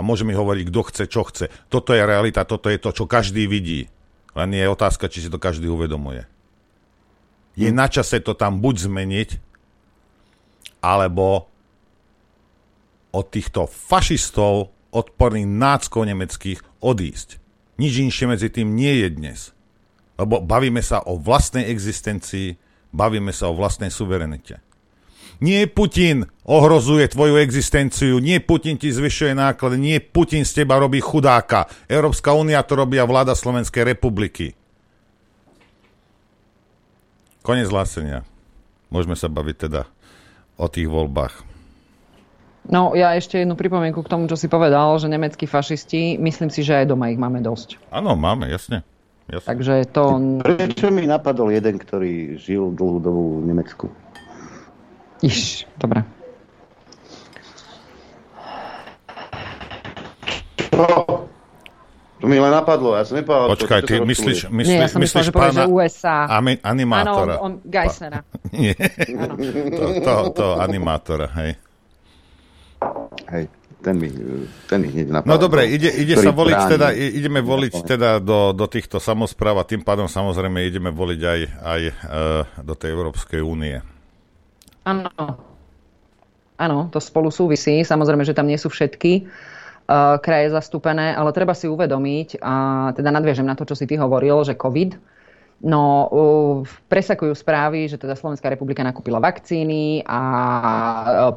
Môže 0.04 0.28
mi 0.28 0.36
hovoriť, 0.36 0.68
kto 0.68 0.82
chce, 0.84 1.04
čo 1.08 1.24
chce. 1.24 1.48
Toto 1.72 1.96
je 1.96 2.04
realita, 2.04 2.44
toto 2.44 2.68
je 2.68 2.78
to, 2.78 2.92
čo 2.92 3.08
každý 3.08 3.48
vidí. 3.48 3.88
Len 4.36 4.50
je 4.52 4.68
otázka, 4.68 5.08
či 5.08 5.24
si 5.24 5.30
to 5.32 5.40
každý 5.40 5.72
uvedomuje. 5.72 6.28
Je 7.56 7.72
hm. 7.72 7.78
na 7.80 7.88
čase 7.88 8.20
to 8.20 8.36
tam 8.36 8.60
buď 8.60 8.92
zmeniť, 8.92 9.30
alebo 10.84 11.48
od 13.14 13.26
týchto 13.32 13.70
fašistov, 13.70 14.74
odporných 14.94 15.48
náckov 15.48 16.06
nemeckých 16.06 16.60
odísť. 16.84 17.42
Nič 17.82 17.94
inšie 18.04 18.26
medzi 18.30 18.50
tým 18.54 18.78
nie 18.78 19.02
je 19.06 19.10
dnes. 19.10 19.40
Lebo 20.20 20.44
bavíme 20.44 20.82
sa 20.86 21.02
o 21.02 21.18
vlastnej 21.18 21.66
existencii, 21.66 22.54
bavíme 22.94 23.34
sa 23.34 23.50
o 23.50 23.58
vlastnej 23.58 23.90
suverenite. 23.90 24.62
Nie 25.44 25.68
Putin 25.68 26.24
ohrozuje 26.48 27.04
tvoju 27.12 27.36
existenciu, 27.44 28.24
nie 28.24 28.40
Putin 28.40 28.80
ti 28.80 28.96
zvyšuje 28.96 29.36
náklady, 29.36 29.76
nie 29.76 30.00
Putin 30.00 30.48
z 30.48 30.64
teba 30.64 30.80
robí 30.80 31.04
chudáka. 31.04 31.68
Európska 31.92 32.32
únia 32.32 32.64
to 32.64 32.80
robí 32.80 32.96
a 32.96 33.04
vláda 33.04 33.36
Slovenskej 33.36 33.84
republiky. 33.84 34.56
Konec 37.44 37.68
hlásenia. 37.68 38.24
Môžeme 38.88 39.20
sa 39.20 39.28
baviť 39.28 39.56
teda 39.68 39.84
o 40.56 40.72
tých 40.72 40.88
voľbách. 40.88 41.44
No, 42.72 42.96
ja 42.96 43.12
ešte 43.20 43.44
jednu 43.44 43.60
pripomienku 43.60 44.00
k 44.00 44.08
tomu, 44.08 44.32
čo 44.32 44.40
si 44.40 44.48
povedal, 44.48 44.96
že 44.96 45.12
nemeckí 45.12 45.44
fašisti, 45.44 46.16
myslím 46.24 46.48
si, 46.48 46.64
že 46.64 46.80
aj 46.80 46.96
doma 46.96 47.12
ich 47.12 47.20
máme 47.20 47.44
dosť. 47.44 47.84
Áno, 47.92 48.16
máme, 48.16 48.48
jasne. 48.48 48.88
jasne. 49.28 49.44
Takže 49.44 49.92
to... 49.92 50.04
Prečo 50.40 50.88
mi 50.88 51.04
napadol 51.04 51.52
jeden, 51.52 51.76
ktorý 51.76 52.40
žil 52.40 52.72
dlhú 52.72 53.04
dobu 53.04 53.24
v 53.44 53.52
Nemecku? 53.52 53.92
Iš, 55.24 55.64
dobre. 55.80 56.04
To 62.20 62.28
mi 62.28 62.40
len 62.40 62.52
napadlo, 62.52 62.96
ja 62.96 63.04
som 63.08 63.20
nepovedal. 63.20 63.52
Počkaj, 63.56 63.80
ty 63.84 64.00
myslíš, 64.00 64.48
myslíš, 64.48 64.68
Nie, 64.68 64.84
ja 64.84 64.92
som 64.92 65.00
myslíš 65.04 65.28
myslel, 65.28 65.44
pána 65.44 65.64
USA. 65.68 66.28
Ami, 66.28 66.56
animátora? 66.60 67.36
Áno, 67.36 67.44
on, 67.44 67.52
on 67.60 67.68
Geisnera. 67.68 68.24
Nie, 68.56 68.76
to, 69.72 69.86
to, 70.04 70.14
to 70.32 70.46
animátora, 70.60 71.28
hej. 71.40 71.60
Hej, 73.28 73.44
ten 73.80 73.96
mi, 74.00 74.08
ten 74.72 74.84
mi 74.84 74.88
hneď 74.92 75.08
napadol. 75.08 75.36
No 75.36 75.40
dobre, 75.40 75.68
ide, 75.68 75.92
ide 75.92 76.16
sa 76.20 76.32
voliť 76.32 76.60
bráni. 76.64 76.72
teda, 76.76 76.88
ideme 76.96 77.40
voliť 77.44 77.74
teda 77.84 78.10
do, 78.24 78.56
do 78.56 78.66
týchto 78.72 79.04
samozpráv 79.04 79.60
a 79.60 79.68
tým 79.68 79.84
pádom 79.84 80.08
samozrejme 80.08 80.64
ideme 80.64 80.96
voliť 80.96 81.22
aj, 81.28 81.40
aj 81.60 81.82
uh, 81.88 81.92
do 82.64 82.76
tej 82.76 82.92
Európskej 82.92 83.44
únie. 83.44 83.93
Áno. 84.84 85.10
Áno, 86.54 86.78
to 86.94 87.00
spolu 87.02 87.34
súvisí. 87.34 87.82
Samozrejme, 87.82 88.24
že 88.24 88.38
tam 88.38 88.46
nie 88.46 88.62
sú 88.62 88.70
všetky 88.70 89.26
uh, 89.26 90.22
kraje 90.22 90.54
zastúpené, 90.54 91.18
ale 91.18 91.34
treba 91.34 91.58
si 91.58 91.66
uvedomiť, 91.66 92.40
a 92.40 92.54
teda 92.94 93.10
nadviežem 93.10 93.48
na 93.48 93.58
to, 93.58 93.66
čo 93.66 93.74
si 93.74 93.90
ty 93.90 93.98
hovoril, 93.98 94.46
že 94.46 94.54
COVID 94.54 95.14
No, 95.64 96.12
presakujú 96.92 97.32
správy, 97.40 97.88
že 97.88 97.96
teda 97.96 98.20
Slovenská 98.20 98.52
republika 98.52 98.84
nakúpila 98.84 99.24
vakcíny 99.24 100.04
a 100.04 100.20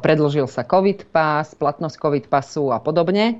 predlžil 0.03 0.51
sa 0.51 0.67
COVID 0.67 1.07
pas, 1.15 1.47
platnosť 1.55 1.95
COVID 1.95 2.25
pasu 2.27 2.75
a 2.75 2.83
podobne. 2.83 3.39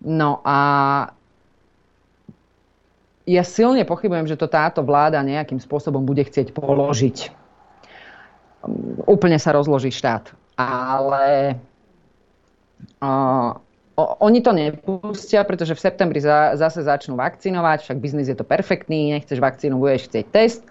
No 0.00 0.40
a 0.40 0.58
ja 3.28 3.44
silne 3.44 3.84
pochybujem, 3.84 4.24
že 4.24 4.40
to 4.40 4.48
táto 4.48 4.80
vláda 4.80 5.20
nejakým 5.20 5.60
spôsobom 5.60 6.00
bude 6.00 6.24
chcieť 6.24 6.56
položiť. 6.56 7.41
Úplne 9.06 9.38
sa 9.42 9.50
rozloží 9.52 9.90
štát. 9.90 10.30
Ale 10.54 11.56
o, 13.02 13.10
oni 13.98 14.40
to 14.40 14.52
nepustia, 14.54 15.42
pretože 15.42 15.74
v 15.74 15.84
septembri 15.84 16.20
za, 16.22 16.54
zase 16.54 16.86
začnú 16.86 17.18
vakcinovať, 17.18 17.82
však 17.82 17.98
biznis 17.98 18.30
je 18.30 18.36
to 18.38 18.46
perfektný, 18.46 19.18
nechceš 19.18 19.42
vakcínu, 19.42 19.76
budeš 19.78 20.08
chcieť 20.08 20.26
test, 20.30 20.62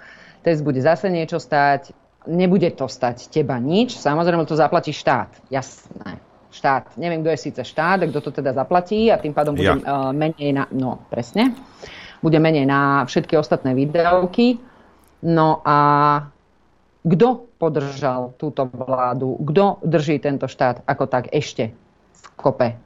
test 0.42 0.62
bude 0.64 0.80
zase 0.80 1.12
niečo 1.12 1.38
stať, 1.38 1.92
nebude 2.26 2.72
to 2.74 2.88
stať 2.88 3.30
teba 3.30 3.60
nič, 3.60 3.98
samozrejme 3.98 4.48
to 4.48 4.56
zaplatí 4.56 4.96
štát, 4.96 5.30
jasné. 5.54 6.18
Štát, 6.52 7.00
neviem, 7.00 7.24
kto 7.24 7.32
je 7.32 7.44
síce 7.48 7.62
štát, 7.64 8.12
kto 8.12 8.20
to 8.20 8.32
teda 8.44 8.52
zaplatí 8.52 9.08
a 9.08 9.16
tým 9.16 9.32
pádom 9.32 9.56
bude 9.56 9.72
ja. 9.72 9.80
uh, 9.80 10.12
menej 10.12 10.52
na, 10.52 10.68
no 10.76 11.00
presne, 11.08 11.56
bude 12.20 12.36
menej 12.44 12.68
na 12.68 13.08
všetky 13.08 13.40
ostatné 13.40 13.72
výdavky. 13.72 14.60
No 15.24 15.64
a 15.64 15.78
kto 17.02 17.50
podržal 17.58 18.38
túto 18.38 18.70
vládu, 18.70 19.38
kto 19.42 19.82
drží 19.82 20.22
tento 20.22 20.46
štát 20.46 20.86
ako 20.86 21.06
tak 21.10 21.34
ešte 21.34 21.74
v 22.14 22.26
kope 22.38 22.78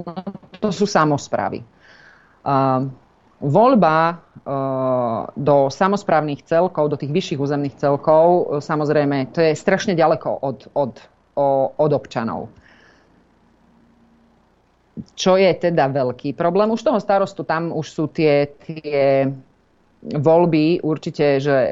No, 0.00 0.14
to 0.58 0.68
sú 0.74 0.88
samozprávy. 0.88 1.62
Uh, 2.42 2.90
voľba 3.38 4.18
uh, 4.18 5.30
do 5.38 5.70
samozprávnych 5.70 6.42
celkov, 6.42 6.90
do 6.90 6.98
tých 6.98 7.12
vyšších 7.14 7.42
územných 7.42 7.78
celkov, 7.78 8.24
uh, 8.26 8.42
samozrejme, 8.58 9.30
to 9.30 9.40
je 9.42 9.52
strašne 9.54 9.94
ďaleko 9.94 10.42
od, 10.42 10.58
od, 10.74 10.94
od 11.78 11.90
občanov. 11.92 12.50
Čo 15.16 15.40
je 15.40 15.48
teda 15.56 15.88
veľký 15.88 16.36
problém? 16.36 16.68
Už 16.68 16.84
toho 16.84 17.00
starostu 17.00 17.48
tam 17.48 17.72
už 17.72 17.86
sú 17.88 18.04
tie, 18.12 18.50
tie 18.60 19.24
voľby 20.02 20.82
určite, 20.82 21.38
že 21.38 21.70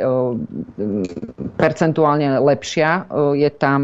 percentuálne 1.59 2.39
lepšia. 2.39 3.11
Je 3.35 3.51
tam 3.51 3.83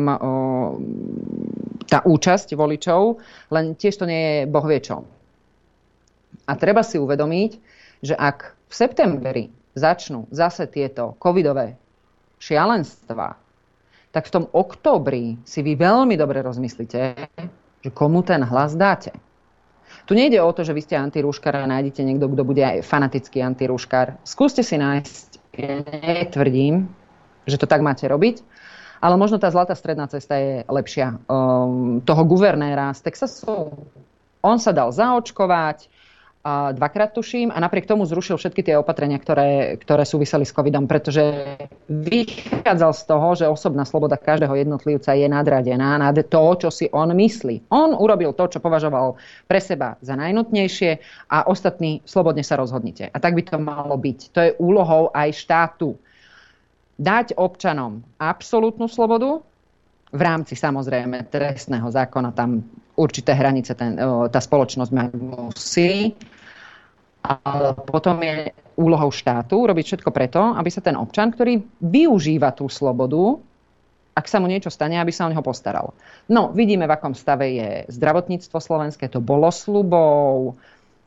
tá 1.86 2.02
tá 2.02 2.02
účasť 2.02 2.52
voličov, 2.58 3.22
len 3.54 3.78
tiež 3.78 3.94
to 4.02 4.06
nie 4.10 4.22
je 4.22 4.50
boh 4.50 4.66
vie 4.66 4.82
čo. 4.82 5.06
A 6.46 6.52
treba 6.58 6.82
si 6.82 6.98
uvedomiť, 6.98 7.50
že 8.02 8.14
ak 8.14 8.54
v 8.70 8.74
septembri 8.74 9.44
začnú 9.78 10.26
zase 10.34 10.66
tieto 10.66 11.14
covidové 11.18 11.78
šialenstva, 12.42 13.38
tak 14.10 14.28
v 14.28 14.34
tom 14.34 14.44
októbri 14.50 15.38
si 15.46 15.62
vy 15.62 15.78
veľmi 15.78 16.14
dobre 16.18 16.42
rozmyslíte, 16.42 17.00
že 17.82 17.90
komu 17.94 18.22
ten 18.26 18.42
hlas 18.42 18.74
dáte. 18.74 19.14
Tu 20.06 20.14
nejde 20.14 20.38
o 20.38 20.54
to, 20.54 20.62
že 20.62 20.70
vy 20.70 20.86
ste 20.86 20.94
antirúškar 20.94 21.58
a 21.58 21.66
nájdete 21.66 22.06
niekto, 22.06 22.30
kto 22.30 22.42
bude 22.46 22.62
aj 22.62 22.86
fanatický 22.86 23.42
antirúškar. 23.42 24.22
Skúste 24.22 24.62
si 24.62 24.78
nájsť, 24.78 25.26
ja 25.58 25.82
netvrdím, 25.82 26.86
že 27.42 27.58
to 27.58 27.66
tak 27.66 27.82
máte 27.82 28.06
robiť, 28.06 28.38
ale 29.02 29.18
možno 29.18 29.42
tá 29.42 29.50
zlatá 29.50 29.74
stredná 29.74 30.06
cesta 30.06 30.38
je 30.38 30.62
lepšia. 30.70 31.18
Um, 31.26 31.98
toho 32.06 32.22
guvernéra 32.22 32.94
z 32.94 33.02
Texasu, 33.02 33.74
on 34.46 34.56
sa 34.62 34.70
dal 34.70 34.94
zaočkovať, 34.94 35.90
dvakrát 36.72 37.10
tuším 37.10 37.50
a 37.50 37.58
napriek 37.58 37.90
tomu 37.90 38.06
zrušil 38.06 38.38
všetky 38.38 38.62
tie 38.62 38.78
opatrenia, 38.78 39.18
ktoré, 39.18 39.74
ktoré 39.82 40.06
súviseli 40.06 40.46
s 40.46 40.54
covidom, 40.54 40.86
pretože 40.86 41.22
vychádzal 41.90 42.92
z 42.94 43.02
toho, 43.02 43.28
že 43.34 43.50
osobná 43.50 43.82
sloboda 43.82 44.14
každého 44.14 44.54
jednotlivca 44.54 45.10
je 45.18 45.26
nadradená 45.26 45.98
nad 45.98 46.14
to, 46.14 46.42
čo 46.62 46.70
si 46.70 46.86
on 46.94 47.10
myslí. 47.10 47.66
On 47.74 47.98
urobil 47.98 48.30
to, 48.38 48.46
čo 48.46 48.62
považoval 48.62 49.18
pre 49.50 49.58
seba 49.58 49.98
za 49.98 50.14
najnutnejšie 50.14 50.90
a 51.34 51.50
ostatní 51.50 52.00
slobodne 52.06 52.46
sa 52.46 52.54
rozhodnite. 52.54 53.10
A 53.10 53.16
tak 53.18 53.34
by 53.34 53.42
to 53.42 53.58
malo 53.58 53.98
byť. 53.98 54.18
To 54.30 54.38
je 54.40 54.50
úlohou 54.62 55.10
aj 55.10 55.34
štátu. 55.34 55.98
Dať 56.96 57.36
občanom 57.36 58.00
absolútnu 58.16 58.88
slobodu, 58.88 59.42
v 60.14 60.22
rámci 60.22 60.54
samozrejme 60.54 61.26
trestného 61.28 61.90
zákona 61.90 62.30
tam 62.30 62.62
určité 62.96 63.34
hranice 63.36 63.74
ten, 63.74 63.98
tá 64.30 64.40
spoločnosť 64.40 64.90
musí 65.18 66.14
ale 67.26 67.74
potom 67.74 68.22
je 68.22 68.54
úlohou 68.76 69.10
štátu 69.10 69.66
robiť 69.66 69.84
všetko 69.84 70.10
preto, 70.12 70.40
aby 70.54 70.68
sa 70.70 70.84
ten 70.84 70.94
občan, 70.94 71.32
ktorý 71.32 71.58
využíva 71.80 72.52
tú 72.52 72.68
slobodu, 72.68 73.40
ak 74.16 74.26
sa 74.28 74.40
mu 74.40 74.48
niečo 74.48 74.72
stane, 74.72 74.96
aby 74.96 75.12
sa 75.12 75.28
o 75.28 75.32
neho 75.32 75.44
postaral. 75.44 75.92
No, 76.32 76.48
vidíme, 76.52 76.88
v 76.88 76.94
akom 76.96 77.12
stave 77.12 77.52
je 77.52 77.68
zdravotníctvo 77.92 78.56
slovenské, 78.56 79.12
to 79.12 79.20
bolo 79.20 79.52
slubou, 79.52 80.56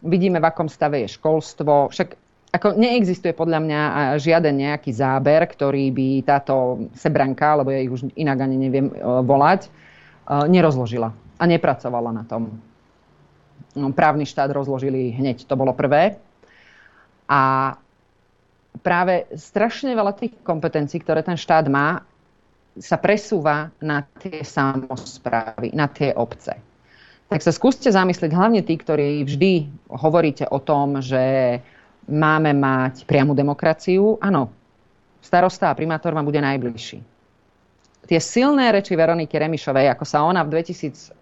vidíme, 0.06 0.38
v 0.38 0.46
akom 0.46 0.70
stave 0.70 1.02
je 1.06 1.18
školstvo, 1.18 1.90
však 1.90 2.10
ako 2.50 2.78
neexistuje 2.78 3.34
podľa 3.38 3.62
mňa 3.62 3.82
žiaden 4.18 4.58
nejaký 4.58 4.90
záber, 4.90 5.46
ktorý 5.46 5.94
by 5.94 6.08
táto 6.26 6.86
sebranka, 6.98 7.54
alebo 7.54 7.70
ja 7.70 7.82
ich 7.82 7.94
už 7.94 8.10
inak 8.18 8.42
ani 8.42 8.58
neviem 8.58 8.90
e, 8.90 8.94
volať, 9.22 9.70
e, 9.70 9.70
nerozložila 10.50 11.14
a 11.14 11.44
nepracovala 11.46 12.10
na 12.10 12.26
tom. 12.26 12.58
No, 13.78 13.94
právny 13.94 14.26
štát 14.26 14.50
rozložili 14.50 15.14
hneď. 15.14 15.46
To 15.46 15.56
bolo 15.56 15.76
prvé. 15.78 16.18
A 17.30 17.74
práve 18.82 19.30
strašne 19.38 19.94
veľa 19.94 20.14
tých 20.18 20.34
kompetencií, 20.42 21.00
ktoré 21.00 21.22
ten 21.22 21.38
štát 21.38 21.70
má, 21.70 22.02
sa 22.80 22.98
presúva 22.98 23.70
na 23.84 24.06
tie 24.18 24.42
samozprávy, 24.42 25.76
na 25.76 25.92
tie 25.92 26.16
obce. 26.16 26.56
Tak 27.30 27.46
sa 27.46 27.54
skúste 27.54 27.94
zamyslieť, 27.94 28.34
hlavne 28.34 28.66
tí, 28.66 28.74
ktorí 28.74 29.22
vždy 29.22 29.52
hovoríte 29.94 30.50
o 30.50 30.58
tom, 30.58 30.98
že 31.04 31.60
máme 32.10 32.58
mať 32.58 33.06
priamu 33.06 33.38
demokraciu. 33.38 34.18
Áno, 34.18 34.50
starosta 35.22 35.70
a 35.70 35.78
primátor 35.78 36.18
vám 36.18 36.26
bude 36.26 36.42
najbližší 36.42 37.19
tie 38.10 38.18
silné 38.18 38.74
reči 38.74 38.98
Veroniky 38.98 39.38
Remišovej, 39.38 39.94
ako 39.94 40.02
sa 40.02 40.26
ona 40.26 40.42
v 40.42 40.58
2018-19 40.58 41.14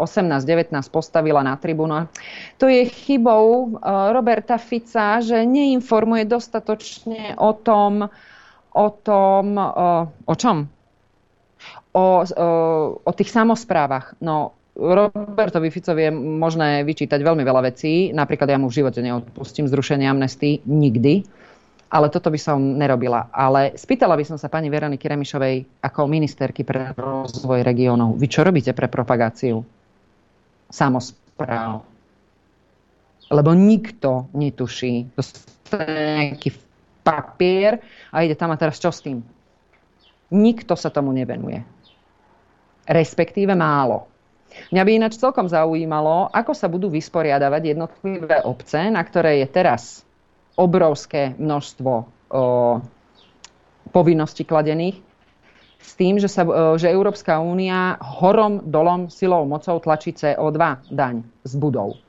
postavila 0.88 1.44
na 1.44 1.60
tribúnu, 1.60 2.08
to 2.56 2.72
je 2.72 2.88
chybou 2.88 3.76
e, 3.76 3.84
Roberta 4.16 4.56
Fica, 4.56 5.20
že 5.20 5.44
neinformuje 5.44 6.24
dostatočne 6.24 7.36
o 7.36 7.52
tom, 7.52 8.08
o 8.72 8.88
tom, 9.04 9.46
o, 9.60 10.08
o 10.08 10.34
čom? 10.40 10.64
O, 11.92 12.24
o, 12.24 12.48
o 13.04 13.12
tých 13.12 13.36
samozprávach. 13.36 14.16
No, 14.24 14.56
Robertovi 14.78 15.74
Ficovi 15.74 16.08
je 16.08 16.14
možné 16.14 16.86
vyčítať 16.86 17.18
veľmi 17.20 17.42
veľa 17.42 17.74
vecí. 17.74 18.14
Napríklad 18.14 18.48
ja 18.48 18.62
mu 18.62 18.70
v 18.70 18.78
živote 18.80 19.02
neodpustím 19.02 19.66
zrušenie 19.66 20.06
amnesty 20.06 20.62
nikdy 20.64 21.26
ale 21.88 22.12
toto 22.12 22.28
by 22.28 22.40
som 22.40 22.60
nerobila. 22.60 23.32
Ale 23.32 23.76
spýtala 23.80 24.20
by 24.20 24.26
som 24.28 24.38
sa 24.40 24.52
pani 24.52 24.68
Veroniky 24.68 25.08
Remišovej 25.08 25.84
ako 25.84 26.08
ministerky 26.08 26.68
pre 26.68 26.92
rozvoj 26.96 27.64
regiónov. 27.64 28.20
Vy 28.20 28.28
čo 28.28 28.44
robíte 28.44 28.76
pre 28.76 28.92
propagáciu 28.92 29.64
samospráv? 30.68 31.84
Lebo 33.28 33.52
nikto 33.56 34.32
netuší. 34.36 35.12
Dostane 35.16 36.32
nejaký 36.36 36.56
papier 37.04 37.80
a 38.12 38.24
ide 38.24 38.36
tam 38.36 38.52
a 38.52 38.60
teraz 38.60 38.80
čo 38.80 38.92
s 38.92 39.04
tým? 39.04 39.24
Nikto 40.32 40.76
sa 40.76 40.92
tomu 40.92 41.16
nevenuje. 41.16 41.64
Respektíve 42.88 43.56
málo. 43.56 44.08
Mňa 44.72 44.84
by 44.84 44.92
ináč 44.96 45.14
celkom 45.20 45.48
zaujímalo, 45.48 46.32
ako 46.32 46.52
sa 46.56 46.72
budú 46.72 46.88
vysporiadavať 46.88 47.76
jednotlivé 47.76 48.44
obce, 48.48 48.80
na 48.88 49.04
ktoré 49.04 49.44
je 49.44 49.48
teraz 49.52 50.07
obrovské 50.58 51.38
množstvo 51.38 51.92
o, 51.94 52.06
povinností 53.94 54.44
kladených 54.44 55.00
s 55.78 55.94
tým, 55.94 56.18
že, 56.18 56.28
sa, 56.28 56.44
že 56.76 56.90
Európska 56.90 57.38
únia 57.38 57.96
horom, 58.02 58.66
dolom, 58.66 59.08
silou, 59.14 59.46
mocou 59.46 59.78
tlačí 59.78 60.12
CO2 60.12 60.58
daň 60.90 61.22
z 61.46 61.54
budov. 61.56 62.02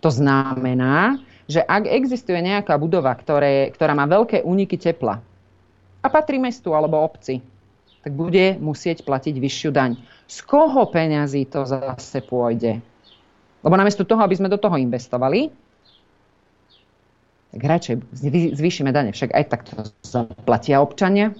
To 0.00 0.08
znamená, 0.08 1.18
že 1.50 1.60
ak 1.60 1.90
existuje 1.90 2.38
nejaká 2.40 2.78
budova, 2.80 3.12
ktoré, 3.12 3.68
ktorá 3.74 3.92
má 3.92 4.08
veľké 4.08 4.46
úniky 4.46 4.80
tepla 4.80 5.20
a 6.00 6.06
patrí 6.08 6.40
mestu 6.40 6.72
alebo 6.72 7.02
obci, 7.02 7.42
tak 8.04 8.12
bude 8.12 8.60
musieť 8.60 9.04
platiť 9.04 9.34
vyššiu 9.40 9.70
daň. 9.72 9.96
Z 10.28 10.44
koho 10.44 10.84
peňazí 10.88 11.48
to 11.48 11.64
zase 11.64 12.20
pôjde? 12.24 12.80
Lebo 13.64 13.74
namiesto 13.80 14.04
toho, 14.04 14.20
aby 14.20 14.36
sme 14.36 14.52
do 14.52 14.60
toho 14.60 14.76
investovali, 14.76 15.48
tak 17.54 17.62
radšej 17.62 17.94
zvýšime 18.58 18.90
dane. 18.90 19.14
Však 19.14 19.30
aj 19.30 19.44
tak 19.46 19.62
to 19.62 19.86
zaplatia 20.02 20.82
občania. 20.82 21.38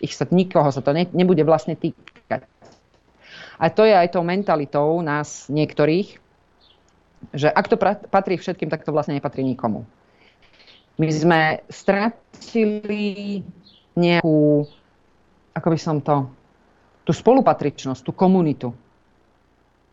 Ich 0.00 0.16
sa, 0.16 0.24
nikoho 0.24 0.72
sa 0.72 0.80
to 0.80 0.96
ne, 0.96 1.04
nebude 1.12 1.44
vlastne 1.44 1.76
týkať. 1.76 2.48
A 3.60 3.68
to 3.68 3.84
je 3.84 3.92
aj 3.92 4.16
tou 4.16 4.24
mentalitou 4.24 5.04
nás 5.04 5.52
niektorých, 5.52 6.16
že 7.36 7.52
ak 7.52 7.68
to 7.68 7.76
patrí 8.08 8.40
všetkým, 8.40 8.72
tak 8.72 8.84
to 8.84 8.96
vlastne 8.96 9.16
nepatrí 9.16 9.44
nikomu. 9.44 9.84
My 10.96 11.12
sme 11.12 11.40
stratili 11.68 13.44
nejakú, 13.92 14.64
ako 15.52 15.68
by 15.68 15.78
som 15.80 16.00
to, 16.00 16.32
tú 17.04 17.12
spolupatričnosť, 17.12 18.00
tú 18.00 18.12
komunitu. 18.16 18.72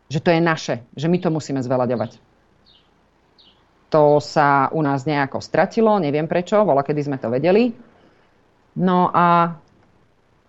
Že 0.08 0.20
to 0.24 0.28
je 0.32 0.40
naše, 0.40 0.74
že 0.96 1.08
my 1.08 1.20
to 1.20 1.28
musíme 1.28 1.60
zvelaďovať 1.60 2.33
to 3.94 4.18
sa 4.18 4.66
u 4.74 4.82
nás 4.82 5.06
nejako 5.06 5.38
stratilo, 5.38 6.02
neviem 6.02 6.26
prečo, 6.26 6.66
voľa 6.66 6.82
kedy 6.82 7.00
sme 7.06 7.22
to 7.22 7.30
vedeli. 7.30 7.70
No 8.74 9.06
a 9.14 9.54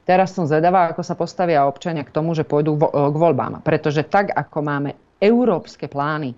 teraz 0.02 0.34
som 0.34 0.50
zvedavá, 0.50 0.90
ako 0.90 1.06
sa 1.06 1.14
postavia 1.14 1.70
občania 1.70 2.02
k 2.02 2.10
tomu, 2.10 2.34
že 2.34 2.42
pôjdu 2.42 2.74
k 2.90 3.14
voľbám. 3.14 3.62
Pretože 3.62 4.02
tak, 4.10 4.34
ako 4.34 4.66
máme 4.66 4.98
európske 5.22 5.86
plány, 5.86 6.34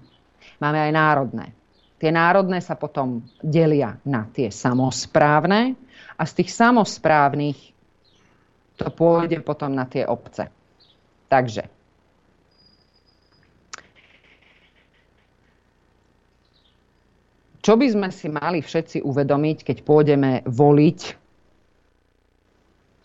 máme 0.60 0.80
aj 0.84 0.92
národné. 0.92 1.48
Tie 1.96 2.12
národné 2.12 2.60
sa 2.60 2.76
potom 2.76 3.24
delia 3.40 3.96
na 4.04 4.28
tie 4.28 4.52
samozprávne 4.52 5.80
a 6.20 6.28
z 6.28 6.44
tých 6.44 6.52
samozprávnych 6.52 7.58
to 8.76 8.92
pôjde 8.92 9.40
potom 9.48 9.72
na 9.72 9.88
tie 9.88 10.04
obce. 10.04 10.52
Takže 11.32 11.77
Čo 17.62 17.74
by 17.76 17.88
sme 17.90 18.08
si 18.14 18.28
mali 18.30 18.60
všetci 18.62 19.04
uvedomiť, 19.04 19.58
keď 19.66 19.78
pôjdeme 19.84 20.32
voliť? 20.46 21.00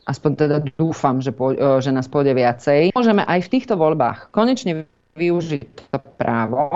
Aspoň 0.03 0.31
teda 0.35 0.57
dúfam, 0.75 1.23
že, 1.23 1.31
po, 1.31 1.55
e, 1.55 1.79
že 1.79 1.95
nás 1.95 2.11
pôjde 2.11 2.35
viacej. 2.35 2.91
Môžeme 2.91 3.23
aj 3.23 3.47
v 3.47 3.53
týchto 3.55 3.79
voľbách 3.79 4.35
konečne 4.35 4.85
využiť 5.15 5.93
to 5.93 5.99
právo, 6.17 6.73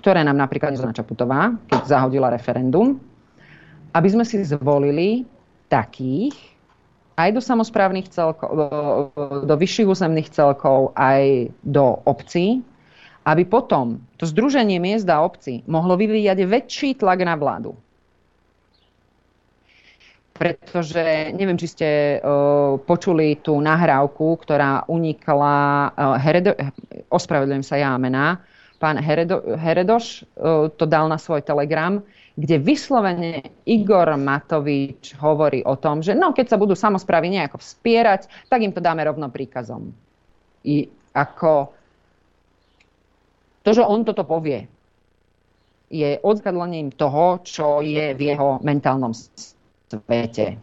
ktoré 0.00 0.24
nám 0.24 0.40
napríklad 0.40 0.72
nezná 0.74 0.90
Čaputová, 0.90 1.54
keď 1.68 1.80
zahodila 1.84 2.32
referendum, 2.32 2.96
aby 3.92 4.08
sme 4.08 4.24
si 4.24 4.40
zvolili 4.42 5.28
takých, 5.68 6.34
aj 7.14 7.30
do 7.30 7.40
samozprávnych 7.44 8.10
celkov, 8.10 8.50
do 9.46 9.54
vyšších 9.54 9.86
územných 9.86 10.34
celkov, 10.34 10.96
aj 10.98 11.54
do 11.62 12.02
obcí, 12.08 12.64
aby 13.24 13.42
potom 13.48 14.04
to 14.20 14.28
Združenie 14.28 14.76
miest 14.76 15.08
a 15.08 15.24
obcí 15.24 15.64
mohlo 15.64 15.96
vyvíjať 15.96 16.38
väčší 16.44 16.90
tlak 17.00 17.24
na 17.24 17.34
vládu. 17.34 17.74
pretože 20.34 21.30
neviem, 21.30 21.54
či 21.54 21.70
ste 21.70 21.88
uh, 22.18 22.74
počuli 22.82 23.38
tú 23.38 23.62
nahrávku, 23.62 24.34
ktorá 24.42 24.82
unikla, 24.90 25.56
uh, 25.94 26.18
Heredo, 26.18 26.58
ospravedlňujem 27.06 27.64
sa 27.64 27.78
ja 27.78 27.94
mená, 27.94 28.42
pán 28.82 28.98
Heredo, 28.98 29.54
Heredoš 29.54 30.26
uh, 30.34 30.66
to 30.74 30.90
dal 30.90 31.06
na 31.06 31.22
svoj 31.22 31.46
telegram, 31.46 32.02
kde 32.34 32.58
vyslovene 32.58 33.46
Igor 33.62 34.10
Matovič 34.18 35.14
hovorí 35.22 35.62
o 35.62 35.78
tom, 35.78 36.02
že 36.02 36.18
no, 36.18 36.34
keď 36.34 36.50
sa 36.50 36.58
budú 36.58 36.74
samozprávy 36.74 37.30
nejako 37.30 37.62
vspierať, 37.62 38.26
tak 38.50 38.58
im 38.58 38.74
to 38.74 38.82
dáme 38.82 39.06
rovno 39.06 39.30
príkazom. 39.30 39.94
I 40.66 40.90
ako 41.14 41.70
to, 43.64 43.72
že 43.72 43.82
on 43.82 44.04
toto 44.04 44.28
povie, 44.28 44.68
je 45.88 46.20
odzkadlením 46.20 46.92
toho, 46.92 47.40
čo 47.40 47.80
je 47.80 48.12
v 48.12 48.20
jeho 48.20 48.60
mentálnom 48.60 49.16
svete. 49.16 50.60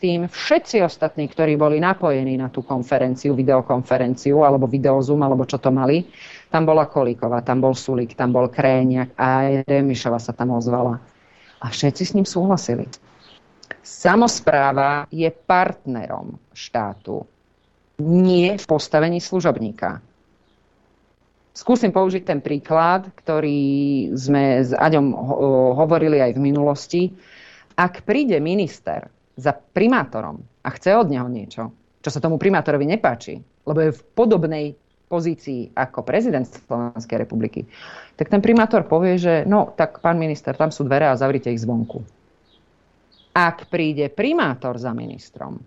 Tým 0.00 0.28
všetci 0.28 0.84
ostatní, 0.84 1.32
ktorí 1.32 1.56
boli 1.56 1.80
napojení 1.80 2.36
na 2.36 2.52
tú 2.52 2.60
konferenciu, 2.60 3.32
videokonferenciu, 3.32 4.44
alebo 4.44 4.68
videozum, 4.68 5.16
alebo 5.24 5.48
čo 5.48 5.56
to 5.56 5.72
mali, 5.72 6.04
tam 6.52 6.68
bola 6.68 6.84
Kolíková, 6.84 7.40
tam 7.40 7.64
bol 7.64 7.72
Sulík, 7.72 8.12
tam 8.12 8.36
bol 8.36 8.52
Kréňak 8.52 9.16
a 9.16 9.24
aj 9.48 9.50
Remišova 9.64 10.20
sa 10.20 10.36
tam 10.36 10.52
ozvala. 10.52 11.00
A 11.64 11.66
všetci 11.72 12.02
s 12.04 12.12
ním 12.12 12.28
súhlasili. 12.28 12.84
Samozpráva 13.80 15.08
je 15.08 15.28
partnerom 15.32 16.36
štátu, 16.52 17.24
nie 18.04 18.60
v 18.60 18.64
postavení 18.68 19.24
služobníka. 19.24 20.04
Skúsim 21.54 21.94
použiť 21.94 22.26
ten 22.26 22.42
príklad, 22.42 23.14
ktorý 23.14 23.62
sme 24.18 24.66
s 24.66 24.74
Aďom 24.74 25.14
hovorili 25.78 26.18
aj 26.18 26.34
v 26.34 26.42
minulosti. 26.42 27.02
Ak 27.78 28.02
príde 28.02 28.42
minister 28.42 29.06
za 29.38 29.54
primátorom 29.54 30.42
a 30.66 30.68
chce 30.74 30.98
od 30.98 31.14
neho 31.14 31.30
niečo, 31.30 31.70
čo 32.02 32.10
sa 32.10 32.18
tomu 32.18 32.42
primátorovi 32.42 32.90
nepáči, 32.90 33.38
lebo 33.70 33.78
je 33.86 33.94
v 33.94 34.02
podobnej 34.18 34.66
pozícii 35.06 35.70
ako 35.78 36.02
prezident 36.02 36.42
Slovenskej 36.42 37.22
republiky, 37.22 37.70
tak 38.18 38.34
ten 38.34 38.42
primátor 38.42 38.82
povie, 38.90 39.14
že 39.14 39.46
no, 39.46 39.70
tak 39.78 40.02
pán 40.02 40.18
minister, 40.18 40.58
tam 40.58 40.74
sú 40.74 40.82
dvere 40.82 41.06
a 41.06 41.14
zavrite 41.14 41.54
ich 41.54 41.62
zvonku. 41.62 42.02
Ak 43.30 43.70
príde 43.70 44.10
primátor 44.10 44.74
za 44.74 44.90
ministrom, 44.90 45.62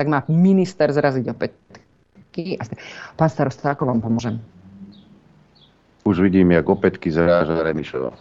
tak 0.00 0.08
má 0.08 0.24
minister 0.32 0.88
zraziť 0.88 1.24
opäť. 1.28 1.52
Pán 3.16 3.30
starosta, 3.32 3.72
ako 3.72 3.88
vám 3.88 4.00
pomôžem? 4.04 4.36
Už 6.06 6.22
vidím, 6.22 6.54
jak 6.54 6.68
opätky 6.68 7.10
zráža 7.10 7.62
Remišova. 7.66 8.14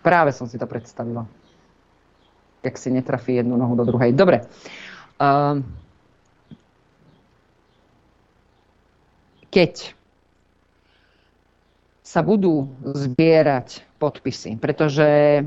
Práve 0.00 0.30
som 0.32 0.46
si 0.46 0.56
to 0.56 0.64
predstavila. 0.64 1.26
Jak 2.62 2.78
si 2.78 2.88
netrafí 2.94 3.36
jednu 3.36 3.58
nohu 3.58 3.74
do 3.76 3.84
druhej. 3.84 4.14
Dobre. 4.14 4.46
Uh, 5.20 5.60
keď 9.50 9.96
sa 12.06 12.22
budú 12.22 12.70
zbierať 12.86 13.82
podpisy, 13.98 14.56
pretože 14.62 15.42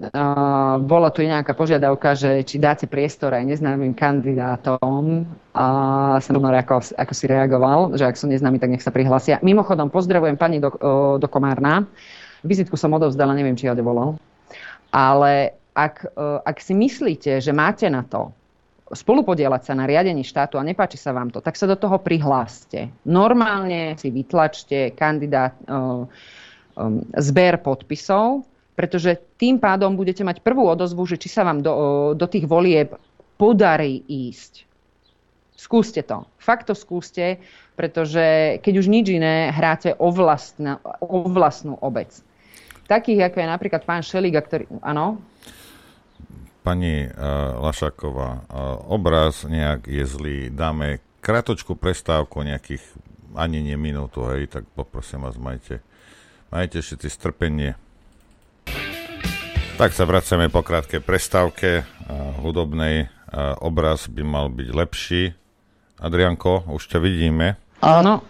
Uh, 0.00 0.80
bola 0.80 1.12
tu 1.12 1.20
nejaká 1.20 1.52
požiadavka, 1.52 2.16
že 2.16 2.40
či 2.48 2.56
dáte 2.56 2.88
priestor 2.88 3.36
aj 3.36 3.44
neznámym 3.44 3.92
kandidátom 3.92 5.28
a 5.52 5.66
som 6.24 6.40
ako, 6.40 6.96
ako 6.96 7.12
si 7.12 7.28
reagoval, 7.28 7.92
že 8.00 8.08
ak 8.08 8.16
sú 8.16 8.24
neznámi, 8.32 8.56
tak 8.56 8.72
nech 8.72 8.80
sa 8.80 8.96
prihlásia. 8.96 9.36
Mimochodom, 9.44 9.92
pozdravujem 9.92 10.40
pani 10.40 10.56
do, 10.56 10.72
do 11.20 11.28
Komárna. 11.28 11.84
Vizitku 12.40 12.80
som 12.80 12.96
odovzdala, 12.96 13.36
neviem, 13.36 13.52
či 13.52 13.68
ja 13.68 13.76
volal. 13.76 14.16
Ale 14.88 15.60
ak, 15.76 16.08
e, 16.08 16.26
ak 16.48 16.56
si 16.64 16.72
myslíte, 16.72 17.36
že 17.36 17.52
máte 17.52 17.84
na 17.92 18.00
to 18.00 18.32
spolupodielať 18.90 19.68
sa 19.68 19.76
na 19.76 19.84
riadení 19.84 20.24
štátu 20.24 20.56
a 20.56 20.64
nepáči 20.64 20.96
sa 20.96 21.12
vám 21.12 21.28
to, 21.28 21.44
tak 21.44 21.60
sa 21.60 21.68
do 21.68 21.76
toho 21.76 22.00
prihláste. 22.00 22.90
Normálne 23.04 23.94
si 24.00 24.10
vytlačte 24.10 24.98
kandidát, 24.98 25.54
uh, 25.70 26.10
zber 27.14 27.62
podpisov, 27.62 28.49
pretože 28.80 29.20
tým 29.36 29.60
pádom 29.60 29.92
budete 29.92 30.24
mať 30.24 30.40
prvú 30.40 30.64
odozvu, 30.64 31.04
že 31.04 31.20
či 31.20 31.28
sa 31.28 31.44
vám 31.44 31.60
do, 31.60 32.16
do 32.16 32.24
tých 32.24 32.48
volieb 32.48 32.96
podarí 33.36 34.00
ísť. 34.08 34.64
Skúste 35.52 36.00
to. 36.00 36.24
Fakt 36.40 36.72
to 36.72 36.74
skúste, 36.74 37.44
pretože 37.76 38.56
keď 38.64 38.74
už 38.80 38.88
nič 38.88 39.12
iné, 39.12 39.52
hráte 39.52 39.92
o, 40.00 40.08
vlastna, 40.08 40.80
o 41.04 41.28
vlastnú 41.28 41.76
obec 41.84 42.08
takých, 42.90 43.30
ako 43.30 43.36
je 43.38 43.46
napríklad 43.46 43.82
pán 43.86 44.02
Šeliga, 44.02 44.42
ktorý... 44.42 44.66
Áno? 44.82 45.22
Pani 46.66 47.06
uh, 47.06 47.62
Lašaková, 47.62 48.30
uh, 48.42 48.42
obraz 48.90 49.46
nejak 49.46 49.86
je 49.86 50.04
zlý. 50.10 50.38
Dáme 50.50 50.98
kratočku 51.22 51.78
prestávku, 51.78 52.42
nejakých 52.42 52.82
ani 53.38 53.62
nie 53.62 53.78
minútu, 53.78 54.26
hej, 54.34 54.50
tak 54.50 54.66
poprosím 54.74 55.22
vás, 55.22 55.38
majte, 55.38 55.78
majte 56.50 56.82
všetci 56.82 57.06
strpenie. 57.06 57.78
Tak 59.80 59.96
sa 59.96 60.04
vracame 60.04 60.52
po 60.52 60.60
krátkej 60.60 61.00
prestávke 61.00 61.80
uh, 61.80 62.36
hudobnej. 62.44 63.08
Uh, 63.32 63.56
obraz 63.64 64.12
by 64.12 64.20
mal 64.20 64.52
byť 64.52 64.68
lepší. 64.76 65.32
Adrianko, 65.96 66.68
už 66.68 66.84
ťa 66.84 67.00
vidíme. 67.00 67.56
Áno, 67.80 68.20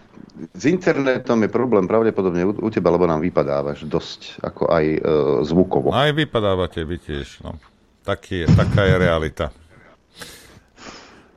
s 0.55 0.62
internetom 0.70 1.43
je 1.43 1.51
problém 1.51 1.90
pravdepodobne 1.90 2.47
u, 2.47 2.55
u 2.55 2.70
teba, 2.70 2.94
lebo 2.94 3.02
nám 3.10 3.18
vypadávaš 3.27 3.82
dosť, 3.82 4.39
ako 4.47 4.70
aj 4.70 4.85
e, 4.94 4.98
zvukovo. 5.43 5.90
Aj 5.90 6.14
vypadávate 6.14 6.86
vy 6.86 7.02
tiež. 7.02 7.43
No. 7.43 7.59
Taký 8.06 8.43
je, 8.43 8.55
taká 8.55 8.86
je 8.86 8.94
realita. 8.94 9.47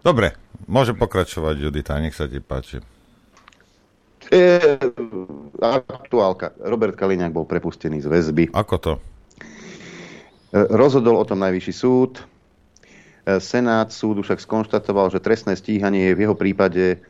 Dobre, 0.06 0.38
môže 0.70 0.94
pokračovať 0.94 1.58
Judita, 1.58 1.98
nech 1.98 2.14
sa 2.14 2.30
ti 2.30 2.38
páči. 2.38 2.86
E, 4.30 4.78
aktuálka. 5.90 6.54
Robert 6.62 6.94
Kaliňák 6.94 7.34
bol 7.34 7.50
prepustený 7.50 8.06
z 8.06 8.08
väzby. 8.14 8.54
Ako 8.54 8.78
to? 8.78 8.94
E, 10.54 10.70
rozhodol 10.70 11.18
o 11.18 11.26
tom 11.26 11.42
najvyšší 11.42 11.74
súd. 11.74 12.22
E, 12.22 12.24
Senát 13.42 13.90
súdu 13.90 14.22
však 14.22 14.38
skonštatoval, 14.38 15.10
že 15.10 15.24
trestné 15.24 15.58
stíhanie 15.58 16.14
je 16.14 16.18
v 16.18 16.24
jeho 16.30 16.36
prípade 16.38 17.02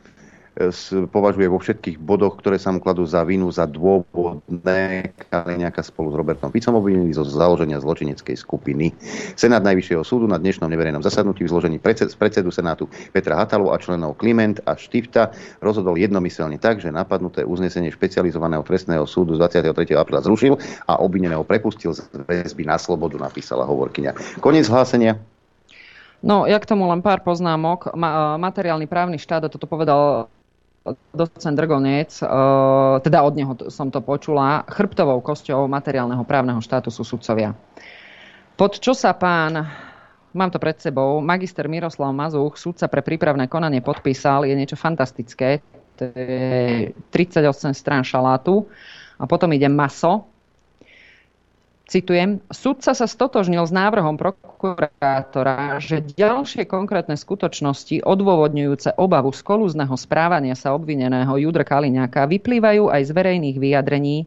považuje 1.10 1.50
vo 1.50 1.58
všetkých 1.58 1.98
bodoch, 1.98 2.38
ktoré 2.38 2.62
sa 2.62 2.70
mu 2.70 2.78
kladú 2.78 3.02
za 3.02 3.26
vinu, 3.26 3.50
za 3.50 3.66
dôvodné. 3.66 5.10
Kaliňáka 5.26 5.82
spolu 5.82 6.14
s 6.14 6.18
Robertom 6.18 6.54
Ficom 6.54 6.78
obvinili 6.78 7.10
zo 7.10 7.26
založenia 7.26 7.82
zločineckej 7.82 8.38
skupiny. 8.38 8.94
Senát 9.34 9.66
Najvyššieho 9.66 10.06
súdu 10.06 10.30
na 10.30 10.38
dnešnom 10.38 10.70
neverejnom 10.70 11.02
zasadnutí 11.02 11.42
v 11.42 11.50
zložení 11.50 11.82
predsed, 11.82 12.14
predsedu 12.14 12.54
Senátu 12.54 12.86
Petra 13.10 13.34
Hatalu 13.34 13.74
a 13.74 13.82
členov 13.82 14.14
Kliment 14.14 14.62
a 14.62 14.78
Štifta 14.78 15.34
rozhodol 15.58 15.98
jednomyselne 15.98 16.62
tak, 16.62 16.78
že 16.78 16.94
napadnuté 16.94 17.42
uznesenie 17.42 17.90
špecializovaného 17.90 18.62
trestného 18.62 19.10
súdu 19.10 19.34
z 19.34 19.50
23. 19.58 19.98
apríla 19.98 20.22
zrušil 20.22 20.54
a 20.86 21.02
obvineného 21.02 21.42
prepustil 21.42 21.98
z 21.98 22.06
väzby 22.14 22.62
na 22.62 22.78
slobodu, 22.78 23.18
napísala 23.18 23.66
hovorkyňa. 23.66 24.38
Koniec 24.38 24.70
hlásenia. 24.70 25.18
No, 26.24 26.48
ja 26.48 26.56
k 26.56 26.64
tomu 26.64 26.88
len 26.88 27.04
pár 27.04 27.20
poznámok. 27.20 27.92
Ma, 27.92 28.40
materiálny 28.40 28.88
právny 28.88 29.20
štát, 29.20 29.44
a 29.44 29.52
toto 29.52 29.68
povedal 29.68 30.32
docent 31.16 31.56
Drgonec, 31.56 32.12
e, 32.20 32.26
teda 33.00 33.24
od 33.24 33.34
neho 33.34 33.52
som 33.72 33.88
to 33.88 34.04
počula, 34.04 34.68
chrbtovou 34.68 35.24
kosťou 35.24 35.64
materiálneho 35.64 36.22
právneho 36.28 36.60
štátu 36.60 36.92
sú 36.92 37.02
sudcovia. 37.02 37.56
Pod 38.54 38.78
čo 38.78 38.92
sa 38.92 39.16
pán, 39.16 39.64
mám 40.36 40.50
to 40.52 40.60
pred 40.60 40.76
sebou, 40.78 41.18
magister 41.24 41.66
Miroslav 41.66 42.12
Mazuch, 42.12 42.60
sudca 42.60 42.86
pre 42.86 43.00
prípravné 43.00 43.48
konanie 43.48 43.80
podpísal, 43.80 44.44
je 44.44 44.54
niečo 44.54 44.76
fantastické. 44.76 45.64
To 45.98 46.10
je 46.10 46.90
38 47.10 47.74
strán 47.74 48.02
šalátu. 48.02 48.66
A 49.14 49.30
potom 49.30 49.46
ide 49.54 49.70
maso, 49.70 50.26
Citujem, 51.84 52.40
sudca 52.48 52.96
sa 52.96 53.04
stotožnil 53.04 53.60
s 53.60 53.68
návrhom 53.68 54.16
prokurátora, 54.16 55.76
že 55.84 56.00
ďalšie 56.00 56.64
konkrétne 56.64 57.12
skutočnosti 57.12 58.00
odôvodňujúce 58.00 58.96
obavu 58.96 59.36
z 59.36 59.44
kolúzneho 59.44 59.92
správania 59.92 60.56
sa 60.56 60.72
obvineného 60.72 61.36
Judra 61.36 61.60
Kaliňáka 61.60 62.24
vyplývajú 62.24 62.88
aj 62.88 63.02
z 63.04 63.10
verejných 63.12 63.60
vyjadrení 63.60 64.24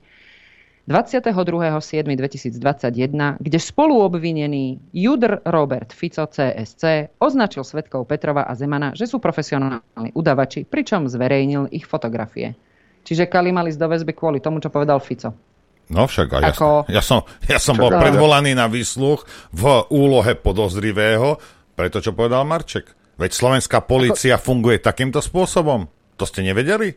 22.7.2021, 0.85 3.41
kde 3.41 3.59
spoluobvinený 3.59 4.93
Judr 4.93 5.41
Robert 5.41 5.97
Fico 5.97 6.29
CSC 6.29 7.17
označil 7.17 7.65
svetkov 7.65 8.05
Petrova 8.05 8.45
a 8.45 8.53
Zemana, 8.53 8.93
že 8.93 9.09
sú 9.09 9.17
profesionálni 9.17 10.13
udavači, 10.13 10.61
pričom 10.63 11.09
zverejnil 11.09 11.73
ich 11.73 11.89
fotografie. 11.89 12.53
Čiže 13.01 13.25
Kali 13.25 13.49
mali 13.49 13.73
do 13.73 13.89
väzby 13.89 14.13
kvôli 14.13 14.37
tomu, 14.37 14.61
čo 14.61 14.69
povedal 14.69 15.01
Fico. 15.01 15.46
No 15.87 16.03
však, 16.03 16.27
a 16.35 16.39
Ako... 16.51 16.83
ja 16.91 16.99
som, 16.99 17.23
ja 17.47 17.63
som 17.63 17.79
bol 17.79 17.87
predvolaný 17.87 18.51
na 18.51 18.67
výsluch 18.67 19.23
v 19.55 19.87
úlohe 19.87 20.35
podozrivého, 20.35 21.39
preto 21.79 22.03
čo 22.03 22.11
povedal 22.11 22.43
Marček. 22.43 22.91
Veď 23.15 23.31
slovenská 23.31 23.87
policia 23.87 24.35
Ako... 24.35 24.51
funguje 24.51 24.83
takýmto 24.83 25.23
spôsobom. 25.23 25.87
To 26.19 26.23
ste 26.27 26.43
nevedeli? 26.43 26.91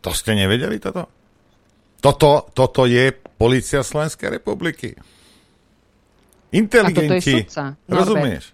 To 0.00 0.16
ste 0.16 0.32
nevedeli 0.32 0.80
toto? 0.80 1.12
Toto, 2.00 2.48
toto 2.56 2.88
je 2.88 3.12
policia 3.12 3.84
Slovenskej 3.84 4.40
republiky. 4.40 4.96
Inteligenti. 6.56 7.44
A 7.52 7.76
toto 7.76 7.92
je. 7.92 7.92
Rozumieš? 7.92 8.44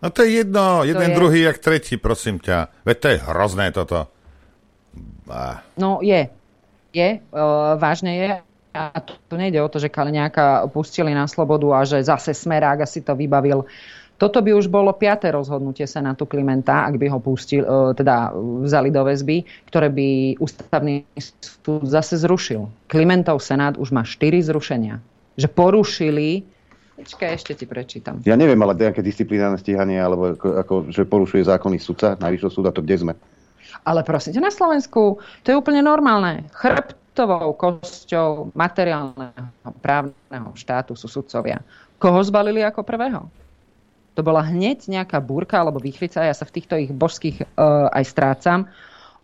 No 0.00 0.08
to 0.12 0.24
je 0.24 0.40
jedno, 0.40 0.84
jeden, 0.88 1.10
je... 1.12 1.16
druhý, 1.16 1.40
jak 1.44 1.58
tretí, 1.58 2.00
prosím 2.00 2.40
ťa. 2.40 2.72
Veď 2.84 2.96
to 2.96 3.06
je 3.12 3.18
hrozné 3.28 3.66
toto. 3.76 4.08
Ah. 5.28 5.60
No 5.76 6.00
je. 6.00 6.32
Je, 6.96 7.20
uh, 7.20 7.76
vážne 7.76 8.12
je. 8.16 8.28
A 8.76 8.98
tu 9.00 9.34
nejde 9.34 9.58
o 9.62 9.68
to, 9.72 9.80
že 9.80 9.88
Kaliňáka 9.88 10.68
pustili 10.68 11.16
na 11.16 11.24
slobodu 11.24 11.72
a 11.72 11.80
že 11.88 12.04
zase 12.04 12.36
Smerák 12.36 12.84
asi 12.84 13.00
to 13.00 13.16
vybavil. 13.16 13.64
Toto 14.16 14.40
by 14.40 14.56
už 14.56 14.72
bolo 14.72 14.96
piaté 14.96 15.28
rozhodnutie 15.28 15.84
Senátu 15.84 16.24
Klimenta, 16.24 16.88
ak 16.88 16.96
by 16.96 17.06
ho 17.12 17.20
pustil, 17.20 17.60
e, 17.60 17.92
teda 17.92 18.32
vzali 18.64 18.88
do 18.88 19.04
väzby, 19.04 19.44
ktoré 19.68 19.92
by 19.92 20.40
ústavný 20.40 21.04
súd 21.20 21.84
zase 21.84 22.16
zrušil. 22.16 22.64
Klimentov 22.88 23.44
Senát 23.44 23.76
už 23.76 23.92
má 23.92 24.08
štyri 24.08 24.40
zrušenia. 24.40 25.04
Že 25.36 25.48
porušili 25.52 26.28
Počkaj, 26.96 27.28
ešte 27.36 27.52
ti 27.52 27.68
prečítam. 27.68 28.24
Ja 28.24 28.40
neviem, 28.40 28.56
ale 28.64 28.72
nejaké 28.72 29.04
disciplinárne 29.04 29.60
stíhanie, 29.60 30.00
alebo 30.00 30.32
ako, 30.32 30.48
ako, 30.64 30.74
že 30.88 31.04
porušuje 31.04 31.44
zákony 31.44 31.76
sudca 31.76 32.16
Najvyššieho 32.16 32.52
súda, 32.52 32.72
to 32.72 32.80
kde 32.80 32.96
sme? 32.96 33.12
Ale 33.84 34.00
prosím 34.00 34.40
ťa, 34.40 34.48
na 34.48 34.48
Slovensku 34.48 35.20
to 35.44 35.46
je 35.52 35.60
úplne 35.60 35.84
normálne. 35.84 36.48
Chrbtovou 37.16 37.56
kosťou 37.56 38.52
materiálneho 38.52 39.72
právneho 39.80 40.52
štátu 40.52 40.92
sú 40.92 41.08
sudcovia. 41.08 41.64
Koho 41.96 42.20
zbalili 42.20 42.60
ako 42.60 42.84
prvého? 42.84 43.24
To 44.12 44.20
bola 44.20 44.44
hneď 44.44 44.84
nejaká 44.84 45.16
búrka 45.24 45.56
alebo 45.56 45.80
výchvica, 45.80 46.20
ja 46.20 46.36
sa 46.36 46.44
v 46.44 46.60
týchto 46.60 46.76
ich 46.76 46.92
božských 46.92 47.40
uh, 47.40 47.88
aj 47.88 48.04
strácam. 48.04 48.68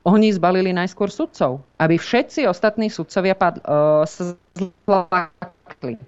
Oni 0.09 0.32
zbalili 0.32 0.73
najskôr 0.73 1.12
sudcov, 1.12 1.60
aby 1.77 2.01
všetci 2.01 2.48
ostatní 2.48 2.89
sudcovia 2.89 3.36
pad, 3.36 3.60
uh, 3.60 4.09
sa 4.09 4.40
zlákli. 4.89 6.01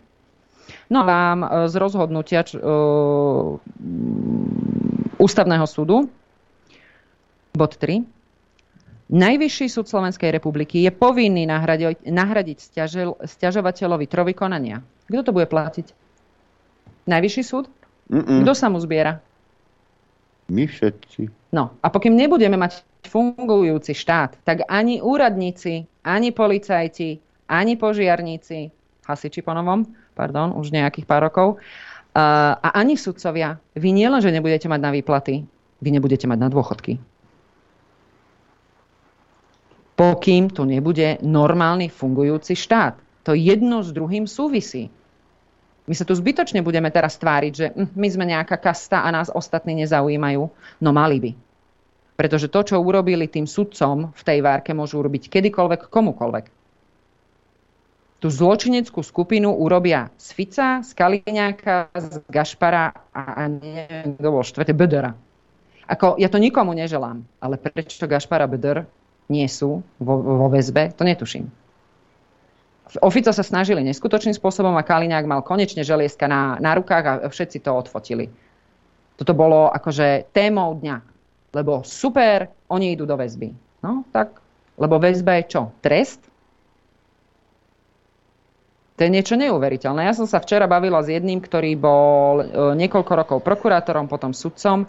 No 0.89 1.05
a 1.05 1.05
vám 1.05 1.39
uh, 1.45 1.69
z 1.69 1.77
rozhodnutia 1.77 2.49
uh, 2.65 3.61
Ústavného 5.21 5.69
súdu, 5.69 6.09
bod 7.53 7.77
3, 7.77 8.14
Najvyšší 9.05 9.69
súd 9.69 9.85
Slovenskej 9.85 10.33
republiky 10.33 10.81
je 10.81 10.89
povinný 10.89 11.45
nahradiť, 11.45 12.09
nahradiť 12.09 12.59
stiažel, 12.61 13.21
stiažovateľovi 13.21 14.09
trovi 14.09 14.33
konania. 14.33 14.81
Kto 15.13 15.29
to 15.29 15.35
bude 15.37 15.49
platiť? 15.53 15.93
Najvyšší 17.05 17.43
súd? 17.45 17.69
Mm-mm. 18.09 18.41
Kto 18.45 18.53
sa 18.57 18.73
mu 18.73 18.81
zbiera? 18.81 19.21
My 20.49 20.65
všetci. 20.65 21.53
No 21.53 21.77
a 21.85 21.87
pokým 21.93 22.17
nebudeme 22.17 22.57
mať 22.57 22.81
fungujúci 23.05 23.93
štát, 23.93 24.41
tak 24.45 24.65
ani 24.69 25.05
úradníci, 25.05 25.85
ani 26.05 26.33
policajti, 26.33 27.21
ani 27.49 27.77
požiarníci, 27.77 28.73
hasiči 29.05 29.45
po 29.45 29.53
novom, 29.53 29.85
pardon, 30.17 30.57
už 30.57 30.73
nejakých 30.73 31.05
pár 31.05 31.29
rokov, 31.29 31.61
a 32.15 32.69
ani 32.73 32.97
sudcovia, 32.97 33.59
vy 33.75 33.91
nielen, 33.91 34.23
že 34.23 34.33
nebudete 34.33 34.71
mať 34.71 34.81
na 34.81 34.91
výplaty, 34.95 35.45
vy 35.83 35.89
nebudete 35.93 36.25
mať 36.31 36.39
na 36.41 36.49
dôchodky. 36.49 36.97
Pokým 39.95 40.51
tu 40.51 40.67
nebude 40.67 41.23
normálny 41.23 41.87
fungujúci 41.87 42.59
štát. 42.59 42.99
To 43.25 43.33
jedno 43.33 43.87
s 43.87 43.95
druhým 43.95 44.27
súvisí. 44.27 44.91
My 45.85 45.95
sa 45.95 46.09
tu 46.09 46.17
zbytočne 46.17 46.65
budeme 46.65 46.89
teraz 46.91 47.15
tváriť, 47.21 47.53
že 47.53 47.67
hm, 47.71 47.95
my 47.95 48.09
sme 48.11 48.25
nejaká 48.27 48.57
kasta 48.59 49.07
a 49.07 49.09
nás 49.15 49.31
ostatní 49.31 49.79
nezaujímajú. 49.85 50.43
No 50.83 50.91
mali 50.91 51.19
by. 51.21 51.31
Pretože 52.15 52.51
to, 52.51 52.61
čo 52.63 52.83
urobili 52.83 53.27
tým 53.27 53.47
sudcom 53.47 54.11
v 54.11 54.23
tej 54.23 54.39
várke, 54.43 54.71
môžu 54.75 55.03
urobiť 55.03 55.31
kedykoľvek, 55.31 55.91
komukoľvek. 55.91 56.45
Tú 58.23 58.33
zločineckú 58.33 59.05
skupinu 59.05 59.53
urobia 59.53 60.09
z 60.17 60.29
Fica, 60.33 60.81
z 60.81 60.91
Kaliňáka, 60.97 61.93
z 61.93 62.25
Gašpara 62.33 63.13
a, 63.13 63.23
a 63.37 63.43
neviem, 63.51 64.17
kto 64.17 64.29
bol 64.33 64.41
štvrté, 64.41 64.73
Bedera. 64.73 65.13
Ako, 65.85 66.17
ja 66.17 66.33
to 66.33 66.41
nikomu 66.41 66.73
neželám, 66.73 67.21
ale 67.45 67.61
prečo 67.61 68.09
Gašpara 68.09 68.49
Beder 68.49 68.89
nie 69.29 69.49
sú 69.49 69.81
vo, 70.01 70.15
vo 70.21 70.47
väzbe, 70.53 70.93
to 70.93 71.05
netuším. 71.05 71.49
Ofico 73.01 73.33
sa 73.35 73.43
snažili 73.43 73.83
neskutočným 73.83 74.37
spôsobom 74.37 74.77
a 74.77 74.87
Kaliňák 74.87 75.27
mal 75.27 75.41
konečne 75.43 75.83
želieska 75.83 76.29
na, 76.31 76.61
na 76.61 76.77
rukách 76.77 77.05
a 77.05 77.13
všetci 77.27 77.65
to 77.65 77.73
odfotili. 77.75 78.31
Toto 79.19 79.33
bolo 79.35 79.73
akože 79.73 80.31
témou 80.31 80.77
dňa. 80.79 81.03
Lebo 81.55 81.87
super, 81.87 82.51
oni 82.71 82.95
idú 82.95 83.07
do 83.07 83.15
väzby. 83.15 83.55
No 83.83 84.07
tak, 84.11 84.39
lebo 84.79 84.99
väzba 84.99 85.39
je 85.43 85.45
čo? 85.55 85.63
Trest? 85.81 86.23
To 88.95 89.01
je 89.03 89.11
niečo 89.11 89.35
neuveriteľné. 89.35 90.07
Ja 90.07 90.15
som 90.15 90.31
sa 90.31 90.39
včera 90.39 90.71
bavila 90.71 91.03
s 91.03 91.11
jedným, 91.11 91.43
ktorý 91.43 91.75
bol 91.75 92.35
e, 92.39 92.45
niekoľko 92.79 93.13
rokov 93.19 93.39
prokurátorom, 93.43 94.07
potom 94.07 94.31
sudcom, 94.31 94.87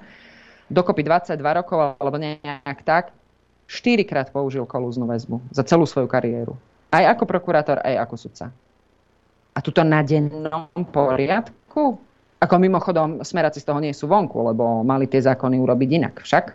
dokopy 0.69 1.01
22 1.01 1.41
rokov 1.41 1.97
alebo 1.97 2.17
nejak 2.21 2.85
tak, 2.85 3.09
štyrikrát 3.65 4.29
použil 4.29 4.65
kolúznu 4.65 5.09
väzbu 5.09 5.41
za 5.49 5.65
celú 5.65 5.89
svoju 5.89 6.05
kariéru. 6.05 6.53
Aj 6.93 7.03
ako 7.11 7.25
prokurátor, 7.25 7.81
aj 7.81 7.95
ako 8.07 8.15
sudca. 8.15 8.45
A 9.55 9.59
tuto 9.63 9.81
na 9.81 10.03
dennom 10.03 10.69
poriadku? 10.91 11.97
Ako 12.39 12.55
mimochodom, 12.59 13.23
smeráci 13.23 13.63
z 13.63 13.67
toho 13.67 13.79
nie 13.79 13.95
sú 13.95 14.05
vonku, 14.11 14.37
lebo 14.43 14.83
mali 14.83 15.07
tie 15.07 15.23
zákony 15.23 15.55
urobiť 15.57 15.89
inak. 15.95 16.15
Však? 16.21 16.45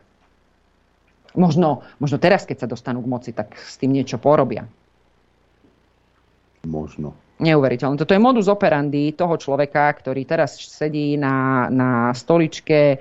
Možno, 1.40 1.86
možno 2.02 2.18
teraz, 2.20 2.44
keď 2.44 2.66
sa 2.66 2.68
dostanú 2.68 3.00
k 3.00 3.10
moci, 3.10 3.30
tak 3.32 3.56
s 3.56 3.80
tým 3.80 3.94
niečo 3.94 4.20
porobia. 4.20 4.68
Možno. 6.68 7.16
Neuveriteľné. 7.40 7.96
Toto 7.96 8.12
je 8.12 8.20
modus 8.20 8.52
operandi 8.52 9.16
toho 9.16 9.40
človeka, 9.40 9.88
ktorý 9.96 10.28
teraz 10.28 10.60
sedí 10.60 11.16
na, 11.16 11.66
na 11.72 12.12
stoličke 12.12 13.00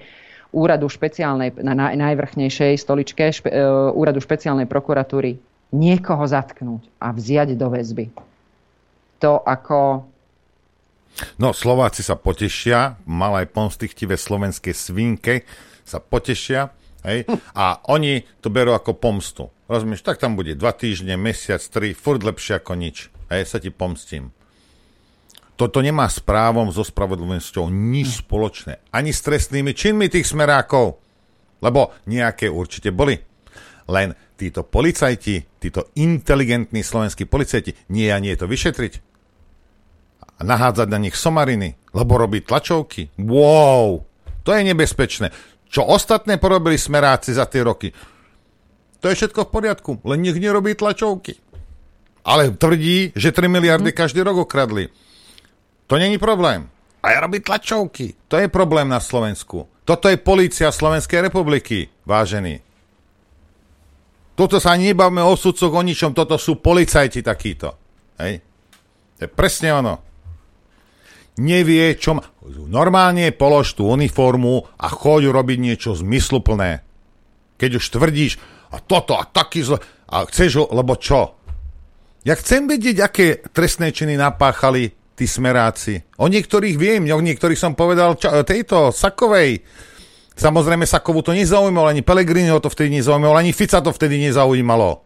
úradu 0.49 0.89
špeciálnej, 0.89 1.53
na 1.61 1.93
najvrchnejšej 1.93 2.73
stoličke 2.81 3.30
špe, 3.30 3.49
uh, 3.49 3.93
úradu 3.93 4.17
špeciálnej 4.17 4.65
prokuratúry 4.65 5.38
niekoho 5.69 6.26
zatknúť 6.26 6.81
a 6.97 7.13
vziať 7.13 7.53
do 7.53 7.67
väzby. 7.69 8.09
To 9.21 9.43
ako... 9.45 10.07
No, 11.38 11.51
Slováci 11.51 12.01
sa 12.01 12.15
potešia, 12.17 12.97
malé 13.05 13.45
pomstichtivé 13.45 14.15
slovenské 14.17 14.73
svinke 14.73 15.45
sa 15.84 15.99
potešia, 15.99 16.69
hej, 17.05 17.26
a 17.57 17.81
oni 17.89 18.23
to 18.39 18.53
berú 18.53 18.73
ako 18.73 18.95
pomstu. 18.95 19.49
Rozumieš, 19.69 20.01
tak 20.01 20.17
tam 20.17 20.34
bude 20.34 20.57
dva 20.57 20.73
týždne, 20.73 21.17
mesiac, 21.19 21.61
tri, 21.61 21.93
furt 21.93 22.26
lepšie 22.26 22.57
ako 22.57 22.73
nič. 22.73 23.13
Hej, 23.30 23.45
sa 23.45 23.57
ti 23.61 23.69
pomstím. 23.69 24.34
Toto 25.60 25.84
nemá 25.84 26.07
s 26.07 26.23
právom, 26.23 26.72
so 26.72 26.88
spravodlivosťou 26.88 27.68
nič 27.68 28.23
spoločné. 28.23 28.80
Ani 28.95 29.11
s 29.11 29.19
trestnými 29.27 29.76
činmi 29.76 30.07
tých 30.07 30.31
smerákov. 30.31 31.03
Lebo 31.60 31.91
nejaké 32.07 32.48
určite 32.48 32.95
boli. 32.95 33.19
Len 33.91 34.15
títo 34.40 34.64
policajti, 34.64 35.60
títo 35.60 35.91
inteligentní 35.99 36.80
slovenskí 36.80 37.27
policajti, 37.27 37.91
nie 37.91 38.07
a 38.07 38.23
nie 38.23 38.40
to 38.40 38.48
vyšetriť. 38.48 38.94
A 40.40 40.48
nahádzať 40.48 40.88
na 40.88 41.03
nich 41.03 41.19
somariny, 41.19 41.76
lebo 41.91 42.15
robí 42.15 42.40
tlačovky. 42.40 43.11
Wow, 43.19 44.07
to 44.48 44.56
je 44.56 44.64
nebezpečné. 44.64 45.36
Čo 45.68 45.84
ostatné 45.84 46.40
porobili 46.40 46.80
smeráci 46.80 47.36
za 47.36 47.44
tie 47.52 47.68
roky, 47.68 47.91
to 49.03 49.11
je 49.11 49.18
všetko 49.19 49.44
v 49.44 49.52
poriadku, 49.52 49.91
len 50.07 50.23
nech 50.23 50.40
nerobí 50.40 50.72
tlačovky. 50.80 51.36
Ale 52.23 52.56
tvrdí, 52.56 53.11
že 53.11 53.36
3 53.36 53.52
miliardy 53.52 53.91
každý 53.91 54.23
rok 54.23 54.48
okradli. 54.48 54.88
To 55.90 55.98
není 55.98 56.22
problém. 56.22 56.70
A 57.02 57.18
ja 57.18 57.26
robí 57.26 57.41
tlačovky. 57.41 58.14
To 58.30 58.38
je 58.38 58.45
problém 58.45 58.86
na 58.86 59.02
Slovensku. 59.02 59.66
Toto 59.82 60.06
je 60.06 60.22
policia 60.22 60.70
Slovenskej 60.70 61.26
republiky, 61.26 61.90
vážení. 62.06 62.61
Toto 64.38 64.61
sa 64.61 64.78
ani 64.78 64.94
nebavme 64.94 65.26
o 65.26 65.34
sudcoch, 65.34 65.74
o 65.74 65.82
ničom, 65.82 66.14
toto 66.14 66.38
sú 66.38 66.61
policajti 66.61 67.26
takíto. 67.26 67.74
Hej? 68.22 68.45
To 69.18 69.20
je 69.26 69.30
presne 69.34 69.74
ono. 69.74 69.95
Nevie, 71.41 71.98
čo 71.98 72.22
má... 72.22 72.24
Normálne 72.70 73.34
polož 73.34 73.74
tú 73.74 73.90
uniformu 73.90 74.70
a 74.78 74.88
choď 74.94 75.34
robiť 75.34 75.57
niečo 75.57 75.98
zmysluplné. 75.98 76.86
Keď 77.57 77.72
už 77.82 77.86
tvrdíš, 77.90 78.38
a 78.70 78.78
toto, 78.78 79.18
a 79.18 79.26
taký 79.26 79.66
zle... 79.66 79.82
A 80.10 80.22
chceš 80.30 80.52
ho, 80.61 80.66
lebo 80.70 80.94
čo? 81.02 81.34
Ja 82.28 82.38
chcem 82.38 82.70
vedieť, 82.70 82.98
aké 83.02 83.41
trestné 83.49 83.90
činy 83.90 84.20
napáchali 84.20 84.98
tí 85.19 85.27
smeráci. 85.27 85.99
O 86.15 86.31
niektorých 86.31 86.79
viem, 86.79 87.03
o 87.11 87.19
niektorých 87.19 87.59
som 87.59 87.75
povedal 87.75 88.15
čo, 88.15 88.31
tejto 88.47 88.95
Sakovej, 88.95 89.59
Samozrejme 90.39 90.87
Sakovu 90.87 91.19
to 91.19 91.35
nezaujímalo, 91.35 91.91
ani 91.91 91.99
Pelegriniho 91.99 92.63
to 92.63 92.71
vtedy 92.71 92.95
nezaujímalo, 93.03 93.35
ani 93.35 93.51
Fica 93.51 93.83
to 93.83 93.91
vtedy 93.91 94.23
nezaujímalo. 94.23 95.03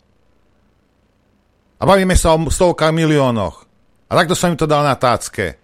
A 1.81 1.83
bavíme 1.89 2.13
sa 2.13 2.37
o 2.37 2.39
stovkách 2.53 2.93
miliónoch. 2.93 3.65
A 4.07 4.11
takto 4.13 4.37
som 4.37 4.53
im 4.53 4.61
to 4.61 4.69
dal 4.69 4.85
na 4.85 4.93
tácke. 4.93 5.57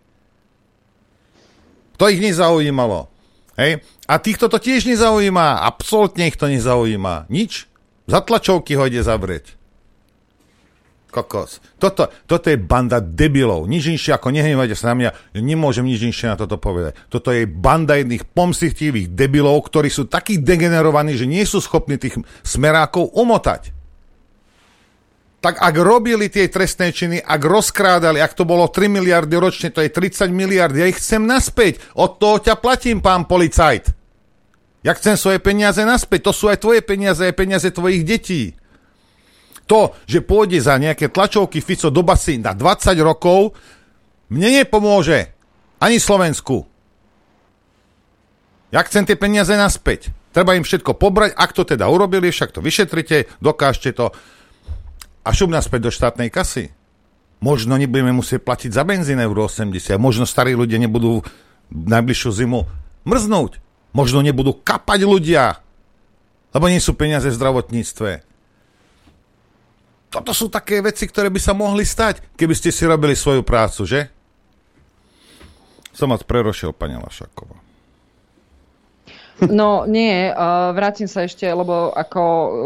To 2.02 2.10
ich 2.10 2.18
nezaujímalo. 2.18 3.14
Hej? 3.62 3.86
A 4.10 4.18
týchto 4.18 4.50
to 4.50 4.58
tiež 4.58 4.90
nezaujíma. 4.90 5.62
Absolutne 5.62 6.34
ich 6.34 6.40
to 6.40 6.50
nezaujíma. 6.50 7.30
Nič. 7.30 7.70
Za 8.10 8.26
tlačovky 8.26 8.74
ho 8.74 8.90
ide 8.90 9.06
zavrieť. 9.06 9.59
Kokos. 11.10 11.58
Toto, 11.82 12.14
toto 12.30 12.54
je 12.54 12.58
banda 12.62 13.02
debilov. 13.02 13.66
Nič 13.66 13.90
inšie 13.90 14.14
ako 14.14 14.30
nehnevajte 14.30 14.78
sa 14.78 14.94
na 14.94 14.96
mňa. 14.96 15.10
Nemôžem 15.42 15.90
nič 15.90 16.06
inšie 16.06 16.30
na 16.30 16.38
toto 16.38 16.62
povedať. 16.62 16.94
Toto 17.10 17.34
je 17.34 17.50
banda 17.50 17.98
jedných 17.98 18.30
pomstichtivých 18.30 19.10
debilov, 19.10 19.66
ktorí 19.66 19.90
sú 19.90 20.06
takí 20.06 20.38
degenerovaní, 20.38 21.18
že 21.18 21.26
nie 21.26 21.42
sú 21.50 21.58
schopní 21.66 21.98
tých 21.98 22.22
smerákov 22.46 23.10
umotať. 23.18 23.74
Tak 25.40 25.56
ak 25.58 25.76
robili 25.82 26.30
tie 26.30 26.52
trestné 26.52 26.94
činy, 26.94 27.18
ak 27.24 27.42
rozkrádali, 27.42 28.22
ak 28.22 28.36
to 28.38 28.44
bolo 28.46 28.70
3 28.70 28.92
miliardy 28.92 29.40
ročne, 29.40 29.74
to 29.74 29.82
je 29.82 29.90
30 29.90 30.30
miliard, 30.30 30.76
ja 30.76 30.86
ich 30.86 31.00
chcem 31.00 31.26
naspäť. 31.26 31.82
Od 31.98 32.22
toho 32.22 32.38
ťa 32.38 32.60
platím, 32.60 33.02
pán 33.02 33.26
policajt. 33.26 33.98
Ja 34.84 34.94
chcem 34.94 35.18
svoje 35.18 35.42
peniaze 35.42 35.82
naspäť. 35.84 36.30
To 36.30 36.34
sú 36.36 36.52
aj 36.52 36.60
tvoje 36.62 36.84
peniaze, 36.84 37.24
aj 37.24 37.36
peniaze 37.36 37.68
tvojich 37.72 38.04
detí 38.06 38.60
to, 39.70 39.94
že 40.10 40.26
pôjde 40.26 40.58
za 40.58 40.82
nejaké 40.82 41.14
tlačovky 41.14 41.62
Fico 41.62 41.94
do 41.94 42.02
basy 42.02 42.42
na 42.42 42.58
20 42.58 42.98
rokov, 43.06 43.54
mne 44.34 44.66
nepomôže. 44.66 45.30
Ani 45.78 46.02
Slovensku. 46.02 46.66
Ja 48.74 48.82
chcem 48.82 49.06
tie 49.06 49.18
peniaze 49.18 49.54
naspäť. 49.54 50.10
Treba 50.34 50.54
im 50.58 50.66
všetko 50.66 50.98
pobrať, 50.98 51.34
ak 51.34 51.54
to 51.54 51.66
teda 51.66 51.90
urobili, 51.90 52.30
však 52.30 52.54
to 52.54 52.62
vyšetrite, 52.62 53.30
dokážte 53.42 53.94
to 53.94 54.14
a 55.26 55.30
šup 55.34 55.50
naspäť 55.50 55.90
do 55.90 55.92
štátnej 55.94 56.30
kasy. 56.30 56.70
Možno 57.42 57.80
nebudeme 57.80 58.14
musieť 58.14 58.46
platiť 58.46 58.70
za 58.70 58.84
benzín 58.86 59.18
euro 59.18 59.48
80, 59.50 59.98
možno 59.98 60.30
starí 60.30 60.54
ľudia 60.54 60.78
nebudú 60.78 61.26
najbližšiu 61.74 62.30
zimu 62.30 62.68
mrznúť, 63.08 63.58
možno 63.96 64.22
nebudú 64.22 64.54
kapať 64.54 65.00
ľudia, 65.08 65.64
lebo 66.54 66.66
nie 66.70 66.84
sú 66.84 66.94
peniaze 66.94 67.26
v 67.32 67.38
zdravotníctve. 67.38 68.29
Toto 70.10 70.34
sú 70.34 70.50
také 70.50 70.82
veci, 70.82 71.06
ktoré 71.06 71.30
by 71.30 71.38
sa 71.38 71.54
mohli 71.54 71.86
stať, 71.86 72.34
keby 72.34 72.58
ste 72.58 72.74
si 72.74 72.82
robili 72.90 73.14
svoju 73.14 73.46
prácu, 73.46 73.86
že? 73.86 74.10
Som 75.94 76.10
vás 76.10 76.26
prerošil, 76.26 76.74
pani 76.74 76.98
Lašaková. 76.98 77.70
No 79.48 79.88
nie, 79.88 80.34
uh, 80.34 80.76
vrátim 80.76 81.08
sa 81.08 81.24
ešte, 81.24 81.48
lebo 81.48 81.96
ako 81.96 82.22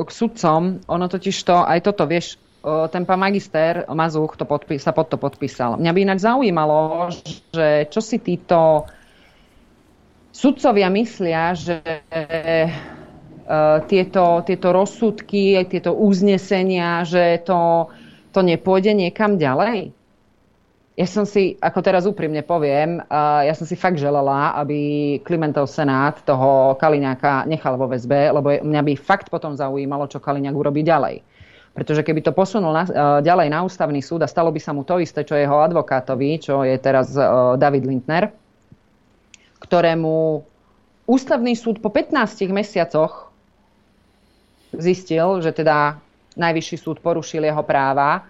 k 0.08 0.10
sudcom, 0.10 0.82
ono 0.90 1.06
totiž 1.06 1.36
to, 1.46 1.62
aj 1.62 1.86
toto, 1.86 2.10
vieš, 2.10 2.42
uh, 2.66 2.90
ten 2.90 3.06
pán 3.06 3.22
magister 3.22 3.86
Mazuch 3.92 4.34
to 4.40 4.48
podpí, 4.48 4.82
sa 4.82 4.90
pod 4.90 5.12
to 5.12 5.22
podpísal. 5.22 5.78
Mňa 5.78 5.92
by 5.94 6.00
inak 6.02 6.20
zaujímalo, 6.24 7.12
že 7.54 7.86
čo 7.94 8.02
si 8.02 8.18
títo 8.18 8.90
sudcovia 10.34 10.90
myslia, 10.90 11.54
že 11.54 11.78
tieto, 13.88 14.24
tieto 14.48 14.68
rozsudky, 14.72 15.60
tieto 15.68 15.92
uznesenia, 15.92 17.04
že 17.04 17.44
to, 17.44 17.92
to 18.32 18.40
nepôjde 18.40 18.96
niekam 18.96 19.36
ďalej? 19.36 19.92
Ja 20.94 21.10
som 21.10 21.26
si, 21.26 21.58
ako 21.58 21.82
teraz 21.82 22.06
úprimne 22.06 22.46
poviem, 22.46 23.02
eh, 23.02 23.50
ja 23.50 23.54
som 23.58 23.66
si 23.66 23.74
fakt 23.74 23.98
želala, 23.98 24.54
aby 24.62 25.18
Klimentov 25.26 25.66
senát 25.66 26.22
toho 26.22 26.78
Kaliňáka 26.78 27.50
nechal 27.50 27.82
vo 27.82 27.90
väzbe, 27.90 28.30
lebo 28.30 28.54
mňa 28.62 28.82
by 28.86 28.94
fakt 29.02 29.34
potom 29.34 29.58
zaujímalo, 29.58 30.06
čo 30.06 30.22
Kaliňák 30.22 30.54
urobí 30.54 30.86
ďalej. 30.86 31.26
Pretože 31.74 32.06
keby 32.06 32.22
to 32.22 32.38
posunul 32.38 32.70
na, 32.70 32.86
eh, 32.86 33.26
ďalej 33.26 33.50
na 33.50 33.66
ústavný 33.66 34.06
súd 34.06 34.22
a 34.22 34.30
stalo 34.30 34.54
by 34.54 34.62
sa 34.62 34.70
mu 34.70 34.86
to 34.86 35.02
isté, 35.02 35.26
čo 35.26 35.34
jeho 35.34 35.66
advokátovi, 35.66 36.38
čo 36.38 36.62
je 36.62 36.78
teraz 36.78 37.10
David 37.58 37.90
Lindner, 37.90 38.30
ktorému 39.66 40.46
ústavný 41.10 41.58
súd 41.58 41.82
po 41.82 41.90
15 41.90 42.54
mesiacoch 42.54 43.33
zistil, 44.78 45.42
že 45.42 45.54
teda 45.54 45.98
najvyšší 46.38 46.78
súd 46.78 46.98
porušil 47.00 47.46
jeho 47.46 47.62
práva. 47.62 48.26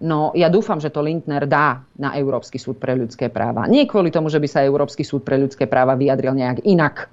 No 0.00 0.34
ja 0.34 0.50
dúfam, 0.50 0.82
že 0.82 0.90
to 0.90 1.04
Lindner 1.04 1.46
dá 1.46 1.84
na 1.94 2.18
Európsky 2.18 2.58
súd 2.58 2.82
pre 2.82 2.98
ľudské 2.98 3.30
práva. 3.30 3.70
Nie 3.70 3.86
kvôli 3.86 4.10
tomu, 4.10 4.26
že 4.26 4.42
by 4.42 4.48
sa 4.50 4.66
Európsky 4.66 5.06
súd 5.06 5.22
pre 5.22 5.38
ľudské 5.38 5.70
práva 5.70 5.94
vyjadril 5.94 6.34
nejak 6.34 6.66
inak 6.66 7.08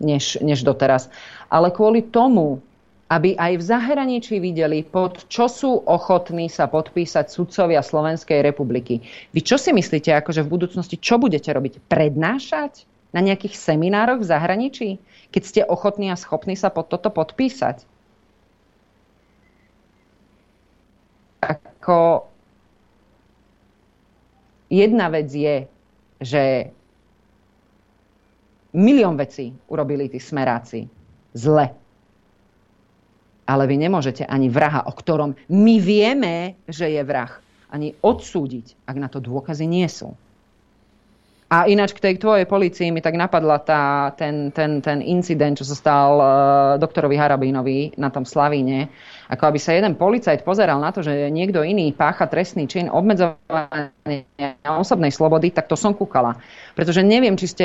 než, 0.00 0.40
než 0.40 0.64
doteraz, 0.64 1.12
ale 1.52 1.68
kvôli 1.70 2.02
tomu, 2.02 2.64
aby 3.12 3.36
aj 3.36 3.60
v 3.60 3.66
zahraničí 3.68 4.40
videli, 4.40 4.80
pod 4.80 5.28
čo 5.28 5.44
sú 5.44 5.84
ochotní 5.84 6.48
sa 6.48 6.64
podpísať 6.64 7.28
sudcovia 7.28 7.84
Slovenskej 7.84 8.40
republiky. 8.40 9.04
Vy 9.36 9.40
čo 9.44 9.60
si 9.60 9.68
myslíte, 9.76 10.16
akože 10.16 10.40
v 10.40 10.52
budúcnosti, 10.56 10.96
čo 10.96 11.20
budete 11.20 11.52
robiť? 11.52 11.92
Prednášať 11.92 12.88
na 13.12 13.20
nejakých 13.20 13.60
seminároch 13.60 14.24
v 14.24 14.30
zahraničí, 14.32 14.88
keď 15.28 15.42
ste 15.44 15.60
ochotní 15.68 16.08
a 16.08 16.16
schopní 16.16 16.56
sa 16.56 16.72
pod 16.72 16.88
toto 16.88 17.12
podpísať? 17.12 17.84
Ako 21.82 22.30
jedna 24.70 25.10
vec 25.10 25.26
je, 25.34 25.66
že 26.22 26.70
milión 28.70 29.18
vecí 29.18 29.50
urobili 29.66 30.06
tí 30.06 30.22
smeráci 30.22 30.86
zle. 31.34 31.74
Ale 33.50 33.66
vy 33.66 33.82
nemôžete 33.82 34.22
ani 34.22 34.46
vraha, 34.46 34.86
o 34.86 34.94
ktorom 34.94 35.34
my 35.50 35.74
vieme, 35.82 36.54
že 36.70 36.86
je 36.86 37.02
vrah, 37.02 37.34
ani 37.66 37.98
odsúdiť, 37.98 38.86
ak 38.86 38.96
na 39.02 39.10
to 39.10 39.18
dôkazy 39.18 39.66
nie 39.66 39.90
sú. 39.90 40.14
A 41.52 41.68
ináč 41.68 41.92
k 41.92 42.00
tej 42.00 42.14
tvojej 42.16 42.48
policii 42.48 42.88
mi 42.88 43.04
tak 43.04 43.12
napadla 43.12 43.60
tá, 43.60 44.08
ten, 44.16 44.48
ten, 44.56 44.80
ten 44.80 45.04
incident, 45.04 45.52
čo 45.52 45.68
sa 45.68 45.76
stal 45.76 46.10
uh, 46.16 46.26
doktorovi 46.80 47.12
Harabínovi 47.12 47.92
na 48.00 48.08
tom 48.08 48.24
Slavíne. 48.24 48.88
Ako 49.32 49.48
aby 49.48 49.56
sa 49.56 49.72
jeden 49.72 49.96
policajt 49.96 50.44
pozeral 50.44 50.76
na 50.76 50.92
to, 50.92 51.00
že 51.00 51.32
niekto 51.32 51.64
iný 51.64 51.88
pácha 51.96 52.28
trestný 52.28 52.68
čin 52.68 52.92
obmedzovania 52.92 54.60
osobnej 54.68 55.08
slobody, 55.08 55.48
tak 55.48 55.72
to 55.72 55.76
som 55.76 55.96
kúkala. 55.96 56.36
Pretože 56.76 57.00
neviem, 57.00 57.32
či 57.40 57.46
ste 57.48 57.64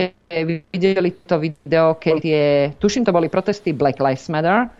videli 0.71 1.11
to 1.27 1.43
video, 1.43 1.99
keď 1.99 2.15
tie, 2.23 2.43
tuším, 2.79 3.03
to 3.03 3.11
boli 3.11 3.27
protesty 3.27 3.75
Black 3.75 3.99
Lives 3.99 4.31
Matter 4.31 4.71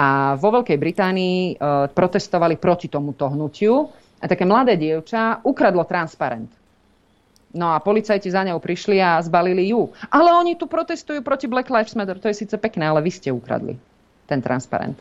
a 0.00 0.32
vo 0.40 0.48
Veľkej 0.48 0.80
Británii 0.80 1.60
uh, 1.60 1.92
protestovali 1.92 2.56
proti 2.56 2.88
tomuto 2.88 3.28
hnutiu 3.28 3.84
a 4.16 4.24
také 4.24 4.48
mladé 4.48 4.80
dievča 4.80 5.44
ukradlo 5.44 5.84
transparent 5.84 6.60
No 7.50 7.74
a 7.74 7.82
policajti 7.82 8.30
za 8.30 8.46
ňou 8.46 8.62
prišli 8.62 9.02
a 9.02 9.18
zbalili 9.18 9.74
ju. 9.74 9.90
Ale 10.06 10.30
oni 10.30 10.54
tu 10.54 10.70
protestujú 10.70 11.18
proti 11.26 11.50
Black 11.50 11.66
Lives 11.66 11.98
Matter. 11.98 12.22
To 12.22 12.30
je 12.30 12.46
síce 12.46 12.54
pekné, 12.54 12.86
ale 12.86 13.02
vy 13.02 13.10
ste 13.10 13.34
ukradli 13.34 13.74
ten 14.30 14.38
transparent. 14.38 14.94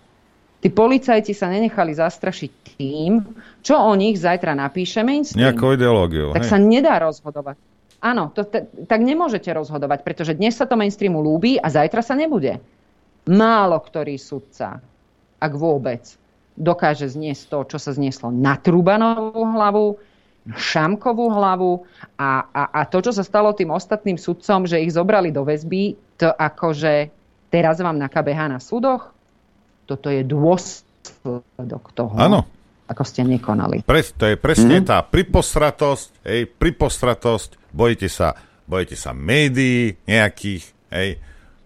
Tí 0.59 0.67
policajti 0.67 1.31
sa 1.31 1.47
nenechali 1.47 1.95
zastrašiť 1.95 2.51
tým, 2.75 3.23
čo 3.63 3.79
o 3.79 3.95
nich 3.95 4.19
zajtra 4.19 4.51
napíše 4.51 4.99
mainstream. 5.07 5.47
Nejakou 5.47 5.79
ideológiou. 5.79 6.35
Tak 6.35 6.43
hej. 6.43 6.51
sa 6.51 6.57
nedá 6.59 6.99
rozhodovať. 6.99 7.55
Áno, 7.99 8.31
to, 8.31 8.43
t- 8.47 8.67
tak 8.87 8.99
nemôžete 9.03 9.51
rozhodovať, 9.51 10.03
pretože 10.03 10.35
dnes 10.35 10.55
sa 10.55 10.67
to 10.67 10.79
mainstreamu 10.79 11.19
lúbi 11.19 11.59
a 11.59 11.67
zajtra 11.67 12.03
sa 12.03 12.15
nebude. 12.15 12.59
Málo 13.27 13.79
ktorý 13.79 14.15
sudca, 14.19 14.79
ak 15.39 15.53
vôbec, 15.55 16.03
dokáže 16.59 17.07
zniesť 17.07 17.43
to, 17.51 17.59
čo 17.75 17.77
sa 17.79 17.95
znieslo 17.95 18.31
na 18.31 18.59
Trubanovú 18.59 19.43
hlavu, 19.55 19.87
Šamkovú 20.49 21.29
hlavu 21.29 21.85
a, 22.17 22.47
a, 22.49 22.63
a 22.73 22.81
to, 22.87 23.05
čo 23.05 23.11
sa 23.13 23.21
stalo 23.21 23.53
tým 23.53 23.69
ostatným 23.69 24.17
sudcom, 24.17 24.65
že 24.65 24.81
ich 24.81 24.95
zobrali 24.95 25.29
do 25.29 25.45
väzby, 25.45 25.93
to 26.17 26.31
akože 26.31 27.11
teraz 27.53 27.77
vám 27.77 28.01
nakabeha 28.01 28.49
na 28.49 28.57
súdoch, 28.57 29.13
toto 29.89 30.13
je 30.13 30.21
dôsledok 30.21 31.83
toho. 31.97 32.13
Áno. 32.13 32.45
Ako 32.85 33.01
ste 33.01 33.25
nekonali. 33.25 33.81
Pres, 33.81 34.13
to 34.13 34.29
je 34.29 34.37
presne 34.37 34.81
mm. 34.81 34.85
tá 34.85 35.01
pripostratosť, 35.01 36.25
hej, 36.25 36.41
pripostratosť, 36.49 37.73
bojíte 37.73 38.09
sa, 38.09 38.37
bojíte 38.69 38.97
sa 38.97 39.13
médií 39.13 39.97
nejakých, 40.05 40.63
hej, 40.93 41.09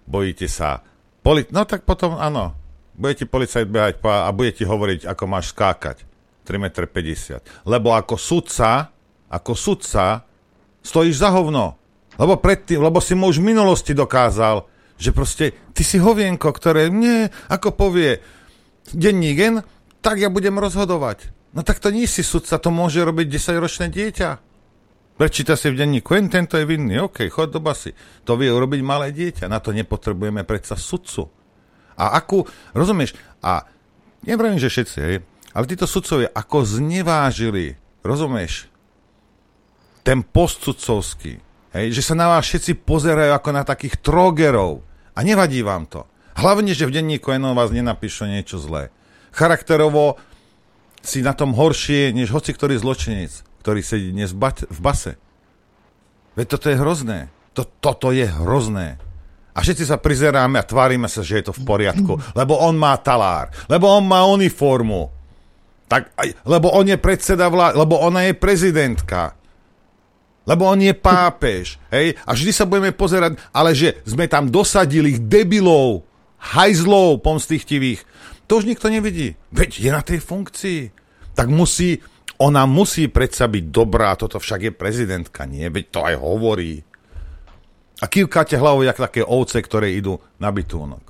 bojíte 0.07 0.47
sa 0.47 0.83
polit... 1.23 1.47
No 1.51 1.63
tak 1.63 1.87
potom 1.87 2.19
áno, 2.19 2.55
budete 2.99 3.23
policajt 3.27 3.67
behať 3.71 3.93
a 4.03 4.31
budete 4.35 4.67
hovoriť, 4.67 5.07
ako 5.07 5.23
máš 5.27 5.55
skákať. 5.55 6.03
3,50 6.43 6.59
m. 6.59 7.39
Lebo 7.63 7.95
ako 7.95 8.19
sudca, 8.19 8.91
ako 9.31 9.55
sudca, 9.55 10.27
stojíš 10.83 11.23
za 11.23 11.31
hovno. 11.31 11.79
Lebo 12.19 12.35
predtým, 12.35 12.83
lebo 12.83 12.99
si 12.99 13.15
mu 13.15 13.31
už 13.31 13.39
v 13.39 13.55
minulosti 13.55 13.95
dokázal, 13.95 14.72
že 14.97 15.11
proste 15.15 15.53
ty 15.73 15.81
si 15.81 15.97
hovienko, 15.97 16.49
ktoré 16.53 16.89
nie, 16.89 17.29
ako 17.49 17.73
povie 17.75 18.21
denní 18.91 19.33
gen, 19.33 19.63
tak 20.03 20.19
ja 20.19 20.27
budem 20.27 20.59
rozhodovať. 20.59 21.31
No 21.53 21.61
tak 21.61 21.79
to 21.79 21.93
nie 21.93 22.09
si 22.09 22.25
sudca, 22.25 22.57
to 22.57 22.73
môže 22.73 22.99
robiť 23.05 23.29
10-ročné 23.29 23.93
dieťa. 23.93 24.29
Prečíta 25.13 25.53
si 25.53 25.69
v 25.69 25.77
denníku, 25.77 26.17
len 26.17 26.25
tento 26.25 26.57
je 26.57 26.65
vinný, 26.65 26.97
OK, 26.97 27.29
chod 27.29 27.53
do 27.53 27.61
basy. 27.61 27.93
To 28.25 28.33
vie 28.33 28.49
urobiť 28.49 28.81
malé 28.81 29.13
dieťa, 29.13 29.45
na 29.45 29.61
to 29.61 29.69
nepotrebujeme 29.69 30.41
predsa 30.41 30.73
sudcu. 30.73 31.29
A 31.93 32.17
akú, 32.17 32.49
rozumieš, 32.73 33.13
a 33.45 33.69
neviem, 34.25 34.57
že 34.57 34.73
všetci, 34.73 34.97
hej, 35.05 35.21
ale 35.53 35.69
títo 35.69 35.85
sudcovia 35.85 36.33
ako 36.33 36.65
znevážili, 36.65 37.77
rozumieš, 38.01 38.65
ten 40.01 40.25
post 40.25 40.65
sudcovský, 40.65 41.37
hej, 41.73 41.91
že 41.91 42.05
sa 42.05 42.15
na 42.15 42.29
vás 42.31 42.45
všetci 42.45 42.85
pozerajú 42.85 43.33
ako 43.33 43.49
na 43.51 43.63
takých 43.65 43.99
trogerov 43.99 44.85
a 45.13 45.19
nevadí 45.25 45.59
vám 45.65 45.89
to. 45.89 46.05
Hlavne, 46.33 46.73
že 46.73 46.89
v 46.89 46.95
denníku 46.97 47.29
jenom 47.29 47.53
vás 47.53 47.69
nenapíšu 47.69 48.25
niečo 48.25 48.57
zlé. 48.57 48.89
Charakterovo 49.33 50.17
si 51.03 51.21
na 51.21 51.35
tom 51.35 51.53
horšie, 51.53 52.15
než 52.15 52.33
hoci 52.33 52.55
ktorý 52.55 52.79
zločinec, 52.79 53.43
ktorý 53.61 53.81
sedí 53.83 54.09
dnes 54.15 54.33
v, 54.33 54.39
bat- 54.39 54.65
v 54.65 54.79
base. 54.79 55.13
Veď 56.33 56.57
toto 56.57 56.67
je 56.71 56.77
hrozné. 56.79 57.19
To, 57.53 57.67
toto 57.67 58.09
je 58.09 58.25
hrozné. 58.25 58.97
A 59.53 59.61
všetci 59.61 59.85
sa 59.85 60.01
prizeráme 60.01 60.57
a 60.57 60.65
tvárime 60.65 61.05
sa, 61.05 61.21
že 61.21 61.37
je 61.37 61.45
to 61.49 61.53
v 61.53 61.61
poriadku, 61.61 62.17
lebo 62.39 62.57
on 62.57 62.73
má 62.73 62.97
talár, 62.97 63.53
lebo 63.69 63.85
on 63.85 64.01
má 64.09 64.25
uniformu, 64.25 65.13
tak, 65.85 66.09
lebo 66.49 66.73
on 66.73 66.89
je 66.89 66.97
predseda 66.97 67.53
vlády, 67.53 67.77
lebo 67.77 68.01
ona 68.01 68.25
je 68.25 68.33
prezidentka, 68.33 69.37
lebo 70.43 70.67
on 70.67 70.79
je 70.79 70.91
pápež, 70.91 71.79
hej? 71.91 72.19
A 72.27 72.35
vždy 72.35 72.51
sa 72.51 72.67
budeme 72.67 72.91
pozerať, 72.91 73.39
ale 73.55 73.71
že 73.71 74.03
sme 74.03 74.27
tam 74.27 74.51
dosadili 74.51 75.15
debilov, 75.19 76.03
hajzlov 76.39 77.23
pomstichtivých, 77.23 78.03
to 78.47 78.59
už 78.59 78.67
nikto 78.67 78.91
nevidí. 78.91 79.39
Veď 79.55 79.69
je 79.79 79.89
na 79.89 80.03
tej 80.03 80.19
funkcii. 80.19 80.79
Tak 81.33 81.47
musí, 81.49 81.97
ona 82.37 82.67
musí 82.67 83.07
predsa 83.07 83.47
byť 83.47 83.65
dobrá, 83.71 84.13
toto 84.19 84.37
však 84.37 84.69
je 84.69 84.71
prezidentka, 84.75 85.47
nie? 85.47 85.65
Veď 85.71 85.85
to 85.89 85.99
aj 86.03 86.15
hovorí. 86.19 86.83
A 88.03 88.05
kývkáte 88.11 88.59
hlavou, 88.59 88.83
jak 88.83 88.99
také 88.99 89.23
ovce, 89.23 89.63
ktoré 89.63 89.95
idú 89.95 90.19
na 90.37 90.51
bytúnok. 90.51 91.01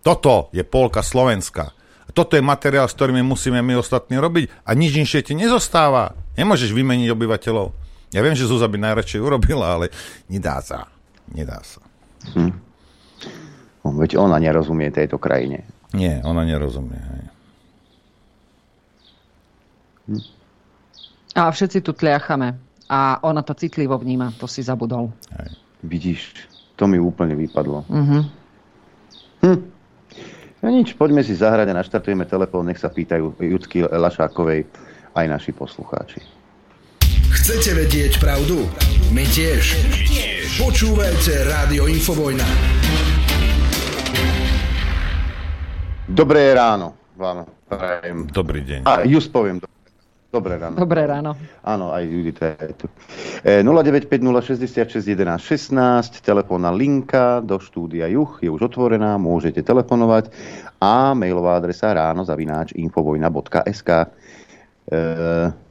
Toto 0.00 0.48
je 0.50 0.64
polka 0.64 1.04
Slovenska. 1.04 1.76
Toto 2.16 2.38
je 2.38 2.42
materiál, 2.42 2.88
s 2.88 2.96
ktorými 2.96 3.20
musíme 3.20 3.60
my 3.60 3.76
ostatní 3.76 4.16
robiť 4.16 4.64
a 4.64 4.72
nič 4.72 4.96
inšie 4.96 5.20
ti 5.20 5.34
nezostáva. 5.36 6.16
Nemôžeš 6.40 6.72
vymeniť 6.72 7.12
obyvateľov. 7.12 7.85
Ja 8.16 8.24
viem, 8.24 8.32
že 8.32 8.48
Zúza 8.48 8.64
by 8.64 8.80
najradšej 8.80 9.20
urobila, 9.20 9.76
ale 9.76 9.92
nedá 10.24 10.56
sa. 10.64 10.88
Nedá 11.28 11.60
sa. 11.60 11.84
Hm. 12.32 12.56
Veď 13.84 14.16
ona 14.16 14.40
nerozumie 14.40 14.88
tejto 14.88 15.20
krajine. 15.20 15.68
Nie, 15.92 16.24
ona 16.24 16.48
nerozumie. 16.48 16.96
Hej. 16.96 17.24
Hm. 20.08 20.22
A 21.36 21.52
všetci 21.52 21.84
tu 21.84 21.92
tliachame. 21.92 22.56
A 22.88 23.20
ona 23.20 23.44
to 23.44 23.52
citlivo 23.52 24.00
vníma, 24.00 24.32
to 24.40 24.48
si 24.48 24.64
zabudol. 24.64 25.12
Hej. 25.36 25.50
Vidíš, 25.84 26.20
to 26.80 26.88
mi 26.88 26.96
úplne 26.96 27.36
vypadlo. 27.36 27.84
Uh-huh. 27.84 28.24
Hm. 29.44 29.60
No 30.64 30.66
nič, 30.72 30.96
poďme 30.96 31.20
si 31.20 31.36
zahrať 31.36 31.68
a 31.68 31.78
naštartujeme 31.84 32.24
telefón, 32.24 32.72
nech 32.72 32.80
sa 32.80 32.88
pýtajú 32.88 33.36
Judsky 33.44 33.84
Lašákovej 33.84 34.64
aj 35.12 35.26
naši 35.28 35.52
poslucháči. 35.52 36.35
Chcete 37.46 37.78
vedieť 37.78 38.18
pravdu? 38.18 38.66
My 39.14 39.22
tiež. 39.22 39.78
My 39.86 40.02
tiež. 40.02 40.58
Počúvajte 40.58 41.46
Rádio 41.46 41.86
Infovojna. 41.86 42.42
Dobré 46.10 46.50
ráno 46.58 46.98
vám 47.14 47.46
prajem. 47.70 48.26
Dobrý 48.34 48.66
deň. 48.66 48.82
A 48.82 49.06
just 49.06 49.30
poviem. 49.30 49.62
Dobré 50.34 50.58
ráno. 50.58 50.74
Dobré 50.74 51.06
ráno. 51.06 51.38
Áno, 51.62 51.94
aj 51.94 52.02
Judita 52.02 52.58
je 52.66 52.82
tu. 52.82 52.90
E, 53.46 53.62
09506616, 53.62 56.26
telefónna 56.26 56.74
linka 56.74 57.38
do 57.46 57.62
štúdia 57.62 58.10
Juch 58.10 58.42
je 58.42 58.50
už 58.50 58.74
otvorená, 58.74 59.22
môžete 59.22 59.62
telefonovať 59.62 60.34
a 60.82 61.14
mailová 61.14 61.62
adresa 61.62 61.94
ráno 61.94 62.26
zavináč 62.26 62.74
infovojna.sk. 62.74 64.10
E, 64.90 64.98
e, 64.98 65.65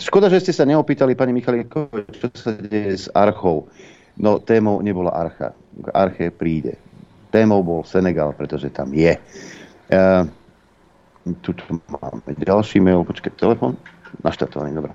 škoda, 0.00 0.32
že 0.32 0.40
ste 0.44 0.52
sa 0.56 0.64
neopýtali, 0.64 1.12
pani 1.12 1.36
Michalíko, 1.36 1.92
čo 2.14 2.26
sa 2.32 2.56
deje 2.56 2.96
s 2.96 3.06
archou. 3.12 3.68
No, 4.18 4.42
témou 4.42 4.82
nebola 4.82 5.14
archa. 5.14 5.54
K 5.78 5.86
arche 5.94 6.32
príde 6.34 6.80
témou 7.30 7.60
bol 7.62 7.84
Senegal, 7.84 8.32
pretože 8.32 8.72
tam 8.72 8.92
je. 8.92 9.16
Uh, 9.92 10.24
tu 11.44 11.52
máme 11.88 12.32
ďalší 12.40 12.80
mail, 12.80 13.04
počkaj, 13.04 13.36
telefon. 13.36 13.76
Naštartovaný, 14.24 14.72
dobré. 14.72 14.92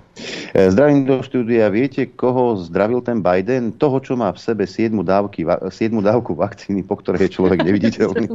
Uh, 0.58 0.68
zdravím 0.74 1.06
do 1.06 1.22
štúdia. 1.22 1.70
Viete, 1.70 2.10
koho 2.10 2.58
zdravil 2.58 2.98
ten 3.02 3.22
Biden? 3.22 3.70
Toho, 3.78 4.02
čo 4.02 4.18
má 4.18 4.34
v 4.34 4.42
sebe 4.42 4.66
7, 4.66 4.90
dávky, 5.06 5.46
7 5.46 5.70
dávku 6.02 6.34
vakcíny, 6.34 6.82
po 6.82 6.98
ktorej 6.98 7.30
je 7.30 7.34
človek 7.38 7.62
neviditeľný. 7.62 8.26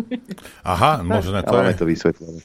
Aha, 0.64 1.04
možno 1.04 1.44
to 1.44 1.54
Máme 1.54 1.76
je. 1.76 1.80
to 1.80 1.86
vysvetlené. 1.86 2.42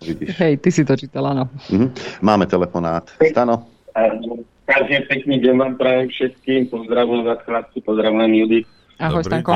Vidíš. 0.00 0.32
Hej, 0.40 0.52
ty 0.64 0.68
si 0.72 0.82
to 0.84 0.96
čítal, 0.96 1.28
áno. 1.28 1.44
Uh-huh. 1.68 1.92
Máme 2.24 2.48
telefonát. 2.48 3.04
Stano? 3.20 3.68
Každý 4.64 5.02
pekný 5.10 5.42
deň 5.44 5.54
vám 5.60 5.74
prajem 5.76 6.08
všetkým. 6.08 6.72
Pozdravujem 6.72 7.26
vás, 7.26 7.40
chlapci, 7.44 7.78
pozdravujem 7.84 8.32
Judy. 8.32 8.60
Ahoj, 8.96 9.22
Stanko. 9.26 9.52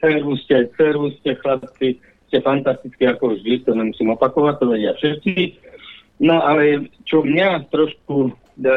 Servus 0.00 0.38
ste, 0.44 0.68
servus 0.76 1.12
ste, 1.20 1.32
chlapci, 1.40 2.00
ste 2.28 2.38
fantastickí 2.44 3.04
ako 3.08 3.36
vždy, 3.36 3.64
to 3.64 3.72
nemusím 3.72 4.12
opakovať, 4.12 4.54
to 4.60 4.66
vedia 4.68 4.92
všetci. 4.96 5.32
No 6.20 6.40
ale 6.40 6.88
čo 7.04 7.24
mňa 7.24 7.68
trošku 7.68 8.32
e, 8.60 8.68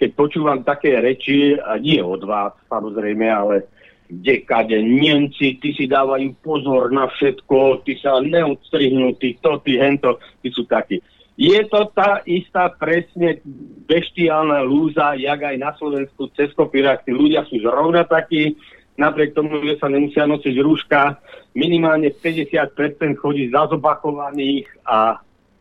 keď 0.00 0.10
počúvam 0.16 0.64
také 0.64 0.96
reči, 0.98 1.58
a 1.60 1.76
nie 1.76 2.00
od 2.00 2.24
vás 2.24 2.56
samozrejme, 2.72 3.26
ale 3.26 3.68
kde 4.10 4.42
kade 4.42 4.78
Nemci, 4.82 5.56
ty 5.62 5.70
si 5.72 5.86
dávajú 5.86 6.34
pozor 6.42 6.90
na 6.90 7.06
všetko, 7.06 7.86
ty 7.86 7.94
sa 8.02 8.18
neodstrihnú, 8.18 9.14
ty 9.22 9.38
to, 9.38 9.62
ty 9.62 9.78
hento, 9.78 10.18
ty 10.42 10.50
sú 10.50 10.66
takí. 10.66 10.98
Je 11.40 11.56
to 11.72 11.88
tá 11.96 12.20
istá 12.28 12.68
presne 12.68 13.40
beštiálna 13.88 14.60
lúza, 14.60 15.16
jak 15.16 15.40
aj 15.40 15.56
na 15.56 15.72
Slovensku 15.72 16.28
cez 16.36 16.52
kopírach. 16.52 17.00
Tí 17.06 17.16
ľudia 17.16 17.48
sú 17.48 17.56
zrovna 17.64 18.04
takí, 18.04 18.60
napriek 19.00 19.32
tomu, 19.32 19.56
že 19.64 19.80
sa 19.80 19.88
nemusia 19.88 20.28
nosiť 20.28 20.54
rúška. 20.60 21.16
Minimálne 21.56 22.12
50% 22.12 22.76
chodí 23.16 23.48
zazobakovaných 23.48 24.68
a 24.84 25.16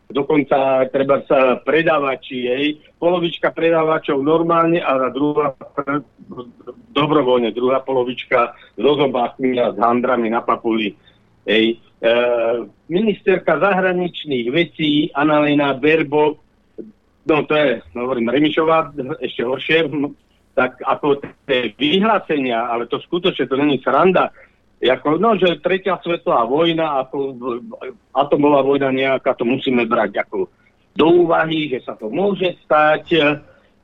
dokonca 0.10 0.90
treba 0.90 1.22
sa 1.30 1.62
predávači 1.62 2.38
jej. 2.50 2.66
Polovička 2.98 3.54
predávačov 3.54 4.20
normálne 4.26 4.82
a 4.82 4.98
druhá 5.14 5.54
dobrovoľne, 6.92 7.54
druhá 7.54 7.80
polovička 7.86 8.58
so 8.76 8.92
zobákmi 8.98 9.56
a 9.62 9.72
s 9.72 9.78
handrami 9.78 10.34
na 10.34 10.42
papuli. 10.42 10.98
Hej. 11.46 11.78
E, 11.78 12.12
ministerka 12.90 13.62
zahraničných 13.62 14.50
vecí 14.50 15.14
Annalena 15.14 15.78
Berbo, 15.78 16.42
no 17.30 17.46
to 17.46 17.54
je, 17.54 17.70
no, 17.94 18.10
hovorím, 18.10 18.34
Remišová, 18.34 18.92
ešte 19.22 19.46
horšie, 19.46 19.80
tak 20.58 20.82
ako 20.84 21.22
tie 21.48 21.72
vyhlásenia, 21.78 22.68
ale 22.68 22.90
to 22.90 23.00
skutočne, 23.00 23.48
to 23.48 23.56
není 23.56 23.80
sranda, 23.80 24.34
ako, 24.80 25.20
no, 25.20 25.36
že 25.36 25.60
tretia 25.60 26.00
svetová 26.00 26.48
vojna, 26.48 27.04
ako 27.04 27.36
atomová 28.16 28.64
vojna 28.64 28.96
nejaká, 28.96 29.36
to 29.36 29.44
musíme 29.44 29.84
brať 29.84 30.24
ako 30.24 30.48
do 30.96 31.28
úvahy, 31.28 31.68
že 31.68 31.84
sa 31.84 32.00
to 32.00 32.08
môže 32.08 32.56
stať. 32.64 33.36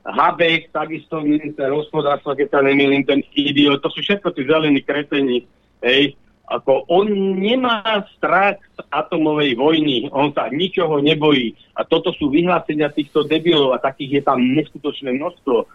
Habek, 0.06 0.70
takisto 0.70 1.18
minister 1.20 1.68
hospodárstva, 1.74 2.38
keď 2.38 2.48
sa 2.48 2.60
nemýlim, 2.62 3.02
ten 3.02 3.20
idiot, 3.34 3.82
to 3.82 3.90
sú 3.90 4.00
všetko 4.06 4.30
tí 4.32 4.46
zelení 4.46 4.78
kretení, 4.78 5.42
hej, 5.82 6.14
ako 6.46 6.86
on 6.86 7.10
nemá 7.42 7.82
strach 8.14 8.62
z 8.78 8.80
atomovej 8.94 9.58
vojny, 9.58 10.06
on 10.14 10.30
sa 10.30 10.46
ničoho 10.46 11.02
nebojí. 11.02 11.58
A 11.74 11.82
toto 11.82 12.14
sú 12.14 12.30
vyhlásenia 12.30 12.94
týchto 12.94 13.26
debilov 13.26 13.74
a 13.74 13.82
takých 13.82 14.22
je 14.22 14.22
tam 14.22 14.38
neskutočné 14.38 15.10
množstvo. 15.18 15.66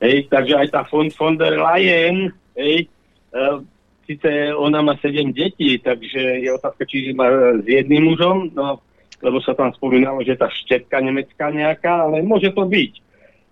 Hej, 0.00 0.32
takže 0.32 0.54
aj 0.64 0.68
tá 0.72 0.80
von, 0.88 1.12
von 1.12 1.36
der 1.36 1.60
Leyen, 1.60 2.32
hej, 2.56 2.88
uh, 3.36 3.60
síce 4.06 4.54
ona 4.54 4.80
má 4.84 4.96
sedem 5.00 5.32
detí, 5.32 5.80
takže 5.80 6.44
je 6.44 6.48
otázka, 6.52 6.84
či 6.86 7.12
má 7.16 7.28
s 7.60 7.66
jedným 7.66 8.12
mužom, 8.12 8.52
no, 8.54 8.80
lebo 9.24 9.40
sa 9.40 9.56
tam 9.56 9.72
spomínalo, 9.72 10.20
že 10.22 10.36
tá 10.36 10.48
štetka 10.52 11.00
nemecká 11.00 11.48
nejaká, 11.48 12.08
ale 12.08 12.20
môže 12.24 12.52
to 12.52 12.64
byť. 12.68 12.92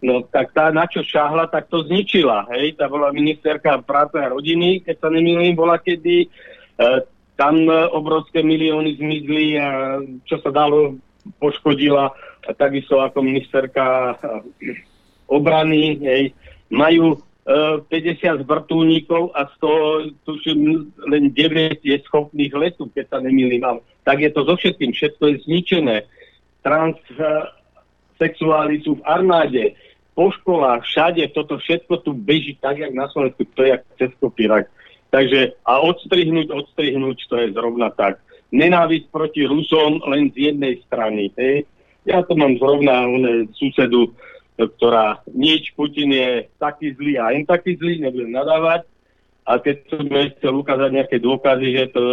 No 0.02 0.26
tak 0.26 0.50
tá, 0.50 0.74
na 0.74 0.84
čo 0.90 1.06
šahla, 1.06 1.46
tak 1.46 1.70
to 1.70 1.86
zničila. 1.86 2.50
Hej, 2.50 2.74
tá 2.74 2.90
bola 2.90 3.14
ministerka 3.14 3.78
práce 3.86 4.18
a 4.18 4.32
rodiny, 4.34 4.82
keď 4.82 4.96
sa 4.98 5.08
nemýlim, 5.08 5.54
bola 5.54 5.78
kedy 5.78 6.26
E, 6.78 6.84
tam 7.36 7.68
e, 7.68 7.74
obrovské 7.92 8.42
milióny 8.42 8.96
zmizli 8.96 9.60
a 9.60 9.98
čo 10.24 10.40
sa 10.40 10.50
dalo, 10.52 10.96
poškodila. 11.38 12.12
A 12.42 12.50
takisto 12.58 12.98
ako 12.98 13.22
ministerka 13.22 14.16
e, 14.18 14.76
obrany, 15.30 16.00
hej, 16.02 16.24
majú 16.72 17.20
50 17.42 18.46
vrtulníkov 18.46 19.34
a 19.34 19.50
z 19.50 19.54
tuším 20.22 20.86
len 21.10 21.34
9 21.34 21.82
je 21.82 21.98
schopných 22.06 22.54
letu, 22.54 22.86
keď 22.94 23.10
sa 23.10 23.18
nemýlim. 23.18 23.66
Tak 24.06 24.22
je 24.22 24.30
to 24.30 24.46
so 24.46 24.54
všetkým, 24.54 24.94
všetko 24.94 25.22
je 25.26 25.42
zničené. 25.46 26.06
Transsexuáli 26.62 28.86
sú 28.86 29.02
v 29.02 29.04
armáde, 29.06 29.74
po 30.12 30.28
školách, 30.28 30.84
všade, 30.84 31.24
toto 31.32 31.56
všetko 31.56 32.04
tu 32.04 32.12
beží 32.12 32.60
tak, 32.60 32.78
jak 32.78 32.92
na 32.92 33.08
Slovensku, 33.08 33.48
to 33.56 33.64
je 33.64 33.68
jak 33.72 33.82
cez 33.96 34.12
kopírak. 34.20 34.68
Takže 35.08 35.56
a 35.64 35.80
odstrihnúť, 35.80 36.52
odstrihnúť, 36.52 37.18
to 37.28 37.36
je 37.40 37.52
zrovna 37.56 37.88
tak. 37.96 38.20
Nenávisť 38.52 39.08
proti 39.08 39.48
Rusom 39.48 40.04
len 40.12 40.28
z 40.36 40.52
jednej 40.52 40.84
strany. 40.84 41.32
Hej. 41.40 41.64
Ja 42.04 42.20
to 42.28 42.36
mám 42.36 42.60
zrovna 42.60 43.08
une, 43.08 43.48
susedu, 43.56 44.12
ktorá 44.56 45.24
nič, 45.32 45.72
Putin 45.72 46.12
je 46.12 46.46
taký 46.60 46.92
zlý 46.94 47.16
a 47.18 47.32
len 47.32 47.48
taký 47.48 47.76
zlý, 47.76 48.04
nebudem 48.04 48.32
nadávať. 48.32 48.84
A 49.42 49.58
keď 49.58 49.76
som 49.90 50.06
chcel 50.06 50.54
ukázať 50.54 50.90
nejaké 50.92 51.16
dôkazy, 51.18 51.68
že 51.74 51.84
to 51.90 52.04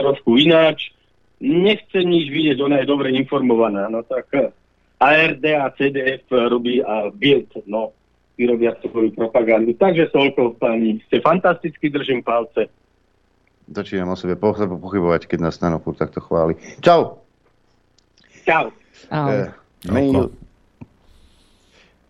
trošku 0.00 0.40
ináč, 0.40 0.94
nechce 1.42 2.00
nič 2.00 2.32
vidieť, 2.32 2.58
ona 2.64 2.80
je 2.80 2.88
dobre 2.88 3.12
informovaná. 3.12 3.92
No 3.92 4.00
tak 4.06 4.32
ARD 5.02 5.44
a 5.52 5.68
CDF 5.76 6.24
robí 6.30 6.80
a 6.80 7.12
Bild, 7.12 7.52
no, 7.68 7.92
vyrobia 8.38 8.72
svoju 8.80 9.12
propagandu. 9.12 9.76
Takže 9.76 10.08
toľko, 10.10 10.56
pani, 10.56 11.02
ste 11.06 11.20
fantasticky, 11.20 11.92
držím 11.92 12.24
palce. 12.24 12.72
Začínam 13.64 14.12
o 14.12 14.16
sebe 14.16 14.36
pochybovať, 14.36 15.24
keď 15.28 15.38
nás 15.40 15.56
Stano 15.56 15.80
takto 15.80 16.20
chváli. 16.20 16.56
Čau! 16.84 17.24
Čau. 18.44 18.68
Uh, 19.08 19.48
mail, 19.88 20.28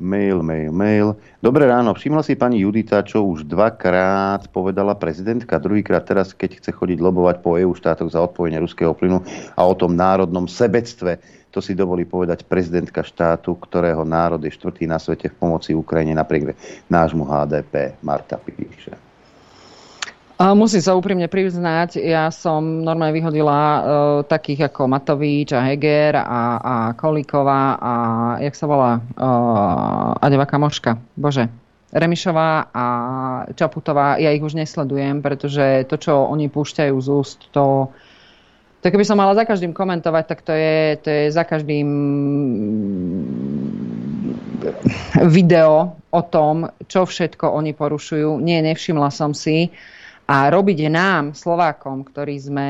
mail, 0.05 0.45
mail, 0.45 0.69
mail. 0.69 1.09
Dobré 1.41 1.65
ráno. 1.65 1.97
Všimla 1.97 2.21
si 2.21 2.37
pani 2.37 2.61
Judita, 2.61 3.01
čo 3.01 3.25
už 3.25 3.49
dvakrát 3.49 4.53
povedala 4.53 4.93
prezidentka, 4.93 5.57
druhýkrát 5.57 6.05
teraz, 6.05 6.37
keď 6.37 6.61
chce 6.61 6.71
chodiť 6.77 7.01
lobovať 7.01 7.41
po 7.41 7.57
EU 7.57 7.73
štátoch 7.73 8.13
za 8.13 8.21
odpojenie 8.21 8.61
ruského 8.61 8.93
plynu 8.93 9.25
a 9.57 9.61
o 9.65 9.75
tom 9.75 9.97
národnom 9.97 10.45
sebectve. 10.45 11.19
To 11.57 11.63
si 11.65 11.73
dovolí 11.73 12.05
povedať 12.05 12.45
prezidentka 12.45 13.01
štátu, 13.01 13.57
ktorého 13.57 14.05
národ 14.05 14.43
je 14.43 14.53
štvrtý 14.53 14.85
na 14.91 15.01
svete 15.01 15.33
v 15.33 15.39
pomoci 15.39 15.73
Ukrajine 15.73 16.13
napriek 16.13 16.53
nášmu 16.91 17.25
HDP. 17.25 17.97
Marta 18.05 18.37
píše. 18.37 19.04
Musím 20.35 20.83
sa 20.83 20.99
úprimne 20.99 21.31
priznať, 21.31 22.03
ja 22.03 22.27
som 22.35 22.83
normálne 22.83 23.15
vyhodila 23.15 23.55
uh, 23.55 23.81
takých 24.27 24.67
ako 24.67 24.91
Matovič 24.91 25.55
a 25.55 25.63
Heger 25.63 26.19
a, 26.19 26.43
a 26.59 26.75
Kolíková 26.99 27.79
a 27.79 27.93
jak 28.43 28.59
sa 28.59 28.67
volá 28.67 28.99
uh, 28.99 30.19
Adeva 30.19 30.43
Kamoška. 30.43 30.99
Bože. 31.15 31.47
Remišová 31.95 32.75
a 32.75 32.85
Čaputová, 33.55 34.19
ja 34.19 34.35
ich 34.35 34.43
už 34.43 34.59
nesledujem, 34.59 35.23
pretože 35.23 35.87
to, 35.87 35.95
čo 36.03 36.27
oni 36.27 36.51
púšťajú 36.51 36.95
z 36.99 37.09
úst, 37.15 37.47
to, 37.55 37.95
to 38.83 38.91
keby 38.91 39.07
som 39.07 39.15
mala 39.15 39.39
za 39.39 39.47
každým 39.47 39.71
komentovať, 39.71 40.25
tak 40.27 40.43
to 40.43 40.51
je, 40.51 40.99
to 40.99 41.09
je 41.15 41.25
za 41.31 41.47
každým 41.47 41.87
video 45.31 45.95
o 46.11 46.23
tom, 46.27 46.75
čo 46.91 47.07
všetko 47.07 47.55
oni 47.55 47.71
porušujú. 47.71 48.43
Nie, 48.43 48.59
nevšimla 48.67 49.15
som 49.15 49.31
si. 49.31 49.71
A 50.25 50.49
robiť 50.49 50.89
nám, 50.89 51.37
Slovákom, 51.37 52.01
ktorí 52.09 52.41
sme 52.41 52.69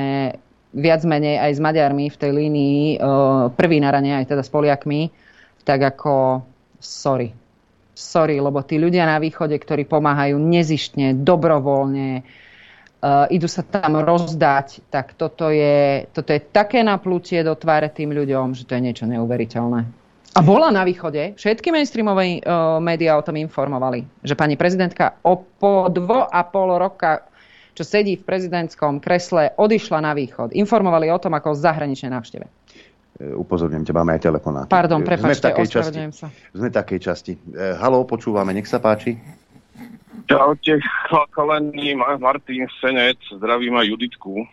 viac 0.75 1.07
menej 1.07 1.39
aj 1.39 1.51
s 1.55 1.61
Maďarmi 1.63 2.11
v 2.11 2.19
tej 2.19 2.31
línii, 2.35 2.81
e, 2.95 2.97
prvý 3.55 3.79
na 3.79 3.95
rane 3.95 4.11
aj 4.11 4.27
teda 4.27 4.43
s 4.43 4.51
Poliakmi, 4.51 5.07
tak 5.63 5.81
ako 5.95 6.43
sorry. 6.83 7.31
Sorry, 7.95 8.43
lebo 8.43 8.59
tí 8.67 8.75
ľudia 8.75 9.07
na 9.07 9.23
východe, 9.23 9.55
ktorí 9.55 9.87
pomáhajú 9.87 10.35
nezištne, 10.35 11.15
dobrovoľne, 11.23 12.27
uh, 13.05 13.31
idú 13.31 13.47
sa 13.47 13.63
tam 13.63 14.03
rozdať, 14.03 14.83
tak 14.91 15.15
toto 15.15 15.47
je, 15.47 16.03
toto 16.11 16.35
je 16.35 16.43
také 16.43 16.83
naplutie 16.83 17.39
do 17.47 17.55
tváre 17.55 17.87
tým 17.95 18.11
ľuďom, 18.11 18.59
že 18.59 18.67
to 18.67 18.75
je 18.75 18.83
niečo 18.83 19.07
neuveriteľné. 19.07 19.87
A 20.35 20.41
bola 20.43 20.75
na 20.75 20.83
východe, 20.83 21.39
všetky 21.39 21.71
mainstreamové 21.71 22.43
uh, 22.43 22.83
médiá 22.83 23.15
o 23.15 23.23
tom 23.23 23.39
informovali, 23.39 24.03
že 24.27 24.35
pani 24.35 24.59
prezidentka 24.59 25.23
o 25.23 25.39
po 25.39 25.87
dvo 25.87 26.27
a 26.27 26.43
pol 26.43 26.75
roka 26.75 27.31
čo 27.75 27.83
sedí 27.83 28.15
v 28.15 28.23
prezidentskom 28.23 29.03
kresle, 29.03 29.51
odišla 29.59 29.99
na 29.99 30.15
východ. 30.15 30.55
Informovali 30.55 31.11
o 31.11 31.19
tom 31.19 31.35
ako 31.35 31.53
o 31.53 31.59
zahraničnej 31.59 32.15
návšteve. 32.15 32.47
E, 32.47 33.35
upozorňujem 33.35 33.85
ťa, 33.87 33.95
máme 33.95 34.15
aj 34.15 34.23
telefonát. 34.23 34.67
Pardon, 34.71 35.03
prepačte, 35.03 35.51
ospravedlňujem 35.51 36.15
sa. 36.15 36.27
Sme 36.55 36.71
v 36.71 36.75
takej 36.75 36.99
časti. 37.03 37.33
E, 37.35 37.75
halo, 37.79 38.07
počúvame, 38.07 38.55
nech 38.55 38.71
sa 38.71 38.79
páči. 38.79 39.19
Čaute, 40.31 40.81
chalani, 41.11 41.99
Martin 41.99 42.65
Senec, 42.81 43.19
zdravím 43.29 43.77
aj 43.77 43.91
Juditku. 43.93 44.47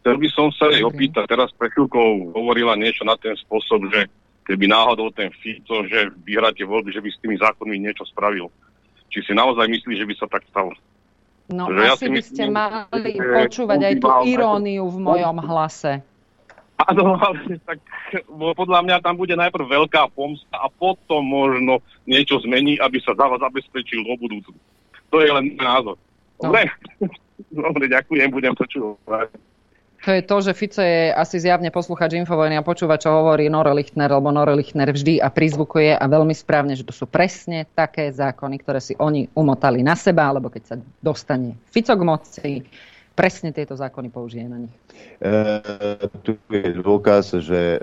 Chcel 0.00 0.16
by 0.16 0.28
som 0.32 0.48
sa 0.54 0.72
jej 0.72 0.80
opýtať, 0.80 1.28
teraz 1.28 1.52
pre 1.52 1.68
chvíľkou 1.72 2.32
hovorila 2.32 2.72
niečo 2.72 3.04
na 3.04 3.20
ten 3.20 3.36
spôsob, 3.36 3.90
že 3.92 4.08
keby 4.48 4.64
náhodou 4.70 5.12
ten 5.12 5.28
Fico, 5.36 5.84
že 5.84 6.08
vyhráte 6.24 6.64
voľby, 6.64 6.94
že 6.94 7.04
by 7.04 7.08
s 7.12 7.20
tými 7.20 7.36
zákonmi 7.36 7.76
niečo 7.76 8.08
spravil. 8.08 8.48
Či 9.12 9.28
si 9.28 9.32
naozaj 9.36 9.68
myslí, 9.68 9.92
že 9.98 10.08
by 10.08 10.14
sa 10.16 10.26
tak 10.30 10.46
stalo? 10.48 10.72
No 11.50 11.66
že 11.66 11.98
asi 11.98 12.06
ja 12.06 12.14
by 12.14 12.22
ste 12.22 12.42
mali 12.46 13.10
počúvať 13.18 13.80
aj 13.82 13.94
tú 13.98 14.08
iróniu 14.30 14.86
v 14.86 14.98
mojom 15.02 15.36
hlase. 15.42 15.98
Áno, 16.80 17.18
ale 17.20 17.60
tak 17.68 17.78
podľa 18.32 18.80
mňa 18.86 18.96
tam 19.04 19.20
bude 19.20 19.36
najprv 19.36 19.66
veľká 19.68 20.08
pomsta 20.16 20.56
a 20.56 20.72
potom 20.72 21.20
možno 21.20 21.84
niečo 22.08 22.40
zmení, 22.40 22.80
aby 22.80 22.96
sa 23.04 23.12
dáva 23.12 23.36
zabezpečil 23.36 24.00
do 24.00 24.16
budúcu. 24.16 24.56
To 25.12 25.16
je 25.20 25.28
len 25.28 25.60
názor. 25.60 26.00
Dobre? 26.40 26.70
No. 27.02 27.12
Dobre, 27.68 27.88
ďakujem, 27.88 28.28
budem 28.30 28.52
počúvať. 28.52 29.32
To 30.00 30.16
je 30.16 30.22
to, 30.24 30.36
že 30.40 30.56
Fico 30.56 30.80
je 30.80 31.12
asi 31.12 31.36
zjavne 31.36 31.68
poslúchač 31.68 32.16
Infovojny 32.16 32.56
a 32.56 32.64
počúva, 32.64 32.96
čo 32.96 33.12
hovorí 33.12 33.52
Nore 33.52 33.76
Lichtner, 33.76 34.08
lebo 34.08 34.32
Nore 34.32 34.56
Lichtner 34.56 34.88
vždy 34.88 35.20
a 35.20 35.28
prizvukuje 35.28 35.92
a 35.92 36.04
veľmi 36.08 36.32
správne, 36.32 36.72
že 36.72 36.88
to 36.88 36.92
sú 36.96 37.04
presne 37.04 37.68
také 37.76 38.08
zákony, 38.08 38.56
ktoré 38.64 38.80
si 38.80 38.96
oni 38.96 39.28
umotali 39.36 39.84
na 39.84 39.92
seba, 39.92 40.32
alebo 40.32 40.48
keď 40.48 40.62
sa 40.64 40.76
dostane 41.04 41.52
Fico 41.68 41.92
k 41.92 42.00
moci, 42.00 42.64
presne 43.12 43.52
tieto 43.52 43.76
zákony 43.76 44.08
použije 44.08 44.48
na 44.48 44.64
nich. 44.64 44.72
E, 45.20 45.28
tu 46.24 46.40
je 46.48 46.80
dôkaz, 46.80 47.36
že 47.44 47.76
e, 47.76 47.78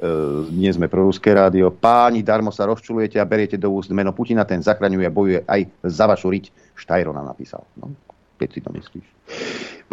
nie 0.49 0.73
sme 0.73 0.89
pro 0.89 1.06
ruské 1.06 1.38
rádio. 1.38 1.69
Páni, 1.69 2.26
darmo 2.26 2.49
sa 2.49 2.65
rozčulujete 2.65 3.22
a 3.22 3.30
beriete 3.30 3.61
do 3.61 3.69
úst 3.69 3.94
meno 3.94 4.10
Putina, 4.10 4.41
ten 4.41 4.65
zachraňuje 4.65 5.06
a 5.06 5.14
bojuje 5.14 5.39
aj 5.45 5.69
za 5.85 6.10
vašu 6.10 6.34
riť. 6.34 6.49
Štajro 6.73 7.14
nám 7.14 7.30
napísal. 7.30 7.61
No, 7.77 7.94
keď 8.41 8.49
si 8.49 8.60
to 8.65 8.73
myslíš. 8.73 9.06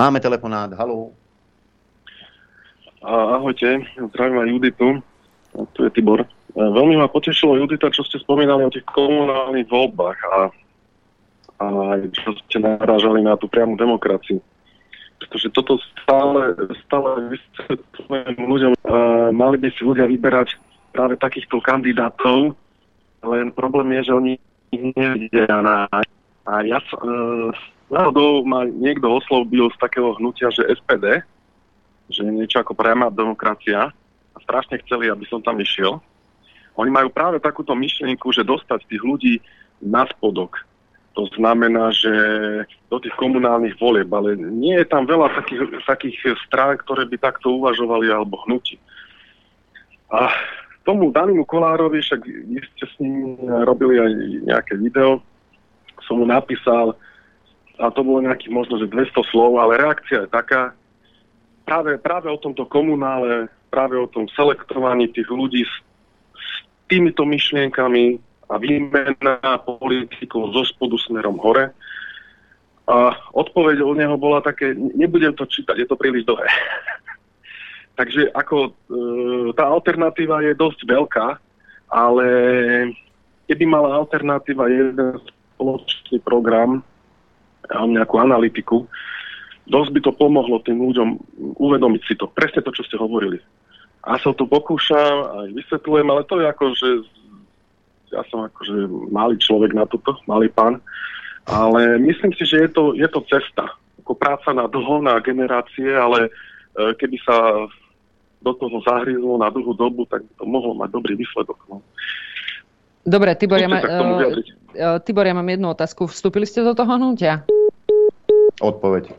Máme 0.01 0.25
telefonát. 0.25 0.73
Haló. 0.73 1.13
Ahojte, 3.05 3.85
zdravím 4.01 4.41
aj 4.41 4.49
Juditu. 4.49 4.87
Tu 5.77 5.79
je 5.85 5.91
Tibor. 5.93 6.25
Veľmi 6.57 6.97
ma 6.97 7.05
potešilo, 7.05 7.61
Judita, 7.61 7.93
čo 7.93 8.01
ste 8.01 8.17
spomínali 8.17 8.65
o 8.65 8.73
tých 8.73 8.87
komunálnych 8.89 9.69
voľbách 9.69 10.19
a, 10.25 10.37
a 11.61 11.67
čo 12.17 12.33
ste 12.49 12.65
narážali 12.65 13.21
na 13.21 13.37
tú 13.37 13.45
priamu 13.45 13.77
demokraciu. 13.77 14.41
Pretože 15.21 15.53
toto 15.53 15.77
stále, 16.01 16.57
stále 16.89 17.37
ľuďom. 18.41 18.73
Mali 19.37 19.57
by 19.61 19.69
si 19.77 19.83
ľudia 19.85 20.09
vyberať 20.09 20.57
práve 20.97 21.21
takýchto 21.21 21.61
kandidátov, 21.61 22.57
len 23.21 23.53
problém 23.53 24.01
je, 24.01 24.09
že 24.09 24.13
oni 24.17 24.33
ich 24.73 24.85
nevidia 24.97 25.49
nájsť. 25.51 26.13
A 26.45 26.53
ja 26.61 26.77
uh, 26.77 27.51
náhodou 27.89 28.45
ma 28.45 28.69
niekto 28.69 29.09
oslovil 29.09 29.73
z 29.73 29.77
takého 29.81 30.13
hnutia, 30.21 30.53
že 30.53 30.69
SPD, 30.77 31.25
že 32.09 32.25
niečo 32.25 32.61
ako 32.61 32.77
priama 32.77 33.09
demokracia 33.09 33.89
a 34.35 34.39
strašne 34.43 34.81
chceli, 34.85 35.09
aby 35.09 35.25
som 35.29 35.41
tam 35.41 35.61
išiel. 35.61 36.01
Oni 36.75 36.91
majú 36.91 37.09
práve 37.09 37.39
takúto 37.39 37.73
myšlienku, 37.79 38.35
že 38.35 38.43
dostať 38.43 38.85
tých 38.91 39.03
ľudí 39.03 39.35
na 39.79 40.05
spodok. 40.11 40.59
To 41.15 41.31
znamená, 41.39 41.95
že 41.95 42.11
do 42.91 42.99
tých 42.99 43.15
komunálnych 43.15 43.79
volieb, 43.79 44.11
ale 44.11 44.35
nie 44.35 44.75
je 44.75 44.87
tam 44.91 45.07
veľa 45.07 45.31
takých, 45.39 45.87
takých 45.87 46.19
strán, 46.43 46.75
ktoré 46.83 47.07
by 47.07 47.17
takto 47.23 47.55
uvažovali 47.55 48.11
alebo 48.11 48.43
hnutí. 48.43 48.83
A 50.11 50.35
tomu 50.83 51.15
Danimu 51.15 51.47
Kolárovi, 51.47 52.03
však 52.03 52.21
vy 52.27 52.59
ste 52.75 52.85
s 52.91 52.95
ním 52.99 53.39
robili 53.63 54.03
aj 54.03 54.11
nejaké 54.51 54.75
video, 54.75 55.23
som 56.03 56.21
mu 56.21 56.27
napísal, 56.27 56.99
a 57.79 57.91
to 57.95 58.03
bolo 58.03 58.27
nejakých 58.27 58.53
možno, 58.53 58.79
že 58.83 58.91
200 58.91 59.15
slov, 59.31 59.59
ale 59.63 59.81
reakcia 59.81 60.27
je 60.27 60.35
taká, 60.35 60.75
práve, 61.65 61.97
práve 61.99 62.29
o 62.31 62.39
tomto 62.39 62.69
komunále, 62.69 63.49
práve 63.73 63.99
o 63.99 64.07
tom 64.07 64.29
selektovaní 64.33 65.11
tých 65.11 65.27
ľudí 65.27 65.65
s, 65.65 65.75
s 66.37 66.47
týmito 66.87 67.25
myšlienkami 67.25 68.21
a 68.53 68.55
výmena 68.61 69.59
politikov 69.65 70.53
zo 70.53 70.63
spodu 70.69 70.97
smerom 71.01 71.41
hore. 71.41 71.73
A 72.85 73.17
odpoveď 73.33 73.81
od 73.81 73.97
neho 73.97 74.17
bola 74.21 74.45
také, 74.45 74.77
nebudem 74.77 75.33
to 75.33 75.49
čítať, 75.49 75.73
je 75.81 75.89
to 75.89 75.97
príliš 75.97 76.29
dlhé. 76.29 76.45
Takže 77.99 78.29
ako 78.37 78.57
e, 78.69 78.71
tá 79.57 79.65
alternatíva 79.73 80.45
je 80.45 80.53
dosť 80.53 80.85
veľká, 80.85 81.27
ale 81.89 82.27
keby 83.49 83.65
mala 83.65 83.97
alternatíva 83.97 84.69
jeden 84.69 85.17
spoločný 85.57 86.21
program, 86.21 86.85
nejakú 87.73 88.21
analytiku, 88.21 88.85
dosť 89.69 89.91
by 89.93 90.01
to 90.05 90.13
pomohlo 90.13 90.61
tým 90.61 90.81
ľuďom 90.81 91.09
uvedomiť 91.57 92.03
si 92.05 92.15
to. 92.17 92.29
Presne 92.29 92.61
to, 92.61 92.71
čo 92.73 92.85
ste 92.85 93.01
hovorili. 93.01 93.41
A 94.05 94.21
sa 94.21 94.37
to 94.37 94.45
pokúšam, 94.45 95.45
aj 95.45 95.49
vysvetľujem, 95.57 96.07
ale 96.13 96.23
to 96.29 96.37
je 96.41 96.47
ako, 96.47 96.65
že 96.77 96.89
ja 98.13 98.23
som 98.29 98.45
akože 98.45 98.89
malý 99.09 99.41
človek 99.41 99.73
na 99.73 99.89
toto, 99.89 100.21
malý 100.29 100.53
pán, 100.53 100.79
ale 101.49 101.97
myslím 101.99 102.37
si, 102.37 102.45
že 102.45 102.69
je 102.69 102.71
to, 102.71 102.93
je 102.93 103.09
to 103.09 103.25
cesta. 103.27 103.73
Ako 104.05 104.13
práca 104.13 104.53
na 104.53 104.69
dlho, 104.69 105.01
na 105.01 105.17
generácie, 105.25 105.89
ale 105.89 106.29
e, 106.29 106.31
keby 107.01 107.17
sa 107.25 107.65
do 108.45 108.53
toho 108.53 108.85
zahryzlo 108.85 109.41
na 109.41 109.49
dlhú 109.49 109.73
dobu, 109.73 110.05
tak 110.05 110.21
by 110.21 110.33
to 110.37 110.45
mohlo 110.45 110.77
mať 110.77 110.93
dobrý 110.93 111.17
výsledok. 111.17 111.57
No. 111.73 111.81
Dobre, 113.05 113.33
Tibor 113.37 113.61
ja, 113.61 113.69
ma, 113.69 113.81
uh, 113.81 115.01
Tibor, 115.01 115.25
ja 115.25 115.37
mám 115.37 115.49
jednu 115.49 115.73
otázku. 115.73 116.09
Vstúpili 116.09 116.45
ste 116.45 116.61
do 116.65 116.77
toho 116.77 116.89
hnutia? 116.97 117.45
Odpoveď. 118.61 119.13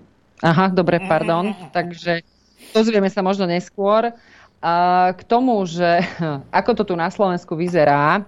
Aha, 0.44 0.68
dobre, 0.74 1.00
pardon. 1.04 1.56
Takže 1.78 2.26
dozvieme 2.76 3.08
sa 3.08 3.24
možno 3.24 3.48
neskôr. 3.48 4.12
A 4.60 4.74
k 5.14 5.22
tomu, 5.24 5.62
že 5.64 6.02
ako 6.60 6.72
to 6.82 6.84
tu 6.90 6.94
na 6.98 7.08
Slovensku 7.14 7.54
vyzerá, 7.56 8.26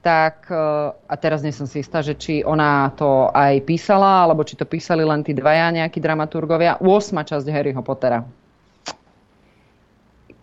tak, 0.00 0.48
e, 0.48 0.56
a 0.96 1.14
teraz 1.20 1.44
nie 1.44 1.52
som 1.52 1.68
si 1.68 1.84
istá, 1.84 2.00
že 2.00 2.16
či 2.16 2.40
ona 2.40 2.88
to 2.96 3.28
aj 3.36 3.60
písala, 3.68 4.24
alebo 4.24 4.44
či 4.44 4.56
to 4.56 4.64
písali 4.64 5.04
len 5.04 5.20
tí 5.20 5.36
dvaja 5.36 5.68
nejakí 5.72 6.00
dramaturgovia. 6.00 6.80
8. 6.80 7.20
časť 7.20 7.46
Harryho 7.52 7.84
Pottera. 7.84 8.24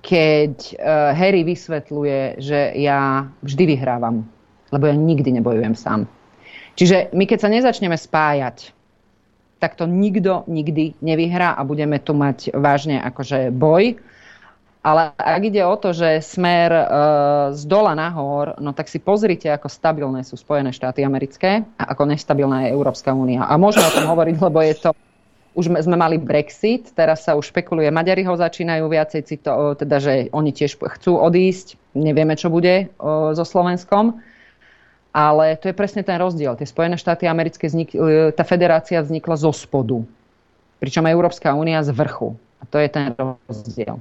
Keď 0.07 0.80
uh, 0.80 1.11
Harry 1.11 1.44
vysvetľuje, 1.44 2.40
že 2.40 2.72
ja 2.80 3.28
vždy 3.44 3.76
vyhrávam, 3.76 4.24
lebo 4.72 4.88
ja 4.88 4.95
nikdy 4.95 5.36
nebojujem 5.36 5.76
sám. 5.76 6.07
Čiže 6.80 7.11
my 7.11 7.28
keď 7.28 7.40
sa 7.44 7.52
nezačneme 7.52 7.98
spájať, 7.99 8.72
tak 9.58 9.76
to 9.76 9.90
nikto 9.90 10.46
nikdy 10.46 10.94
nevyhrá 11.02 11.54
a 11.58 11.62
budeme 11.66 11.98
tu 11.98 12.14
mať 12.14 12.54
vážne 12.54 13.02
akože 13.02 13.50
boj. 13.54 13.98
Ale 14.88 15.12
ak 15.20 15.42
ide 15.44 15.68
o 15.68 15.76
to, 15.76 15.92
že 15.92 16.24
smer 16.24 16.72
e, 16.72 16.86
z 17.52 17.64
dola 17.68 17.92
nahor, 17.92 18.56
no 18.64 18.72
tak 18.72 18.88
si 18.88 19.04
pozrite, 19.04 19.52
ako 19.52 19.68
stabilné 19.68 20.24
sú 20.24 20.40
Spojené 20.40 20.72
štáty 20.72 21.04
americké 21.04 21.68
a 21.76 21.92
ako 21.92 22.08
nestabilná 22.08 22.70
je 22.70 22.74
Európska 22.78 23.12
únia. 23.12 23.44
A 23.44 23.60
môžeme 23.60 23.84
o 23.84 23.96
tom 24.00 24.08
hovoriť, 24.08 24.36
lebo 24.40 24.64
je 24.64 24.76
to 24.80 24.90
už 25.58 25.74
sme 25.74 25.98
mali 25.98 26.22
Brexit, 26.22 26.94
teraz 26.94 27.26
sa 27.26 27.34
už 27.34 27.50
špekuluje, 27.50 27.90
Maďari 27.90 28.22
ho 28.30 28.38
začínajú 28.38 28.86
viacej, 28.86 29.22
cito, 29.26 29.74
teda, 29.74 29.98
že 29.98 30.14
oni 30.30 30.54
tiež 30.54 30.78
chcú 30.78 31.18
odísť, 31.18 31.98
nevieme, 31.98 32.38
čo 32.38 32.54
bude 32.54 32.94
o, 33.02 33.34
so 33.34 33.42
Slovenskom, 33.42 34.22
ale 35.18 35.57
to 35.57 35.73
je 35.73 35.73
presne 35.73 36.06
ten 36.06 36.22
rozdiel. 36.22 36.53
Tie 36.53 36.69
Spojené 36.69 36.94
štáty 36.94 37.26
americké, 37.26 37.65
vznik, 37.65 37.89
e, 37.98 38.30
tá 38.38 38.45
federácia 38.45 39.02
vznikla 39.02 39.34
zo 39.34 39.49
spodu, 39.49 40.06
pričom 40.77 41.10
Európska 41.10 41.57
únia 41.57 41.81
z 41.81 41.89
vrchu. 41.89 42.38
A 42.61 42.69
to 42.69 42.77
je 42.77 42.85
ten 42.85 43.18
rozdiel. 43.18 43.98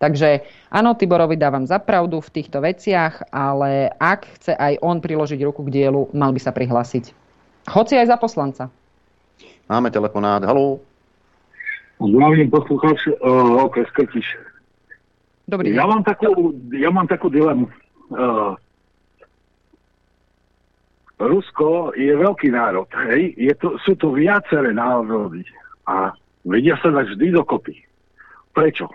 Takže 0.00 0.42
áno, 0.72 0.96
Tiborovi 0.96 1.36
dávam 1.36 1.68
zapravdu 1.68 2.18
v 2.24 2.32
týchto 2.32 2.64
veciach, 2.64 3.28
ale 3.28 3.92
ak 4.00 4.26
chce 4.40 4.52
aj 4.56 4.80
on 4.80 4.98
priložiť 4.98 5.38
ruku 5.44 5.68
k 5.68 5.84
dielu, 5.84 6.10
mal 6.16 6.32
by 6.32 6.40
sa 6.40 6.50
prihlásiť. 6.50 7.12
Hoci 7.70 7.94
aj 8.00 8.10
za 8.10 8.16
poslanca. 8.18 8.66
Máme 9.70 9.94
telefonát. 9.94 10.42
Haló. 10.42 10.82
Zdravím 12.02 12.50
poslucháč, 12.50 13.14
uh, 13.14 13.62
okres 13.62 13.86
Krtiš. 13.94 14.26
Dobrý 15.46 15.70
ja 15.70 15.86
mám 15.86 16.02
takú, 16.02 16.50
ja 16.74 16.90
mám 16.90 17.06
takú 17.06 17.30
dilemu. 17.30 17.70
Uh, 18.10 18.58
Rusko 21.22 21.94
je 21.94 22.10
veľký 22.10 22.50
národ, 22.50 22.90
hej? 23.10 23.38
Je 23.38 23.54
to, 23.54 23.78
sú 23.86 23.94
to 23.94 24.10
viaceré 24.10 24.74
národy 24.74 25.46
a 25.86 26.10
vedia 26.42 26.74
sa 26.82 26.90
dať 26.90 27.14
vždy 27.14 27.26
dokopy. 27.38 27.78
Prečo? 28.50 28.90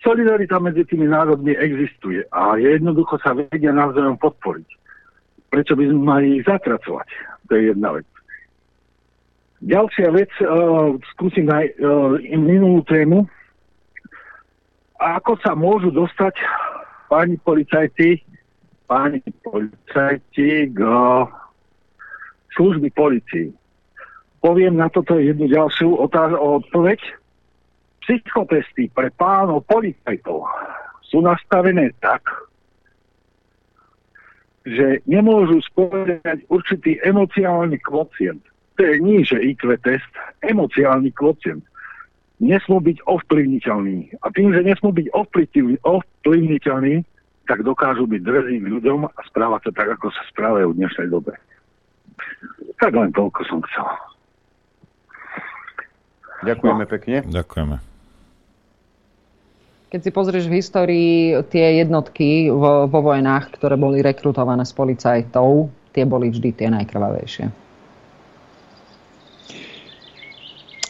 Solidarita 0.00 0.56
medzi 0.62 0.86
tými 0.86 1.10
národmi 1.10 1.52
existuje 1.58 2.24
a 2.32 2.56
jednoducho 2.56 3.20
sa 3.20 3.34
vedia 3.36 3.74
navzájom 3.74 4.16
podporiť. 4.16 4.68
Prečo 5.50 5.74
by 5.74 5.84
sme 5.90 6.00
mali 6.00 6.26
ich 6.40 6.46
zatracovať? 6.46 7.08
To 7.50 7.52
je 7.58 7.62
jedna 7.74 7.98
vec. 7.98 8.06
Ďalšia 9.60 10.08
vec, 10.16 10.32
uh, 10.40 10.96
skúsim 11.12 11.44
aj 11.50 11.68
uh, 11.76 12.16
minulú 12.32 12.80
tému. 12.88 13.28
Ako 14.96 15.36
sa 15.44 15.52
môžu 15.52 15.92
dostať 15.92 16.38
páni 17.12 17.36
policajti, 17.42 18.24
páni 18.90 19.22
policajti 19.46 20.74
k 20.74 20.80
služby 22.58 22.90
policii? 22.90 23.54
Poviem 24.42 24.82
na 24.82 24.90
toto 24.90 25.14
jednu 25.22 25.46
ďalšiu 25.46 25.94
otáž- 25.94 26.34
odpoveď 26.34 26.98
psychotesty 28.02 28.90
pre 28.90 29.14
pánov 29.14 29.62
policajtov 29.70 30.42
sú 31.06 31.22
nastavené 31.22 31.94
tak, 32.02 32.26
že 34.66 34.98
nemôžu 35.06 35.62
spovedať 35.70 36.42
určitý 36.50 36.98
emociálny 37.06 37.78
kvocient. 37.86 38.42
To 38.76 38.80
je 38.82 38.96
níže 38.98 39.36
IQ 39.38 39.76
test, 39.84 40.08
emociálny 40.42 41.12
kvocient. 41.14 41.62
Nesmú 42.40 42.80
byť 42.80 43.04
ovplyvniteľný. 43.04 44.16
A 44.24 44.32
tým, 44.32 44.56
že 44.56 44.64
nesmú 44.64 44.96
byť 44.96 45.12
ovplyvniteľní, 45.84 47.04
tak 47.50 47.66
dokážu 47.66 48.06
byť 48.06 48.22
drzým 48.22 48.62
ľuďom 48.62 49.10
a 49.10 49.20
správať 49.26 49.66
sa 49.66 49.82
tak, 49.82 49.98
ako 49.98 50.14
sa 50.14 50.22
správajú 50.30 50.70
v 50.70 50.78
dnešnej 50.78 51.10
dobe. 51.10 51.34
Tak 52.78 52.94
len 52.94 53.10
toľko 53.10 53.42
som 53.50 53.58
chcel. 53.66 53.90
Ďakujeme 56.46 56.84
no. 56.86 56.90
pekne. 56.94 57.16
Ďakujeme. 57.26 57.76
Keď 59.90 60.00
si 60.06 60.10
pozrieš 60.14 60.46
v 60.46 60.56
histórii 60.62 61.14
tie 61.50 61.82
jednotky 61.82 62.46
vo, 62.54 62.86
vo 62.86 63.00
vojnách, 63.02 63.58
ktoré 63.58 63.74
boli 63.74 63.98
rekrutované 63.98 64.62
s 64.62 64.70
policajtov, 64.70 65.74
tie 65.90 66.06
boli 66.06 66.30
vždy 66.30 66.54
tie 66.54 66.70
najkrvavejšie. 66.70 67.50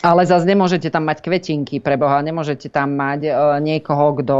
Ale 0.04 0.24
zase 0.28 0.44
nemôžete 0.44 0.92
tam 0.92 1.08
mať 1.08 1.24
kvetinky 1.24 1.80
pre 1.80 1.96
Boha, 1.96 2.20
nemôžete 2.20 2.68
tam 2.68 2.96
mať 3.00 3.20
e, 3.28 3.32
niekoho, 3.64 4.16
kto, 4.20 4.38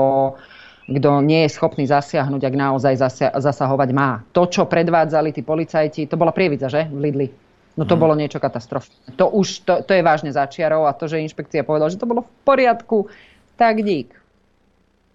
kto 0.90 1.22
nie 1.22 1.46
je 1.46 1.54
schopný 1.54 1.86
zasiahnuť, 1.86 2.42
ak 2.42 2.54
naozaj 2.58 2.94
zasahovať 3.38 3.88
má. 3.94 4.26
To, 4.34 4.50
čo 4.50 4.66
predvádzali 4.66 5.30
tí 5.30 5.46
policajti, 5.46 6.10
to 6.10 6.18
bola 6.18 6.34
prievidza, 6.34 6.66
že? 6.66 6.90
V 6.90 6.98
Lidli. 6.98 7.28
No 7.78 7.86
to 7.86 7.94
hmm. 7.94 8.02
bolo 8.02 8.14
niečo 8.18 8.42
katastrofálne. 8.42 9.14
To 9.14 9.30
už, 9.30 9.62
to, 9.62 9.86
to 9.86 9.94
je 9.94 10.02
vážne 10.02 10.34
začiarov 10.34 10.90
a 10.90 10.92
to, 10.92 11.06
že 11.06 11.22
inšpekcia 11.22 11.62
povedala, 11.62 11.94
že 11.94 12.02
to 12.02 12.10
bolo 12.10 12.26
v 12.26 12.30
poriadku, 12.42 13.06
tak 13.54 13.86
dík. 13.86 14.10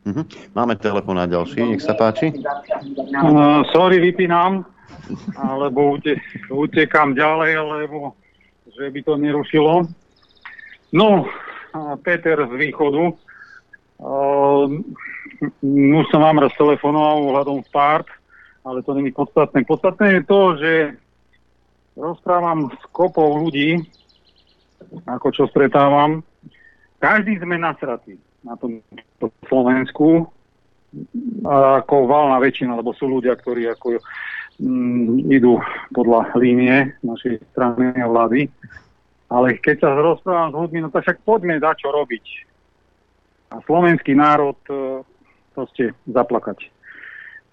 Uh-huh. 0.05 0.23
Máme 0.55 0.79
telefón 0.79 1.19
na 1.19 1.27
ďalší, 1.27 1.65
nech 1.65 1.83
sa 1.83 1.97
páči. 1.97 2.31
Uh, 2.31 3.65
sorry, 3.75 3.99
vypínam, 3.99 4.63
alebo 5.35 5.99
ute, 5.99 6.15
utekám 6.47 7.17
ďalej, 7.17 7.57
lebo 7.57 8.15
že 8.71 8.87
by 8.93 8.99
to 9.03 9.13
nerušilo. 9.17 9.89
No, 10.95 11.27
Peter 12.05 12.37
z 12.47 12.53
východu. 12.55 13.03
Uh, 13.99 14.79
už 15.65 16.05
som 16.13 16.21
vám 16.21 16.41
raz 16.41 16.53
telefonoval 16.57 17.25
ohľadom 17.25 17.65
start, 17.65 18.05
ale 18.65 18.81
to 18.85 18.93
není 18.93 19.11
podstatné. 19.11 19.65
Podstatné 19.65 20.21
je 20.21 20.23
to, 20.25 20.41
že 20.57 20.71
rozprávam 21.97 22.69
s 22.69 22.83
kopou 22.91 23.45
ľudí, 23.45 23.81
ako 25.07 25.27
čo 25.31 25.43
stretávam. 25.49 26.21
Každý 26.99 27.39
sme 27.41 27.57
nasratí 27.61 28.17
na 28.45 28.57
tom 28.57 28.81
Slovensku 29.49 30.29
ako 31.45 31.95
valná 32.07 32.39
väčšina, 32.39 32.77
lebo 32.79 32.95
sú 32.95 33.11
ľudia, 33.11 33.35
ktorí 33.35 33.67
ako 33.67 33.99
mm, 34.63 35.27
idú 35.27 35.59
podľa 35.91 36.31
línie 36.39 36.95
našej 37.03 37.43
strany 37.51 37.91
a 37.99 38.07
vlády. 38.07 38.47
Ale 39.27 39.59
keď 39.59 39.75
sa 39.83 39.89
rozprávam 39.97 40.53
s 40.53 40.59
ľuďmi, 40.65 40.79
no 40.85 40.89
tak 40.93 41.03
však 41.03 41.27
poďme 41.27 41.59
dať 41.59 41.75
čo 41.83 41.89
robiť. 41.91 42.25
A 43.51 43.59
slovenský 43.67 44.15
národ 44.15 44.57
proste 45.55 45.95
zaplakať. 46.11 46.67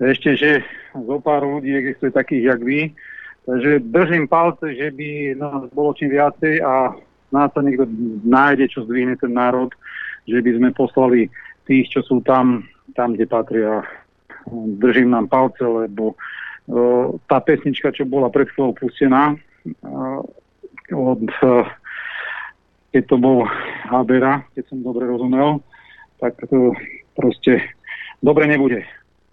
Ešte, 0.02 0.34
že 0.34 0.50
zo 0.92 1.22
pár 1.22 1.46
ľudí 1.46 1.70
existuje 1.78 2.10
takých, 2.10 2.42
jak 2.50 2.60
vy, 2.66 2.80
takže 3.46 3.86
držím 3.86 4.26
palce, 4.26 4.74
že 4.74 4.90
by 4.90 5.38
nás 5.38 5.70
bolo 5.70 5.94
čím 5.94 6.10
viacej 6.10 6.58
a 6.58 6.98
nás 7.30 7.48
sa 7.54 7.62
niekto 7.62 7.86
nájde, 8.26 8.66
čo 8.74 8.82
zdvihne 8.82 9.14
ten 9.14 9.30
národ 9.30 9.70
že 10.28 10.38
by 10.38 10.50
sme 10.58 10.70
poslali 10.74 11.26
tých, 11.66 11.90
čo 11.90 12.00
sú 12.02 12.22
tam, 12.22 12.66
tam, 12.94 13.14
kde 13.14 13.26
patria. 13.26 13.82
Držím 14.78 15.14
nám 15.14 15.30
palce, 15.30 15.62
lebo 15.62 16.14
uh, 16.14 17.14
tá 17.30 17.38
pesnička, 17.42 17.94
čo 17.94 18.06
bola 18.06 18.30
pred 18.30 18.50
chvíľou 18.50 18.74
pustená, 18.74 19.34
uh, 19.34 20.20
od, 20.90 21.22
uh, 21.42 21.66
keď 22.90 23.02
to 23.06 23.16
bol 23.18 23.46
Habera, 23.88 24.42
keď 24.54 24.64
som 24.70 24.82
dobre 24.82 25.06
rozumel, 25.06 25.62
tak 26.18 26.38
to 26.46 26.74
proste 27.18 27.62
dobre 28.22 28.46
nebude. 28.46 28.86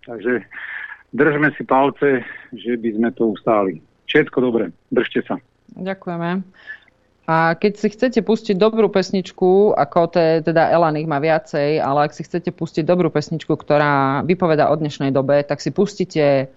Takže 0.03 0.43
držme 1.13 1.53
si 1.55 1.63
palce, 1.63 2.25
že 2.53 2.75
by 2.75 2.89
sme 2.97 3.09
to 3.13 3.31
ustáli. 3.31 3.81
Všetko 4.09 4.37
dobre, 4.41 4.73
držte 4.89 5.21
sa. 5.23 5.37
Ďakujeme. 5.77 6.41
A 7.29 7.53
keď 7.53 7.73
si 7.77 7.87
chcete 7.93 8.25
pustiť 8.25 8.57
dobrú 8.57 8.89
pesničku, 8.89 9.77
ako 9.77 10.09
te, 10.09 10.41
teda 10.41 10.73
Elan 10.73 10.97
ich 10.97 11.05
má 11.05 11.21
viacej, 11.21 11.77
ale 11.77 12.09
ak 12.09 12.17
si 12.17 12.25
chcete 12.25 12.49
pustiť 12.49 12.81
dobrú 12.81 13.13
pesničku, 13.13 13.53
ktorá 13.53 14.25
vypoveda 14.25 14.73
o 14.73 14.73
dnešnej 14.73 15.13
dobe, 15.13 15.45
tak 15.45 15.61
si 15.61 15.69
pustíte 15.69 16.49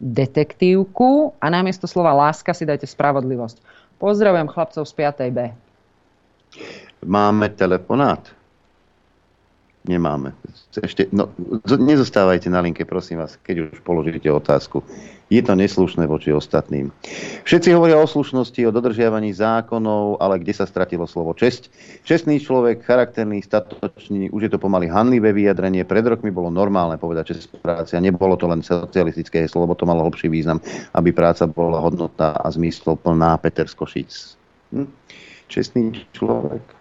detektívku 0.00 1.36
a 1.36 1.52
namiesto 1.52 1.84
slova 1.84 2.16
láska 2.16 2.56
si 2.56 2.64
dajte 2.64 2.88
spravodlivosť. 2.88 3.60
Pozdravujem 4.00 4.48
chlapcov 4.48 4.88
z 4.88 4.92
5. 4.96 5.36
B. 5.36 5.38
Máme 7.04 7.52
telefonát? 7.52 8.37
Nemáme. 9.88 10.36
Ešte, 10.84 11.08
no, 11.16 11.32
nezostávajte 11.64 12.52
na 12.52 12.60
linke, 12.60 12.84
prosím 12.84 13.24
vás, 13.24 13.40
keď 13.40 13.72
už 13.72 13.80
položíte 13.80 14.28
otázku. 14.28 14.84
Je 15.32 15.40
to 15.40 15.56
neslušné 15.56 16.04
voči 16.04 16.28
ostatným. 16.28 16.92
Všetci 17.48 17.72
hovoria 17.72 17.96
o 17.96 18.04
slušnosti, 18.04 18.68
o 18.68 18.72
dodržiavaní 18.72 19.32
zákonov, 19.32 20.20
ale 20.20 20.44
kde 20.44 20.52
sa 20.52 20.68
stratilo 20.68 21.08
slovo 21.08 21.32
česť? 21.32 21.72
Čestný 22.04 22.36
človek, 22.36 22.84
charakterný, 22.84 23.40
statočný, 23.40 24.28
už 24.28 24.48
je 24.48 24.50
to 24.52 24.60
pomaly 24.60 24.92
hanlivé 24.92 25.32
vyjadrenie. 25.32 25.88
Pred 25.88 26.04
rokmi 26.04 26.28
bolo 26.28 26.52
normálne 26.52 27.00
povedať 27.00 27.32
čest 27.32 27.48
práce 27.64 27.96
a 27.96 28.04
nebolo 28.04 28.36
to 28.36 28.44
len 28.44 28.60
socialistické 28.60 29.48
heslo, 29.48 29.64
lebo 29.64 29.72
to 29.72 29.88
malo 29.88 30.04
hlbší 30.04 30.28
význam, 30.28 30.60
aby 30.92 31.16
práca 31.16 31.48
bola 31.48 31.80
hodnotná 31.80 32.36
a 32.36 32.46
zmyslo 32.52 32.92
plná 33.00 33.40
Peter 33.40 33.64
Skošic. 33.64 34.36
Hm? 34.76 34.88
Čestný 35.48 35.96
človek. 36.12 36.77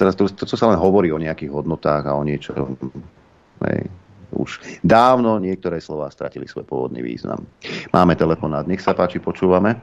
Teraz 0.00 0.16
to, 0.16 0.24
to, 0.32 0.48
to 0.48 0.56
sa 0.56 0.72
len 0.72 0.80
hovorí 0.80 1.12
o 1.12 1.20
nejakých 1.20 1.52
hodnotách 1.52 2.08
a 2.08 2.16
o 2.16 2.24
niečo. 2.24 2.56
Hej 3.68 3.92
už 4.30 4.62
dávno 4.86 5.42
niektoré 5.42 5.82
slova 5.82 6.06
stratili 6.10 6.46
svoj 6.46 6.62
pôvodný 6.62 7.02
význam. 7.02 7.42
Máme 7.90 8.14
telefonát, 8.14 8.62
nech 8.66 8.82
sa 8.82 8.94
páči, 8.94 9.18
počúvame. 9.18 9.74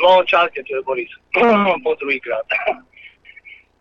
No, 0.00 0.22
čaute, 0.24 0.62
to 0.64 0.72
je 0.78 0.82
Boris. 0.82 1.10
po 1.86 1.92
druhýkrát. 2.00 2.46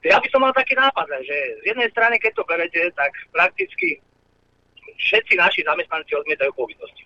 Ja 0.05 0.23
by 0.23 0.29
som 0.31 0.39
mal 0.39 0.55
taký 0.55 0.71
nápad, 0.77 1.03
že 1.25 1.35
z 1.59 1.73
jednej 1.73 1.91
strany, 1.91 2.15
keď 2.15 2.39
to 2.39 2.47
berete, 2.47 2.79
tak 2.95 3.11
prakticky 3.33 3.99
všetci 4.95 5.35
naši 5.35 5.67
zamestnanci 5.67 6.15
odmietajú 6.15 6.53
povinnosti. 6.55 7.03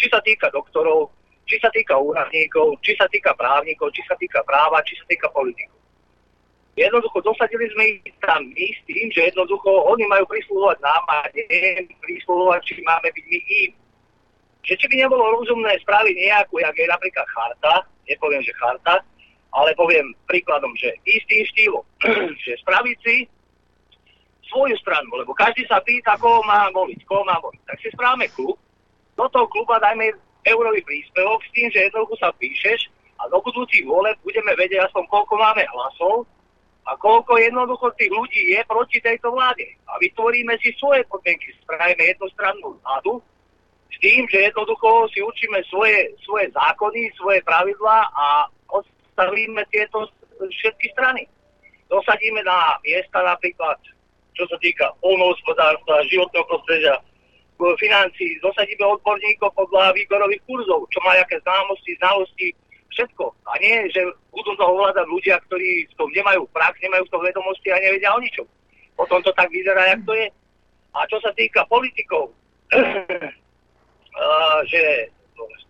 Či 0.00 0.08
sa 0.08 0.22
týka 0.24 0.48
doktorov, 0.48 1.12
či 1.44 1.60
sa 1.60 1.68
týka 1.68 1.98
úradníkov, 2.00 2.80
či 2.80 2.96
sa 2.96 3.04
týka 3.10 3.36
právnikov, 3.36 3.92
či 3.92 4.00
sa 4.08 4.16
týka 4.16 4.40
práva, 4.48 4.80
či 4.86 4.96
sa 4.96 5.04
týka 5.10 5.28
politikov. 5.28 5.77
Jednoducho 6.78 7.18
dosadili 7.26 7.66
sme 7.74 7.84
ich 7.98 8.14
tam 8.22 8.46
my 8.54 8.66
s 8.70 8.80
tým, 8.86 9.10
že 9.10 9.34
jednoducho 9.34 9.66
oni 9.90 10.06
majú 10.06 10.22
prislúhovať 10.30 10.78
nám 10.78 11.02
a 11.10 11.26
nie 11.34 11.90
prislúhovať, 11.98 12.60
či 12.62 12.78
máme 12.86 13.10
byť 13.10 13.24
my 13.26 13.38
im. 13.66 13.72
Že 14.62 14.74
či 14.78 14.86
by 14.86 14.96
nebolo 15.02 15.24
rozumné 15.42 15.74
spraviť 15.82 16.14
nejakú, 16.14 16.62
jak 16.62 16.76
je 16.78 16.86
napríklad 16.86 17.26
charta, 17.34 17.74
nepoviem, 18.06 18.42
že 18.46 18.54
charta, 18.62 19.02
ale 19.50 19.74
poviem 19.74 20.14
príkladom, 20.30 20.70
že 20.78 20.94
istým 21.02 21.42
štýlom, 21.50 21.84
že 22.46 22.54
spraviť 22.62 22.96
si 23.02 23.16
svoju 24.46 24.78
stranu, 24.78 25.18
lebo 25.18 25.34
každý 25.34 25.66
sa 25.66 25.82
pýta, 25.82 26.14
koho 26.14 26.46
má 26.46 26.70
voliť, 26.70 27.00
koho 27.10 27.26
má 27.26 27.42
voliť. 27.42 27.62
Tak 27.66 27.76
si 27.82 27.90
správame 27.90 28.30
klub, 28.32 28.54
do 29.18 29.26
toho 29.34 29.50
kluba 29.50 29.82
dajme 29.82 30.14
eurový 30.46 30.80
príspevok 30.86 31.42
s 31.42 31.50
tým, 31.50 31.68
že 31.74 31.90
jednoducho 31.90 32.14
sa 32.22 32.30
píšeš 32.38 32.86
a 33.18 33.26
do 33.26 33.42
budúcich 33.42 33.82
voleb 33.82 34.14
budeme 34.22 34.54
vedieť 34.54 34.86
aspoň 34.86 35.04
koľko 35.10 35.34
máme 35.34 35.66
hlasov 35.66 36.22
a 36.88 36.96
koľko 36.96 37.36
jednoducho 37.36 37.92
tých 38.00 38.08
ľudí 38.08 38.56
je 38.56 38.60
proti 38.64 38.96
tejto 39.04 39.28
vláde. 39.28 39.68
A 39.92 40.00
vytvoríme 40.00 40.56
si 40.64 40.72
svoje 40.80 41.04
podmienky, 41.12 41.52
spravíme 41.60 42.00
jednostrannú 42.00 42.80
vládu 42.80 43.20
s 43.92 43.96
tým, 44.00 44.24
že 44.32 44.48
jednoducho 44.48 45.04
si 45.12 45.20
učíme 45.20 45.60
svoje, 45.68 46.16
svoje 46.24 46.48
zákony, 46.56 47.12
svoje 47.20 47.44
pravidlá 47.44 48.08
a 48.08 48.48
odstavíme 48.72 49.60
tieto 49.68 50.08
všetky 50.40 50.88
strany. 50.96 51.28
Dosadíme 51.92 52.40
na 52.44 52.80
miesta 52.80 53.20
napríklad, 53.20 53.76
čo 54.32 54.48
sa 54.48 54.56
týka 54.64 54.88
polnohospodárstva, 55.04 56.08
životného 56.08 56.46
prostredia, 56.48 56.96
financí, 57.58 58.38
dosadíme 58.38 58.86
odborníkov 58.86 59.50
podľa 59.52 59.90
výkorových 59.92 60.40
kurzov, 60.46 60.86
čo 60.94 60.98
má 61.02 61.18
aké 61.18 61.42
známosti, 61.42 61.92
znalosti, 61.98 62.48
všetko. 62.98 63.30
A 63.46 63.52
nie, 63.62 63.86
že 63.94 64.02
budú 64.34 64.58
to 64.58 64.64
ovládať 64.66 65.06
ľudia, 65.06 65.38
ktorí 65.46 65.86
v 65.86 65.94
tom 65.94 66.10
nemajú 66.10 66.50
prax, 66.50 66.74
nemajú 66.82 67.06
v 67.06 67.12
tom 67.14 67.22
vedomosti 67.22 67.70
a 67.70 67.78
nevedia 67.78 68.10
o 68.10 68.18
ničom. 68.18 68.46
Potom 68.98 69.22
to 69.22 69.30
tak 69.38 69.46
vyzerá, 69.54 69.94
jak 69.94 70.02
to 70.02 70.18
je. 70.18 70.26
A 70.98 71.06
čo 71.06 71.22
sa 71.22 71.30
týka 71.38 71.62
politikov, 71.70 72.34
že 74.72 74.82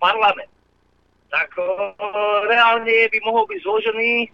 parlament, 0.00 0.48
tak 1.28 1.52
reálne 2.48 2.96
by 3.12 3.18
mohol 3.28 3.44
byť 3.44 3.60
zložený 3.60 4.32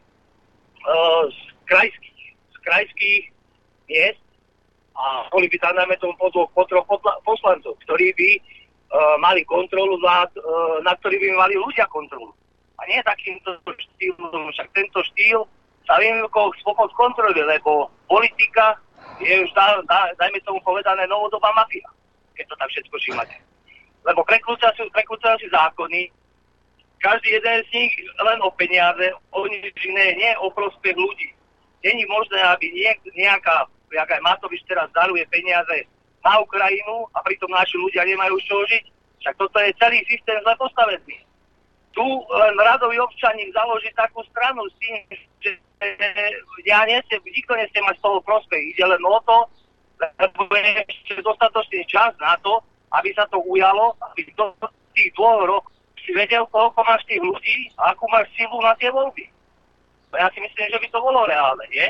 z 1.34 1.38
krajských, 1.66 2.22
z 2.30 2.56
krajských 2.62 3.22
miest 3.90 4.22
a 4.94 5.26
boli 5.34 5.50
by 5.50 5.58
tam 5.58 5.74
najmä 5.74 5.98
tomu 5.98 6.14
po 6.14 6.30
po 6.30 6.62
troch 6.70 6.86
poslancov, 7.26 7.74
ktorí 7.82 8.14
by 8.14 8.30
mali 9.18 9.42
kontrolu 9.42 9.98
nad, 9.98 10.30
nad 10.86 10.94
ktorými 11.02 11.34
by 11.34 11.36
mali 11.40 11.54
ľudia 11.58 11.90
kontrolu 11.90 12.30
a 12.78 12.82
nie 12.90 13.00
takýmto 13.02 13.54
štýlom. 13.64 14.50
Však 14.54 14.68
tento 14.74 15.00
štýl 15.14 15.46
sa 15.86 16.00
viem 16.00 16.18
spokoj 16.60 16.88
kontroly, 16.96 17.40
lebo 17.44 17.92
politika 18.08 18.74
je 19.20 19.44
už, 19.44 19.50
dá, 19.54 19.78
dá, 19.86 20.10
dajme 20.18 20.40
tomu 20.42 20.58
povedané, 20.64 21.06
novodobá 21.06 21.52
mafia, 21.54 21.86
keď 22.34 22.44
to 22.50 22.54
tak 22.56 22.68
všetko 22.72 22.94
všímate. 22.98 23.36
Lebo 24.04 24.20
prekrúcajú 24.26 25.38
si 25.40 25.48
zákony, 25.48 26.10
každý 27.00 27.36
jeden 27.36 27.58
z 27.68 27.70
nich 27.72 27.92
len 28.16 28.40
o 28.40 28.48
peniaze, 28.56 29.12
o 29.32 29.44
nič 29.44 29.76
iné, 29.84 30.16
nie 30.16 30.32
o 30.40 30.48
prospech 30.48 30.96
ľudí. 30.96 31.28
Není 31.84 32.08
možné, 32.08 32.40
aby 32.48 32.72
niek, 32.72 32.96
nejaká, 33.12 33.68
jak 33.92 34.08
aj 34.08 34.24
Matovič 34.24 34.64
teraz 34.64 34.88
daruje 34.96 35.20
peniaze 35.28 35.84
na 36.24 36.40
Ukrajinu 36.40 37.04
a 37.12 37.20
pritom 37.20 37.52
naši 37.52 37.76
ľudia 37.76 38.08
nemajú 38.08 38.40
čo 38.48 38.56
žiť. 38.72 38.84
Však 39.20 39.36
toto 39.36 39.56
je 39.60 39.76
celý 39.76 40.00
systém 40.08 40.40
zle 40.40 40.56
postavený 40.56 41.20
tu 41.94 42.02
len 42.26 42.54
radový 42.58 42.98
občaník 42.98 43.54
založí 43.54 43.88
takú 43.94 44.20
stranu 44.28 44.66
s 44.66 44.74
tým, 44.82 44.98
že 45.38 45.50
ja 46.66 46.82
nesem, 46.84 47.22
nikto 47.22 47.54
nesem 47.54 47.86
mať 47.86 47.96
z 47.98 48.04
toho 48.04 48.18
prospech. 48.26 48.74
Ide 48.74 48.84
len 48.84 49.02
o 49.06 49.18
to, 49.22 49.38
lebo 50.18 50.50
je 50.52 50.84
ešte 50.90 51.22
dostatočný 51.22 51.86
čas 51.86 52.12
na 52.18 52.34
to, 52.42 52.58
aby 52.94 53.14
sa 53.14 53.26
to 53.30 53.38
ujalo, 53.46 53.94
aby 54.10 54.26
do 54.34 54.54
tých 54.94 55.10
dvoch 55.14 55.42
rokov 55.46 55.72
si 56.04 56.12
vedel, 56.12 56.44
koľko 56.52 56.84
máš 56.84 57.00
tých 57.08 57.22
ľudí 57.22 57.72
a 57.80 57.96
akú 57.96 58.04
máš 58.12 58.28
silu 58.36 58.60
na 58.60 58.76
tie 58.76 58.92
voľby. 58.92 59.24
Ja 60.14 60.28
si 60.30 60.38
myslím, 60.38 60.66
že 60.68 60.78
by 60.78 60.88
to 60.92 60.98
bolo 61.00 61.24
reálne, 61.26 61.64
nie? 61.72 61.88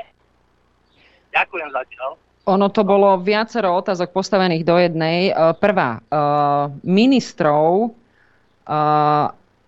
Ďakujem 1.34 1.68
zatiaľ. 1.74 2.14
Ono 2.44 2.68
to 2.70 2.84
bolo 2.84 3.18
viacero 3.24 3.72
otázok 3.80 4.12
postavených 4.12 4.64
do 4.68 4.76
jednej. 4.76 5.32
Prvá, 5.58 5.98
ministrov 6.84 7.96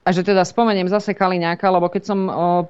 a 0.07 0.15
že 0.15 0.23
teda 0.23 0.47
spomeniem 0.47 0.87
zase 0.87 1.19
Kaliňáka, 1.19 1.67
lebo 1.67 1.91
keď 1.91 2.03
som 2.07 2.21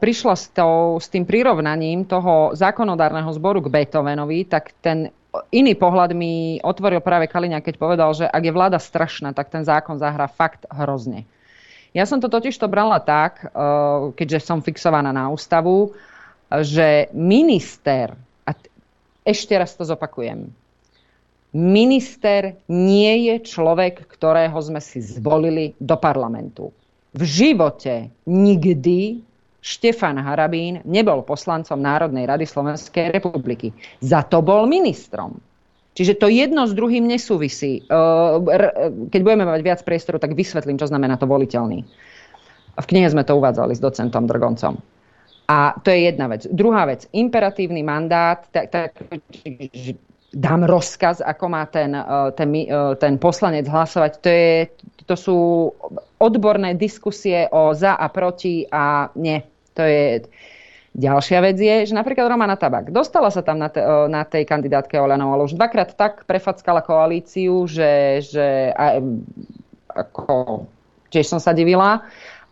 prišla 0.00 0.34
s, 0.40 0.48
to, 0.56 0.96
s 0.96 1.12
tým 1.12 1.28
prirovnaním 1.28 2.08
toho 2.08 2.56
zákonodárneho 2.56 3.28
zboru 3.36 3.60
k 3.60 3.68
Beethovenovi, 3.68 4.48
tak 4.48 4.72
ten 4.80 5.12
iný 5.52 5.76
pohľad 5.76 6.16
mi 6.16 6.56
otvoril 6.64 7.04
práve 7.04 7.28
Kaliňák, 7.28 7.60
keď 7.60 7.76
povedal, 7.76 8.16
že 8.16 8.24
ak 8.24 8.40
je 8.40 8.56
vláda 8.56 8.80
strašná, 8.80 9.36
tak 9.36 9.52
ten 9.52 9.68
zákon 9.68 10.00
zahrá 10.00 10.32
fakt 10.32 10.64
hrozne. 10.72 11.28
Ja 11.92 12.08
som 12.08 12.24
to 12.24 12.32
totiž 12.32 12.56
to 12.56 12.72
brala 12.72 13.04
tak, 13.04 13.52
keďže 14.16 14.40
som 14.40 14.64
fixovaná 14.64 15.12
na 15.12 15.28
ústavu, 15.28 15.92
že 16.48 17.12
minister, 17.12 18.16
a 18.48 18.56
ešte 19.28 19.52
raz 19.60 19.76
to 19.76 19.84
zopakujem, 19.84 20.48
minister 21.52 22.56
nie 22.64 23.28
je 23.28 23.44
človek, 23.44 24.08
ktorého 24.08 24.56
sme 24.56 24.80
si 24.80 25.04
zvolili 25.04 25.76
do 25.76 26.00
parlamentu 26.00 26.72
v 27.16 27.22
živote 27.24 28.12
nikdy 28.28 29.24
Štefan 29.64 30.20
Harabín 30.20 30.84
nebol 30.86 31.26
poslancom 31.26 31.80
Národnej 31.80 32.28
rady 32.28 32.47
Slovenskej 32.47 33.18
republiky. 33.18 33.74
Za 33.98 34.22
to 34.22 34.44
bol 34.44 34.68
ministrom. 34.68 35.40
Čiže 35.97 36.20
to 36.20 36.28
jedno 36.28 36.68
s 36.68 36.76
druhým 36.76 37.09
nesúvisí. 37.09 37.82
Keď 39.10 39.20
budeme 39.24 39.48
mať 39.48 39.60
viac 39.64 39.80
priestoru, 39.80 40.20
tak 40.20 40.36
vysvetlím, 40.36 40.76
čo 40.76 40.86
znamená 40.86 41.16
to 41.16 41.24
voliteľný. 41.24 41.82
V 42.76 42.86
knihe 42.86 43.09
sme 43.09 43.24
to 43.24 43.40
uvádzali 43.40 43.72
s 43.72 43.80
docentom 43.80 44.28
Drgoncom. 44.28 44.76
A 45.48 45.72
to 45.80 45.88
je 45.88 46.12
jedna 46.12 46.28
vec. 46.28 46.44
Druhá 46.52 46.84
vec, 46.84 47.09
imperatívny 47.16 47.80
mandát, 47.80 48.44
tak, 48.52 48.68
tak, 48.68 48.93
dám 50.36 50.68
rozkaz, 50.68 51.24
ako 51.24 51.44
má 51.48 51.64
ten, 51.64 51.97
ten, 52.36 52.51
ten 53.01 53.14
poslanec 53.16 53.64
hlasovať, 53.64 54.12
to, 54.20 54.28
je, 54.28 54.55
to 55.09 55.14
sú 55.16 55.38
odborné 56.18 56.74
diskusie 56.74 57.48
o 57.52 57.76
za 57.76 57.97
a 57.97 58.06
proti 58.09 58.64
a 58.70 59.12
nie. 59.16 59.43
To 59.76 59.82
je... 59.84 60.24
Ďalšia 60.97 61.44
vec 61.44 61.60
je, 61.60 61.93
že 61.93 61.93
napríklad 61.93 62.24
Romana 62.24 62.56
Tabak 62.56 62.88
dostala 62.88 63.28
sa 63.28 63.44
tam 63.44 63.60
na, 63.60 63.68
te, 63.68 63.84
na 64.09 64.24
tej 64.24 64.48
kandidátke 64.48 64.97
Oľanov, 64.97 65.36
ale 65.36 65.44
už 65.44 65.52
dvakrát 65.52 65.93
tak 65.93 66.24
prefackala 66.24 66.80
koalíciu, 66.80 67.68
že, 67.68 68.24
že 68.24 68.72
a, 68.72 68.97
ako, 69.93 70.64
tiež 71.12 71.28
som 71.28 71.36
sa 71.36 71.52
divila. 71.52 72.01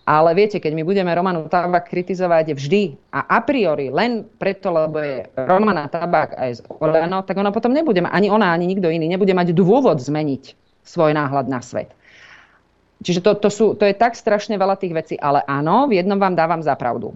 Ale 0.05 0.37
viete, 0.37 0.61
keď 0.61 0.77
my 0.77 0.85
budeme 0.85 1.09
Romanu 1.17 1.49
Tabak 1.49 1.89
kritizovať 1.89 2.53
vždy 2.53 2.93
a 3.17 3.25
a 3.25 3.41
priori 3.41 3.89
len 3.89 4.29
preto, 4.37 4.69
lebo 4.69 5.01
je 5.01 5.25
Romana 5.41 5.89
Tabak 5.89 6.37
aj 6.37 6.51
z 6.53 6.69
Olano, 6.69 7.25
tak 7.25 7.41
ona 7.41 7.49
potom 7.49 7.73
nebude, 7.73 8.05
ani 8.05 8.29
ona, 8.29 8.53
ani 8.53 8.69
nikto 8.69 8.93
iný, 8.93 9.09
nebude 9.09 9.33
mať 9.33 9.57
dôvod 9.57 10.05
zmeniť 10.05 10.53
svoj 10.85 11.17
náhľad 11.17 11.49
na 11.49 11.65
svet. 11.65 11.89
Čiže 13.05 13.21
to, 13.21 13.37
to, 13.37 13.51
sú, 13.53 13.67
to 13.77 13.85
je 13.85 13.93
tak 13.93 14.17
strašne 14.17 14.57
veľa 14.57 14.81
tých 14.81 14.97
vecí. 14.97 15.15
Ale 15.21 15.45
áno, 15.45 15.85
v 15.87 16.01
jednom 16.01 16.17
vám 16.17 16.33
dávam 16.33 16.65
za 16.65 16.73
pravdu. 16.73 17.13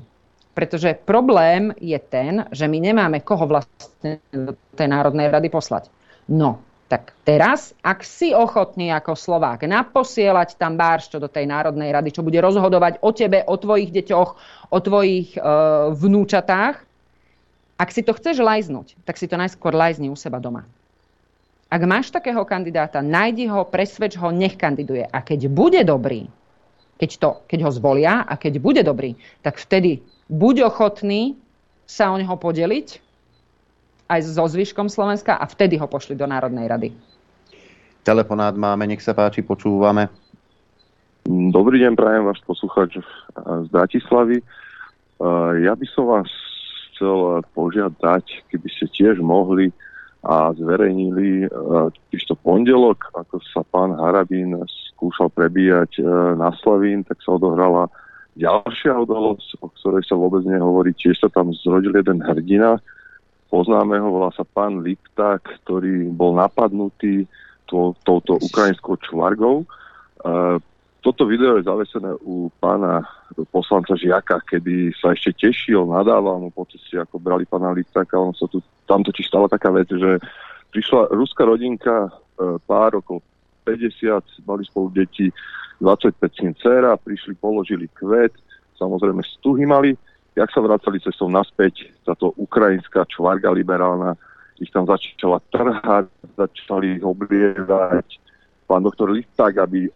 Pretože 0.52 0.92
problém 0.92 1.72
je 1.80 1.96
ten, 1.96 2.44
že 2.52 2.68
my 2.68 2.76
nemáme 2.76 3.24
koho 3.24 3.48
vlastne 3.48 4.20
do 4.28 4.52
tej 4.76 4.88
Národnej 4.92 5.32
rady 5.32 5.48
poslať. 5.48 5.88
No, 6.28 6.60
Tak 6.88 7.12
teraz, 7.20 7.76
ak 7.84 8.00
si 8.00 8.32
ochotný 8.32 8.88
ako 8.96 9.12
Slovák 9.12 9.68
naposielať 9.68 10.56
tam 10.56 10.80
báršťo 10.80 11.20
do 11.20 11.28
tej 11.28 11.44
Národnej 11.44 11.92
rady, 11.92 12.16
čo 12.16 12.24
bude 12.24 12.40
rozhodovať 12.40 13.04
o 13.04 13.12
tebe, 13.12 13.44
o 13.44 13.60
tvojich 13.60 13.92
deťoch, 13.92 14.30
o 14.72 14.78
tvojich 14.80 15.36
e, 15.36 15.40
vnúčatách, 15.92 16.80
ak 17.76 17.88
si 17.92 18.00
to 18.00 18.16
chceš 18.16 18.40
lajznúť, 18.40 18.96
tak 19.04 19.20
si 19.20 19.28
to 19.28 19.36
najskôr 19.36 19.76
lajzni 19.76 20.08
u 20.08 20.16
seba 20.16 20.40
doma. 20.40 20.64
Ak 21.68 21.84
máš 21.84 22.08
takého 22.08 22.40
kandidáta, 22.48 23.04
nájdi 23.04 23.44
ho, 23.52 23.60
presvedč 23.68 24.16
ho, 24.16 24.32
nech 24.32 24.56
kandiduje. 24.56 25.04
A 25.04 25.20
keď 25.20 25.52
bude 25.52 25.84
dobrý, 25.84 26.24
keď, 26.96 27.10
to, 27.20 27.30
keď 27.44 27.68
ho 27.68 27.70
zvolia 27.76 28.24
a 28.24 28.40
keď 28.40 28.56
bude 28.56 28.80
dobrý, 28.80 29.20
tak 29.44 29.60
vtedy 29.60 30.00
buď 30.32 30.64
ochotný 30.72 31.36
sa 31.84 32.08
o 32.08 32.16
neho 32.16 32.32
podeliť 32.40 33.04
aj 34.08 34.20
so 34.24 34.48
zvyškom 34.48 34.88
Slovenska 34.88 35.36
a 35.36 35.44
vtedy 35.44 35.76
ho 35.76 35.84
pošli 35.84 36.16
do 36.16 36.24
Národnej 36.24 36.64
rady. 36.72 36.88
Telefonát 38.00 38.56
máme, 38.56 38.88
nech 38.88 39.04
sa 39.04 39.12
páči, 39.12 39.44
počúvame. 39.44 40.08
Dobrý 41.28 41.84
deň, 41.84 41.92
prajem 41.92 42.24
váš 42.24 42.40
posluchač 42.48 42.96
z 43.36 43.68
Bratislavy. 43.68 44.40
Ja 45.60 45.76
by 45.76 45.86
som 45.92 46.08
vás 46.08 46.32
chcel 46.88 47.44
požiadať, 47.52 48.48
keby 48.48 48.68
ste 48.72 48.88
tiež 48.88 49.20
mohli 49.20 49.68
a 50.28 50.52
zverejnili 50.52 51.48
to 52.28 52.36
pondelok, 52.44 53.08
ako 53.16 53.40
sa 53.48 53.64
pán 53.64 53.96
Harabín 53.96 54.52
skúšal 54.92 55.32
prebíjať 55.32 56.04
na 56.36 56.52
Slavín, 56.60 57.00
tak 57.08 57.16
sa 57.24 57.40
odohrala 57.40 57.88
ďalšia 58.36 58.92
udalosť, 59.08 59.64
o 59.64 59.72
ktorej 59.72 60.04
sa 60.04 60.20
vôbec 60.20 60.44
nehovorí. 60.44 60.92
Tiež 60.92 61.16
sa 61.16 61.32
tam 61.32 61.56
zrodil 61.56 61.96
jeden 61.96 62.20
hrdina, 62.20 62.76
Poznáme 63.48 63.96
ho, 63.96 64.12
volá 64.12 64.28
sa 64.36 64.44
pán 64.44 64.84
Lipták, 64.84 65.40
ktorý 65.64 66.12
bol 66.12 66.36
napadnutý 66.36 67.24
to, 67.64 67.96
touto 68.04 68.36
ukrajinskou 68.36 69.00
čvargou. 69.00 69.64
Toto 71.08 71.24
video 71.24 71.56
je 71.56 71.64
zavesené 71.64 72.12
u 72.20 72.52
pána 72.60 73.00
poslanca 73.48 73.96
Žiaka, 73.96 74.44
kedy 74.44 74.92
sa 74.92 75.16
ešte 75.16 75.40
tešil, 75.40 75.88
nadával 75.88 76.36
mu 76.36 76.52
po 76.52 76.68
ceste, 76.68 77.00
ako 77.00 77.16
brali 77.16 77.48
pána 77.48 77.72
Liptáka. 77.72 78.20
On 78.20 78.36
sa 78.36 78.44
tu, 78.44 78.60
tam 78.84 79.00
totiž 79.00 79.24
stala 79.24 79.48
taká 79.48 79.72
vec, 79.72 79.88
že 79.88 80.20
prišla 80.68 81.08
ruská 81.16 81.48
rodinka, 81.48 82.12
e, 82.12 82.60
pár 82.68 83.00
okolo 83.00 83.24
50, 83.64 84.20
mali 84.44 84.68
spolu 84.68 84.92
deti, 84.92 85.32
25 85.80 86.12
syn 86.36 86.52
dcera, 86.60 86.92
prišli, 87.00 87.40
položili 87.40 87.88
kvet, 87.96 88.36
samozrejme 88.76 89.24
stuhy 89.40 89.64
mali, 89.64 89.96
jak 90.36 90.52
sa 90.52 90.60
vracali 90.60 91.00
cestou 91.00 91.32
naspäť, 91.32 91.88
táto 92.04 92.36
ukrajinská 92.36 93.08
čvarga 93.08 93.48
liberálna 93.48 94.12
ich 94.60 94.68
tam 94.68 94.84
začala 94.84 95.40
trhať, 95.48 96.12
začali 96.36 97.00
ich 97.00 97.04
oblievať. 97.06 98.20
Pán 98.68 98.84
doktor 98.84 99.08
Listák, 99.08 99.56
aby 99.56 99.88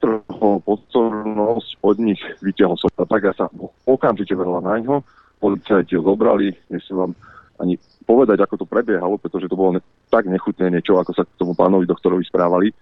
odtrhol 0.00 0.64
pozornosť 0.64 1.70
od 1.84 1.96
nich, 2.00 2.20
vytiahol 2.40 2.80
sa 2.80 2.88
tak 3.04 3.28
a 3.28 3.36
sa 3.36 3.46
okamžite 3.84 4.32
vrhla 4.32 4.64
na 4.64 4.80
ňo. 4.80 4.96
Policajti 5.36 6.00
ho 6.00 6.02
zobrali, 6.04 6.56
nechcem 6.72 6.96
vám 6.96 7.12
ani 7.60 7.76
povedať, 8.08 8.40
ako 8.40 8.64
to 8.64 8.66
prebiehalo, 8.66 9.20
pretože 9.20 9.48
to 9.48 9.56
bolo 9.56 9.76
ne- 9.76 9.84
tak 10.08 10.24
nechutné 10.24 10.72
niečo, 10.72 10.96
ako 10.96 11.12
sa 11.12 11.28
k 11.28 11.36
tomu 11.36 11.52
pánovi 11.52 11.84
doktorovi 11.84 12.24
správali. 12.24 12.72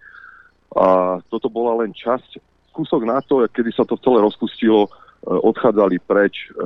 A 0.79 1.19
toto 1.27 1.51
bola 1.51 1.83
len 1.83 1.91
časť, 1.91 2.39
kúsok 2.71 3.03
na 3.03 3.19
to, 3.23 3.43
kedy 3.51 3.75
sa 3.75 3.83
to 3.83 3.99
celé 3.99 4.23
rozpustilo, 4.23 4.87
E, 5.19 5.31
odchádzali 5.35 5.99
preč 6.07 6.47
e, 6.55 6.63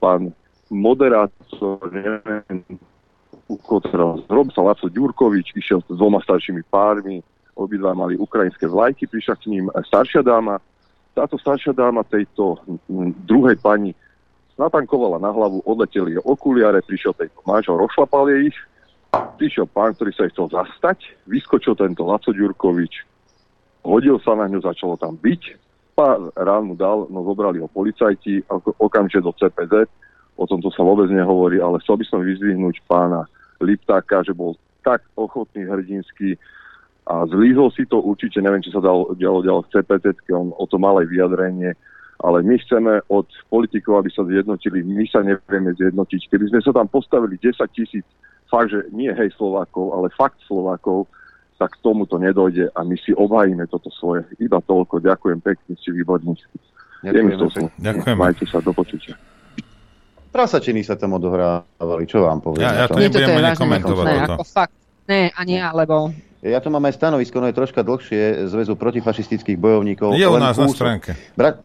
pán 0.00 0.28
moderátor, 0.68 1.80
neviem, 1.88 2.60
teda 3.48 4.06
zrob 4.26 4.50
sa 4.52 4.60
Laco 4.66 4.90
Ďurkovič, 4.90 5.54
išiel 5.56 5.80
s 5.80 5.94
dvoma 5.94 6.20
staršími 6.20 6.66
pármi, 6.68 7.22
obidva 7.56 7.96
mali 7.96 8.20
ukrajinské 8.20 8.68
vlajky, 8.68 9.08
prišla 9.08 9.34
k 9.40 9.48
ním 9.48 9.72
staršia 9.88 10.20
dáma. 10.20 10.60
Táto 11.16 11.40
staršia 11.40 11.72
dáma 11.72 12.04
tejto 12.04 12.60
druhej 13.24 13.56
pani 13.56 13.96
natankovala 14.60 15.16
na 15.20 15.32
hlavu, 15.32 15.64
odleteli 15.64 16.16
jej 16.16 16.22
okuliare, 16.24 16.84
prišiel 16.84 17.16
tejto 17.16 17.40
manžel, 17.48 17.80
rozšlapal 17.80 18.28
jej 18.28 18.52
ich, 18.52 18.58
prišiel 19.40 19.64
pán, 19.68 19.96
ktorý 19.96 20.12
sa 20.12 20.28
jej 20.28 20.32
chcel 20.36 20.48
zastať, 20.52 20.98
vyskočil 21.28 21.76
tento 21.76 22.04
Laco 22.04 22.32
Ďurkovič, 22.32 22.94
hodil 23.84 24.16
sa 24.20 24.36
na 24.36 24.48
ňu, 24.48 24.60
začalo 24.60 25.00
tam 25.00 25.16
byť, 25.16 25.42
pár 25.96 26.28
rán 26.36 26.76
dal, 26.76 27.08
no 27.08 27.24
zobrali 27.24 27.60
ho 27.60 27.68
policajti, 27.72 28.44
okamžite 28.80 29.24
do 29.24 29.32
CPZ, 29.32 29.88
o 30.36 30.44
tomto 30.44 30.68
sa 30.68 30.84
vôbec 30.84 31.08
nehovorí, 31.08 31.60
ale 31.60 31.80
chcel 31.80 31.96
by 31.96 32.04
som 32.04 32.20
vyzvihnúť 32.20 32.84
pána 32.84 33.24
Liptáka, 33.60 34.20
že 34.20 34.36
bol 34.36 34.52
tak 34.84 35.00
ochotný, 35.16 35.64
hrdinský 35.64 36.36
a 37.06 37.22
zlízol 37.30 37.70
si 37.70 37.86
to 37.86 38.02
určite, 38.02 38.42
neviem, 38.42 38.62
či 38.62 38.74
sa 38.74 38.82
dal, 38.82 39.14
dialo 39.14 39.38
ďalej 39.46 39.62
v 39.62 39.72
CPZ, 39.78 40.06
on 40.34 40.50
o 40.58 40.66
to 40.66 40.74
mal 40.82 40.98
aj 40.98 41.06
vyjadrenie, 41.06 41.78
ale 42.18 42.42
my 42.42 42.58
chceme 42.58 42.98
od 43.06 43.30
politikov, 43.46 44.02
aby 44.02 44.10
sa 44.10 44.26
zjednotili, 44.26 44.82
my 44.82 45.06
sa 45.06 45.22
nevieme 45.22 45.70
zjednotiť. 45.78 46.20
Keby 46.32 46.50
sme 46.50 46.60
sa 46.64 46.74
tam 46.74 46.90
postavili 46.90 47.38
10 47.38 47.62
tisíc, 47.70 48.06
fakt, 48.50 48.74
že 48.74 48.90
nie 48.90 49.12
hej 49.12 49.30
Slovákov, 49.38 49.94
ale 49.94 50.10
fakt 50.18 50.40
Slovákov, 50.50 51.06
tak 51.56 51.72
k 51.78 51.82
tomuto 51.84 52.20
nedojde 52.20 52.68
a 52.74 52.80
my 52.84 52.96
si 53.00 53.16
obhajíme 53.16 53.64
toto 53.70 53.88
svoje. 53.88 54.28
Iba 54.36 54.60
toľko. 54.60 55.00
Ďakujem 55.00 55.40
pekne, 55.40 55.72
si 55.80 55.88
výborní. 55.88 56.36
Ďakujem. 57.00 57.72
Ďakujem. 57.80 58.16
Majte 58.16 58.44
sa, 58.44 58.60
do 58.60 58.76
počutia. 58.76 59.16
Prasačiny 60.36 60.84
sa 60.84 61.00
tam 61.00 61.16
odohrávali, 61.16 62.04
čo 62.04 62.28
vám 62.28 62.44
poviem? 62.44 62.68
Ja, 62.68 62.84
ja 62.84 62.86
to 62.92 63.00
nebudem 63.00 63.40
ani 63.40 63.56
komentovať. 63.56 64.04
Ne, 64.04 64.16
ako 64.28 64.44
fakt. 64.44 64.74
Ne, 65.08 65.32
ani 65.32 65.52
ja, 65.56 65.72
lebo... 65.72 66.12
Ja 66.46 66.62
to 66.62 66.70
mám 66.70 66.86
aj 66.86 66.94
stanovisko, 66.94 67.42
no 67.42 67.50
je 67.50 67.58
troška 67.58 67.82
dlhšie, 67.82 68.46
Zväzu 68.46 68.78
protifašistických 68.78 69.58
bojovníkov. 69.58 70.14
Je 70.14 70.30
u 70.30 70.38
nás 70.38 70.54
na 70.54 70.70
stránke. 70.70 71.18
Brat, 71.34 71.58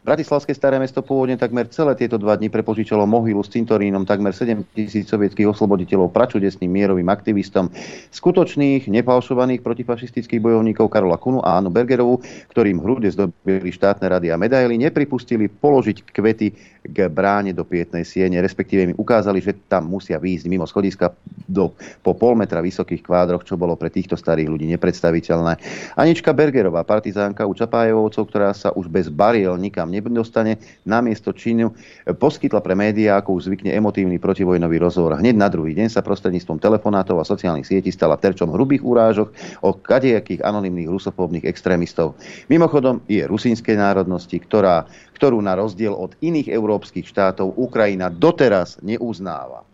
Bratislavské 0.00 0.56
staré 0.56 0.80
mesto 0.80 1.04
pôvodne 1.04 1.36
takmer 1.36 1.68
celé 1.68 1.92
tieto 1.92 2.16
dva 2.16 2.32
dni 2.32 2.48
prepožičalo 2.48 3.04
mohylu 3.04 3.44
s 3.44 3.52
cintorínom 3.52 4.08
takmer 4.08 4.32
7 4.32 4.64
tisíc 4.72 5.12
sovietských 5.12 5.44
osloboditeľov 5.52 6.08
pračudesným 6.08 6.72
mierovým 6.72 7.04
aktivistom, 7.12 7.68
skutočných, 8.08 8.88
nepalšovaných 8.88 9.60
protifašistických 9.60 10.40
bojovníkov 10.40 10.88
Karola 10.88 11.20
Kunu 11.20 11.44
a 11.44 11.60
Annu 11.60 11.68
Bergerovu, 11.68 12.24
ktorým 12.48 12.80
hrude 12.80 13.12
zdobili 13.12 13.68
štátne 13.68 14.08
rady 14.08 14.32
a 14.32 14.40
medaily, 14.40 14.80
nepripustili 14.80 15.52
položiť 15.52 16.08
kvety 16.08 16.48
k 16.80 16.96
bráne 17.12 17.52
do 17.52 17.60
Pietnej 17.68 18.08
siene, 18.08 18.40
respektíve 18.40 18.88
mi 18.88 18.94
ukázali, 18.96 19.44
že 19.44 19.52
tam 19.68 19.92
musia 19.92 20.16
výjsť 20.16 20.48
mimo 20.48 20.64
schodiska 20.64 21.12
do, 21.44 21.76
po 22.00 22.16
pol 22.16 22.40
metra 22.40 22.64
vysokých 22.64 23.04
kvádroch, 23.04 23.44
čo 23.44 23.60
bolo 23.60 23.76
pre 23.76 23.92
týchto 23.92 24.16
starých 24.16 24.48
ľudí 24.48 24.64
nepredstaviteľné. 24.72 25.60
Anička 26.00 26.32
Bergerová, 26.32 26.88
partizánka 26.88 27.44
u 27.44 27.52
Čapájevovcov, 27.52 28.22
ktorá 28.32 28.56
sa 28.56 28.72
už 28.72 28.88
bez 28.88 29.12
bariel 29.12 29.60
nikam 29.60 29.89
nedostane, 29.90 30.62
namiesto 30.86 31.34
činu 31.34 31.74
poskytla 32.06 32.62
pre 32.62 32.78
médiá, 32.78 33.18
ako 33.18 33.42
už 33.42 33.50
zvykne 33.50 33.74
emotívny 33.74 34.22
protivojnový 34.22 34.78
rozhovor. 34.78 35.18
Hneď 35.18 35.34
na 35.34 35.50
druhý 35.50 35.74
deň 35.74 35.90
sa 35.90 36.06
prostredníctvom 36.06 36.62
telefonátov 36.62 37.18
a 37.18 37.26
sociálnych 37.26 37.66
sietí 37.66 37.90
stala 37.90 38.14
terčom 38.14 38.54
hrubých 38.54 38.86
urážok 38.86 39.34
o 39.66 39.74
kadejakých 39.74 40.46
anonimných 40.46 40.88
rusofóbnych 40.88 41.44
extrémistov. 41.44 42.14
Mimochodom 42.46 43.02
je 43.10 43.26
rusínskej 43.26 43.74
národnosti, 43.74 44.38
ktorá, 44.38 44.86
ktorú 45.18 45.42
na 45.42 45.58
rozdiel 45.58 45.92
od 45.92 46.14
iných 46.22 46.48
európskych 46.52 47.10
štátov 47.10 47.58
Ukrajina 47.58 48.08
doteraz 48.08 48.78
neuznáva. 48.84 49.66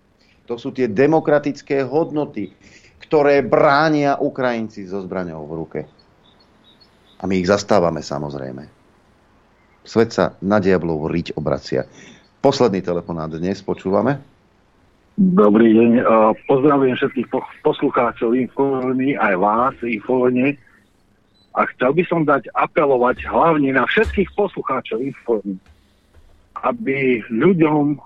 To 0.46 0.54
sú 0.54 0.70
tie 0.70 0.86
demokratické 0.86 1.82
hodnoty, 1.82 2.54
ktoré 3.02 3.42
bránia 3.42 4.18
Ukrajinci 4.18 4.86
so 4.86 5.02
zbraňou 5.02 5.42
v 5.46 5.52
ruke. 5.58 5.80
A 7.16 7.24
my 7.24 7.34
ich 7.40 7.50
zastávame 7.50 8.04
samozrejme. 8.04 8.75
Svet 9.86 10.10
sa 10.10 10.34
na 10.42 10.58
diablov 10.58 11.06
riť 11.06 11.38
obracia. 11.38 11.86
Posledný 12.42 12.82
telefonát 12.82 13.30
dnes 13.30 13.62
počúvame. 13.62 14.18
Dobrý 15.14 15.72
deň. 15.72 16.02
Pozdravujem 16.50 16.98
všetkých 16.98 17.30
poslucháčov 17.62 18.34
Infovny, 18.34 19.14
aj 19.14 19.34
vás 19.38 19.74
Infovne. 19.86 20.58
A 21.56 21.64
chcel 21.72 21.96
by 21.96 22.04
som 22.04 22.26
dať 22.26 22.50
apelovať 22.52 23.24
hlavne 23.30 23.78
na 23.78 23.86
všetkých 23.86 24.34
poslucháčov 24.34 25.00
Infovny, 25.00 25.56
aby 26.66 27.22
ľuďom 27.30 27.96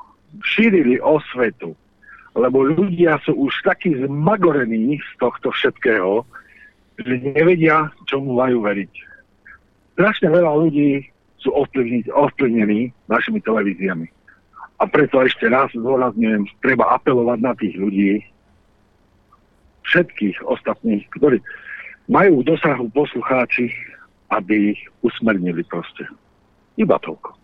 šírili 0.44 1.00
osvetu. 1.00 1.74
Lebo 2.36 2.62
ľudia 2.62 3.18
sú 3.26 3.34
už 3.34 3.56
takí 3.66 3.96
zmagorení 3.96 5.00
z 5.00 5.10
tohto 5.18 5.50
všetkého, 5.50 6.22
že 7.00 7.24
nevedia, 7.24 7.90
čomu 8.06 8.38
majú 8.38 8.62
veriť. 8.68 8.92
Strašne 9.98 10.28
veľa 10.30 10.52
ľudí 10.60 11.10
sú 11.40 11.50
ovplyvnení 11.56 12.92
našimi 13.08 13.40
televíziami. 13.40 14.06
A 14.80 14.88
preto 14.88 15.20
ešte 15.20 15.48
raz 15.48 15.68
zdôrazňujem, 15.76 16.48
treba 16.64 16.88
apelovať 16.96 17.38
na 17.40 17.52
tých 17.52 17.76
ľudí, 17.76 18.24
všetkých 19.84 20.40
ostatných, 20.44 21.04
ktorí 21.16 21.40
majú 22.08 22.40
dosahu 22.44 22.88
poslucháči, 22.92 23.68
aby 24.32 24.72
ich 24.72 24.80
usmernili 25.04 25.66
proste. 25.66 26.06
Iba 26.78 26.96
toľko. 27.02 27.40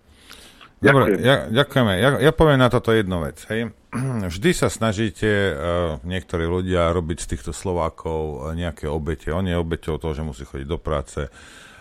Dobre, 0.76 1.18
ja, 1.24 1.48
ďakujeme. 1.48 1.92
Ja, 1.98 2.10
ja 2.20 2.32
poviem 2.36 2.60
na 2.60 2.68
toto 2.68 2.92
jednu 2.92 3.24
vec. 3.24 3.40
Hej. 3.48 3.72
Vždy 4.32 4.50
sa 4.52 4.68
snažíte 4.68 5.28
uh, 5.28 5.52
niektorí 6.04 6.44
ľudia 6.44 6.92
robiť 6.92 7.24
z 7.24 7.30
týchto 7.36 7.52
Slovákov 7.56 8.52
nejaké 8.52 8.84
obete. 8.84 9.32
On 9.32 9.44
je 9.44 9.56
obeťou 9.56 9.96
toho, 9.96 10.12
že 10.12 10.24
musí 10.24 10.44
chodiť 10.44 10.68
do 10.68 10.76
práce 10.76 11.32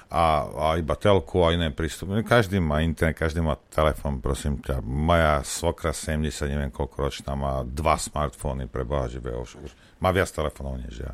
a, 0.09 0.25
a 0.45 0.67
iba 0.77 0.93
telku 0.93 1.41
a 1.41 1.53
iné 1.53 1.73
prístupy. 1.73 2.21
Každý 2.21 2.61
má 2.61 2.85
internet, 2.85 3.17
každý 3.17 3.41
má 3.41 3.57
telefón, 3.73 4.21
prosím 4.21 4.61
ťa. 4.61 4.79
Moja 4.85 5.41
svokra 5.41 5.91
70, 5.91 6.51
neviem 6.51 6.71
koľko 6.71 7.09
ročná, 7.09 7.33
má 7.33 7.65
dva 7.65 7.97
smartfóny 7.97 8.69
pre 8.69 8.85
Boha 8.85 9.09
živého. 9.09 9.41
Už, 9.41 9.57
už 9.59 9.71
má 9.99 10.13
viac 10.13 10.29
telefónov 10.29 10.77
než 10.77 11.01
ja. 11.01 11.13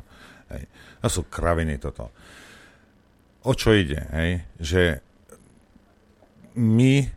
Hej. 0.52 0.68
To 1.00 1.08
sú 1.08 1.20
kraviny 1.26 1.80
toto. 1.80 2.12
O 3.42 3.56
čo 3.56 3.74
ide? 3.74 4.06
Hej? 4.12 4.30
Že 4.60 4.82
my 6.54 7.08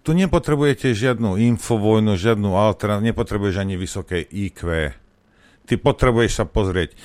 tu 0.00 0.10
nepotrebujete 0.16 0.96
žiadnu 0.96 1.36
infovojnu, 1.36 2.16
žiadnu 2.16 2.56
alternatívu, 2.56 3.12
nepotrebuješ 3.12 3.56
ani 3.60 3.74
vysoké 3.76 4.18
IQ. 4.24 4.90
Ty 5.68 5.74
potrebuješ 5.76 6.32
sa 6.40 6.44
pozrieť. 6.48 6.96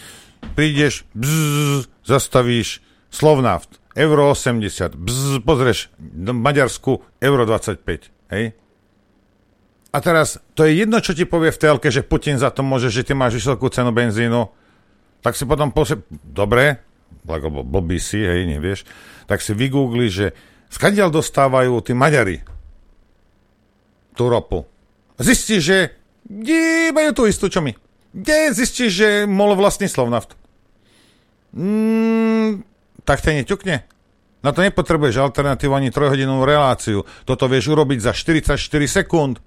Prídeš, 0.55 1.03
bzz, 1.13 1.91
zastavíš 2.07 2.79
Slovnaft, 3.15 3.79
euro 3.95 4.35
80, 4.35 4.99
bzz, 4.99 5.39
pozrieš 5.47 5.87
Maďarsku, 6.19 6.99
euro 7.23 7.47
25, 7.47 8.11
hej? 8.35 8.51
A 9.95 9.97
teraz, 10.03 10.43
to 10.51 10.67
je 10.67 10.83
jedno, 10.83 10.99
čo 10.99 11.15
ti 11.15 11.23
povie 11.23 11.55
v 11.55 11.61
telke, 11.63 11.87
že 11.87 12.03
Putin 12.03 12.35
za 12.35 12.51
to 12.51 12.59
môže, 12.59 12.91
že 12.91 13.07
ty 13.07 13.15
máš 13.15 13.39
vysokú 13.39 13.71
cenu 13.71 13.95
benzínu, 13.95 14.51
tak 15.23 15.39
si 15.39 15.47
potom 15.47 15.71
posle... 15.71 16.03
Dobre, 16.11 16.83
lebo 17.23 17.63
blbý 17.63 18.03
si, 18.03 18.19
hej, 18.19 18.43
nevieš, 18.43 18.83
tak 19.31 19.39
si 19.39 19.55
vygoogli, 19.55 20.11
že 20.11 20.35
skadiaľ 20.67 21.15
dostávajú 21.15 21.79
tí 21.79 21.95
Maďari 21.95 22.43
tú 24.19 24.27
ropu. 24.27 24.67
Zistíš, 25.15 25.61
že 25.63 25.77
majú 26.91 27.15
tú 27.15 27.23
istú, 27.31 27.47
čo 27.47 27.63
my. 27.63 27.71
Kde 28.11 28.51
zistíš, 28.51 28.91
že 28.91 29.09
mol 29.23 29.55
vlastný 29.55 29.87
Slovnaft? 29.87 30.35
Mm, 31.55 32.74
tak 33.05 33.21
ťa 33.21 33.41
neťukne. 33.41 33.75
Na 34.45 34.53
to 34.53 34.61
nepotrebuješ 34.61 35.21
alternatívu 35.21 35.73
ani 35.73 35.89
trojhodinovú 35.89 36.45
reláciu. 36.45 37.01
Toto 37.25 37.49
vieš 37.49 37.73
urobiť 37.73 37.97
za 38.05 38.13
44 38.13 38.57
sekúnd. 38.85 39.41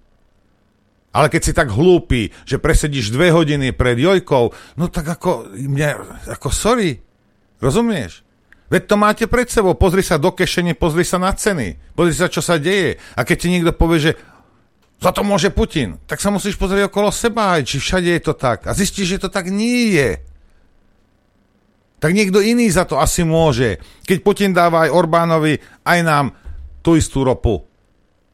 Ale 1.15 1.31
keď 1.31 1.41
si 1.43 1.53
tak 1.55 1.71
hlúpy, 1.71 2.35
že 2.43 2.59
presedíš 2.59 3.15
dve 3.15 3.31
hodiny 3.31 3.71
pred 3.71 3.95
Jojkou, 3.99 4.51
no 4.75 4.85
tak 4.91 5.07
ako, 5.19 5.55
mne, 5.55 5.99
ako 6.27 6.51
sorry. 6.51 6.99
Rozumieš? 7.63 8.27
Veď 8.69 8.83
to 8.85 8.97
máte 9.01 9.25
pred 9.25 9.49
sebou, 9.49 9.73
pozri 9.73 10.05
sa 10.05 10.21
do 10.21 10.29
kešene, 10.29 10.77
pozri 10.77 11.01
sa 11.01 11.17
na 11.17 11.33
ceny, 11.33 11.97
pozri 11.97 12.13
sa, 12.13 12.29
čo 12.29 12.45
sa 12.45 12.61
deje. 12.61 13.01
A 13.17 13.25
keď 13.25 13.37
ti 13.41 13.49
niekto 13.49 13.73
povie, 13.73 13.99
že 13.99 14.13
za 14.99 15.15
to 15.15 15.23
môže 15.23 15.55
Putin. 15.55 15.97
Tak 16.05 16.19
sa 16.19 16.29
musíš 16.29 16.59
pozrieť 16.59 16.91
okolo 16.91 17.09
seba, 17.15 17.57
či 17.63 17.79
všade 17.79 18.11
je 18.19 18.23
to 18.23 18.35
tak. 18.35 18.67
A 18.67 18.75
zistíš, 18.75 19.17
že 19.17 19.23
to 19.25 19.31
tak 19.31 19.49
nie 19.49 19.95
je. 19.95 20.21
Tak 21.99 22.15
niekto 22.15 22.39
iný 22.39 22.71
za 22.71 22.87
to 22.87 23.03
asi 23.03 23.27
môže. 23.27 23.83
Keď 24.07 24.19
Putin 24.23 24.55
dáva 24.55 24.87
aj 24.87 24.95
Orbánovi, 24.95 25.59
aj 25.83 25.99
nám 26.07 26.27
tú 26.83 26.95
istú 26.95 27.27
ropu. 27.27 27.67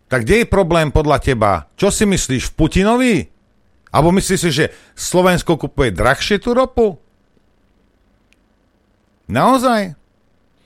Tak 0.08 0.28
kde 0.28 0.44
je 0.44 0.52
problém 0.52 0.92
podľa 0.92 1.18
teba? 1.18 1.52
Čo 1.74 1.88
si 1.88 2.04
myslíš, 2.04 2.52
v 2.52 2.56
Putinovi? 2.56 3.14
Alebo 3.88 4.12
myslíš 4.12 4.40
si, 4.40 4.50
že 4.52 4.66
Slovensko 4.92 5.56
kupuje 5.56 5.96
drahšie 5.96 6.36
tú 6.38 6.52
ropu? 6.52 7.00
Naozaj? 9.32 9.96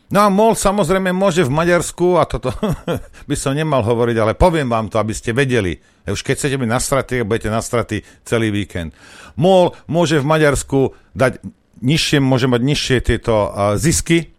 No 0.09 0.25
a 0.25 0.33
MOL 0.33 0.57
samozrejme 0.57 1.13
môže 1.13 1.45
v 1.45 1.53
Maďarsku, 1.53 2.17
a 2.17 2.25
toto 2.25 2.49
by 3.29 3.37
som 3.37 3.53
nemal 3.53 3.85
hovoriť, 3.85 4.17
ale 4.17 4.33
poviem 4.33 4.67
vám 4.67 4.89
to, 4.89 4.97
aby 4.97 5.13
ste 5.13 5.37
vedeli. 5.37 5.77
Už 6.09 6.25
keď 6.25 6.35
chcete 6.41 6.57
byť 6.57 6.69
na 6.69 6.81
straty, 6.81 7.15
budete 7.29 7.53
na 7.53 7.61
straty 7.61 8.01
celý 8.25 8.49
víkend. 8.49 8.97
MOL 9.37 9.77
môže 9.85 10.17
v 10.17 10.27
Maďarsku 10.27 10.97
dať 11.13 11.45
nižšie, 11.81 12.19
môže 12.23 12.51
mať 12.51 12.61
nižšie 12.63 12.99
tieto 13.05 13.35
uh, 13.49 13.75
zisky, 13.81 14.31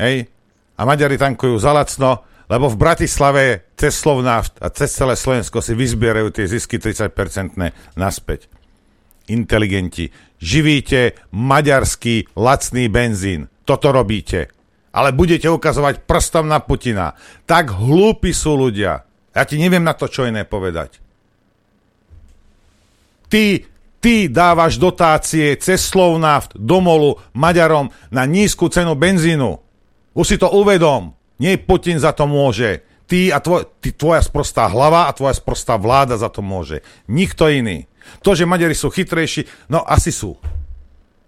hej, 0.00 0.28
a 0.76 0.80
Maďari 0.82 1.20
tankujú 1.20 1.56
za 1.60 1.70
lacno, 1.76 2.24
lebo 2.50 2.68
v 2.68 2.80
Bratislave 2.80 3.44
cez 3.78 3.96
Slovnaft 3.96 4.58
a 4.60 4.68
cez 4.72 4.92
celé 4.92 5.14
Slovensko 5.16 5.62
si 5.62 5.72
vyzbierajú 5.72 6.28
tie 6.34 6.48
zisky 6.48 6.76
30% 6.76 7.14
naspäť. 7.96 8.50
Inteligenti. 9.30 10.10
Živíte 10.42 11.30
maďarský 11.30 12.34
lacný 12.34 12.90
benzín 12.90 13.52
toto 13.64 13.94
robíte. 13.94 14.50
Ale 14.92 15.16
budete 15.16 15.48
ukazovať 15.48 16.04
prstom 16.04 16.44
na 16.44 16.60
Putina. 16.60 17.16
Tak 17.48 17.72
hlúpi 17.72 18.36
sú 18.36 18.58
ľudia. 18.58 19.00
Ja 19.32 19.42
ti 19.48 19.56
neviem 19.56 19.80
na 19.80 19.96
to 19.96 20.04
čo 20.04 20.28
iné 20.28 20.44
povedať. 20.44 21.00
Ty, 23.32 23.64
ty 24.02 24.26
dávaš 24.26 24.82
dotácie 24.82 25.54
cez 25.62 25.86
Slovnaft 25.86 26.58
domolu 26.58 27.22
Maďarom 27.38 27.94
na 28.10 28.26
nízku 28.26 28.66
cenu 28.66 28.98
benzínu. 28.98 29.62
Už 30.12 30.26
si 30.26 30.36
to 30.36 30.50
uvedom. 30.50 31.14
Nie 31.38 31.56
Putin 31.62 32.02
za 32.02 32.10
to 32.10 32.26
môže. 32.26 32.82
Ty 33.06 33.32
a 33.32 33.38
tvoj, 33.38 33.70
ty, 33.78 33.94
tvoja 33.94 34.20
sprostá 34.20 34.66
hlava 34.66 35.06
a 35.06 35.14
tvoja 35.14 35.38
sprostá 35.38 35.78
vláda 35.78 36.18
za 36.18 36.26
to 36.28 36.42
môže. 36.42 36.82
Nikto 37.06 37.46
iný. 37.46 37.86
To, 38.26 38.34
že 38.34 38.48
Maďari 38.48 38.74
sú 38.74 38.90
chytrejší, 38.90 39.70
no 39.70 39.86
asi 39.86 40.10
sú. 40.10 40.34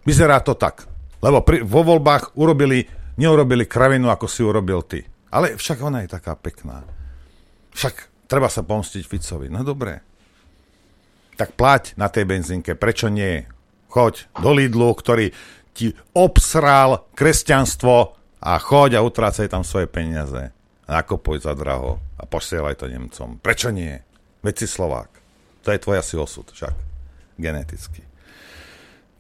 Vyzerá 0.03 0.43
to 0.43 0.59
tak. 0.59 0.91
Lebo 1.23 1.41
pri, 1.41 1.63
vo 1.65 1.87
voľbách 1.87 2.37
urobili, 2.37 2.85
neurobili 3.17 3.65
kravinu, 3.65 4.11
ako 4.11 4.27
si 4.29 4.43
urobil 4.45 4.85
ty. 4.85 5.01
Ale 5.33 5.57
však 5.57 5.79
ona 5.81 6.05
je 6.05 6.13
taká 6.13 6.37
pekná. 6.37 6.85
Však 7.75 8.27
treba 8.31 8.47
sa 8.51 8.63
pomstiť 8.63 9.03
Ficovi. 9.07 9.49
No 9.51 9.67
dobre. 9.67 10.14
Tak 11.35 11.59
plať 11.59 11.99
na 11.99 12.07
tej 12.07 12.25
benzínke. 12.31 12.79
Prečo 12.79 13.11
nie? 13.11 13.47
Choď 13.91 14.27
do 14.39 14.51
Lidlu, 14.55 14.95
ktorý 14.95 15.35
ti 15.75 15.95
obsral 16.15 17.11
kresťanstvo 17.19 18.15
a 18.39 18.53
choď 18.63 18.99
a 18.99 19.05
utrácaj 19.05 19.51
tam 19.51 19.67
svoje 19.67 19.91
peniaze. 19.91 20.55
Nakopuj 20.87 21.43
za 21.43 21.57
draho 21.57 21.99
a 22.21 22.23
posielaj 22.29 22.79
to 22.79 22.87
Nemcom. 22.87 23.43
Prečo 23.43 23.75
nie? 23.75 23.99
Veď 24.45 24.55
si 24.63 24.67
Slovák. 24.71 25.11
To 25.65 25.73
je 25.73 25.81
tvoj 25.81 25.99
asi 25.99 26.15
osud 26.21 26.47
však. 26.53 26.77
Geneticky. 27.41 28.05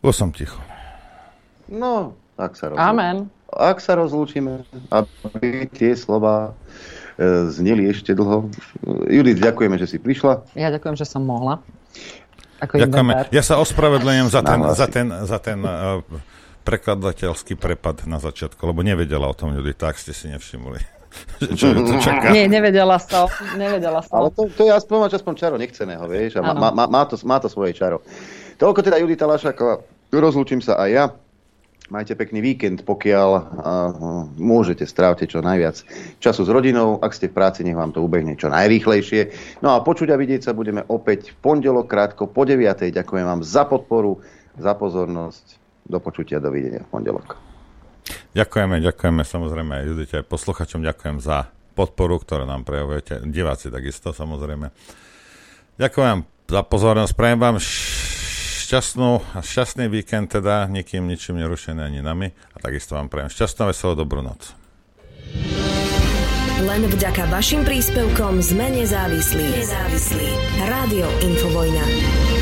Už 0.04 0.12
som 0.14 0.30
ticho. 0.30 0.60
No, 1.66 2.12
ak 2.36 2.54
sa 2.54 2.68
rozlúčime. 2.68 2.84
Amen. 2.84 3.16
Ak 3.54 3.78
sa 3.80 3.96
rozlúčime, 3.96 4.52
aby 4.92 5.64
tie 5.72 5.96
slova 5.96 6.52
e, 7.16 7.48
zneli 7.48 7.88
ešte 7.88 8.12
dlho. 8.12 8.52
Judith, 9.08 9.40
ďakujeme, 9.40 9.80
že 9.80 9.88
si 9.88 9.96
prišla. 9.96 10.44
Ja 10.58 10.68
ďakujem, 10.68 11.00
že 11.00 11.08
som 11.08 11.24
mohla. 11.24 11.64
Ako 12.62 12.80
Ďakujeme. 12.80 13.12
Ja 13.34 13.42
sa 13.42 13.58
ospravedlňujem 13.60 14.28
za 14.30 14.40
ten, 14.40 14.60
za 14.62 14.86
ten, 14.86 15.06
za 15.10 15.38
ten 15.42 15.58
uh, 15.60 16.00
prekladateľský 16.64 17.60
prepad 17.60 18.08
na 18.08 18.22
začiatku, 18.22 18.62
lebo 18.64 18.80
nevedela 18.80 19.28
o 19.28 19.34
tom 19.36 19.52
Judith, 19.52 19.82
tak 19.82 20.00
ste 20.00 20.16
si 20.16 20.32
nevšimli. 20.32 20.80
čo 21.58 21.70
to 21.74 21.94
čaká. 22.02 22.34
Nie, 22.34 22.50
nevedela 22.50 22.98
som. 22.98 23.30
Nevedela 23.54 24.02
som. 24.02 24.24
Ale 24.24 24.28
to, 24.34 24.50
to 24.50 24.66
je 24.66 24.72
aspoň, 24.74 25.14
aspoň 25.14 25.34
čaro 25.38 25.56
nechceného, 25.60 26.04
vieš, 26.10 26.38
a 26.38 26.42
má, 26.42 26.72
má, 26.72 26.84
má, 26.86 27.02
to, 27.06 27.14
má 27.22 27.38
to 27.38 27.46
svoje 27.46 27.76
čaro. 27.76 28.02
Toľko 28.58 28.80
teda 28.82 28.98
Judita 29.02 29.26
Lašaková. 29.26 29.82
Rozlúčim 30.14 30.62
sa 30.62 30.78
aj 30.78 30.90
ja. 30.90 31.04
Majte 31.92 32.16
pekný 32.16 32.40
víkend, 32.40 32.80
pokiaľ 32.88 33.30
uh, 33.36 33.42
môžete, 34.40 34.88
strávte 34.88 35.28
čo 35.28 35.44
najviac 35.44 35.84
času 36.16 36.48
s 36.48 36.50
rodinou. 36.50 36.96
Ak 37.04 37.12
ste 37.12 37.28
v 37.28 37.36
práci, 37.36 37.60
nech 37.60 37.76
vám 37.76 37.92
to 37.92 38.00
ubehne 38.00 38.32
čo 38.40 38.48
najrýchlejšie. 38.48 39.28
No 39.60 39.76
a 39.76 39.84
počuť 39.84 40.08
a 40.08 40.16
vidieť 40.16 40.48
sa 40.48 40.56
budeme 40.56 40.80
opäť 40.88 41.36
v 41.36 41.44
pondelok 41.44 41.84
krátko 41.84 42.24
po 42.24 42.48
9. 42.48 42.88
Ďakujem 42.88 43.26
vám 43.28 43.44
za 43.44 43.68
podporu, 43.68 44.24
za 44.56 44.72
pozornosť. 44.72 45.60
Do 45.84 46.00
počutia, 46.00 46.40
dovidenia 46.40 46.80
v 46.80 46.88
pondelok. 46.88 47.36
Ďakujeme, 48.32 48.80
ďakujeme 48.80 49.20
samozrejme 49.20 49.72
aj 49.76 49.84
Judite, 49.84 50.14
aj 50.24 50.26
posluchačom. 50.32 50.80
Ďakujem 50.80 51.20
za 51.20 51.52
podporu, 51.76 52.16
ktorú 52.16 52.48
nám 52.48 52.64
prejavujete. 52.64 53.28
Diváci 53.28 53.68
takisto, 53.68 54.16
samozrejme. 54.16 54.72
Ďakujem 55.76 56.18
za 56.48 56.60
pozornosť. 56.64 57.12
Prajem 57.12 57.38
vám 57.44 57.56
šťastnú, 58.64 59.20
šťastný 59.44 59.92
víkend 59.92 60.32
teda, 60.32 60.64
nikým 60.72 61.04
ničím 61.04 61.36
nerušený 61.44 61.84
ani 61.84 62.00
nami 62.00 62.32
a 62.32 62.56
takisto 62.56 62.96
vám 62.96 63.12
prajem 63.12 63.28
šťastnú, 63.28 63.68
veselú, 63.68 63.92
dobrú 63.92 64.24
noc. 64.24 64.56
Len 66.64 66.88
vďaka 66.88 67.28
vašim 67.28 67.66
príspevkom 67.66 68.40
sme 68.40 68.72
nezávislí. 68.72 69.46
Nezávislí. 69.58 70.28
Rádio 70.64 71.06
Infovojna. 71.20 72.33